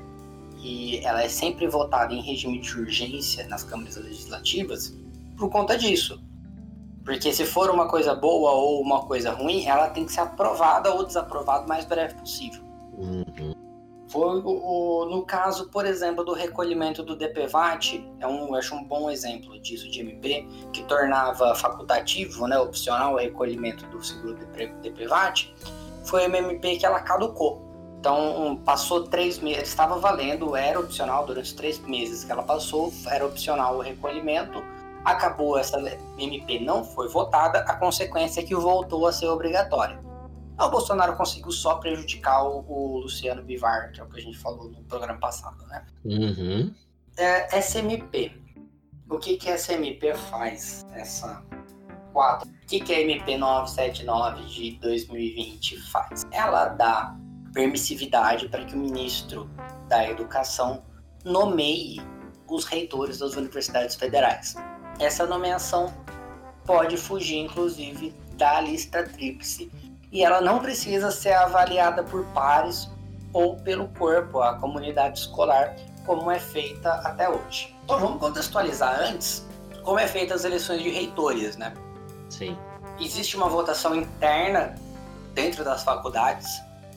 que 0.59 1.05
ela 1.05 1.23
é 1.23 1.29
sempre 1.29 1.67
votada 1.67 2.13
em 2.13 2.21
regime 2.21 2.59
de 2.61 2.81
urgência 2.81 3.47
nas 3.49 3.63
câmaras 3.63 3.97
legislativas 3.97 4.95
por 5.37 5.51
conta 5.51 5.77
disso. 5.77 6.21
Porque 7.05 7.33
se 7.33 7.45
for 7.45 7.71
uma 7.71 7.87
coisa 7.87 8.15
boa 8.15 8.51
ou 8.53 8.83
uma 8.83 9.03
coisa 9.03 9.31
ruim, 9.31 9.67
ela 9.67 9.89
tem 9.91 10.05
que 10.05 10.13
ser 10.13 10.21
aprovada 10.21 10.93
ou 10.93 11.05
desaprovada 11.05 11.65
o 11.65 11.69
mais 11.69 11.85
breve 11.85 12.15
possível. 12.15 12.61
Uhum. 12.99 13.66
O, 14.17 15.03
o- 15.03 15.05
no 15.07 15.23
caso, 15.25 15.69
por 15.69 15.85
exemplo, 15.85 16.25
do 16.25 16.33
recolhimento 16.33 17.03
do 17.03 17.15
DPVAT, 17.17 18.03
é 18.21 18.27
um, 18.27 18.49
eu 18.49 18.55
acho 18.55 18.75
um 18.75 18.83
bom 18.85 19.11
exemplo 19.11 19.59
disso 19.61 19.91
de 19.91 20.01
MP, 20.01 20.47
que 20.73 20.83
tornava 20.85 21.55
facultativo, 21.55 22.47
né, 22.47 22.59
opcional 22.59 23.15
o 23.15 23.19
recolhimento 23.19 23.85
do 23.87 24.03
seguro 24.03 24.35
DP 24.35 24.69
DPVAT, 24.83 25.55
foi 26.05 26.27
uma 26.27 26.39
MP 26.39 26.77
que 26.77 26.87
ela 26.87 27.01
caducou. 27.01 27.63
Então, 27.99 28.61
passou 28.65 29.05
três 29.05 29.39
meses, 29.41 29.69
estava 29.69 29.99
valendo, 29.99 30.55
era 30.55 30.79
opcional 30.79 31.27
durante 31.27 31.55
três 31.57 31.79
meses 31.81 32.23
que 32.25 32.31
ela 32.31 32.43
passou, 32.43 32.93
era 33.09 33.27
opcional 33.27 33.77
o 33.77 33.81
recolhimento, 33.81 34.63
acabou 35.05 35.59
essa 35.59 35.79
MP, 36.17 36.61
não 36.61 36.85
foi 36.85 37.09
votada, 37.09 37.59
a 37.61 37.75
consequência 37.75 38.41
é 38.41 38.45
que 38.45 38.55
voltou 38.55 39.07
a 39.07 39.13
ser 39.13 39.27
obrigatória. 39.27 39.99
O 40.59 40.69
Bolsonaro 40.71 41.17
conseguiu 41.17 41.51
só 41.51 41.77
prejudicar 41.77 42.43
o, 42.43 42.65
o 42.67 42.99
Luciano 43.01 43.43
Bivar, 43.43 43.93
que 43.93 44.01
é 44.01 44.05
o 44.05 44.09
que 44.09 44.19
a 44.19 44.23
gente 44.23 44.39
falou 44.39 44.71
no 44.71 44.83
programa 44.85 45.19
passado, 45.21 45.65
né? 45.67 45.85
Uhum. 46.05 46.75
É, 47.17 47.59
SMP. 47.61 48.33
O 49.09 49.19
que 49.19 49.37
que 49.37 49.51
a 49.51 49.57
SMP 49.57 50.15
faz? 50.31 50.85
Essa 50.93 51.45
4. 52.13 52.49
O 52.49 52.67
que 52.67 52.81
que 52.81 52.95
a 52.95 53.01
MP 53.01 53.37
979 53.37 54.45
de 54.47 54.71
2020 54.81 55.79
faz? 55.91 56.25
Ela 56.33 56.69
dá 56.71 57.15
permissividade 57.53 58.49
para 58.49 58.65
que 58.65 58.75
o 58.75 58.79
ministro 58.79 59.49
da 59.89 60.09
Educação 60.09 60.83
nomeie 61.25 62.01
os 62.49 62.65
reitores 62.65 63.19
das 63.19 63.35
universidades 63.35 63.97
federais. 63.97 64.55
Essa 64.99 65.27
nomeação 65.27 65.93
pode 66.65 66.97
fugir, 66.97 67.39
inclusive, 67.39 68.15
da 68.37 68.61
lista 68.61 69.05
tríplice 69.05 69.71
e 70.17 70.25
ela 70.25 70.41
não 70.41 70.61
precisa 70.61 71.11
ser 71.11 71.35
avaliada 71.35 72.03
por 72.03 72.25
pares 72.29 72.89
ou 73.35 73.55
pelo 73.57 73.87
corpo, 73.89 74.41
a 74.41 74.55
comunidade 74.55 75.19
escolar, 75.19 75.77
como 76.07 76.31
é 76.31 76.39
feita 76.39 76.91
até 76.91 77.29
hoje. 77.29 77.77
Então 77.85 78.01
vamos 78.01 78.19
contextualizar 78.19 78.99
antes 78.99 79.45
como 79.83 79.99
é 79.99 80.07
feita 80.07 80.35
as 80.35 80.43
eleições 80.47 80.83
de 80.83 80.89
reitores, 80.89 81.59
né? 81.59 81.75
Sim. 82.31 82.57
Existe 82.99 83.37
uma 83.37 83.47
votação 83.47 83.95
interna 83.95 84.75
dentro 85.35 85.63
das 85.63 85.85
faculdades, 85.85 86.49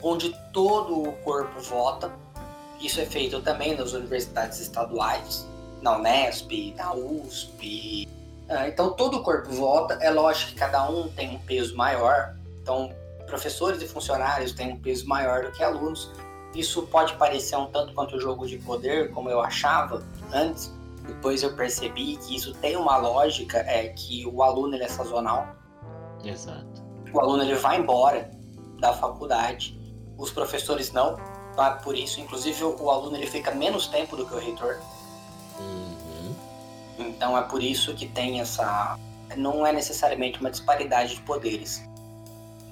onde 0.02 0.34
todo 0.50 1.02
o 1.02 1.12
corpo 1.18 1.60
vota. 1.60 2.10
Isso 2.80 3.02
é 3.02 3.04
feito 3.04 3.42
também 3.42 3.76
nas 3.76 3.92
universidades 3.92 4.60
estaduais, 4.60 5.46
na 5.82 5.98
Unesp, 5.98 6.74
na 6.74 6.94
USP. 6.94 8.08
Ah, 8.48 8.66
Então 8.66 8.94
todo 8.94 9.18
o 9.18 9.22
corpo 9.22 9.50
vota. 9.50 9.98
É 10.00 10.10
lógico 10.10 10.52
que 10.52 10.56
cada 10.58 10.88
um 10.88 11.06
tem 11.10 11.36
um 11.36 11.38
peso 11.40 11.76
maior. 11.76 12.34
Então 12.62 12.98
professores 13.30 13.80
e 13.80 13.86
funcionários 13.86 14.52
têm 14.52 14.72
um 14.72 14.76
peso 14.76 15.06
maior 15.06 15.44
do 15.44 15.52
que 15.52 15.62
alunos. 15.62 16.10
Isso 16.54 16.82
pode 16.82 17.14
parecer 17.14 17.56
um 17.56 17.66
tanto 17.66 17.94
quanto 17.94 18.20
jogo 18.20 18.46
de 18.46 18.58
poder, 18.58 19.10
como 19.12 19.30
eu 19.30 19.40
achava 19.40 20.02
antes. 20.32 20.74
Depois 21.06 21.42
eu 21.42 21.54
percebi 21.54 22.16
que 22.16 22.36
isso 22.36 22.52
tem 22.54 22.76
uma 22.76 22.96
lógica, 22.96 23.58
é 23.58 23.88
que 23.88 24.26
o 24.26 24.42
aluno 24.42 24.74
ele 24.74 24.84
é 24.84 24.88
sazonal. 24.88 25.48
Exato. 26.24 26.82
O 27.12 27.20
aluno 27.20 27.42
ele 27.42 27.54
vai 27.54 27.78
embora 27.78 28.30
da 28.78 28.92
faculdade, 28.92 29.78
os 30.18 30.30
professores 30.30 30.92
não. 30.92 31.16
Tá? 31.56 31.72
Por 31.72 31.96
isso, 31.96 32.20
inclusive, 32.20 32.62
o 32.64 32.90
aluno 32.90 33.16
ele 33.16 33.26
fica 33.26 33.50
menos 33.52 33.86
tempo 33.86 34.16
do 34.16 34.26
que 34.26 34.34
o 34.34 34.38
reitor. 34.38 34.78
Uhum. 35.58 36.34
Então 36.98 37.36
é 37.36 37.42
por 37.42 37.62
isso 37.62 37.94
que 37.94 38.06
tem 38.06 38.40
essa. 38.40 38.96
Não 39.36 39.66
é 39.66 39.72
necessariamente 39.72 40.40
uma 40.40 40.50
disparidade 40.50 41.14
de 41.14 41.20
poderes. 41.22 41.89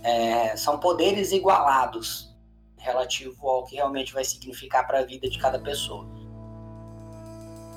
É, 0.02 0.56
são 0.56 0.78
poderes 0.78 1.32
igualados. 1.32 2.28
relativo 2.76 3.48
ao 3.48 3.64
que 3.64 3.74
realmente 3.74 4.14
vai 4.14 4.24
significar 4.24 4.86
para 4.86 5.00
a 5.00 5.04
vida 5.04 5.28
de 5.28 5.38
cada 5.38 5.58
pessoa. 5.58 6.06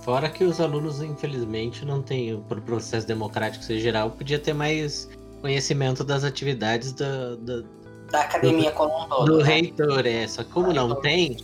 Fora 0.03 0.29
que 0.29 0.43
os 0.43 0.59
alunos, 0.59 1.01
infelizmente, 1.01 1.83
não 1.85 2.01
têm, 2.01 2.39
por 2.43 2.61
processo 2.61 3.05
democrático 3.07 3.63
ser 3.63 3.79
geral, 3.79 4.11
podia 4.11 4.39
ter 4.39 4.53
mais 4.53 5.09
conhecimento 5.41 6.03
das 6.03 6.23
atividades 6.23 6.93
da, 6.93 7.35
da, 7.35 7.63
Da 8.11 8.21
academia 8.21 8.71
como 8.71 8.95
um 8.95 9.09
todo. 9.09 9.25
do 9.25 9.37
né? 9.39 9.43
reitor. 9.43 10.05
É, 10.05 10.27
só 10.27 10.43
que 10.43 10.51
como 10.51 10.71
não 10.71 11.01
tem, 11.01 11.37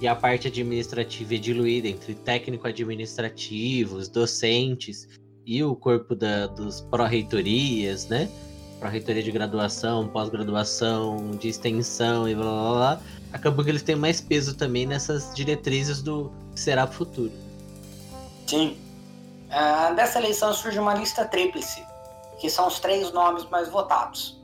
e 0.00 0.08
a 0.08 0.14
parte 0.16 0.48
administrativa 0.48 1.34
é 1.34 1.38
diluída 1.38 1.88
entre 1.88 2.14
técnico-administrativos, 2.14 4.08
docentes 4.08 5.08
e 5.46 5.62
o 5.62 5.74
corpo 5.76 6.14
da, 6.14 6.46
dos 6.48 6.80
pró-reitorias, 6.82 8.08
né? 8.08 8.28
Pró-reitoria 8.82 9.22
de 9.22 9.30
graduação, 9.30 10.08
pós-graduação, 10.08 11.30
de 11.38 11.48
extensão 11.48 12.28
e 12.28 12.34
blá 12.34 12.50
blá 12.50 12.72
blá. 12.72 13.00
Acabou 13.32 13.64
que 13.64 13.70
eles 13.70 13.82
têm 13.82 13.94
mais 13.94 14.20
peso 14.20 14.56
também 14.56 14.86
nessas 14.86 15.32
diretrizes 15.36 16.02
do 16.02 16.32
que 16.52 16.60
será 16.60 16.84
futuro. 16.88 17.30
Sim. 18.44 18.76
Ah, 19.48 19.92
dessa 19.92 20.18
eleição 20.18 20.52
surge 20.52 20.80
uma 20.80 20.94
lista 20.94 21.24
tríplice, 21.24 21.86
que 22.40 22.50
são 22.50 22.66
os 22.66 22.80
três 22.80 23.12
nomes 23.12 23.48
mais 23.50 23.68
votados. 23.68 24.42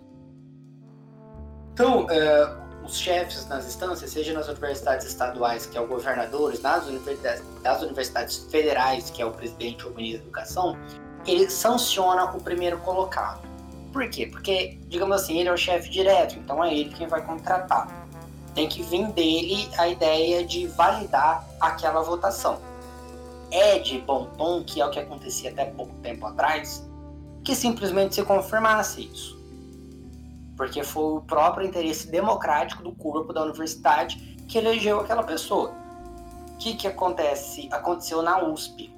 Então, 1.72 2.06
eh, 2.08 2.56
os 2.84 2.96
chefes 2.96 3.44
nas 3.48 3.66
instâncias, 3.66 4.08
seja 4.08 4.32
nas 4.34 4.46
universidades 4.46 5.04
estaduais, 5.04 5.66
que 5.66 5.76
é 5.76 5.80
o 5.80 5.88
governador, 5.88 6.56
nas 6.62 6.86
universidades, 6.86 7.42
das 7.60 7.82
universidades 7.82 8.46
federais, 8.52 9.10
que 9.10 9.20
é 9.20 9.26
o 9.26 9.32
presidente 9.32 9.84
ou 9.84 9.92
ministro 9.94 10.20
da 10.20 10.26
educação, 10.26 10.78
ele 11.26 11.50
sanciona 11.50 12.36
o 12.36 12.40
primeiro 12.40 12.78
colocado. 12.78 13.47
Por 13.92 14.08
quê? 14.10 14.26
Porque, 14.26 14.78
digamos 14.88 15.22
assim, 15.22 15.38
ele 15.38 15.48
é 15.48 15.52
o 15.52 15.56
chefe 15.56 15.88
direto, 15.88 16.38
então 16.38 16.62
é 16.62 16.74
ele 16.74 16.90
quem 16.90 17.06
vai 17.06 17.24
contratar. 17.24 18.06
Tem 18.54 18.68
que 18.68 18.82
vir 18.82 19.06
dele 19.12 19.68
a 19.78 19.88
ideia 19.88 20.44
de 20.44 20.66
validar 20.66 21.46
aquela 21.60 22.02
votação. 22.02 22.60
É 23.50 23.78
de 23.78 23.98
bom 24.00 24.26
tom, 24.36 24.62
que 24.62 24.80
é 24.80 24.86
o 24.86 24.90
que 24.90 24.98
acontecia 24.98 25.50
até 25.50 25.64
pouco 25.64 25.94
tempo 26.02 26.26
atrás, 26.26 26.86
que 27.44 27.54
simplesmente 27.54 28.16
se 28.16 28.22
confirmasse 28.22 29.02
isso 29.02 29.38
porque 30.58 30.82
foi 30.82 31.18
o 31.18 31.20
próprio 31.20 31.64
interesse 31.64 32.10
democrático 32.10 32.82
do 32.82 32.90
corpo 32.92 33.32
da 33.32 33.44
universidade 33.44 34.16
que 34.48 34.58
elegeu 34.58 34.98
aquela 34.98 35.22
pessoa. 35.22 35.72
O 36.50 36.56
que, 36.58 36.74
que 36.74 36.88
acontece? 36.88 37.68
Aconteceu 37.70 38.20
na 38.22 38.42
USP, 38.42 38.92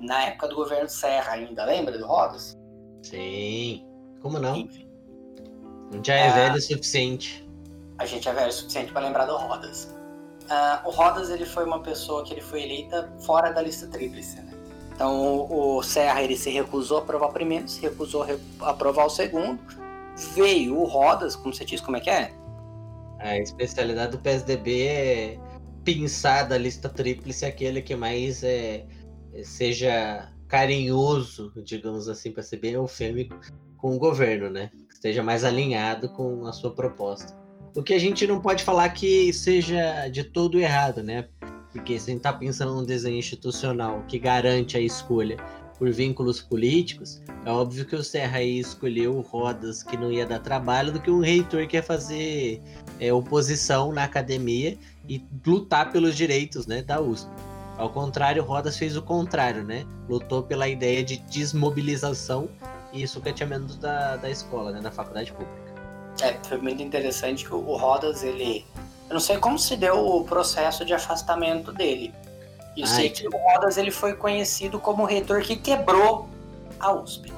na 0.00 0.24
época 0.24 0.48
do 0.48 0.56
governo 0.56 0.88
Serra 0.88 1.34
ainda, 1.34 1.64
lembra 1.64 1.96
do 1.96 2.04
Rodas? 2.04 2.58
Sim. 3.04 3.86
Como 4.20 4.38
não? 4.38 4.56
Enfim, 4.56 4.86
Já 6.04 6.14
é 6.14 6.28
Ah. 6.28 6.32
velho 6.34 6.54
o 6.56 6.60
suficiente. 6.60 7.48
a 7.98 8.06
gente 8.06 8.28
é 8.28 8.32
velho 8.32 8.48
o 8.48 8.52
suficiente 8.52 8.92
para 8.92 9.02
lembrar 9.06 9.26
do 9.26 9.36
Rodas. 9.36 9.94
Ah, 10.48 10.82
o 10.86 10.90
Rodas 10.90 11.30
ele 11.30 11.44
foi 11.44 11.64
uma 11.64 11.80
pessoa 11.82 12.24
que 12.24 12.32
ele 12.32 12.40
foi 12.40 12.62
eleita 12.62 13.12
fora 13.24 13.50
da 13.50 13.60
lista 13.62 13.86
tríplice. 13.86 14.36
Né? 14.40 14.52
Então 14.94 15.46
o, 15.50 15.82
Serra 15.82 16.22
ele 16.22 16.36
se 16.36 16.50
recusou 16.50 16.98
a 16.98 17.00
aprovar 17.00 17.28
o 17.28 17.32
primeiro, 17.32 17.68
se 17.68 17.80
recusou 17.80 18.24
a 18.60 18.70
aprovar 18.70 19.06
o 19.06 19.10
segundo. 19.10 19.58
Veio 20.34 20.76
o 20.78 20.84
Rodas, 20.84 21.34
como 21.36 21.54
você 21.54 21.64
disse, 21.64 21.82
como 21.82 21.96
é 21.96 22.00
que 22.00 22.10
é? 22.10 22.32
A 23.18 23.36
especialidade 23.38 24.12
do 24.12 24.18
PSDB 24.18 24.82
é 24.86 25.38
pensar 25.84 26.44
da 26.44 26.56
lista 26.58 26.88
tríplice 26.88 27.44
aquele 27.46 27.80
que 27.82 27.94
mais 27.94 28.42
é, 28.42 28.84
seja 29.44 30.30
carinhoso, 30.48 31.52
digamos 31.64 32.08
assim, 32.08 32.32
para 32.32 32.42
ser 32.42 32.56
bem 32.58 32.72
eufêmico, 32.72 33.38
com 33.80 33.94
o 33.94 33.98
governo, 33.98 34.50
né? 34.50 34.70
Que 34.88 34.94
esteja 34.94 35.22
mais 35.22 35.44
alinhado 35.44 36.08
com 36.10 36.46
a 36.46 36.52
sua 36.52 36.70
proposta. 36.70 37.34
O 37.74 37.82
que 37.82 37.94
a 37.94 37.98
gente 37.98 38.26
não 38.26 38.40
pode 38.40 38.64
falar 38.64 38.88
que 38.90 39.32
seja 39.32 40.08
de 40.08 40.24
todo 40.24 40.58
errado, 40.58 41.02
né? 41.02 41.28
Porque 41.72 41.98
se 41.98 42.10
a 42.10 42.12
gente 42.12 42.22
tá 42.22 42.32
pensando 42.32 42.74
num 42.74 42.84
desenho 42.84 43.16
institucional 43.16 44.02
que 44.08 44.18
garante 44.18 44.76
a 44.76 44.80
escolha 44.80 45.36
por 45.78 45.90
vínculos 45.90 46.42
políticos, 46.42 47.22
é 47.46 47.50
óbvio 47.50 47.86
que 47.86 47.94
o 47.96 48.02
Serra 48.02 48.38
aí 48.38 48.58
escolheu 48.58 49.20
Rodas 49.20 49.82
que 49.82 49.96
não 49.96 50.12
ia 50.12 50.26
dar 50.26 50.40
trabalho 50.40 50.92
do 50.92 51.00
que 51.00 51.10
um 51.10 51.20
reitor 51.20 51.66
que 51.66 51.76
ia 51.76 51.82
fazer 51.82 52.60
é, 52.98 53.12
oposição 53.12 53.92
na 53.92 54.04
academia 54.04 54.76
e 55.08 55.24
lutar 55.46 55.90
pelos 55.90 56.16
direitos 56.16 56.66
né, 56.66 56.82
da 56.82 57.00
USP. 57.00 57.30
Ao 57.78 57.88
contrário, 57.88 58.44
Rodas 58.44 58.76
fez 58.76 58.94
o 58.94 59.00
contrário, 59.00 59.64
né? 59.64 59.86
Lutou 60.06 60.42
pela 60.42 60.68
ideia 60.68 61.02
de 61.02 61.16
desmobilização 61.16 62.46
e 62.92 63.06
sucateamento 63.06 63.76
da, 63.76 64.16
da 64.16 64.30
escola, 64.30 64.72
né, 64.72 64.80
da 64.80 64.90
faculdade 64.90 65.32
pública. 65.32 65.70
É, 66.20 66.34
foi 66.44 66.58
muito 66.58 66.82
interessante 66.82 67.44
que 67.44 67.54
o 67.54 67.76
Rodas, 67.76 68.22
ele. 68.22 68.64
Eu 69.08 69.14
não 69.14 69.20
sei 69.20 69.38
como 69.38 69.58
se 69.58 69.76
deu 69.76 70.06
o 70.06 70.24
processo 70.24 70.84
de 70.84 70.92
afastamento 70.92 71.72
dele. 71.72 72.14
Eu 72.76 72.86
Ai, 72.86 72.94
sei 72.94 73.10
que 73.10 73.26
o 73.26 73.30
Rodas 73.30 73.76
ele 73.76 73.90
foi 73.90 74.14
conhecido 74.14 74.78
como 74.78 75.02
o 75.02 75.06
reitor 75.06 75.40
que 75.42 75.56
quebrou 75.56 76.28
a 76.78 76.92
USP. 76.92 77.32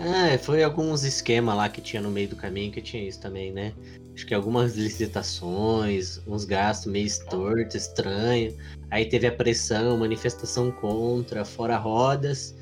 Ah, 0.00 0.38
foi 0.38 0.62
alguns 0.62 1.04
esquemas 1.04 1.54
lá 1.56 1.68
que 1.68 1.80
tinha 1.80 2.00
no 2.00 2.10
meio 2.10 2.28
do 2.28 2.36
caminho 2.36 2.72
que 2.72 2.80
tinha 2.80 3.06
isso 3.06 3.20
também, 3.20 3.52
né? 3.52 3.74
Acho 4.14 4.26
que 4.26 4.34
algumas 4.34 4.74
licitações, 4.74 6.20
uns 6.26 6.44
gastos 6.44 6.90
meio 6.90 7.08
torto, 7.26 7.76
estranho. 7.76 8.56
Aí 8.90 9.04
teve 9.04 9.26
a 9.26 9.32
pressão, 9.32 9.98
manifestação 9.98 10.70
contra, 10.70 11.44
fora 11.44 11.76
rodas. 11.76 12.54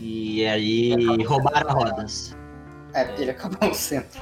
E 0.00 0.46
aí 0.46 0.94
roubaram 1.24 1.72
rodas. 1.74 2.34
É, 2.94 3.02
ele 3.20 3.30
acabou 3.30 3.68
no 3.68 3.74
centro. 3.74 4.20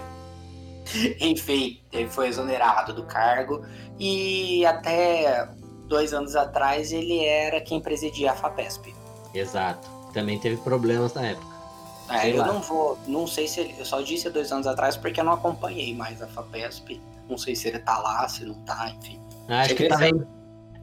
Enfim, 1.21 1.81
ele 1.93 2.09
foi 2.09 2.29
exonerado 2.29 2.93
do 2.93 3.05
cargo 3.05 3.65
e 3.99 4.65
até 4.67 5.49
dois 5.87 6.13
anos 6.13 6.35
atrás 6.35 6.93
ele 6.93 7.25
era 7.25 7.61
quem 7.61 7.81
presidia 7.81 8.33
a 8.33 8.35
FAPESP. 8.35 8.95
Exato. 9.35 9.89
Também 10.13 10.39
teve 10.39 10.57
problemas 10.59 11.15
na 11.15 11.27
época. 11.27 11.47
É, 12.11 12.31
eu 12.33 12.39
lá. 12.39 12.47
não 12.47 12.61
vou, 12.61 12.99
não 13.07 13.27
sei 13.27 13.47
se 13.47 13.61
ele, 13.61 13.75
eu 13.79 13.85
só 13.85 14.01
disse 14.01 14.31
dois 14.31 14.51
anos 14.51 14.67
atrás 14.67 14.97
porque 14.97 15.21
eu 15.21 15.25
não 15.25 15.35
acompanhei 15.35 15.95
mais 15.95 16.23
a 16.23 16.27
FAPESP. 16.27 17.01
Não 17.29 17.37
sei 17.37 17.55
se 17.55 17.69
ele 17.69 17.79
tá 17.81 17.99
lá, 17.99 18.27
se 18.27 18.45
não 18.47 18.55
tá, 18.65 18.91
enfim. 18.91 19.21
Acho 19.47 19.75
que 19.75 19.83
Deve 19.83 19.89
tava 19.89 20.05
ser- 20.05 20.15
em... 20.15 20.27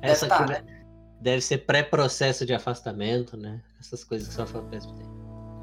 Essa 0.04 0.28
tá, 0.28 0.36
aqui 0.38 0.52
né? 0.52 0.64
Deve 1.20 1.42
ser 1.42 1.60
pré-processo 1.60 2.46
de 2.46 2.54
afastamento, 2.54 3.36
né? 3.38 3.62
Essas 3.80 4.04
coisas 4.04 4.28
que 4.28 4.34
só 4.34 4.44
a 4.44 4.48
FAPESP 4.48 4.94
tem. 4.94 5.06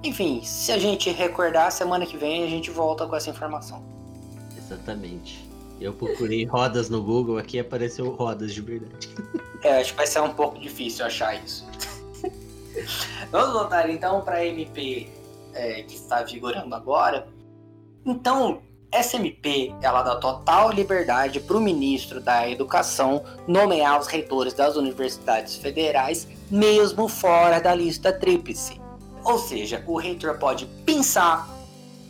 Enfim, 0.05 0.43
se 0.43 0.73
a 0.73 0.79
gente 0.79 1.11
recordar, 1.11 1.71
semana 1.71 2.05
que 2.05 2.17
vem 2.17 2.43
a 2.43 2.49
gente 2.49 2.71
volta 2.71 3.07
com 3.07 3.15
essa 3.15 3.31
informação. 3.31 3.85
Exatamente. 4.57 5.49
Eu 5.81 5.93
procurei 5.93 6.45
rodas 6.47 6.89
no 6.89 7.03
Google, 7.03 7.39
aqui 7.39 7.59
apareceu 7.59 8.11
rodas 8.11 8.53
de 8.53 8.61
verdade. 8.61 9.09
É, 9.63 9.81
acho 9.81 9.93
que 9.93 9.97
vai 9.97 10.07
ser 10.07 10.21
um 10.21 10.33
pouco 10.35 10.59
difícil 10.59 11.05
achar 11.05 11.43
isso. 11.43 11.67
Vamos 13.31 13.53
voltar 13.53 13.89
então 13.91 14.21
para 14.23 14.37
a 14.37 14.47
MP 14.47 15.09
é, 15.55 15.83
que 15.83 15.95
está 15.95 16.23
vigorando 16.23 16.75
agora. 16.75 17.29
Então, 18.05 18.63
essa 18.93 19.17
MP 19.17 19.75
ela 19.81 20.03
dá 20.03 20.17
total 20.17 20.71
liberdade 20.71 21.41
para 21.41 21.57
o 21.57 21.61
ministro 21.61 22.21
da 22.21 22.49
Educação 22.49 23.25
nomear 23.49 23.99
os 23.99 24.07
reitores 24.07 24.53
das 24.53 24.77
universidades 24.77 25.57
federais, 25.57 26.29
mesmo 26.51 27.09
fora 27.09 27.59
da 27.59 27.75
lista 27.75 28.13
tríplice. 28.13 28.79
Ou 29.25 29.39
seja, 29.39 29.83
o 29.87 29.97
reitor 29.97 30.39
pode 30.39 30.67
pensar 30.85 31.49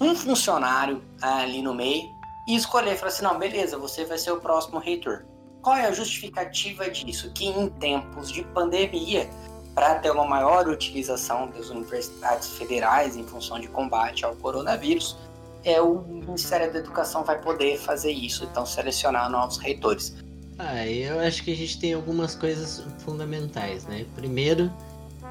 um 0.00 0.14
funcionário 0.16 1.00
ali 1.20 1.62
no 1.62 1.72
meio 1.72 2.10
e 2.48 2.56
escolher, 2.56 2.96
falar 2.96 3.12
assim, 3.12 3.22
não, 3.22 3.38
beleza, 3.38 3.78
você 3.78 4.04
vai 4.04 4.18
ser 4.18 4.32
o 4.32 4.40
próximo 4.40 4.80
reitor. 4.80 5.24
Qual 5.62 5.76
é 5.76 5.86
a 5.86 5.92
justificativa 5.92 6.90
disso? 6.90 7.30
Que 7.32 7.46
em 7.46 7.68
tempos 7.68 8.32
de 8.32 8.42
pandemia, 8.42 9.30
para 9.72 9.94
ter 9.94 10.10
uma 10.10 10.24
maior 10.24 10.66
utilização 10.66 11.48
das 11.50 11.70
universidades 11.70 12.48
federais 12.58 13.16
em 13.16 13.22
função 13.22 13.60
de 13.60 13.68
combate 13.68 14.24
ao 14.24 14.34
coronavírus, 14.34 15.16
é 15.64 15.80
o 15.80 16.02
Ministério 16.02 16.72
da 16.72 16.78
Educação 16.78 17.24
vai 17.24 17.40
poder 17.40 17.78
fazer 17.78 18.12
isso, 18.12 18.44
então 18.44 18.66
selecionar 18.66 19.30
novos 19.30 19.58
reitores. 19.58 20.14
Ah, 20.58 20.86
eu 20.86 21.18
acho 21.20 21.42
que 21.42 21.52
a 21.52 21.56
gente 21.56 21.78
tem 21.78 21.94
algumas 21.94 22.34
coisas 22.34 22.84
fundamentais, 22.98 23.84
né? 23.86 24.04
Primeiro 24.14 24.72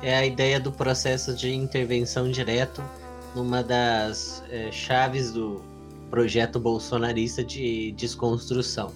é 0.02 0.16
a 0.16 0.26
ideia 0.26 0.60
do 0.60 0.72
processo 0.72 1.36
de 1.36 1.54
intervenção 1.54 2.30
direto 2.32 2.84
numa 3.36 3.64
das 3.64 4.44
eh, 4.50 4.72
chaves 4.72 5.32
do 5.32 5.62
projeto 6.10 6.60
bolsonarista 6.60 7.44
de 7.44 7.92
desconstrução. 7.94 8.92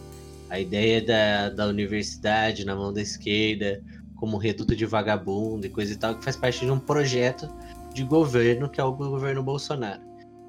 A 0.50 0.60
ideia 0.60 1.02
da, 1.02 1.50
da 1.50 1.68
universidade 1.68 2.66
na 2.66 2.76
mão 2.76 2.92
da 2.92 3.02
esquerda, 3.02 3.82
como 4.16 4.38
reduto 4.38 4.76
de 4.76 4.86
vagabundo 4.86 5.66
e 5.66 5.70
coisa 5.70 5.94
e 5.94 5.96
tal, 5.96 6.16
que 6.16 6.24
faz 6.24 6.36
parte 6.36 6.66
de 6.66 6.72
um 6.72 6.80
projeto 6.80 7.50
de 7.94 8.04
governo 8.04 8.68
que 8.68 8.82
é 8.82 8.84
o 8.84 8.92
governo 8.92 9.42
Bolsonaro. 9.42 10.02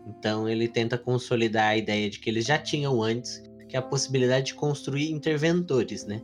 Então 0.07 0.49
ele 0.49 0.69
tenta 0.69 0.97
consolidar 0.97 1.71
a 1.71 1.77
ideia 1.77 2.09
de 2.09 2.19
que 2.21 2.31
eles 2.31 2.45
já 2.45 2.59
tinham 2.59 3.03
antes, 3.03 3.43
que 3.69 3.77
é 3.77 3.79
a 3.79 3.83
possibilidade 3.83 4.47
de 4.47 4.55
construir 4.55 5.11
interventores, 5.11 6.05
né? 6.05 6.23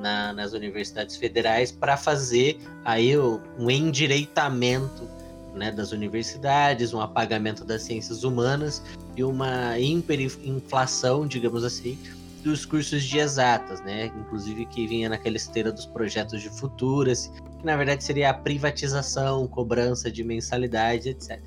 Na- 0.00 0.32
nas 0.32 0.52
universidades 0.52 1.16
federais 1.16 1.70
para 1.70 1.96
fazer 1.96 2.58
aí 2.84 3.18
um 3.18 3.70
endireitamento 3.70 5.06
né, 5.54 5.72
das 5.72 5.90
universidades, 5.90 6.94
um 6.94 7.00
apagamento 7.00 7.64
das 7.64 7.82
ciências 7.82 8.22
humanas 8.22 8.80
e 9.16 9.24
uma 9.24 9.76
hiperinflação, 9.78 11.26
digamos 11.26 11.64
assim, 11.64 11.98
dos 12.44 12.64
cursos 12.64 13.02
de 13.02 13.18
exatas, 13.18 13.80
né? 13.82 14.06
Inclusive 14.18 14.64
que 14.66 14.86
vinha 14.86 15.08
naquela 15.08 15.36
esteira 15.36 15.70
dos 15.72 15.84
projetos 15.86 16.40
de 16.40 16.48
futuras, 16.48 17.30
que 17.58 17.66
na 17.66 17.76
verdade 17.76 18.02
seria 18.04 18.30
a 18.30 18.34
privatização, 18.34 19.46
cobrança 19.48 20.10
de 20.10 20.22
mensalidade, 20.24 21.10
etc. 21.10 21.40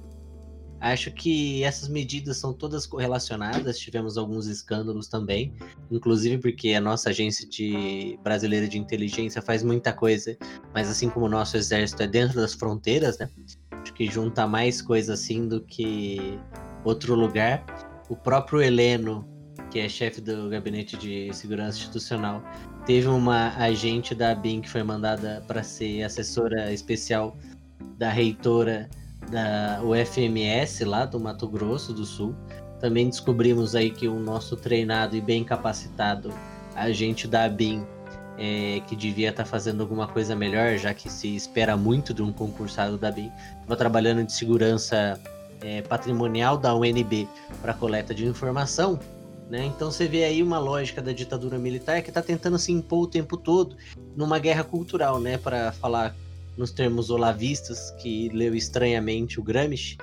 Acho 0.83 1.11
que 1.11 1.63
essas 1.63 1.87
medidas 1.87 2.35
são 2.35 2.51
todas 2.51 2.85
correlacionadas, 2.85 3.79
tivemos 3.79 4.17
alguns 4.17 4.47
escândalos 4.47 5.07
também, 5.07 5.53
inclusive 5.89 6.39
porque 6.39 6.73
a 6.73 6.81
nossa 6.81 7.09
agência 7.09 7.47
de 7.47 8.19
brasileira 8.21 8.67
de 8.67 8.77
inteligência 8.77 9.41
faz 9.41 9.63
muita 9.63 9.93
coisa, 9.93 10.37
mas 10.73 10.89
assim 10.89 11.09
como 11.09 11.27
o 11.27 11.29
nosso 11.29 11.55
exército 11.55 12.03
é 12.03 12.07
dentro 12.07 12.35
das 12.35 12.53
fronteiras, 12.53 13.17
né? 13.17 13.29
Acho 13.71 13.93
que 13.93 14.07
junta 14.07 14.45
mais 14.45 14.81
coisa 14.81 15.13
assim 15.13 15.47
do 15.47 15.61
que 15.61 16.37
outro 16.83 17.15
lugar. 17.15 17.65
O 18.09 18.15
próprio 18.17 18.61
Heleno, 18.61 19.25
que 19.71 19.79
é 19.79 19.87
chefe 19.87 20.19
do 20.19 20.49
gabinete 20.49 20.97
de 20.97 21.33
segurança 21.33 21.77
institucional, 21.77 22.43
teve 22.85 23.07
uma 23.07 23.55
agente 23.55 24.13
da 24.13 24.31
ABIN 24.31 24.59
que 24.59 24.69
foi 24.69 24.83
mandada 24.83 25.41
para 25.47 25.63
ser 25.63 26.03
assessora 26.03 26.73
especial 26.73 27.37
da 27.97 28.09
reitora 28.09 28.89
da 29.29 29.81
UFMS 29.83 30.85
lá 30.85 31.05
do 31.05 31.19
Mato 31.19 31.47
Grosso 31.47 31.93
do 31.93 32.05
Sul. 32.05 32.35
Também 32.79 33.09
descobrimos 33.09 33.75
aí 33.75 33.89
que 33.89 34.07
o 34.07 34.19
nosso 34.19 34.55
treinado 34.55 35.15
e 35.15 35.21
bem 35.21 35.43
capacitado 35.43 36.33
agente 36.75 37.27
da 37.27 37.45
ABIN 37.45 37.85
é, 38.37 38.81
que 38.87 38.95
devia 38.95 39.29
estar 39.29 39.43
tá 39.43 39.49
fazendo 39.49 39.81
alguma 39.81 40.07
coisa 40.07 40.35
melhor, 40.35 40.77
já 40.77 40.93
que 40.93 41.09
se 41.09 41.35
espera 41.35 41.77
muito 41.77 42.13
de 42.13 42.21
um 42.21 42.31
concursado 42.31 42.97
da 42.97 43.09
ABIN, 43.09 43.31
estava 43.61 43.75
trabalhando 43.75 44.25
de 44.25 44.33
segurança 44.33 45.19
é, 45.61 45.81
patrimonial 45.81 46.57
da 46.57 46.75
UNB 46.75 47.27
para 47.61 47.73
coleta 47.73 48.13
de 48.13 48.25
informação. 48.25 48.99
Né? 49.49 49.65
Então 49.65 49.91
você 49.91 50.07
vê 50.07 50.23
aí 50.23 50.41
uma 50.41 50.57
lógica 50.57 51.01
da 51.01 51.11
ditadura 51.11 51.57
militar 51.57 52.01
que 52.01 52.09
está 52.09 52.21
tentando 52.21 52.57
se 52.57 52.71
impor 52.71 53.03
o 53.03 53.07
tempo 53.07 53.37
todo 53.37 53.75
numa 54.15 54.39
guerra 54.39 54.63
cultural, 54.63 55.19
né? 55.19 55.37
Para 55.37 55.71
falar 55.73 56.15
nos 56.57 56.71
termos 56.71 57.09
olavistas, 57.09 57.91
que 57.99 58.29
leu 58.29 58.53
estranhamente 58.55 59.39
o 59.39 59.43
Gramsci, 59.43 59.97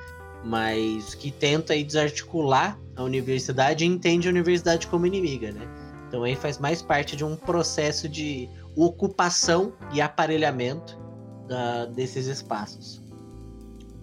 mas 0.45 1.15
que 1.15 1.31
tenta 1.31 1.73
aí 1.73 1.85
desarticular 1.85 2.79
a 2.97 3.03
universidade 3.03 3.85
e 3.85 3.87
entende 3.87 4.29
a 4.29 4.31
universidade 4.31 4.87
como 4.87 5.07
inimiga, 5.07 5.53
né? 5.53 5.67
Então 6.09 6.25
aí 6.25 6.35
faz 6.35 6.59
mais 6.59 6.83
parte 6.83 7.15
de 7.15 7.25
um 7.25 7.37
processo 7.37 8.09
de 8.09 8.49
ocupação 8.77 9.73
e 9.93 10.01
aparelhamento 10.01 10.99
da, 11.47 11.87
desses 11.87 12.27
espaços. 12.27 13.01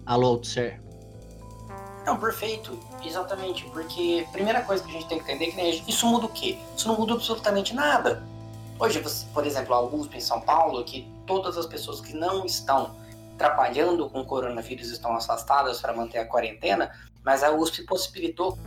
Alô, 0.06 0.28
Althusser. 0.28 0.80
Não, 2.06 2.18
perfeito. 2.18 2.78
Exatamente. 3.04 3.64
Porque 3.64 4.26
primeira 4.32 4.62
coisa 4.62 4.82
que 4.82 4.88
a 4.88 4.92
gente 4.94 5.06
tem 5.06 5.18
que 5.18 5.30
entender 5.30 5.60
é 5.60 5.72
que 5.80 5.90
isso 5.90 6.06
muda 6.06 6.24
o 6.24 6.28
quê? 6.30 6.56
Isso 6.74 6.88
não 6.88 6.96
muda 6.96 7.12
absolutamente 7.12 7.74
nada. 7.74 8.22
Hoje, 8.78 9.04
por 9.34 9.46
exemplo, 9.46 9.74
a 9.74 9.82
USP 9.82 10.16
em 10.16 10.20
São 10.20 10.40
Paulo, 10.40 10.82
que 10.84 11.06
todas 11.28 11.56
as 11.58 11.66
pessoas 11.66 12.00
que 12.00 12.16
não 12.16 12.44
estão 12.44 12.96
trabalhando 13.36 14.08
com 14.10 14.24
coronavírus 14.24 14.90
estão 14.90 15.14
afastadas 15.14 15.80
para 15.80 15.92
manter 15.92 16.18
a 16.18 16.26
quarentena, 16.26 16.90
mas 17.22 17.44
a 17.44 17.52
USP 17.52 17.84
possibilitou 17.84 18.58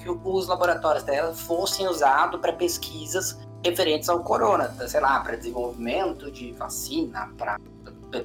que 0.00 0.08
os 0.08 0.46
laboratórios 0.46 1.02
dela 1.02 1.34
fossem 1.34 1.88
usados 1.88 2.40
para 2.40 2.52
pesquisas 2.52 3.36
referentes 3.64 4.08
ao 4.08 4.22
corona, 4.22 4.72
sei 4.86 5.00
lá, 5.00 5.18
para 5.20 5.36
desenvolvimento 5.36 6.30
de 6.30 6.52
vacina, 6.52 7.32
para 7.36 7.58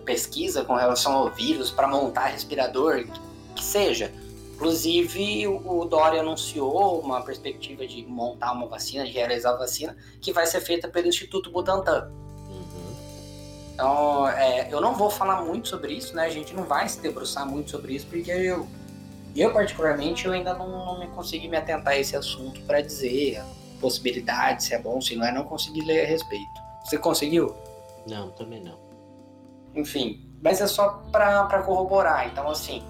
pesquisa 0.06 0.64
com 0.64 0.76
relação 0.76 1.14
ao 1.14 1.32
vírus, 1.32 1.72
para 1.72 1.88
montar 1.88 2.28
respirador, 2.28 3.06
que 3.56 3.64
seja. 3.64 4.14
Inclusive, 4.54 5.48
o 5.48 5.84
Dória 5.86 6.22
anunciou 6.22 7.00
uma 7.00 7.22
perspectiva 7.22 7.88
de 7.88 8.06
montar 8.06 8.52
uma 8.52 8.68
vacina, 8.68 9.04
de 9.04 9.12
realizar 9.12 9.52
a 9.52 9.58
vacina, 9.58 9.98
que 10.22 10.32
vai 10.32 10.46
ser 10.46 10.62
feita 10.62 10.88
pelo 10.88 11.08
Instituto 11.08 11.50
Butantan. 11.50 12.12
Então, 13.74 14.28
é, 14.28 14.72
eu 14.72 14.80
não 14.80 14.94
vou 14.94 15.10
falar 15.10 15.42
muito 15.42 15.68
sobre 15.68 15.94
isso, 15.94 16.16
né? 16.16 16.26
A 16.26 16.30
gente 16.30 16.54
não 16.54 16.64
vai 16.64 16.88
se 16.88 17.00
debruçar 17.00 17.48
muito 17.48 17.72
sobre 17.72 17.96
isso, 17.96 18.06
porque 18.06 18.30
eu, 18.30 18.68
eu 19.36 19.52
particularmente, 19.52 20.26
eu 20.26 20.32
ainda 20.32 20.54
não, 20.54 20.86
não 20.86 21.00
me 21.00 21.08
consegui 21.08 21.48
me 21.48 21.58
atentar 21.58 21.94
a 21.94 21.98
esse 21.98 22.16
assunto 22.16 22.62
para 22.62 22.82
dizer 22.82 23.38
a 23.38 23.46
possibilidade, 23.82 24.64
se 24.64 24.74
é 24.76 24.80
bom, 24.80 25.02
se 25.02 25.16
não 25.16 25.26
é, 25.26 25.32
não 25.32 25.44
consegui 25.44 25.82
ler 25.82 26.06
a 26.06 26.08
respeito. 26.08 26.62
Você 26.86 26.98
conseguiu? 26.98 27.56
Não, 28.08 28.30
também 28.32 28.64
não. 28.64 28.78
Enfim, 29.76 30.30
mas 30.42 30.62
é 30.62 30.68
só 30.68 31.02
para 31.12 31.64
corroborar. 31.64 32.28
Então, 32.28 32.48
assim, 32.50 32.84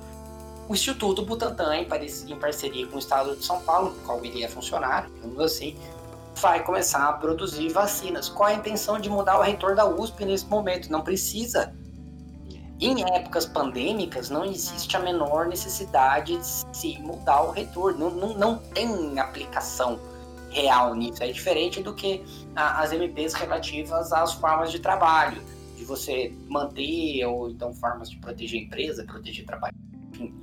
o 0.68 0.74
Instituto 0.74 1.24
Butantan, 1.24 1.78
em 1.78 1.86
parceria 1.86 2.88
com 2.88 2.96
o 2.96 3.00
Estado 3.00 3.36
de 3.36 3.46
São 3.46 3.62
Paulo, 3.62 3.96
qual 4.06 4.24
iria 4.26 4.50
funcionar, 4.50 5.10
digamos 5.10 5.40
assim, 5.40 5.78
vai 6.36 6.64
começar 6.64 7.08
a 7.08 7.14
produzir 7.14 7.70
vacinas. 7.70 8.30
Qual 8.30 8.50
a 8.50 8.54
intenção 8.54 9.00
de 9.00 9.10
mudar 9.10 9.38
o 9.38 9.42
reitor 9.42 9.76
da 9.76 9.86
USP 9.86 10.26
nesse 10.26 10.46
momento? 10.46 10.92
Não 10.92 11.02
precisa. 11.02 11.74
Em 12.80 13.02
épocas 13.16 13.46
pandêmicas, 13.46 14.30
não 14.30 14.44
existe 14.44 14.98
a 14.98 15.00
menor 15.00 15.48
necessidade 15.48 16.38
de 16.38 16.78
se 16.78 17.00
mudar 17.00 17.42
o 17.44 17.52
reitor. 17.52 17.98
Não, 17.98 18.10
não, 18.10 18.34
não 18.34 18.58
tem 18.58 19.20
aplicação 19.20 20.00
real 20.50 20.94
nisso. 20.96 21.24
É 21.24 21.32
diferente 21.32 21.82
do 21.82 21.94
que 21.94 22.24
as 22.56 22.92
MPs 22.92 23.34
relativas 23.34 24.12
às 24.12 24.34
formas 24.34 24.72
de 24.72 24.80
trabalho, 24.80 25.42
de 25.78 25.86
você 25.86 26.34
manter 26.48 27.26
ou 27.26 27.50
então 27.50 27.74
formas 27.74 28.10
de 28.10 28.18
proteger 28.18 28.62
a 28.62 28.64
empresa, 28.64 29.04
proteger 29.06 29.46
trabalho. 29.46 29.74
Enfim, 30.12 30.34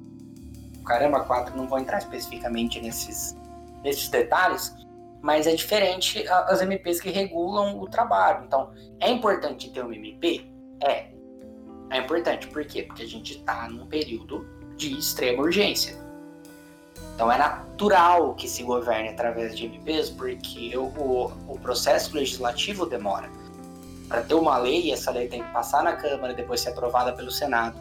caramba, 0.85 1.21
quatro, 1.21 1.57
não 1.57 1.69
vou 1.69 1.79
entrar 1.79 1.99
especificamente 1.99 2.81
nesses, 2.81 3.37
nesses 3.83 4.09
detalhes, 4.09 4.75
mas 5.23 5.47
é 5.47 5.55
diferente 5.55 6.27
as 6.29 6.61
MPs 6.63 7.01
que 7.01 7.11
regulam 7.11 7.81
o 7.81 7.89
trabalho. 7.89 8.45
Então, 8.45 8.73
é 8.99 9.11
importante 9.11 9.71
ter 9.71 9.85
uma 9.85 9.95
MP? 9.95 10.47
É. 10.83 11.09
É 11.91 11.99
importante, 11.99 12.47
por 12.47 12.65
quê? 12.65 12.83
Porque 12.83 13.03
a 13.03 13.09
gente 13.09 13.39
está 13.39 13.69
num 13.69 13.87
período 13.87 14.47
de 14.77 14.97
extrema 14.99 15.43
urgência. 15.43 15.99
Então 17.15 17.31
é 17.31 17.37
natural 17.37 18.35
que 18.35 18.49
se 18.49 18.63
governe 18.63 19.09
através 19.09 19.57
de 19.57 19.67
MPs, 19.67 20.11
porque 20.11 20.77
o, 20.77 21.33
o 21.49 21.59
processo 21.61 22.15
legislativo 22.17 22.87
demora. 22.87 23.29
Para 24.09 24.23
ter 24.23 24.35
uma 24.35 24.57
lei, 24.57 24.93
essa 24.93 25.11
lei 25.11 25.29
tem 25.29 25.43
que 25.43 25.53
passar 25.53 25.83
na 25.83 25.97
Câmara, 25.97 26.33
depois 26.33 26.61
ser 26.61 26.71
aprovada 26.71 27.13
pelo 27.13 27.31
Senado 27.31 27.77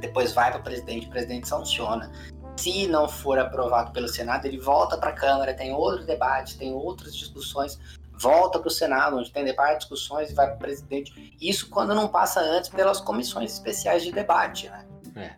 depois 0.00 0.32
vai 0.32 0.50
para 0.50 0.60
o 0.60 0.62
presidente, 0.62 1.06
o 1.06 1.10
presidente 1.10 1.48
sanciona. 1.48 2.10
Se 2.56 2.86
não 2.86 3.08
for 3.08 3.38
aprovado 3.38 3.92
pelo 3.92 4.08
Senado, 4.08 4.46
ele 4.46 4.58
volta 4.58 4.96
para 4.96 5.10
a 5.10 5.12
Câmara, 5.12 5.54
tem 5.54 5.72
outro 5.72 6.04
debate, 6.04 6.56
tem 6.56 6.72
outras 6.72 7.14
discussões, 7.14 7.78
volta 8.18 8.58
para 8.58 8.68
o 8.68 8.70
Senado, 8.70 9.16
onde 9.16 9.30
tem 9.30 9.44
debate, 9.44 9.80
discussões 9.80 10.30
e 10.30 10.34
vai 10.34 10.46
para 10.46 10.56
o 10.56 10.58
presidente. 10.58 11.36
Isso 11.40 11.68
quando 11.68 11.94
não 11.94 12.08
passa 12.08 12.40
antes 12.40 12.70
pelas 12.70 13.00
comissões 13.00 13.52
especiais 13.52 14.02
de 14.02 14.10
debate, 14.10 14.68
né? 14.68 14.86
É. 15.16 15.30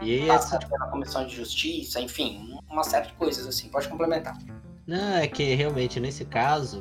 E 0.00 0.26
passa 0.26 0.56
essa... 0.56 0.68
pela 0.68 0.86
comissão 0.86 1.26
de 1.26 1.34
justiça, 1.34 2.00
enfim, 2.00 2.58
uma 2.70 2.84
série 2.84 3.08
de 3.08 3.12
coisas 3.14 3.46
assim. 3.46 3.68
Pode 3.68 3.88
complementar. 3.88 4.38
Não, 4.86 5.16
é 5.16 5.26
que 5.26 5.54
realmente 5.54 6.00
nesse 6.00 6.24
caso, 6.24 6.80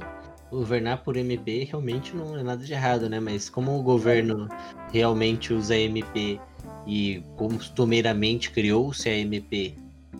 governar 0.51 1.03
por 1.03 1.17
MP 1.17 1.65
realmente 1.65 2.15
não 2.15 2.37
é 2.37 2.43
nada 2.43 2.63
de 2.63 2.71
errado, 2.71 3.09
né? 3.09 3.19
Mas 3.19 3.49
como 3.49 3.77
o 3.77 3.83
governo 3.83 4.47
realmente 4.91 5.53
usa 5.53 5.75
MP 5.75 6.39
e 6.89 7.23
costumeiramente 7.37 8.49
criou-se 8.49 9.07
a 9.07 9.15
MP 9.15 9.75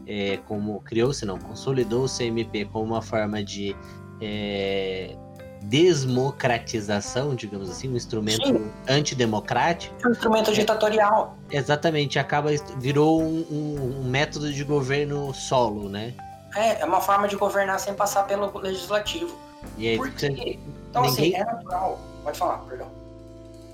é, 0.06 0.38
como 0.48 0.80
criou-se 0.82 1.26
não 1.26 1.40
consolidou-se 1.40 2.22
a 2.22 2.26
MP 2.28 2.66
como 2.66 2.86
uma 2.86 3.02
forma 3.02 3.44
de 3.44 3.76
é, 4.22 5.16
desmocratização, 5.64 7.34
digamos 7.34 7.72
assim, 7.72 7.90
um 7.90 7.96
instrumento 7.96 8.46
Sim. 8.46 8.72
antidemocrático. 8.88 9.96
Um 10.08 10.12
instrumento 10.12 10.54
ditatorial. 10.54 11.36
Exatamente, 11.52 12.20
acaba 12.20 12.52
virou 12.78 13.22
um, 13.22 13.46
um, 13.50 14.02
um, 14.02 14.04
método 14.04 14.54
de 14.54 14.64
governo 14.64 15.34
solo, 15.34 15.90
né? 15.90 16.14
É, 16.56 16.82
é 16.82 16.86
uma 16.86 17.02
forma 17.02 17.28
de 17.28 17.36
governar 17.36 17.80
sem 17.80 17.94
passar 17.96 18.24
pelo 18.24 18.56
legislativo. 18.60 19.36
E 19.78 19.90
aí, 19.90 19.98
Por 19.98 20.12
quê? 20.12 20.60
Então, 20.90 21.04
assim, 21.04 21.22
ninguém... 21.24 21.42
assim, 21.42 21.50
é 21.50 21.54
natural. 21.54 22.00
Pode 22.24 22.38
falar, 22.38 22.58
perdão. 22.60 22.88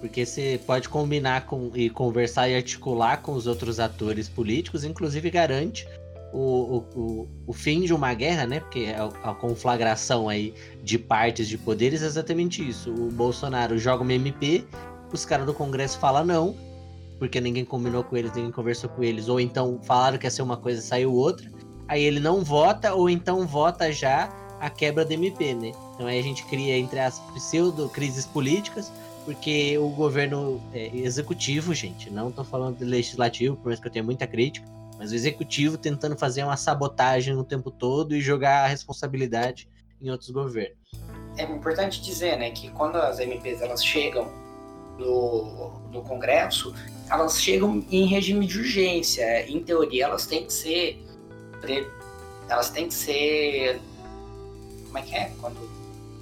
Porque 0.06 0.24
você 0.24 0.60
pode 0.68 0.88
combinar 0.88 1.48
com, 1.48 1.72
e 1.74 1.90
conversar 1.90 2.48
e 2.48 2.56
articular 2.56 3.24
com 3.24 3.34
os 3.34 3.48
outros 3.48 3.80
atores 3.80 4.30
políticos, 4.30 4.84
inclusive 4.84 5.32
garante 5.32 5.88
o, 6.32 6.84
o, 6.96 7.28
o, 7.48 7.54
fim 7.54 7.82
de 7.82 7.94
uma 7.94 8.14
guerra, 8.14 8.46
né? 8.46 8.60
Porque 8.60 8.94
a, 8.96 9.32
a, 9.32 9.34
conflagração 9.34 10.30
aí 10.30 10.54
de 10.84 11.00
partes 11.00 11.48
de 11.48 11.58
poderes 11.58 12.04
é 12.04 12.06
exatamente 12.06 12.68
isso. 12.68 12.94
O 12.94 13.10
Bolsonaro 13.10 13.80
joga 13.80 14.04
uma 14.04 14.14
MP, 14.14 14.64
os 15.12 15.26
caras 15.26 15.48
do 15.48 15.56
Congresso 15.56 15.98
falam 15.98 16.24
não, 16.24 16.56
porque 17.18 17.42
ninguém 17.42 17.66
combinou 17.66 18.04
com 18.04 18.16
eles, 18.16 18.32
ninguém 18.36 18.52
conversou 18.52 18.90
com 18.90 19.04
eles, 19.04 19.28
ou 19.28 19.40
então 19.40 19.80
falaram 19.84 20.20
que 20.20 20.28
ia 20.28 20.32
ser 20.32 20.44
uma 20.44 20.58
coisa 20.58 20.82
saiu 20.82 21.14
outra. 21.14 21.50
Aí 21.88 22.04
ele 22.04 22.20
não 22.20 22.44
vota, 22.44 22.94
ou 22.94 23.10
então 23.10 23.48
vota 23.48 23.92
já 23.92 24.30
a 24.60 24.70
quebra 24.70 25.04
da 25.04 25.16
MP, 25.16 25.56
né? 25.56 25.72
Então 25.96 26.06
aí 26.06 26.20
a 26.20 26.24
gente 26.24 26.46
cria 26.46 26.78
entre 26.78 27.00
as 27.00 27.20
pseudo-crises 27.34 28.28
políticas 28.28 28.92
porque 29.26 29.78
o 29.78 29.90
governo 29.90 30.62
é, 30.74 30.96
executivo, 30.96 31.74
gente, 31.74 32.10
não 32.10 32.32
tô 32.32 32.44
falando 32.44 32.78
de 32.78 32.86
legislativo, 32.86 33.56
por 33.58 33.66
mais 33.68 33.80
que 33.80 33.88
eu 33.88 33.92
tenha 33.92 34.04
muita 34.04 34.26
crítica, 34.28 34.66
mas 34.98 35.12
o 35.12 35.16
executivo 35.16 35.78
tentando 35.78 36.16
fazer 36.18 36.44
uma 36.44 36.56
sabotagem 36.56 37.36
o 37.36 37.44
tempo 37.44 37.70
todo 37.72 38.16
e 38.16 38.22
jogar 38.22 38.64
a 38.64 38.68
responsabilidade 38.68 39.68
em 40.02 40.10
outros 40.10 40.30
governos. 40.30 40.78
É 41.38 41.44
importante 41.44 42.02
dizer, 42.02 42.38
né, 42.38 42.52
que 42.52 42.70
quando 42.70 42.96
as 42.98 43.20
MPs 43.20 43.62
elas 43.62 43.84
chegam 43.84 44.32
no, 44.98 45.72
no 45.92 46.02
Congresso, 46.04 46.74
elas 47.10 47.42
chegam 47.42 47.84
em 47.92 48.06
regime 48.06 48.46
de 48.48 48.60
urgência. 48.60 49.50
Em 49.50 49.62
teoria, 49.62 50.06
elas 50.06 50.26
têm 50.26 50.46
que 50.46 50.54
ser. 50.54 51.04
pre- 51.60 51.88
Elas 52.48 52.70
têm 52.70 52.88
que 52.88 52.94
ser. 52.94 53.82
Como 54.86 54.98
é 54.98 55.02
que 55.02 55.14
é? 55.16 55.32
Quando 55.42 55.58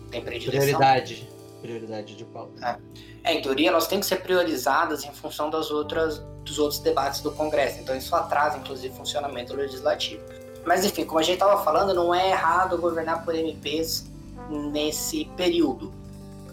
tem 0.09 0.21
predileção? 0.21 0.61
Prioridade. 0.80 1.30
Prioridade 1.64 2.14
de 2.18 2.26
pauta. 2.26 2.77
É, 3.23 3.34
em 3.34 3.41
teoria, 3.41 3.69
elas 3.69 3.88
têm 3.88 3.98
que 4.02 4.06
ser 4.06 4.18
priorizadas 4.18 5.06
em 5.06 5.11
função 5.14 5.49
das 5.49 5.72
outras, 5.72 6.19
dos 6.44 6.60
outros 6.60 6.81
debates 6.81 7.22
do 7.22 7.31
Congresso. 7.31 7.80
Então, 7.80 7.95
isso 7.95 8.14
atrasa, 8.14 8.57
inclusive, 8.57 8.94
o 8.94 8.98
funcionamento 8.98 9.56
legislativo. 9.56 10.22
Mas, 10.65 10.84
enfim, 10.84 11.06
como 11.06 11.19
a 11.19 11.23
gente 11.23 11.35
estava 11.35 11.64
falando, 11.64 11.94
não 11.94 12.14
é 12.14 12.31
errado 12.31 12.77
governar 12.77 13.23
por 13.23 13.34
MPs 13.34 14.11
nesse 14.49 15.23
período. 15.38 15.94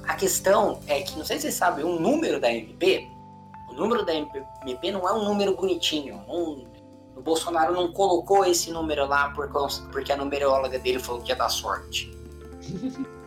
A 0.07 0.15
questão 0.15 0.78
é 0.87 1.01
que, 1.03 1.19
não 1.19 1.24
sei 1.24 1.39
se 1.39 1.43
vocês 1.43 1.55
sabem, 1.55 1.85
o 1.85 1.99
número 1.99 2.41
da 2.41 2.53
MP, 2.53 3.05
o 3.69 3.74
número 3.74 4.05
da 4.05 4.15
MP 4.15 4.93
não 4.93 5.09
é 5.09 5.12
um 5.12 5.24
número 5.24 5.57
bonitinho. 5.57 6.23
não- 6.28 6.70
o 7.16 7.20
Bolsonaro 7.20 7.74
não 7.74 7.93
colocou 7.93 8.45
esse 8.47 8.70
número 8.70 9.07
lá 9.07 9.35
porque 9.93 10.12
a 10.12 10.16
numeróloga 10.16 10.78
dele 10.78 11.01
falou 11.01 11.20
que 11.20 11.31
ia 11.31 11.37
dar 11.37 11.49
sorte. 11.49 12.09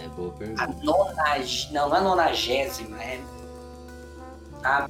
É, 0.04 0.08
boa 0.10 0.30
A 0.30 0.34
pergunta. 0.38 0.68
nonag... 0.84 1.68
Não, 1.72 1.88
não 1.90 1.96
é 1.96 2.02
nonagésima, 2.02 3.02
é. 3.02 3.22
A... 4.66 4.90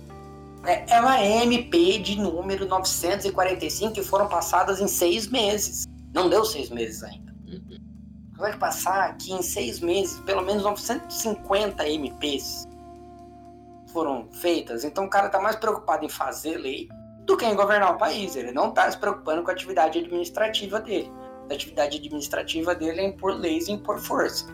é- 0.66 0.86
Ela 0.90 1.22
é 1.22 1.44
MP 1.44 2.00
de 2.00 2.20
número 2.20 2.68
945 2.68 3.94
que 3.94 4.02
foram 4.02 4.28
passadas 4.28 4.82
em 4.82 4.88
seis 4.88 5.28
meses. 5.28 5.86
Não 6.12 6.28
deu 6.30 6.44
seis 6.44 6.72
meses 6.72 7.04
ainda. 7.04 7.32
Uhum. 7.48 7.78
Vai 8.38 8.56
passar 8.58 9.10
aqui 9.10 9.34
em 9.34 9.42
seis 9.42 9.80
meses, 9.80 10.20
pelo 10.22 10.44
menos 10.44 10.64
950 10.64 11.88
MPs 11.90 12.68
foram 13.98 14.28
feitas. 14.32 14.84
Então 14.84 15.06
o 15.06 15.10
cara 15.10 15.30
tá 15.30 15.40
mais 15.40 15.56
preocupado 15.56 16.06
em 16.06 16.10
fazer 16.10 16.58
lei 16.58 16.88
do 17.26 17.36
que 17.36 17.46
em 17.46 17.56
governar 17.56 17.96
o 17.96 17.98
país. 17.98 18.36
Ele 18.36 18.52
não 18.52 18.72
tá 18.72 18.90
se 18.92 18.98
preocupando 18.98 19.44
com 19.44 19.50
a 19.50 19.54
atividade 19.54 19.98
administrativa 20.00 20.80
dele. 20.80 21.12
A 21.50 21.54
atividade 21.54 21.98
administrativa 21.98 22.76
dele 22.76 23.02
é 23.02 23.06
impor 23.08 23.34
leis 23.34 23.68
e 23.68 23.72
impor 23.72 24.00
força. 24.00 24.46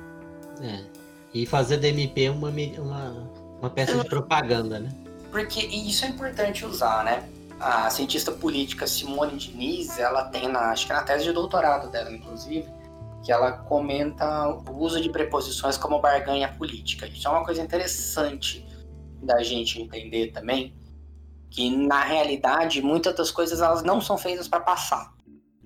É. 0.61 0.85
E 1.33 1.45
fazer 1.45 1.77
da 1.77 1.87
MP 1.87 2.29
uma, 2.29 2.49
uma, 2.49 3.29
uma 3.59 3.69
peça 3.69 3.97
de 3.97 4.07
propaganda, 4.07 4.79
né? 4.79 4.89
Porque 5.31 5.59
e 5.59 5.89
isso 5.89 6.05
é 6.05 6.07
importante 6.07 6.65
usar, 6.65 7.03
né? 7.03 7.27
A 7.59 7.89
cientista 7.89 8.31
política 8.31 8.85
Simone 8.85 9.37
Diniz, 9.37 9.97
ela 9.97 10.25
tem 10.25 10.47
na, 10.47 10.71
acho 10.71 10.85
que 10.85 10.93
na 10.93 11.01
tese 11.01 11.23
de 11.23 11.31
doutorado 11.31 11.89
dela, 11.89 12.11
inclusive, 12.11 12.67
que 13.23 13.31
ela 13.31 13.53
comenta 13.53 14.49
o 14.69 14.77
uso 14.79 15.01
de 15.01 15.09
preposições 15.09 15.77
como 15.77 15.99
barganha 15.99 16.49
política. 16.49 17.07
Isso 17.07 17.27
é 17.27 17.31
uma 17.31 17.45
coisa 17.45 17.61
interessante 17.61 18.67
da 19.21 19.41
gente 19.41 19.81
entender 19.81 20.31
também, 20.31 20.75
que 21.49 21.69
na 21.69 22.03
realidade 22.03 22.81
muitas 22.81 23.15
das 23.15 23.31
coisas 23.31 23.61
elas 23.61 23.81
não 23.81 24.01
são 24.01 24.17
feitas 24.17 24.47
para 24.47 24.59
passar. 24.59 25.13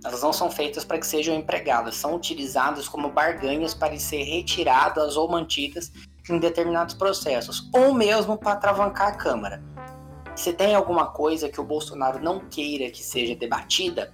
Elas 0.05 0.21
não 0.21 0.31
são 0.31 0.51
feitas 0.51 0.85
para 0.85 0.99
que 0.99 1.07
sejam 1.07 1.35
empregadas, 1.35 1.95
são 1.95 2.15
utilizadas 2.15 2.88
como 2.88 3.09
barganhas 3.09 3.73
para 3.73 3.97
ser 3.97 4.23
retiradas 4.23 5.17
ou 5.17 5.27
mantidas 5.27 5.91
em 6.29 6.38
determinados 6.38 6.93
processos, 6.93 7.67
ou 7.73 7.93
mesmo 7.93 8.38
para 8.38 8.51
atravancar 8.51 9.07
a 9.07 9.15
Câmara. 9.15 9.63
Se 10.35 10.53
tem 10.53 10.75
alguma 10.75 11.07
coisa 11.07 11.49
que 11.49 11.59
o 11.59 11.63
Bolsonaro 11.63 12.21
não 12.21 12.41
queira 12.41 12.91
que 12.91 13.01
seja 13.01 13.35
debatida 13.35 14.13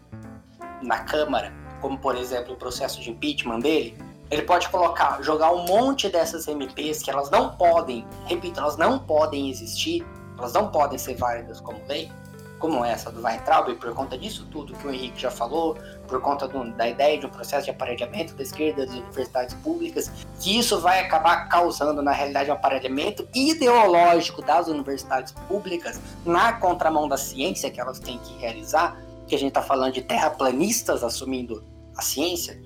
na 0.81 0.99
Câmara, 0.99 1.62
como 1.83 1.97
por 1.97 2.15
exemplo 2.15 2.53
o 2.53 2.55
processo 2.55 3.01
de 3.01 3.09
impeachment 3.11 3.59
dele, 3.59 3.97
ele 4.31 4.43
pode 4.43 4.69
colocar, 4.69 5.21
jogar 5.21 5.51
um 5.51 5.65
monte 5.65 6.07
dessas 6.07 6.47
MPs 6.47 7.03
que 7.03 7.11
elas 7.11 7.29
não 7.29 7.57
podem, 7.57 8.07
repito, 8.25 8.57
elas 8.61 8.77
não 8.77 8.97
podem 8.97 9.49
existir, 9.49 10.03
elas 10.37 10.53
não 10.53 10.69
podem 10.71 10.97
ser 10.97 11.15
válidas 11.15 11.59
como 11.59 11.77
lei, 11.85 12.09
como 12.57 12.85
essa 12.85 13.11
do 13.11 13.21
Weintraub, 13.21 13.75
por 13.75 13.93
conta 13.93 14.17
disso 14.17 14.47
tudo 14.49 14.73
que 14.77 14.87
o 14.87 14.91
Henrique 14.93 15.19
já 15.21 15.29
falou, 15.29 15.77
por 16.07 16.21
conta 16.21 16.47
do- 16.47 16.71
da 16.71 16.87
ideia 16.87 17.19
de 17.19 17.25
um 17.25 17.29
processo 17.29 17.65
de 17.65 17.71
aparelhamento 17.71 18.33
da 18.33 18.43
esquerda 18.43 18.85
das 18.85 18.95
universidades 18.95 19.53
públicas, 19.55 20.09
que 20.39 20.57
isso 20.57 20.79
vai 20.79 21.01
acabar 21.01 21.49
causando, 21.49 22.01
na 22.01 22.13
realidade, 22.13 22.49
um 22.49 22.53
aparelhamento 22.53 23.27
ideológico 23.35 24.41
das 24.41 24.69
universidades 24.69 25.33
públicas 25.49 25.99
na 26.25 26.53
contramão 26.53 27.09
da 27.09 27.17
ciência 27.17 27.69
que 27.69 27.81
elas 27.81 27.99
têm 27.99 28.17
que 28.19 28.37
realizar, 28.37 28.97
que 29.27 29.35
a 29.35 29.37
gente 29.37 29.49
está 29.49 29.61
falando 29.61 29.91
de 29.93 30.01
terraplanistas 30.01 31.03
assumindo 31.03 31.63
a 31.97 32.01
ciência, 32.01 32.59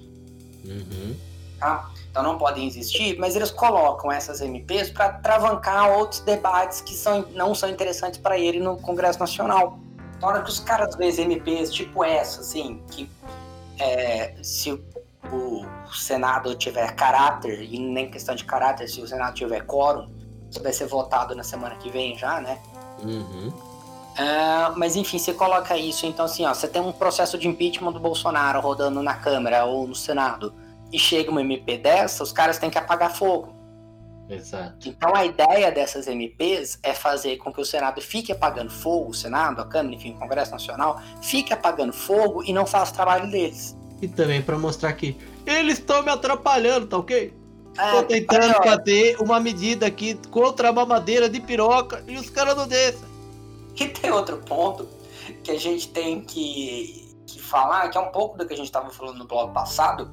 Uhum. 0.65 1.15
tá? 1.59 1.89
Então 2.09 2.23
não 2.23 2.37
podem 2.37 2.65
existir, 2.67 3.17
mas 3.19 3.35
eles 3.35 3.51
colocam 3.51 4.11
essas 4.11 4.41
MPs 4.41 4.89
para 4.89 5.13
travancar 5.13 5.97
outros 5.97 6.19
debates 6.21 6.81
que 6.81 6.93
são, 6.95 7.27
não 7.33 7.53
são 7.53 7.69
interessantes 7.69 8.19
para 8.19 8.37
ele 8.39 8.59
no 8.59 8.77
Congresso 8.77 9.19
Nacional. 9.19 9.77
Na 10.19 10.27
hora 10.27 10.41
que 10.41 10.49
os 10.49 10.59
caras 10.59 10.95
veem 10.95 11.13
MPs 11.21 11.71
tipo 11.71 12.03
essa, 12.03 12.41
assim, 12.41 12.81
que 12.89 13.09
é, 13.77 14.33
se 14.41 14.71
o, 14.71 14.81
o 15.31 15.93
Senado 15.93 16.55
tiver 16.55 16.95
caráter, 16.95 17.61
e 17.61 17.77
nem 17.79 18.09
questão 18.09 18.33
de 18.33 18.43
caráter, 18.45 18.87
se 18.87 18.99
o 18.99 19.07
Senado 19.07 19.35
tiver 19.35 19.61
quórum, 19.65 20.09
isso 20.49 20.63
vai 20.63 20.73
ser 20.73 20.87
votado 20.87 21.35
na 21.35 21.43
semana 21.43 21.75
que 21.75 21.91
vem 21.91 22.17
já, 22.17 22.41
né? 22.41 22.59
Uhum. 23.03 23.53
Ah, 24.17 24.73
mas 24.75 24.95
enfim, 24.95 25.19
você 25.19 25.33
coloca 25.33 25.77
isso, 25.77 26.05
então 26.07 26.25
assim, 26.25 26.43
ó, 26.45 26.53
você 26.53 26.67
tem 26.67 26.81
um 26.81 26.91
processo 26.91 27.37
de 27.37 27.47
impeachment 27.47 27.91
do 27.91 27.99
Bolsonaro 27.99 28.59
rodando 28.59 29.03
na 29.03 29.13
Câmara 29.13 29.65
ou 29.65 29.87
no 29.87 29.93
Senado, 29.93 30.53
e 30.91 30.97
chega 30.97 31.29
uma 31.29 31.41
MP 31.41 31.77
dessa, 31.77 32.23
os 32.23 32.31
caras 32.31 32.57
têm 32.57 32.69
que 32.69 32.77
apagar 32.77 33.15
fogo. 33.15 33.55
Exato. 34.29 34.89
Então 34.89 35.15
a 35.15 35.23
ideia 35.23 35.71
dessas 35.71 36.07
MPs 36.07 36.79
é 36.83 36.93
fazer 36.93 37.37
com 37.37 37.53
que 37.53 37.61
o 37.61 37.65
Senado 37.65 38.01
fique 38.01 38.31
apagando 38.31 38.71
fogo, 38.71 39.11
o 39.11 39.13
Senado, 39.13 39.61
a 39.61 39.65
Câmara, 39.65 39.95
enfim, 39.95 40.13
o 40.13 40.19
Congresso 40.19 40.51
Nacional, 40.51 40.99
fique 41.21 41.53
apagando 41.53 41.93
fogo 41.93 42.43
e 42.43 42.51
não 42.51 42.65
faça 42.65 42.91
o 42.91 42.95
trabalho 42.95 43.29
deles. 43.31 43.77
E 44.01 44.07
também 44.07 44.41
pra 44.41 44.57
mostrar 44.57 44.91
que 44.93 45.17
eles 45.45 45.79
estão 45.79 46.03
me 46.03 46.09
atrapalhando, 46.09 46.87
tá 46.87 46.97
ok? 46.97 47.33
É, 47.77 47.91
Tô 47.91 48.03
tentando 48.03 48.53
fazer 48.55 49.15
uma 49.21 49.39
medida 49.39 49.85
aqui 49.85 50.19
contra 50.29 50.69
a 50.69 50.73
mamadeira 50.73 51.29
de 51.29 51.39
piroca 51.39 52.03
e 52.07 52.17
os 52.17 52.29
caras 52.29 52.57
não 52.57 52.67
deixam. 52.67 53.16
E 53.79 53.87
tem 53.87 54.11
outro 54.11 54.37
ponto 54.37 54.87
que 55.43 55.51
a 55.51 55.59
gente 55.59 55.89
tem 55.89 56.21
que, 56.21 57.15
que 57.27 57.39
falar, 57.41 57.89
que 57.89 57.97
é 57.97 58.01
um 58.01 58.11
pouco 58.11 58.37
do 58.37 58.45
que 58.45 58.53
a 58.53 58.57
gente 58.57 58.67
estava 58.67 58.89
falando 58.89 59.17
no 59.17 59.25
blog 59.25 59.53
passado, 59.53 60.09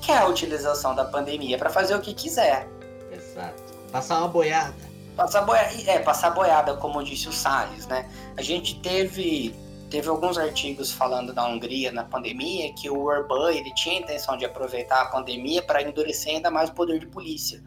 que 0.00 0.10
é 0.10 0.18
a 0.18 0.26
utilização 0.26 0.94
da 0.94 1.04
pandemia 1.04 1.58
para 1.58 1.70
fazer 1.70 1.94
o 1.94 2.00
que 2.00 2.14
quiser. 2.14 2.68
Exato. 3.12 3.74
Passar 3.92 4.18
uma 4.18 4.28
boiada. 4.28 4.74
Passar 5.16 5.42
boiada, 5.42 5.70
é, 5.86 5.98
passar 6.00 6.30
boiada, 6.30 6.74
como 6.74 7.02
disse 7.02 7.28
o 7.28 7.32
Salles, 7.32 7.86
né? 7.86 8.10
A 8.36 8.42
gente 8.42 8.80
teve, 8.80 9.54
teve 9.88 10.08
alguns 10.08 10.36
artigos 10.36 10.90
falando 10.90 11.32
da 11.32 11.46
Hungria 11.46 11.92
na 11.92 12.04
pandemia 12.04 12.72
que 12.74 12.90
o 12.90 13.04
Orbán 13.04 13.52
ele 13.54 13.72
tinha 13.74 13.98
a 13.98 14.00
intenção 14.00 14.36
de 14.36 14.44
aproveitar 14.44 15.02
a 15.02 15.06
pandemia 15.06 15.62
para 15.62 15.82
endurecer 15.82 16.34
ainda 16.34 16.50
mais 16.50 16.70
o 16.70 16.72
poder 16.72 16.98
de 16.98 17.06
polícia. 17.06 17.62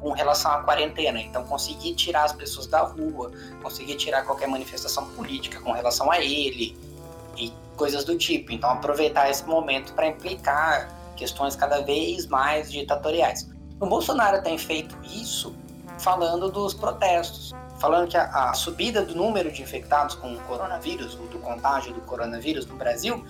Com 0.00 0.12
relação 0.12 0.50
à 0.52 0.62
quarentena. 0.62 1.20
Então, 1.20 1.44
conseguir 1.44 1.94
tirar 1.94 2.24
as 2.24 2.32
pessoas 2.32 2.66
da 2.66 2.80
rua, 2.80 3.30
conseguir 3.62 3.94
tirar 3.96 4.24
qualquer 4.24 4.48
manifestação 4.48 5.08
política 5.10 5.60
com 5.60 5.72
relação 5.72 6.10
a 6.10 6.20
ele 6.20 6.76
e 7.36 7.52
coisas 7.76 8.04
do 8.04 8.16
tipo. 8.16 8.52
Então, 8.52 8.70
aproveitar 8.70 9.30
esse 9.30 9.44
momento 9.44 9.94
para 9.94 10.06
implicar 10.06 10.88
questões 11.16 11.54
cada 11.54 11.80
vez 11.80 12.26
mais 12.26 12.70
ditatoriais. 12.70 13.48
O 13.78 13.86
Bolsonaro 13.86 14.42
tem 14.42 14.58
feito 14.58 14.96
isso 15.04 15.54
falando 15.98 16.50
dos 16.50 16.74
protestos, 16.74 17.54
falando 17.78 18.08
que 18.08 18.16
a, 18.16 18.50
a 18.50 18.54
subida 18.54 19.02
do 19.02 19.14
número 19.14 19.50
de 19.50 19.62
infectados 19.62 20.14
com 20.14 20.32
o 20.32 20.40
coronavírus, 20.40 21.14
do 21.14 21.38
contágio 21.38 21.92
do 21.92 22.00
coronavírus 22.00 22.66
no 22.66 22.76
Brasil, 22.76 23.24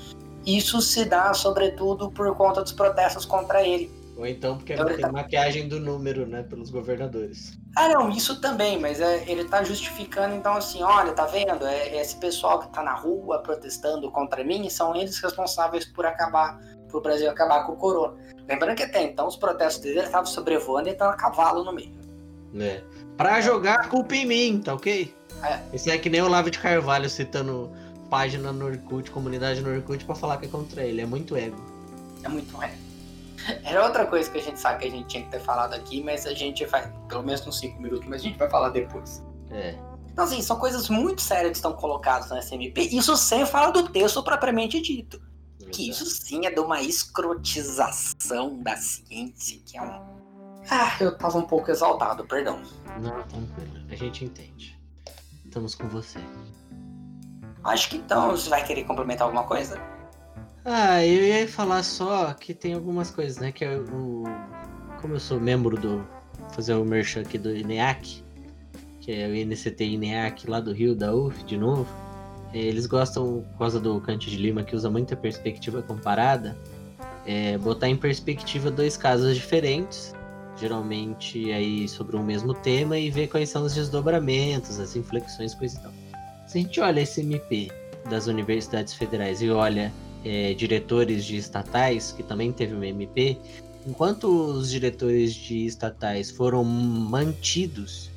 isso 0.45 0.81
se 0.81 1.05
dá 1.05 1.35
sobretudo 1.35 2.11
por 2.11 2.35
conta 2.35 2.63
dos 2.63 2.73
protestos 2.73 3.25
contra 3.25 3.63
ele. 3.63 3.91
Ou 4.21 4.27
então 4.27 4.59
porque 4.59 4.75
Eu- 4.75 4.85
tem 4.85 5.11
maquiagem 5.11 5.67
do 5.67 5.81
número, 5.81 6.27
né? 6.27 6.43
Pelos 6.43 6.69
governadores. 6.69 7.59
Ah, 7.75 7.89
não, 7.89 8.11
isso 8.11 8.39
também, 8.39 8.79
mas 8.79 9.01
é, 9.01 9.25
ele 9.27 9.45
tá 9.45 9.65
justificando, 9.65 10.35
então, 10.35 10.53
assim, 10.53 10.83
olha, 10.83 11.13
tá 11.13 11.25
vendo? 11.25 11.67
É, 11.67 11.89
é 11.89 12.03
esse 12.03 12.17
pessoal 12.17 12.59
que 12.59 12.69
tá 12.69 12.83
na 12.83 12.93
rua 12.93 13.39
protestando 13.39 14.11
contra 14.11 14.45
mim, 14.45 14.69
são 14.69 14.95
eles 14.95 15.19
responsáveis 15.19 15.87
por 15.87 16.05
acabar, 16.05 16.61
pro 16.89 17.01
Brasil 17.01 17.31
acabar 17.31 17.65
com 17.65 17.73
o 17.73 17.77
corona. 17.77 18.15
Lembrando 18.47 18.77
que 18.77 18.83
até 18.83 19.03
então 19.05 19.27
os 19.27 19.37
protestos 19.37 19.83
dele 19.83 20.01
estavam 20.01 20.27
sobrevoando 20.27 20.91
e 20.91 20.93
estavam 20.93 21.15
a 21.15 21.17
cavalo 21.17 21.65
no 21.65 21.73
meio. 21.73 21.95
Né? 22.53 22.83
Pra 23.17 23.41
jogar 23.41 23.77
a 23.77 23.89
culpa 23.89 24.15
em 24.15 24.27
mim, 24.27 24.61
tá 24.63 24.75
ok? 24.75 25.15
É. 25.43 25.61
Esse 25.73 25.91
é 25.91 25.97
que 25.97 26.11
nem 26.11 26.21
o 26.21 26.27
Olavo 26.27 26.51
de 26.51 26.59
Carvalho 26.59 27.09
citando 27.09 27.73
página 28.11 28.53
no 28.53 28.67
Orkut, 28.67 29.11
comunidade 29.11 29.63
no 29.63 29.75
Orkut, 29.75 30.05
pra 30.05 30.15
falar 30.15 30.37
que 30.37 30.45
é 30.45 30.49
contra 30.49 30.83
ele. 30.83 31.01
É 31.01 31.07
muito 31.07 31.35
ego. 31.35 31.57
É 32.23 32.29
muito 32.29 32.63
é. 32.63 32.75
Era 33.65 33.85
outra 33.85 34.07
coisa 34.07 34.31
que 34.31 34.39
a 34.39 34.43
gente 34.43 34.59
sabe 34.59 34.81
que 34.81 34.89
a 34.89 34.91
gente 34.91 35.07
tinha 35.07 35.25
que 35.25 35.31
ter 35.31 35.41
falado 35.41 35.75
aqui, 35.75 36.03
mas 36.03 36.27
a 36.27 36.35
gente 36.35 36.65
vai, 36.67 36.91
pelo 37.09 37.23
menos 37.23 37.47
uns 37.47 37.59
5 37.59 37.81
minutos, 37.81 38.09
mas 38.09 38.21
a 38.21 38.25
gente 38.25 38.39
vai 38.39 38.51
falar 38.51 38.71
depois. 38.71 39.23
É. 39.51 39.77
Então, 40.13 40.25
assim, 40.25 40.43
são 40.43 40.59
coisas 40.59 40.89
muito 40.89 41.23
sérias 41.23 41.53
que 41.53 41.57
estão 41.57 41.73
colocadas 41.73 42.31
no 42.31 42.37
SMP. 42.37 42.83
Isso 42.83 43.17
sem 43.17 43.47
falar 43.47 43.71
do 43.71 43.89
texto 43.89 44.23
propriamente 44.23 44.81
dito. 44.81 45.21
Que 45.73 45.89
isso 45.89 46.05
sim 46.05 46.47
é 46.47 46.51
de 46.51 46.61
uma 46.61 46.83
escrotização 46.83 48.59
da 48.59 48.77
ciência, 48.77 49.61
que 49.65 49.79
é 49.79 49.83
um. 49.83 50.21
Ah, 50.69 50.97
eu 51.01 51.17
tava 51.17 51.39
um 51.39 51.47
pouco 51.47 51.71
exaltado, 51.71 52.25
perdão. 52.27 52.61
Não, 53.01 53.23
tranquilo. 53.23 53.87
A 53.89 53.95
gente 53.95 54.25
entende. 54.25 54.79
Estamos 55.45 55.75
com 55.75 55.89
você. 55.89 56.19
Acho 57.63 57.91
que 57.91 57.97
então 57.97 58.31
você 58.31 58.49
vai 58.49 58.65
querer 58.65 58.85
complementar 58.85 59.27
alguma 59.27 59.45
coisa? 59.45 59.81
Ah, 60.65 61.05
eu 61.05 61.23
ia 61.23 61.49
falar 61.49 61.83
só 61.83 62.33
que 62.35 62.53
tem 62.53 62.75
algumas 62.75 63.11
coisas, 63.11 63.39
né? 63.39 63.51
Que 63.51 63.65
é 63.65 63.79
o. 63.79 64.25
Como 65.01 65.15
eu 65.15 65.21
sou 65.21 65.41
membro 65.41 65.77
do. 65.77 66.05
Fazer 66.53 66.75
o 66.75 66.85
merchan 66.85 67.21
aqui 67.21 67.39
do 67.39 67.55
INEAC, 67.55 68.23
que 69.01 69.13
é 69.13 69.29
o 69.29 69.35
INCT 69.35 69.85
INEAC 69.85 70.51
lá 70.51 70.61
do 70.61 70.73
Rio, 70.73 70.95
da 70.95 71.15
UF, 71.15 71.45
de 71.45 71.57
novo. 71.57 71.87
é, 72.53 72.59
Eles 72.59 72.87
gostam, 72.87 73.45
por 73.53 73.59
causa 73.59 73.81
do 73.81 74.01
Cante 74.01 74.29
de 74.29 74.37
Lima, 74.37 74.63
que 74.63 74.75
usa 74.75 74.91
muita 74.91 75.15
perspectiva 75.15 75.81
comparada, 75.81 76.57
é, 77.25 77.57
botar 77.59 77.89
em 77.89 77.97
perspectiva 77.97 78.71
dois 78.71 78.97
casos 78.97 79.37
diferentes, 79.37 80.13
geralmente 80.59 81.53
aí 81.53 81.89
sobre 81.89 82.17
o 82.17 82.23
mesmo 82.23 82.53
tema, 82.53 82.99
e 82.99 83.11
ver 83.11 83.29
quais 83.29 83.49
são 83.49 83.63
os 83.63 83.75
desdobramentos, 83.75 84.81
as 84.81 84.97
inflexões, 84.97 85.55
coisa 85.55 85.79
e 85.79 85.83
tal. 85.83 85.93
Se 86.49 86.59
a 86.59 86.63
gente 86.63 86.81
olha 86.81 87.01
esse 87.01 87.21
MP 87.21 87.71
das 88.11 88.27
universidades 88.27 88.93
federais 88.93 89.41
e 89.41 89.51
olha 89.51 89.93
é, 90.25 90.55
diretores 90.55 91.25
de 91.25 91.37
estatais, 91.37 92.13
que 92.13 92.23
também 92.23 92.53
teve 92.53 92.75
uma 92.75 92.87
MP, 92.87 93.39
enquanto 93.87 94.25
os 94.25 94.71
diretores 94.71 95.35
de 95.35 95.67
estatais 95.67 96.31
foram 96.31 96.63
mantidos, 96.65 98.11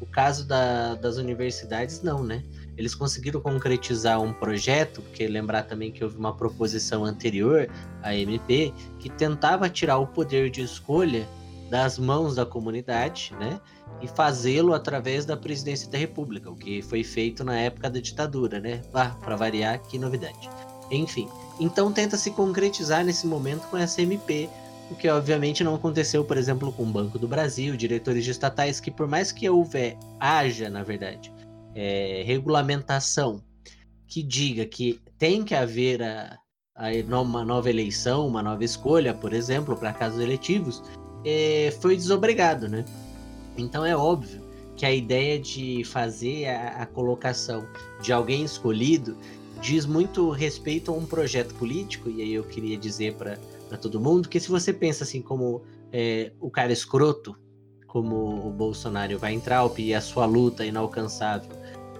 o 0.00 0.06
caso 0.06 0.46
da- 0.46 0.94
das 0.94 1.16
universidades 1.16 2.02
não, 2.02 2.22
né? 2.22 2.42
Eles 2.76 2.94
conseguiram 2.94 3.40
concretizar 3.40 4.22
um 4.22 4.32
projeto, 4.32 5.02
porque 5.02 5.26
lembrar 5.26 5.64
também 5.64 5.92
que 5.92 6.02
houve 6.02 6.16
uma 6.16 6.34
proposição 6.34 7.04
anterior 7.04 7.68
à 8.02 8.14
MP, 8.14 8.72
que 8.98 9.10
tentava 9.10 9.68
tirar 9.68 9.98
o 9.98 10.06
poder 10.06 10.50
de 10.50 10.62
escolha 10.62 11.28
das 11.68 11.98
mãos 11.98 12.34
da 12.34 12.46
comunidade, 12.46 13.34
né? 13.38 13.60
E 14.00 14.08
fazê-lo 14.08 14.72
através 14.72 15.26
da 15.26 15.36
presidência 15.36 15.90
da 15.90 15.98
República, 15.98 16.50
o 16.50 16.56
que 16.56 16.80
foi 16.80 17.04
feito 17.04 17.44
na 17.44 17.58
época 17.58 17.90
da 17.90 18.00
ditadura, 18.00 18.58
né? 18.58 18.80
Ah, 18.94 19.10
para 19.10 19.36
variar, 19.36 19.78
que 19.82 19.98
novidade. 19.98 20.48
Enfim, 20.90 21.28
então 21.60 21.92
tenta 21.92 22.16
se 22.16 22.30
concretizar 22.30 23.04
nesse 23.04 23.26
momento 23.26 23.68
com 23.68 23.76
essa 23.76 24.00
MP, 24.00 24.48
o 24.90 24.94
que 24.96 25.08
obviamente 25.08 25.62
não 25.62 25.74
aconteceu, 25.74 26.24
por 26.24 26.36
exemplo, 26.36 26.72
com 26.72 26.82
o 26.82 26.86
Banco 26.86 27.18
do 27.18 27.28
Brasil, 27.28 27.76
diretores 27.76 28.24
de 28.24 28.30
estatais, 28.30 28.80
que 28.80 28.90
por 28.90 29.06
mais 29.06 29.30
que 29.30 29.48
houver, 29.48 29.96
haja, 30.18 30.68
na 30.68 30.82
verdade, 30.82 31.32
é, 31.74 32.24
regulamentação 32.26 33.42
que 34.08 34.22
diga 34.22 34.64
que 34.64 35.00
tem 35.18 35.44
que 35.44 35.54
haver 35.54 36.02
a, 36.02 36.36
a 36.74 37.20
uma 37.20 37.44
nova 37.44 37.70
eleição, 37.70 38.26
uma 38.26 38.42
nova 38.42 38.64
escolha, 38.64 39.14
por 39.14 39.32
exemplo, 39.32 39.76
para 39.76 39.92
casos 39.92 40.20
eletivos, 40.20 40.82
é, 41.24 41.72
foi 41.80 41.94
desobrigado, 41.94 42.68
né? 42.68 42.84
Então 43.56 43.84
é 43.84 43.94
óbvio 43.94 44.42
que 44.76 44.86
a 44.86 44.92
ideia 44.92 45.38
de 45.38 45.84
fazer 45.84 46.48
a, 46.48 46.82
a 46.82 46.86
colocação 46.86 47.68
de 48.00 48.12
alguém 48.12 48.42
escolhido 48.44 49.16
diz 49.60 49.86
muito 49.86 50.30
respeito 50.30 50.90
a 50.90 50.94
um 50.94 51.04
projeto 51.04 51.54
político, 51.54 52.08
e 52.08 52.22
aí 52.22 52.32
eu 52.32 52.44
queria 52.44 52.76
dizer 52.76 53.14
para 53.14 53.36
todo 53.80 54.00
mundo 54.00 54.28
que 54.28 54.40
se 54.40 54.48
você 54.48 54.72
pensa 54.72 55.04
assim 55.04 55.20
como 55.20 55.62
é, 55.92 56.32
o 56.40 56.50
cara 56.50 56.72
escroto, 56.72 57.36
como 57.86 58.46
o 58.46 58.50
Bolsonaro 58.50 59.18
vai 59.18 59.34
entrar 59.34 59.68
e 59.78 59.92
a 59.92 60.00
sua 60.00 60.24
luta 60.24 60.64
inalcançável 60.64 61.50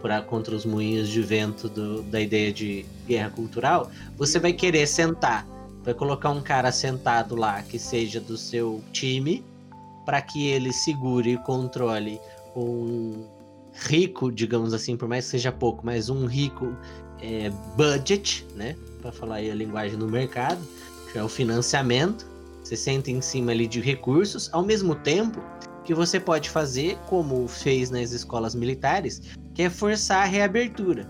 por, 0.00 0.10
a- 0.10 0.22
contra 0.22 0.54
os 0.54 0.64
moinhos 0.64 1.08
de 1.08 1.20
vento 1.20 1.68
do- 1.68 2.02
da 2.02 2.20
ideia 2.20 2.52
de 2.52 2.86
guerra 3.06 3.30
cultural, 3.30 3.90
você 4.16 4.38
vai 4.38 4.52
querer 4.52 4.86
sentar, 4.86 5.46
vai 5.82 5.92
colocar 5.92 6.30
um 6.30 6.40
cara 6.40 6.72
sentado 6.72 7.34
lá 7.34 7.62
que 7.62 7.78
seja 7.78 8.20
do 8.20 8.36
seu 8.36 8.82
time, 8.92 9.44
para 10.06 10.22
que 10.22 10.46
ele 10.46 10.72
segure 10.72 11.32
e 11.32 11.38
controle 11.38 12.18
um 12.56 13.26
rico, 13.72 14.32
digamos 14.32 14.72
assim, 14.72 14.96
por 14.96 15.08
mais 15.08 15.24
que 15.26 15.32
seja 15.32 15.52
pouco, 15.52 15.84
mas 15.84 16.08
um 16.08 16.26
rico 16.26 16.74
é, 17.22 17.50
budget, 17.76 18.46
né? 18.54 18.76
Para 19.00 19.12
falar 19.12 19.36
aí 19.36 19.50
a 19.50 19.54
linguagem 19.54 19.98
do 19.98 20.08
mercado, 20.08 20.60
que 21.12 21.18
é 21.18 21.22
o 21.22 21.28
financiamento. 21.28 22.26
Você 22.62 22.76
senta 22.76 23.10
em 23.10 23.20
cima 23.20 23.52
ali 23.52 23.66
de 23.66 23.80
recursos, 23.80 24.48
ao 24.52 24.62
mesmo 24.62 24.94
tempo 24.94 25.42
que 25.84 25.94
você 25.94 26.20
pode 26.20 26.50
fazer, 26.50 26.96
como 27.08 27.48
fez 27.48 27.90
nas 27.90 28.12
escolas 28.12 28.54
militares, 28.54 29.22
que 29.54 29.62
é 29.62 29.70
forçar 29.70 30.22
a 30.22 30.26
reabertura. 30.26 31.08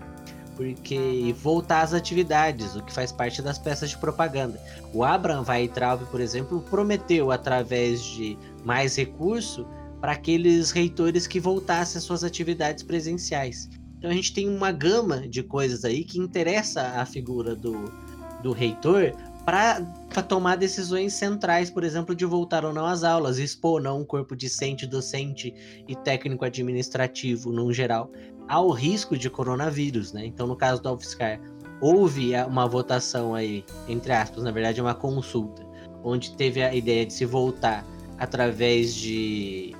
Porque 0.55 1.35
voltar 1.37 1.81
às 1.81 1.93
atividades, 1.93 2.75
o 2.75 2.83
que 2.83 2.93
faz 2.93 3.11
parte 3.11 3.41
das 3.41 3.57
peças 3.57 3.89
de 3.89 3.97
propaganda. 3.97 4.59
O 4.93 5.03
Abraham 5.03 5.43
Weintraub, 5.47 6.05
por 6.09 6.21
exemplo, 6.21 6.61
prometeu 6.61 7.31
através 7.31 8.03
de 8.03 8.37
mais 8.63 8.95
recurso 8.95 9.65
para 9.99 10.13
aqueles 10.13 10.71
reitores 10.71 11.27
que 11.27 11.39
voltassem 11.39 11.97
às 11.99 12.03
suas 12.03 12.23
atividades 12.23 12.83
presenciais. 12.83 13.69
Então 14.01 14.09
a 14.09 14.15
gente 14.15 14.33
tem 14.33 14.49
uma 14.49 14.71
gama 14.71 15.27
de 15.27 15.43
coisas 15.43 15.85
aí 15.85 16.03
que 16.03 16.17
interessa 16.17 16.81
a 16.99 17.05
figura 17.05 17.55
do, 17.55 17.93
do 18.41 18.51
reitor 18.51 19.13
para 19.45 19.79
tomar 20.27 20.55
decisões 20.55 21.13
centrais, 21.13 21.69
por 21.69 21.83
exemplo, 21.83 22.15
de 22.15 22.25
voltar 22.25 22.65
ou 22.65 22.73
não 22.73 22.87
às 22.87 23.03
aulas, 23.03 23.37
expor 23.37 23.73
ou 23.73 23.79
não 23.79 24.01
um 24.01 24.03
corpo 24.03 24.35
discente, 24.35 24.87
docente 24.87 25.53
e 25.87 25.95
técnico 25.95 26.43
administrativo, 26.43 27.51
num 27.51 27.71
geral, 27.71 28.09
ao 28.47 28.71
risco 28.71 29.15
de 29.15 29.29
coronavírus, 29.29 30.13
né? 30.13 30.25
Então, 30.25 30.47
no 30.47 30.55
caso 30.55 30.81
da 30.81 30.91
UFSCar, 30.91 31.39
houve 31.79 32.31
uma 32.47 32.67
votação 32.67 33.35
aí, 33.35 33.63
entre 33.87 34.13
aspas, 34.13 34.43
na 34.43 34.49
verdade, 34.49 34.81
uma 34.81 34.95
consulta, 34.95 35.63
onde 36.03 36.35
teve 36.35 36.63
a 36.63 36.73
ideia 36.73 37.05
de 37.05 37.13
se 37.13 37.25
voltar 37.25 37.85
através 38.17 38.95
de 38.95 39.75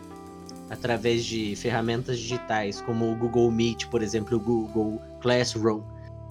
através 0.72 1.26
de 1.26 1.54
ferramentas 1.58 2.18
digitais 2.18 2.80
como 2.82 3.12
o 3.12 3.16
Google 3.16 3.52
Meet, 3.52 3.88
por 3.88 4.02
exemplo, 4.02 4.38
o 4.38 4.40
Google 4.40 5.02
Classroom, 5.22 5.82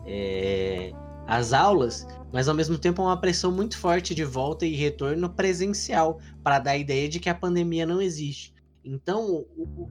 é, 0.06 0.92
as 1.26 1.52
aulas, 1.52 2.06
mas 2.32 2.48
ao 2.48 2.54
mesmo 2.54 2.78
tempo 2.78 3.02
é 3.02 3.04
uma 3.04 3.20
pressão 3.20 3.52
muito 3.52 3.76
forte 3.76 4.14
de 4.14 4.24
volta 4.24 4.64
e 4.64 4.74
retorno 4.74 5.28
presencial 5.28 6.18
para 6.42 6.58
dar 6.58 6.70
a 6.70 6.78
ideia 6.78 7.06
de 7.06 7.20
que 7.20 7.28
a 7.28 7.34
pandemia 7.34 7.84
não 7.84 8.00
existe. 8.00 8.54
Então, 8.82 9.44
o- 9.56 9.90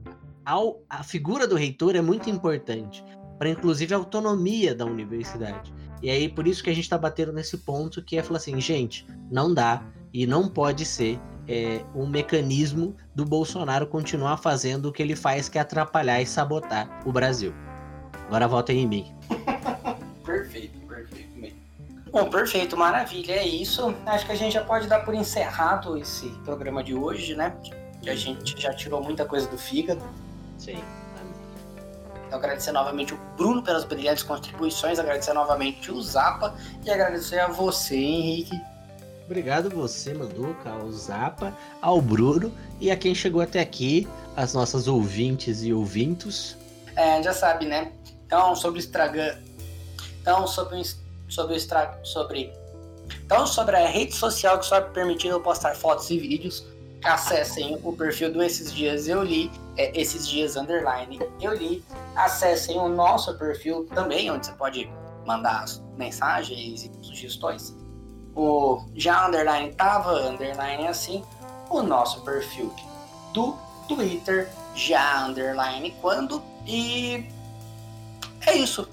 a 0.88 1.04
figura 1.04 1.46
do 1.46 1.54
reitor 1.54 1.94
é 1.94 2.00
muito 2.00 2.28
importante 2.28 3.04
para 3.38 3.48
inclusive 3.48 3.94
a 3.94 3.98
autonomia 3.98 4.74
da 4.74 4.84
universidade. 4.84 5.72
E 6.02 6.10
aí 6.10 6.28
por 6.28 6.48
isso 6.48 6.62
que 6.62 6.70
a 6.70 6.74
gente 6.74 6.84
está 6.84 6.98
batendo 6.98 7.32
nesse 7.32 7.56
ponto 7.58 8.02
que 8.02 8.16
é 8.16 8.22
falar 8.22 8.38
assim, 8.38 8.60
gente, 8.60 9.06
não 9.30 9.54
dá 9.54 9.82
e 10.12 10.26
não 10.26 10.48
pode 10.48 10.84
ser 10.84 11.20
é, 11.50 11.84
um 11.96 12.06
mecanismo 12.06 12.94
do 13.12 13.24
Bolsonaro 13.24 13.84
continuar 13.84 14.36
fazendo 14.36 14.86
o 14.86 14.92
que 14.92 15.02
ele 15.02 15.16
faz, 15.16 15.48
que 15.48 15.58
é 15.58 15.60
atrapalhar 15.60 16.22
e 16.22 16.26
sabotar 16.26 17.02
o 17.04 17.10
Brasil. 17.10 17.52
Agora 18.28 18.46
volta 18.46 18.72
em 18.72 18.86
mim. 18.86 19.12
Perfeito, 20.24 20.78
perfeito. 20.86 21.56
Bom, 22.12 22.30
perfeito, 22.30 22.76
maravilha. 22.76 23.32
É 23.32 23.46
isso. 23.46 23.92
Acho 24.06 24.26
que 24.26 24.32
a 24.32 24.36
gente 24.36 24.52
já 24.52 24.62
pode 24.62 24.86
dar 24.86 25.00
por 25.04 25.12
encerrado 25.12 25.96
esse 25.96 26.28
programa 26.44 26.84
de 26.84 26.94
hoje, 26.94 27.34
né? 27.34 27.56
Que 28.00 28.10
a 28.10 28.14
gente 28.14 28.60
já 28.60 28.72
tirou 28.72 29.02
muita 29.02 29.24
coisa 29.24 29.48
do 29.48 29.58
fígado. 29.58 30.02
Sim. 30.56 30.78
Então, 32.26 32.38
agradecer 32.38 32.70
novamente 32.70 33.12
o 33.12 33.18
Bruno 33.36 33.60
pelas 33.60 33.84
brilhantes 33.84 34.22
contribuições, 34.22 35.00
agradecer 35.00 35.32
novamente 35.32 35.90
o 35.90 36.00
Zapa 36.00 36.54
e 36.84 36.90
agradecer 36.90 37.40
a 37.40 37.48
você, 37.48 37.96
Henrique. 37.96 38.60
Obrigado 39.30 39.70
você, 39.70 40.12
Manduca, 40.12 40.70
ao 40.70 40.90
Zapa, 40.90 41.56
ao 41.80 42.02
Bruno 42.02 42.52
e 42.80 42.90
a 42.90 42.96
quem 42.96 43.14
chegou 43.14 43.40
até 43.40 43.60
aqui, 43.60 44.08
as 44.34 44.54
nossas 44.54 44.88
ouvintes 44.88 45.62
e 45.62 45.72
ouvintos. 45.72 46.56
É, 46.96 47.22
já 47.22 47.32
sabe, 47.32 47.64
né? 47.64 47.92
Então, 48.26 48.56
sobre 48.56 48.80
Instagram. 48.80 49.36
Então, 50.20 50.48
sobre 50.48 50.82
sobre 51.28 51.56
o 51.56 52.04
sobre 52.04 52.52
Então, 53.24 53.46
sobre 53.46 53.76
a 53.76 53.86
rede 53.86 54.16
social 54.16 54.58
que 54.58 54.66
só 54.66 54.78
é 54.78 54.80
permitido 54.80 55.38
postar 55.38 55.76
fotos 55.76 56.10
e 56.10 56.18
vídeos, 56.18 56.66
acessem 57.04 57.78
o 57.84 57.92
perfil 57.92 58.32
do 58.32 58.42
Esses 58.42 58.74
Dias 58.74 59.06
Eu 59.06 59.22
Li, 59.22 59.48
é, 59.76 59.96
Esses 59.96 60.26
Dias 60.26 60.56
Underline 60.56 61.20
Eu 61.40 61.54
Li. 61.54 61.84
Acessem 62.16 62.76
o 62.76 62.88
nosso 62.88 63.32
perfil 63.38 63.86
também, 63.94 64.28
onde 64.28 64.46
você 64.46 64.52
pode 64.54 64.90
mandar 65.24 65.66
mensagens 65.96 66.84
e 66.84 67.06
sugestões. 67.06 67.78
O 68.34 68.84
já 68.94 69.26
underline 69.26 69.72
tava, 69.74 70.12
underline 70.12 70.86
assim. 70.86 71.24
O 71.68 71.82
nosso 71.82 72.22
perfil 72.22 72.74
do 73.32 73.56
Twitter, 73.88 74.50
já 74.74 75.24
underline 75.24 75.90
quando. 76.00 76.42
E 76.66 77.26
é 78.46 78.56
isso. 78.56 78.88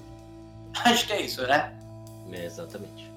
Acho 0.84 1.06
que 1.06 1.12
é 1.12 1.22
isso, 1.22 1.46
né? 1.46 1.74
É, 2.32 2.44
exatamente. 2.44 3.10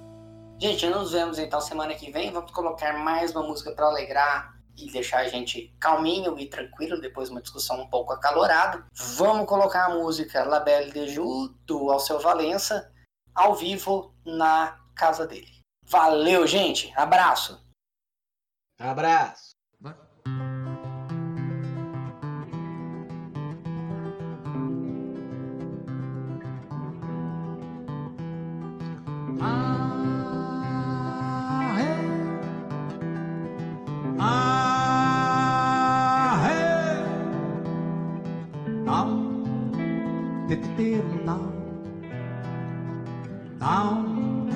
Gente, 0.59 0.87
nos 0.87 1.11
vemos 1.11 1.39
então 1.39 1.59
semana 1.59 1.93
que 1.95 2.11
vem. 2.11 2.31
Vamos 2.31 2.51
colocar 2.51 2.93
mais 2.97 3.31
uma 3.31 3.43
música 3.43 3.71
para 3.71 3.87
alegrar 3.87 4.55
e 4.77 4.89
deixar 4.91 5.19
a 5.19 5.27
gente 5.27 5.73
calminho 5.79 6.37
e 6.39 6.47
tranquilo 6.47 6.99
depois 6.99 7.27
de 7.27 7.35
uma 7.35 7.41
discussão 7.41 7.81
um 7.81 7.87
pouco 7.87 8.13
acalorada. 8.13 8.85
Vamos 9.17 9.47
colocar 9.47 9.85
a 9.85 9.95
música 9.95 10.43
La 10.43 10.59
Belle 10.59 10.91
de 10.91 11.09
Ju 11.09 11.53
do 11.65 11.91
Alceu 11.91 12.19
Valença 12.19 12.91
ao 13.33 13.55
vivo 13.55 14.13
na 14.25 14.77
casa 14.95 15.25
dele. 15.25 15.60
Valeu, 15.91 16.47
gente. 16.47 16.93
Abraço. 16.95 17.59
Abraço. 18.79 19.51
Ah. 29.41 29.87
Ah. 34.19 34.51
Down, 38.85 39.11
down. 41.25 41.51
Down, 43.59 44.47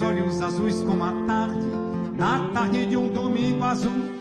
Olhos 0.02 0.40
azuis 0.40 0.82
como 0.82 1.04
a 1.04 1.12
tarde, 1.26 1.66
na 2.16 2.48
tarde 2.50 2.86
de 2.86 2.96
um 2.96 3.08
domingo 3.08 3.64
azul. 3.64 4.15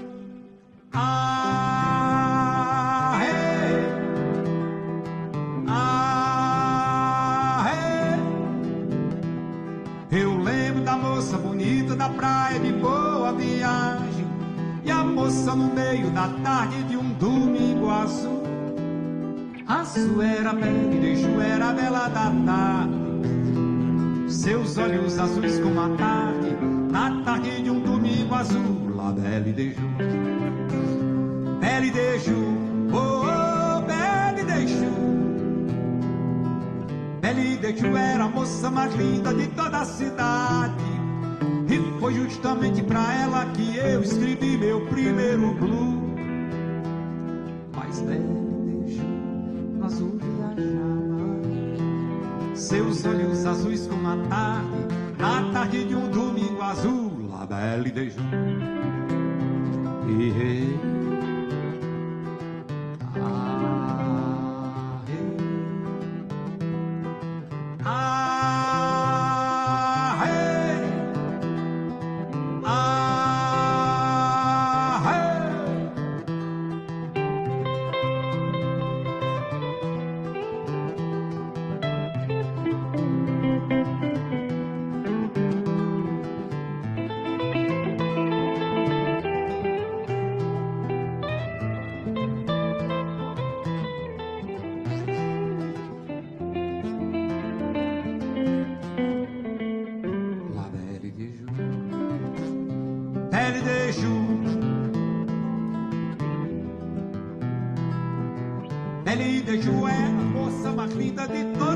Seus 24.76 24.90
olhos 24.90 25.18
azuis 25.18 25.58
como 25.60 25.80
a 25.80 25.88
tarde, 25.96 26.50
na 26.92 27.24
tarde 27.24 27.62
de 27.62 27.70
um 27.72 27.80
domingo 27.80 28.36
azul. 28.36 28.94
La 28.94 29.10
belle 29.10 29.54
de 29.54 29.70
Ju, 29.70 29.88
belle 31.62 31.92
de 31.92 32.20
Ju, 32.20 32.36
oh, 32.92 33.24
oh 33.24 33.82
belle 33.88 34.44
de 34.44 34.68
Ju. 34.68 34.92
Belle 37.22 37.56
de 37.56 37.78
Ju 37.78 37.96
era 37.96 38.26
a 38.26 38.28
moça 38.28 38.70
mais 38.70 38.94
linda 38.96 39.34
de 39.34 39.48
toda 39.48 39.78
a 39.78 39.86
cidade. 39.86 40.84
E 41.70 42.00
foi 42.02 42.14
justamente 42.14 42.84
pra 42.84 43.05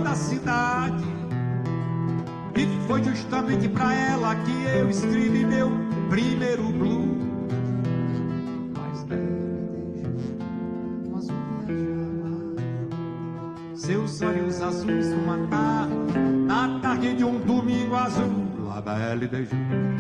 de 0.10 0.12
toda 0.12 0.12
a 0.12 0.16
cidade. 0.16 1.04
E 2.56 2.88
foi 2.88 3.04
justamente 3.04 3.68
pra 3.70 3.94
ela 3.94 4.36
que 4.36 4.64
eu 4.78 4.90
escrevi 4.90 5.46
meu 5.46 5.72
primeiro 6.10 6.64
blue. 6.64 7.18
Mas 8.76 9.04
azul 9.04 9.16
viajava. 11.66 12.56
Seus 13.76 14.22
olhos 14.22 14.62
azuis 14.62 15.14
como 15.14 15.32
a 15.32 15.48
tarde, 15.48 16.20
na 16.48 16.80
tarde 16.80 17.16
de 17.16 17.24
um 17.24 17.40
domingo 17.40 17.96
azul, 17.96 18.50
la 18.66 18.82
belle 18.82 19.28
de. 19.28 19.99